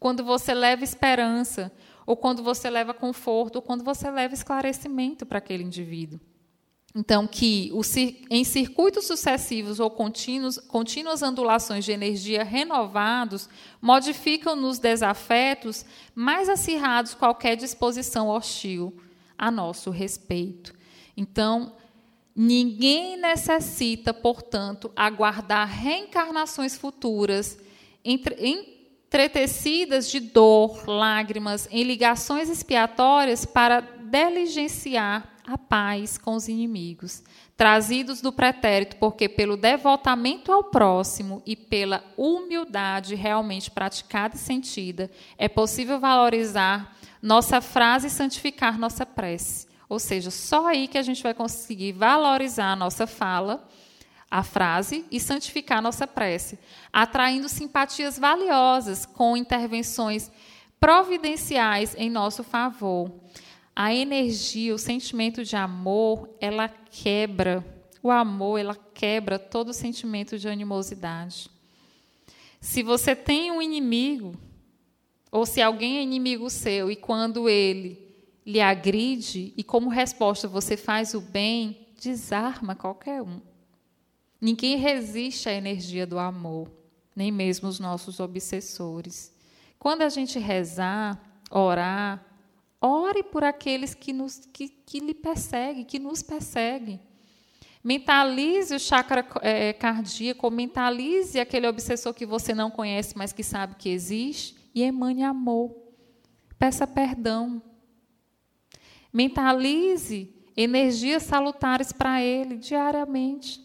Quando 0.00 0.24
você 0.24 0.54
leva 0.54 0.82
esperança, 0.82 1.70
ou 2.04 2.16
quando 2.16 2.42
você 2.42 2.68
leva 2.68 2.92
conforto, 2.92 3.56
ou 3.56 3.62
quando 3.62 3.84
você 3.84 4.10
leva 4.10 4.34
esclarecimento 4.34 5.24
para 5.24 5.38
aquele 5.38 5.62
indivíduo. 5.62 6.18
Então, 6.92 7.24
que 7.24 7.70
em 8.28 8.42
circuitos 8.42 9.06
sucessivos 9.06 9.78
ou 9.78 9.88
contínuos, 9.88 10.58
contínuas 10.58 11.22
ondulações 11.22 11.84
de 11.84 11.92
energia 11.92 12.42
renovados 12.42 13.48
modificam 13.80 14.56
nos 14.56 14.80
desafetos 14.80 15.84
mais 16.12 16.48
acirrados 16.48 17.14
qualquer 17.14 17.54
disposição 17.54 18.26
hostil 18.26 18.92
a 19.40 19.50
nosso 19.50 19.90
respeito. 19.90 20.74
Então, 21.16 21.72
ninguém 22.36 23.16
necessita, 23.16 24.12
portanto, 24.12 24.92
aguardar 24.94 25.66
reencarnações 25.66 26.76
futuras 26.76 27.58
entretecidas 28.04 30.10
de 30.10 30.20
dor, 30.20 30.86
lágrimas, 30.86 31.66
em 31.70 31.84
ligações 31.84 32.50
expiatórias 32.50 33.46
para 33.46 33.80
diligenciar 33.80 35.26
a 35.46 35.56
paz 35.56 36.18
com 36.18 36.34
os 36.34 36.46
inimigos, 36.46 37.22
trazidos 37.56 38.20
do 38.20 38.30
pretérito, 38.30 38.96
porque 38.96 39.26
pelo 39.26 39.56
devotamento 39.56 40.52
ao 40.52 40.64
próximo 40.64 41.42
e 41.46 41.56
pela 41.56 42.04
humildade 42.14 43.14
realmente 43.14 43.70
praticada 43.70 44.36
e 44.36 44.38
sentida, 44.38 45.10
é 45.38 45.48
possível 45.48 45.98
valorizar 45.98 46.94
nossa 47.22 47.60
frase 47.60 48.06
e 48.06 48.10
santificar 48.10 48.78
nossa 48.78 49.04
prece. 49.04 49.68
Ou 49.88 49.98
seja, 49.98 50.30
só 50.30 50.68
aí 50.68 50.86
que 50.86 50.98
a 50.98 51.02
gente 51.02 51.22
vai 51.22 51.34
conseguir 51.34 51.92
valorizar 51.92 52.72
a 52.72 52.76
nossa 52.76 53.06
fala, 53.06 53.68
a 54.30 54.42
frase 54.44 55.04
e 55.10 55.18
santificar 55.18 55.82
nossa 55.82 56.06
prece, 56.06 56.58
atraindo 56.92 57.48
simpatias 57.48 58.18
valiosas 58.18 59.04
com 59.04 59.36
intervenções 59.36 60.30
providenciais 60.78 61.94
em 61.98 62.08
nosso 62.08 62.44
favor. 62.44 63.12
A 63.74 63.92
energia, 63.92 64.74
o 64.74 64.78
sentimento 64.78 65.44
de 65.44 65.56
amor, 65.56 66.28
ela 66.40 66.68
quebra. 66.68 67.64
O 68.02 68.10
amor, 68.10 68.58
ela 68.58 68.76
quebra 68.94 69.38
todo 69.38 69.72
sentimento 69.72 70.38
de 70.38 70.48
animosidade. 70.48 71.50
Se 72.60 72.82
você 72.82 73.16
tem 73.16 73.50
um 73.50 73.60
inimigo, 73.60 74.34
ou 75.30 75.46
se 75.46 75.62
alguém 75.62 75.98
é 75.98 76.02
inimigo 76.02 76.50
seu 76.50 76.90
e 76.90 76.96
quando 76.96 77.48
ele 77.48 78.10
lhe 78.44 78.60
agride 78.60 79.52
e 79.56 79.62
como 79.62 79.88
resposta 79.88 80.48
você 80.48 80.76
faz 80.76 81.14
o 81.14 81.20
bem, 81.20 81.86
desarma 82.00 82.74
qualquer 82.74 83.22
um. 83.22 83.40
Ninguém 84.40 84.76
resiste 84.76 85.48
à 85.48 85.52
energia 85.52 86.06
do 86.06 86.18
amor, 86.18 86.70
nem 87.14 87.30
mesmo 87.30 87.68
os 87.68 87.78
nossos 87.78 88.18
obsessores. 88.18 89.32
Quando 89.78 90.02
a 90.02 90.08
gente 90.08 90.38
rezar, 90.38 91.20
orar, 91.50 92.24
ore 92.80 93.22
por 93.22 93.44
aqueles 93.44 93.94
que, 93.94 94.12
nos, 94.12 94.48
que, 94.52 94.68
que 94.68 94.98
lhe 94.98 95.14
perseguem, 95.14 95.84
que 95.84 95.98
nos 95.98 96.22
perseguem. 96.22 97.00
Mentalize 97.82 98.74
o 98.74 98.78
chakra 98.78 99.26
é, 99.40 99.72
cardíaco, 99.72 100.50
mentalize 100.50 101.38
aquele 101.38 101.66
obsessor 101.66 102.12
que 102.12 102.26
você 102.26 102.54
não 102.54 102.70
conhece, 102.70 103.16
mas 103.16 103.32
que 103.32 103.42
sabe 103.42 103.74
que 103.76 103.88
existe, 103.88 104.59
e 104.74 104.82
emane 104.82 105.22
amor. 105.22 105.76
Peça 106.58 106.86
perdão. 106.86 107.62
Mentalize 109.12 110.32
energias 110.56 111.22
salutares 111.22 111.92
para 111.92 112.22
ele 112.22 112.56
diariamente. 112.56 113.60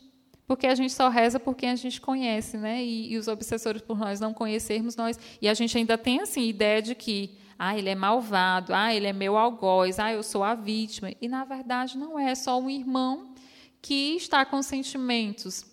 Porque 0.48 0.68
a 0.68 0.76
gente 0.76 0.94
só 0.94 1.10
reza 1.10 1.40
por 1.40 1.56
quem 1.56 1.70
a 1.72 1.76
gente 1.76 2.00
conhece, 2.00 2.58
né? 2.58 2.84
E, 2.84 3.14
e, 3.14 3.18
os 3.18 3.28
obsessores 3.28 3.82
por 3.82 3.98
nós 3.98 4.20
não 4.20 4.34
conhecermos 4.34 4.96
nós. 4.96 5.20
E 5.42 5.48
a 5.48 5.54
gente 5.54 5.78
ainda 5.78 5.98
tem 5.98 6.22
assim 6.22 6.48
ideia 6.48 6.82
de 6.82 6.94
que 6.94 7.38
ah, 7.58 7.78
ele 7.78 7.90
é 7.90 7.96
malvado, 7.96 8.74
ah, 8.74 8.94
ele 8.94 9.08
é 9.08 9.14
meu 9.14 9.38
algoz, 9.38 9.98
ah, 9.98 10.12
eu 10.12 10.22
sou 10.22 10.44
a 10.44 10.54
vítima. 10.54 11.12
E 11.20 11.28
na 11.28 11.44
verdade 11.44 11.98
não 11.98 12.20
é, 12.20 12.32
é 12.32 12.36
só 12.36 12.60
um 12.60 12.70
irmão 12.70 13.34
que 13.82 14.16
está 14.16 14.46
com 14.46 14.62
sentimentos, 14.62 15.66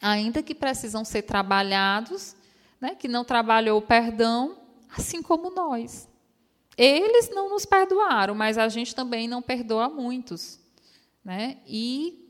ainda 0.00 0.42
que 0.42 0.54
precisam 0.54 1.04
ser 1.04 1.22
trabalhados, 1.22 2.36
né? 2.80 2.94
Que 2.94 3.08
não 3.08 3.24
trabalhou 3.24 3.78
o 3.78 3.82
perdão, 3.82 4.56
assim 4.96 5.22
como 5.22 5.50
nós. 5.50 6.08
Eles 6.76 7.30
não 7.30 7.48
nos 7.48 7.64
perdoaram, 7.64 8.34
mas 8.34 8.58
a 8.58 8.68
gente 8.68 8.94
também 8.94 9.28
não 9.28 9.40
perdoa 9.40 9.88
muitos. 9.88 10.60
Né? 11.24 11.58
E 11.66 12.24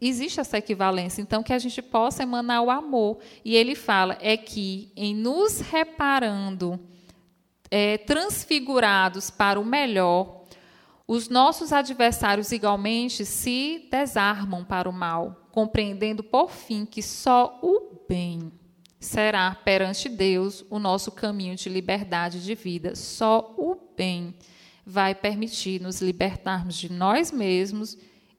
existe 0.00 0.40
essa 0.40 0.58
equivalência. 0.58 1.20
Então, 1.20 1.42
que 1.42 1.52
a 1.52 1.58
gente 1.58 1.80
possa 1.82 2.22
emanar 2.22 2.62
o 2.62 2.70
amor. 2.70 3.18
E 3.44 3.54
ele 3.54 3.74
fala 3.74 4.16
é 4.20 4.36
que, 4.36 4.90
em 4.96 5.14
nos 5.14 5.60
reparando, 5.60 6.80
é, 7.70 7.98
transfigurados 7.98 9.30
para 9.30 9.60
o 9.60 9.64
melhor, 9.64 10.44
os 11.06 11.28
nossos 11.28 11.72
adversários 11.72 12.52
igualmente 12.52 13.24
se 13.26 13.86
desarmam 13.90 14.64
para 14.64 14.88
o 14.88 14.92
mal, 14.92 15.48
compreendendo 15.52 16.22
por 16.22 16.50
fim 16.50 16.86
que 16.86 17.02
só 17.02 17.58
o 17.62 18.00
bem 18.08 18.50
será 19.04 19.54
perante 19.54 20.08
Deus 20.08 20.64
o 20.70 20.78
nosso 20.78 21.12
caminho 21.12 21.54
de 21.54 21.68
liberdade 21.68 22.42
de 22.42 22.54
vida. 22.54 22.96
Só 22.96 23.54
o 23.56 23.76
bem 23.96 24.34
vai 24.84 25.14
permitir 25.14 25.80
nos 25.80 26.00
libertarmos 26.00 26.74
de 26.76 26.90
nós 26.90 27.30
mesmos 27.30 27.96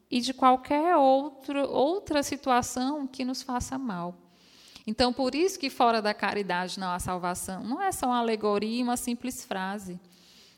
e 0.09 0.19
de 0.19 0.33
qualquer 0.33 0.95
outro, 0.95 1.69
outra 1.69 2.23
situação 2.23 3.07
que 3.07 3.23
nos 3.23 3.41
faça 3.41 3.77
mal. 3.77 4.17
Então, 4.87 5.11
por 5.11 5.33
isso 5.33 5.59
que 5.59 5.69
fora 5.69 6.01
da 6.01 6.13
caridade 6.13 6.79
não 6.79 6.89
há 6.89 6.99
salvação. 6.99 7.63
Não 7.63 7.81
é 7.81 7.91
só 7.91 8.07
uma 8.07 8.19
alegoria 8.19 8.79
e 8.79 8.83
uma 8.83 8.97
simples 8.97 9.43
frase. 9.43 9.99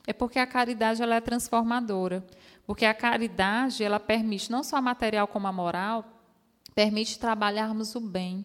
É 0.06 0.12
porque 0.12 0.38
a 0.38 0.46
caridade 0.46 1.02
ela 1.02 1.14
é 1.14 1.20
transformadora. 1.20 2.26
Porque 2.66 2.84
a 2.84 2.92
caridade 2.92 3.82
ela 3.82 3.98
permite, 3.98 4.50
não 4.50 4.62
só 4.62 4.76
a 4.76 4.82
material 4.82 5.26
como 5.26 5.46
a 5.46 5.52
moral, 5.52 6.04
permite 6.74 7.18
trabalharmos 7.18 7.94
o 7.94 8.00
bem 8.00 8.44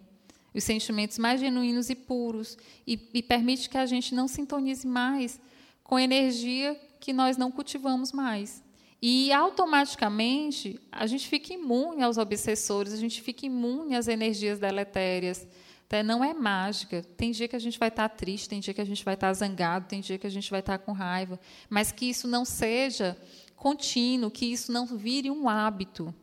os 0.54 0.64
sentimentos 0.64 1.18
mais 1.18 1.40
genuínos 1.40 1.90
e 1.90 1.96
puros, 1.96 2.58
e, 2.86 3.00
e 3.14 3.24
permite 3.24 3.70
que 3.70 3.78
a 3.78 3.86
gente 3.86 4.14
não 4.14 4.28
sintonize 4.28 4.86
mais 4.86 5.40
com 5.84 6.00
energia 6.00 6.80
que 7.00 7.12
nós 7.12 7.38
não 7.38 7.52
cultivamos 7.52 8.12
mais. 8.12 8.64
E 9.02 9.34
automaticamente 9.34 10.80
a 10.90 11.06
gente 11.06 11.28
fica 11.28 11.54
imune 11.54 12.02
aos 12.02 12.18
obsessores, 12.18 12.94
a 12.94 12.98
gente 12.98 13.22
fica 13.22 13.46
imune 13.46 13.96
às 13.96 14.08
energias 14.08 14.60
deletérias. 14.60 15.46
Então, 15.86 16.02
não 16.02 16.24
é 16.24 16.34
mágica. 16.34 17.04
Tem 17.18 17.32
dia 17.32 17.48
que 17.48 17.56
a 17.56 17.60
gente 17.60 17.78
vai 17.78 17.90
estar 17.90 18.08
triste, 18.10 18.50
tem 18.50 18.60
dia 18.60 18.74
que 18.74 18.82
a 18.82 18.86
gente 18.86 19.04
vai 19.04 19.14
estar 19.14 19.34
zangado, 19.34 19.88
tem 19.88 20.00
dia 20.00 20.18
que 20.18 20.26
a 20.26 20.30
gente 20.30 20.50
vai 20.50 20.62
estar 20.62 20.78
com 20.78 20.92
raiva. 20.94 21.40
Mas 21.70 21.92
que 21.92 22.06
isso 22.06 22.28
não 22.28 22.46
seja 22.46 23.18
contínuo, 23.56 24.32
que 24.32 24.46
isso 24.46 24.72
não 24.72 24.86
vire 24.86 25.30
um 25.30 25.48
hábito, 25.48 26.16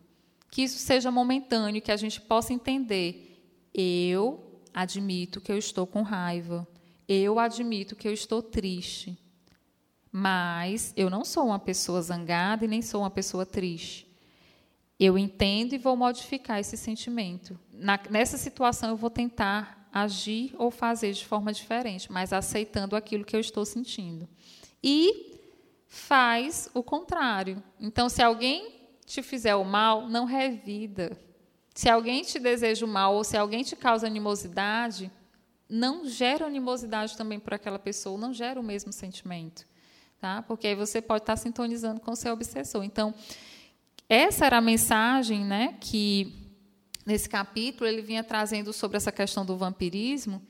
que 0.51 0.63
isso 0.63 0.79
seja 0.79 1.11
momentâneo, 1.11 1.83
que 1.83 1.93
a 1.93 1.97
gente 1.97 2.21
possa 2.21 2.53
entender 2.53 3.30
eu 3.75 4.63
admito 4.73 5.41
que 5.41 5.51
eu 5.51 5.59
estou 5.59 5.87
com 5.87 6.03
raiva. 6.03 6.67
Eu 7.09 7.39
admito 7.39 7.97
que 7.97 8.07
eu 8.07 8.13
estou 8.13 8.43
triste. 8.43 9.19
Mas 10.13 10.93
eu 10.97 11.09
não 11.09 11.25
sou 11.25 11.47
uma 11.47 11.59
pessoa 11.59 12.03
zangada 12.03 12.65
e 12.65 12.69
nem 12.69 12.83
sou 12.83 13.03
uma 13.03 13.11
pessoa 13.11 13.47
triste. 13.47 14.09
Eu 14.99 15.17
entendo 15.17 15.73
e 15.73 15.79
vou 15.79 15.97
modificar 15.97 16.59
esse 16.59 16.77
sentimento. 16.77 17.59
Na, 17.73 17.99
nessa 18.11 18.37
situação, 18.37 18.91
eu 18.91 18.97
vou 18.97 19.11
tentar 19.11 19.89
agir 19.93 20.55
ou 20.59 20.71
fazer 20.71 21.13
de 21.13 21.25
forma 21.25 21.53
diferente, 21.53 22.11
mas 22.13 22.33
aceitando 22.33 22.95
aquilo 22.95 23.25
que 23.25 23.35
eu 23.35 23.41
estou 23.41 23.65
sentindo. 23.65 24.29
E 24.83 25.39
faz 25.87 26.71
o 26.75 26.83
contrário. 26.83 27.63
Então, 27.81 28.09
se 28.09 28.23
alguém 28.23 28.81
te 29.07 29.23
fizer 29.23 29.55
o 29.55 29.65
mal, 29.65 30.09
não 30.09 30.25
revida. 30.25 31.17
Se 31.75 31.89
alguém 31.89 32.23
te 32.23 32.39
deseja 32.39 32.85
o 32.85 32.89
mal 32.89 33.15
ou 33.15 33.25
se 33.25 33.37
alguém 33.37 33.63
te 33.63 33.77
causa 33.77 34.07
animosidade, 34.07 35.11
não 35.69 36.07
gera 36.07 36.47
animosidade 36.47 37.17
também 37.17 37.39
por 37.39 37.55
aquela 37.55 37.79
pessoa, 37.79 38.19
não 38.19 38.35
gera 38.35 38.59
o 38.59 38.63
mesmo 38.63 38.93
sentimento. 38.93 39.65
Tá? 40.21 40.43
Porque 40.43 40.67
aí 40.67 40.75
você 40.75 41.01
pode 41.01 41.23
estar 41.23 41.37
sintonizando 41.37 42.01
com 42.01 42.11
o 42.11 42.17
seu 42.17 42.33
obsessor. 42.33 42.85
Então, 42.85 43.15
essa 44.09 44.45
era 44.45 44.59
a 44.59 44.61
mensagem 44.61 45.45
né, 45.45 45.77
que, 45.81 46.35
nesse 47.07 47.29
capítulo, 47.29 47.89
ele 47.89 48.03
vinha 48.03 48.23
trazendo 48.23 48.73
sobre 48.73 48.97
essa 48.97 49.13
questão 49.13 49.47
do 49.47 49.57
vampirismo 49.57 50.43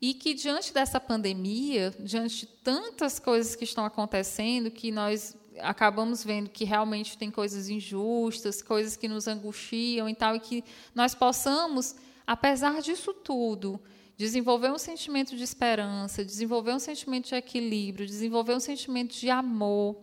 e 0.00 0.14
que, 0.14 0.32
diante 0.32 0.72
dessa 0.72 1.00
pandemia, 1.00 1.92
diante 1.98 2.40
de 2.40 2.46
tantas 2.46 3.18
coisas 3.18 3.56
que 3.56 3.64
estão 3.64 3.84
acontecendo, 3.84 4.70
que 4.70 4.92
nós 4.92 5.36
acabamos 5.60 6.24
vendo 6.24 6.50
que 6.50 6.64
realmente 6.64 7.16
tem 7.16 7.30
coisas 7.30 7.68
injustas, 7.68 8.62
coisas 8.62 8.96
que 8.96 9.08
nos 9.08 9.26
angustiam 9.26 10.08
e 10.08 10.14
tal, 10.14 10.36
e 10.36 10.40
que 10.40 10.64
nós 10.94 11.14
possamos, 11.14 11.94
apesar 12.26 12.80
disso 12.80 13.12
tudo, 13.12 13.80
desenvolver 14.16 14.70
um 14.70 14.78
sentimento 14.78 15.36
de 15.36 15.42
esperança, 15.42 16.24
desenvolver 16.24 16.72
um 16.72 16.78
sentimento 16.78 17.28
de 17.28 17.34
equilíbrio, 17.36 18.06
desenvolver 18.06 18.54
um 18.54 18.60
sentimento 18.60 19.14
de 19.14 19.30
amor, 19.30 19.96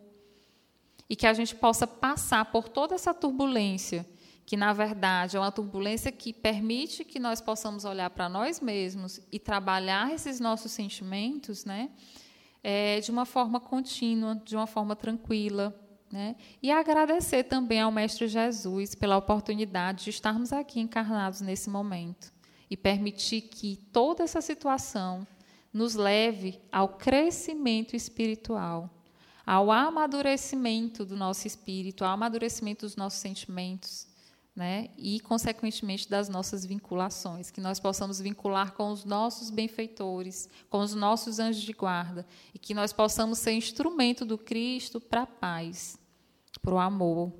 e 1.09 1.15
que 1.15 1.27
a 1.27 1.33
gente 1.33 1.53
possa 1.55 1.85
passar 1.85 2.45
por 2.45 2.67
toda 2.67 2.95
essa 2.95 3.13
turbulência, 3.13 4.07
que 4.45 4.55
na 4.55 4.73
verdade 4.73 5.37
é 5.37 5.39
uma 5.39 5.51
turbulência 5.51 6.11
que 6.11 6.31
permite 6.31 7.03
que 7.03 7.19
nós 7.19 7.41
possamos 7.41 7.85
olhar 7.85 8.09
para 8.09 8.29
nós 8.29 8.59
mesmos 8.59 9.19
e 9.31 9.39
trabalhar 9.39 10.13
esses 10.13 10.39
nossos 10.39 10.71
sentimentos, 10.71 11.65
né? 11.65 11.89
É, 12.67 12.99
de 12.99 13.11
uma 13.11 13.27
forma 13.27 13.59
contínua, 13.59 14.41
de 14.43 14.55
uma 14.55 14.65
forma 14.65 14.95
tranquila. 14.95 15.79
Né? 16.11 16.35
E 16.63 16.71
agradecer 16.71 17.43
também 17.43 17.79
ao 17.79 17.91
Mestre 17.91 18.27
Jesus 18.27 18.95
pela 18.95 19.17
oportunidade 19.17 20.05
de 20.05 20.09
estarmos 20.09 20.51
aqui 20.51 20.79
encarnados 20.79 21.41
nesse 21.41 21.69
momento 21.69 22.33
e 22.67 22.75
permitir 22.75 23.41
que 23.41 23.77
toda 23.93 24.23
essa 24.23 24.41
situação 24.41 25.27
nos 25.71 25.93
leve 25.93 26.59
ao 26.71 26.89
crescimento 26.89 27.95
espiritual, 27.95 28.89
ao 29.45 29.71
amadurecimento 29.71 31.05
do 31.05 31.15
nosso 31.15 31.45
espírito, 31.45 32.03
ao 32.03 32.13
amadurecimento 32.13 32.83
dos 32.83 32.95
nossos 32.95 33.19
sentimentos, 33.19 34.07
né? 34.55 34.89
e, 34.97 35.19
consequentemente, 35.19 36.09
das 36.09 36.29
nossas 36.29 36.65
vinculações, 36.65 37.51
que 37.51 37.59
nós 37.59 37.79
possamos 37.79 38.19
vincular 38.19 38.71
com 38.73 38.89
os 38.89 39.03
nossos 39.03 39.49
benfeitores, 39.49 40.47
com 40.69 40.79
os 40.79 40.95
nossos 40.95 41.39
anjos 41.39 41.61
de 41.61 41.73
guarda, 41.73 42.25
e 42.53 42.59
que 42.59 42.73
nós 42.73 42.93
possamos 42.93 43.39
ser 43.39 43.51
instrumento 43.51 44.25
do 44.25 44.37
Cristo 44.37 45.01
para 45.01 45.23
a 45.23 45.27
paz, 45.27 45.99
para 46.61 46.73
o 46.73 46.79
amor, 46.79 47.33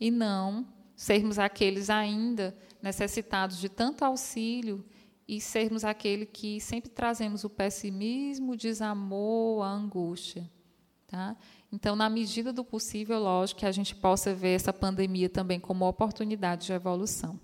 e 0.00 0.10
não 0.10 0.66
sermos 0.96 1.38
aqueles 1.38 1.88
ainda 1.88 2.56
necessitados 2.82 3.58
de 3.58 3.68
tanto 3.68 4.04
auxílio 4.04 4.84
e 5.28 5.40
sermos 5.40 5.84
aquele 5.84 6.26
que 6.26 6.60
sempre 6.60 6.90
trazemos 6.90 7.44
o 7.44 7.50
pessimismo, 7.50 8.52
o 8.52 8.56
desamor, 8.56 9.62
a 9.62 9.70
angústia. 9.70 10.50
Tá? 11.06 11.36
Então, 11.70 11.94
na 11.94 12.08
medida 12.08 12.52
do 12.52 12.64
possível, 12.64 13.18
lógico 13.18 13.60
que 13.60 13.66
a 13.66 13.72
gente 13.72 13.94
possa 13.94 14.34
ver 14.34 14.54
essa 14.54 14.72
pandemia 14.72 15.28
também 15.28 15.60
como 15.60 15.86
oportunidade 15.86 16.66
de 16.66 16.72
evolução. 16.72 17.38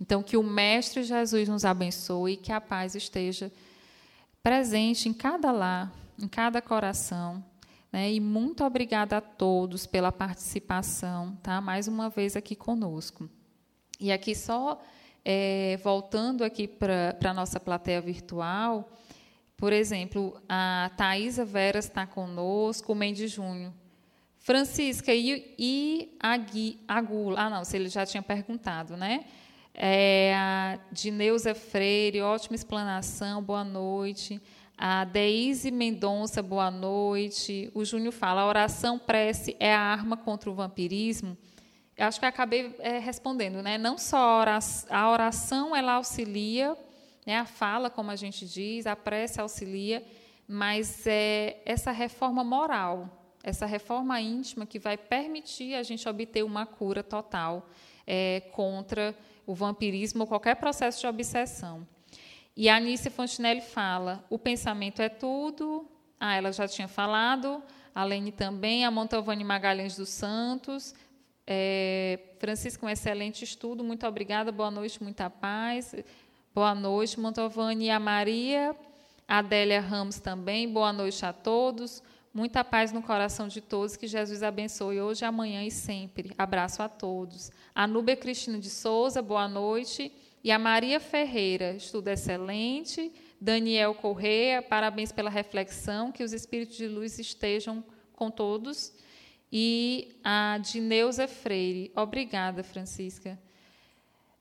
Então, 0.00 0.22
que 0.22 0.36
o 0.36 0.42
Mestre 0.42 1.02
Jesus 1.02 1.48
nos 1.48 1.64
abençoe 1.64 2.32
e 2.32 2.36
que 2.36 2.52
a 2.52 2.60
paz 2.60 2.94
esteja 2.94 3.52
presente 4.42 5.08
em 5.08 5.12
cada 5.12 5.50
lar, 5.50 5.92
em 6.18 6.26
cada 6.26 6.62
coração. 6.62 7.44
Né? 7.92 8.12
E 8.12 8.20
muito 8.20 8.64
obrigada 8.64 9.18
a 9.18 9.20
todos 9.20 9.86
pela 9.86 10.12
participação, 10.12 11.36
tá? 11.42 11.60
mais 11.60 11.88
uma 11.88 12.08
vez 12.08 12.36
aqui 12.36 12.54
conosco. 12.54 13.28
E 14.00 14.12
aqui 14.12 14.34
só 14.34 14.80
é, 15.24 15.78
voltando 15.82 16.44
aqui 16.44 16.66
para 16.66 17.16
a 17.22 17.34
nossa 17.34 17.58
plateia 17.58 18.00
virtual, 18.00 18.88
por 19.58 19.72
exemplo, 19.72 20.40
a 20.48 20.88
Thaisa 20.96 21.44
Veras 21.44 21.86
está 21.86 22.06
conosco, 22.06 22.92
o 22.92 22.94
Mendes 22.94 23.32
Júnior. 23.32 23.72
Francisca, 24.38 25.12
e, 25.12 25.54
e 25.58 26.16
a 26.20 26.36
Gui, 26.36 26.78
a 26.86 27.00
Gula? 27.02 27.40
Ah, 27.40 27.50
não, 27.50 27.64
se 27.64 27.76
ele 27.76 27.88
já 27.88 28.06
tinha 28.06 28.22
perguntado, 28.22 28.96
né? 28.96 29.24
É, 29.74 30.32
a 30.36 30.78
Dineuza 30.92 31.56
Freire, 31.56 32.22
ótima 32.22 32.54
explanação, 32.54 33.42
boa 33.42 33.64
noite. 33.64 34.40
A 34.76 35.04
Deise 35.04 35.72
Mendonça, 35.72 36.40
boa 36.40 36.70
noite. 36.70 37.68
O 37.74 37.84
Júnior 37.84 38.12
fala: 38.12 38.42
a 38.42 38.46
oração 38.46 38.96
prece 38.96 39.56
é 39.58 39.74
a 39.74 39.80
arma 39.80 40.16
contra 40.16 40.48
o 40.48 40.54
vampirismo. 40.54 41.36
Eu 41.96 42.06
acho 42.06 42.20
que 42.20 42.26
acabei 42.26 42.76
é, 42.78 42.98
respondendo, 42.98 43.60
né? 43.60 43.76
Não 43.76 43.98
só 43.98 44.16
a 44.16 44.38
oração, 44.38 44.88
a 44.88 45.10
oração 45.10 45.74
ela 45.74 45.94
auxilia, 45.94 46.76
né? 47.28 47.36
a 47.36 47.44
fala, 47.44 47.90
como 47.90 48.10
a 48.10 48.16
gente 48.16 48.46
diz, 48.46 48.86
a 48.86 48.96
prece 48.96 49.38
auxilia, 49.38 50.02
mas 50.48 51.06
é 51.06 51.60
essa 51.66 51.90
reforma 51.90 52.42
moral, 52.42 53.36
essa 53.44 53.66
reforma 53.66 54.18
íntima 54.18 54.64
que 54.64 54.78
vai 54.78 54.96
permitir 54.96 55.74
a 55.74 55.82
gente 55.82 56.08
obter 56.08 56.42
uma 56.42 56.64
cura 56.64 57.02
total 57.02 57.68
é, 58.06 58.40
contra 58.52 59.14
o 59.46 59.54
vampirismo 59.54 60.22
ou 60.22 60.26
qualquer 60.26 60.56
processo 60.56 61.02
de 61.02 61.06
obsessão. 61.06 61.86
E 62.56 62.66
a 62.66 62.76
Anice 62.76 63.10
Fontinelli 63.10 63.60
fala: 63.60 64.24
o 64.30 64.38
pensamento 64.38 65.02
é 65.02 65.10
tudo. 65.10 65.86
Ah, 66.18 66.34
ela 66.34 66.50
já 66.50 66.66
tinha 66.66 66.88
falado. 66.88 67.62
A 67.94 68.04
Lene 68.04 68.32
também, 68.32 68.86
a 68.86 68.90
Montalvani 68.90 69.44
Magalhães 69.44 69.96
dos 69.96 70.08
Santos. 70.08 70.94
É, 71.46 72.18
Francisco, 72.38 72.86
um 72.86 72.88
excelente 72.88 73.44
estudo. 73.44 73.84
Muito 73.84 74.06
obrigada. 74.06 74.50
Boa 74.50 74.70
noite, 74.70 75.02
muita 75.02 75.28
paz. 75.28 75.94
Boa 76.58 76.74
noite, 76.74 77.20
Montalvani. 77.20 77.84
E 77.84 77.90
a 77.90 78.00
Maria, 78.00 78.74
Adélia 79.28 79.80
Ramos 79.80 80.18
também. 80.18 80.68
Boa 80.68 80.92
noite 80.92 81.24
a 81.24 81.32
todos. 81.32 82.02
Muita 82.34 82.64
paz 82.64 82.90
no 82.90 83.00
coração 83.00 83.46
de 83.46 83.60
todos, 83.60 83.96
que 83.96 84.08
Jesus 84.08 84.42
abençoe 84.42 85.00
hoje, 85.00 85.24
amanhã 85.24 85.62
e 85.62 85.70
sempre. 85.70 86.32
Abraço 86.36 86.82
a 86.82 86.88
todos. 86.88 87.52
A 87.72 87.86
Núbia 87.86 88.16
Cristina 88.16 88.58
de 88.58 88.70
Souza, 88.70 89.22
boa 89.22 89.46
noite. 89.46 90.10
E 90.42 90.50
a 90.50 90.58
Maria 90.58 90.98
Ferreira, 90.98 91.74
estudo 91.74 92.08
excelente. 92.08 93.12
Daniel 93.40 93.94
Correia, 93.94 94.60
parabéns 94.60 95.12
pela 95.12 95.30
reflexão, 95.30 96.10
que 96.10 96.24
os 96.24 96.32
espíritos 96.32 96.76
de 96.76 96.88
luz 96.88 97.20
estejam 97.20 97.84
com 98.14 98.32
todos. 98.32 98.92
E 99.52 100.18
a 100.24 100.58
Dineuza 100.60 101.28
Freire, 101.28 101.92
obrigada, 101.94 102.64
Francisca. 102.64 103.38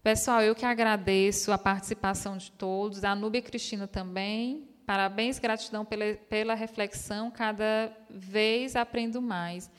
Pessoal, 0.08 0.42
eu 0.42 0.56
que 0.56 0.66
agradeço 0.66 1.52
a 1.52 1.58
participação 1.58 2.38
de 2.38 2.50
todos, 2.50 3.04
a 3.04 3.14
Núbia 3.14 3.42
Cristina 3.42 3.86
também, 3.90 4.66
Parabéns, 4.86 5.38
gratidão 5.38 5.84
pela, 5.84 6.14
pela 6.30 6.54
reflexão, 6.56 7.30
cada 7.30 7.92
vez 8.10 8.78
aprendo 8.78 9.22
mais. 9.22 9.70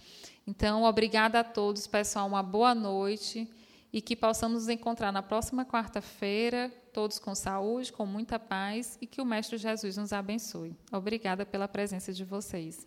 Então, 0.47 0.83
obrigada 0.83 1.41
a 1.41 1.45
todos, 1.45 1.87
pessoal, 1.87 2.27
uma 2.27 2.43
boa 2.43 2.75
noite 2.75 3.51
e 3.91 4.03
que 4.03 4.15
possamos 4.15 4.65
nos 4.65 4.69
encontrar 4.69 5.11
na 5.13 5.23
próxima 5.23 5.65
quarta-feira, 5.65 6.71
todos 6.93 7.19
com 7.19 7.35
saúde, 7.35 7.91
com 7.91 8.05
muita 8.05 8.39
paz 8.39 8.99
e 9.01 9.07
que 9.07 9.23
o 9.23 9.25
Mestre 9.25 9.57
Jesus 9.57 9.97
nos 9.97 10.13
abençoe. 10.13 10.77
Obrigada 10.93 11.47
pela 11.47 11.67
presença 11.67 12.13
de 12.13 12.23
vocês. 12.23 12.87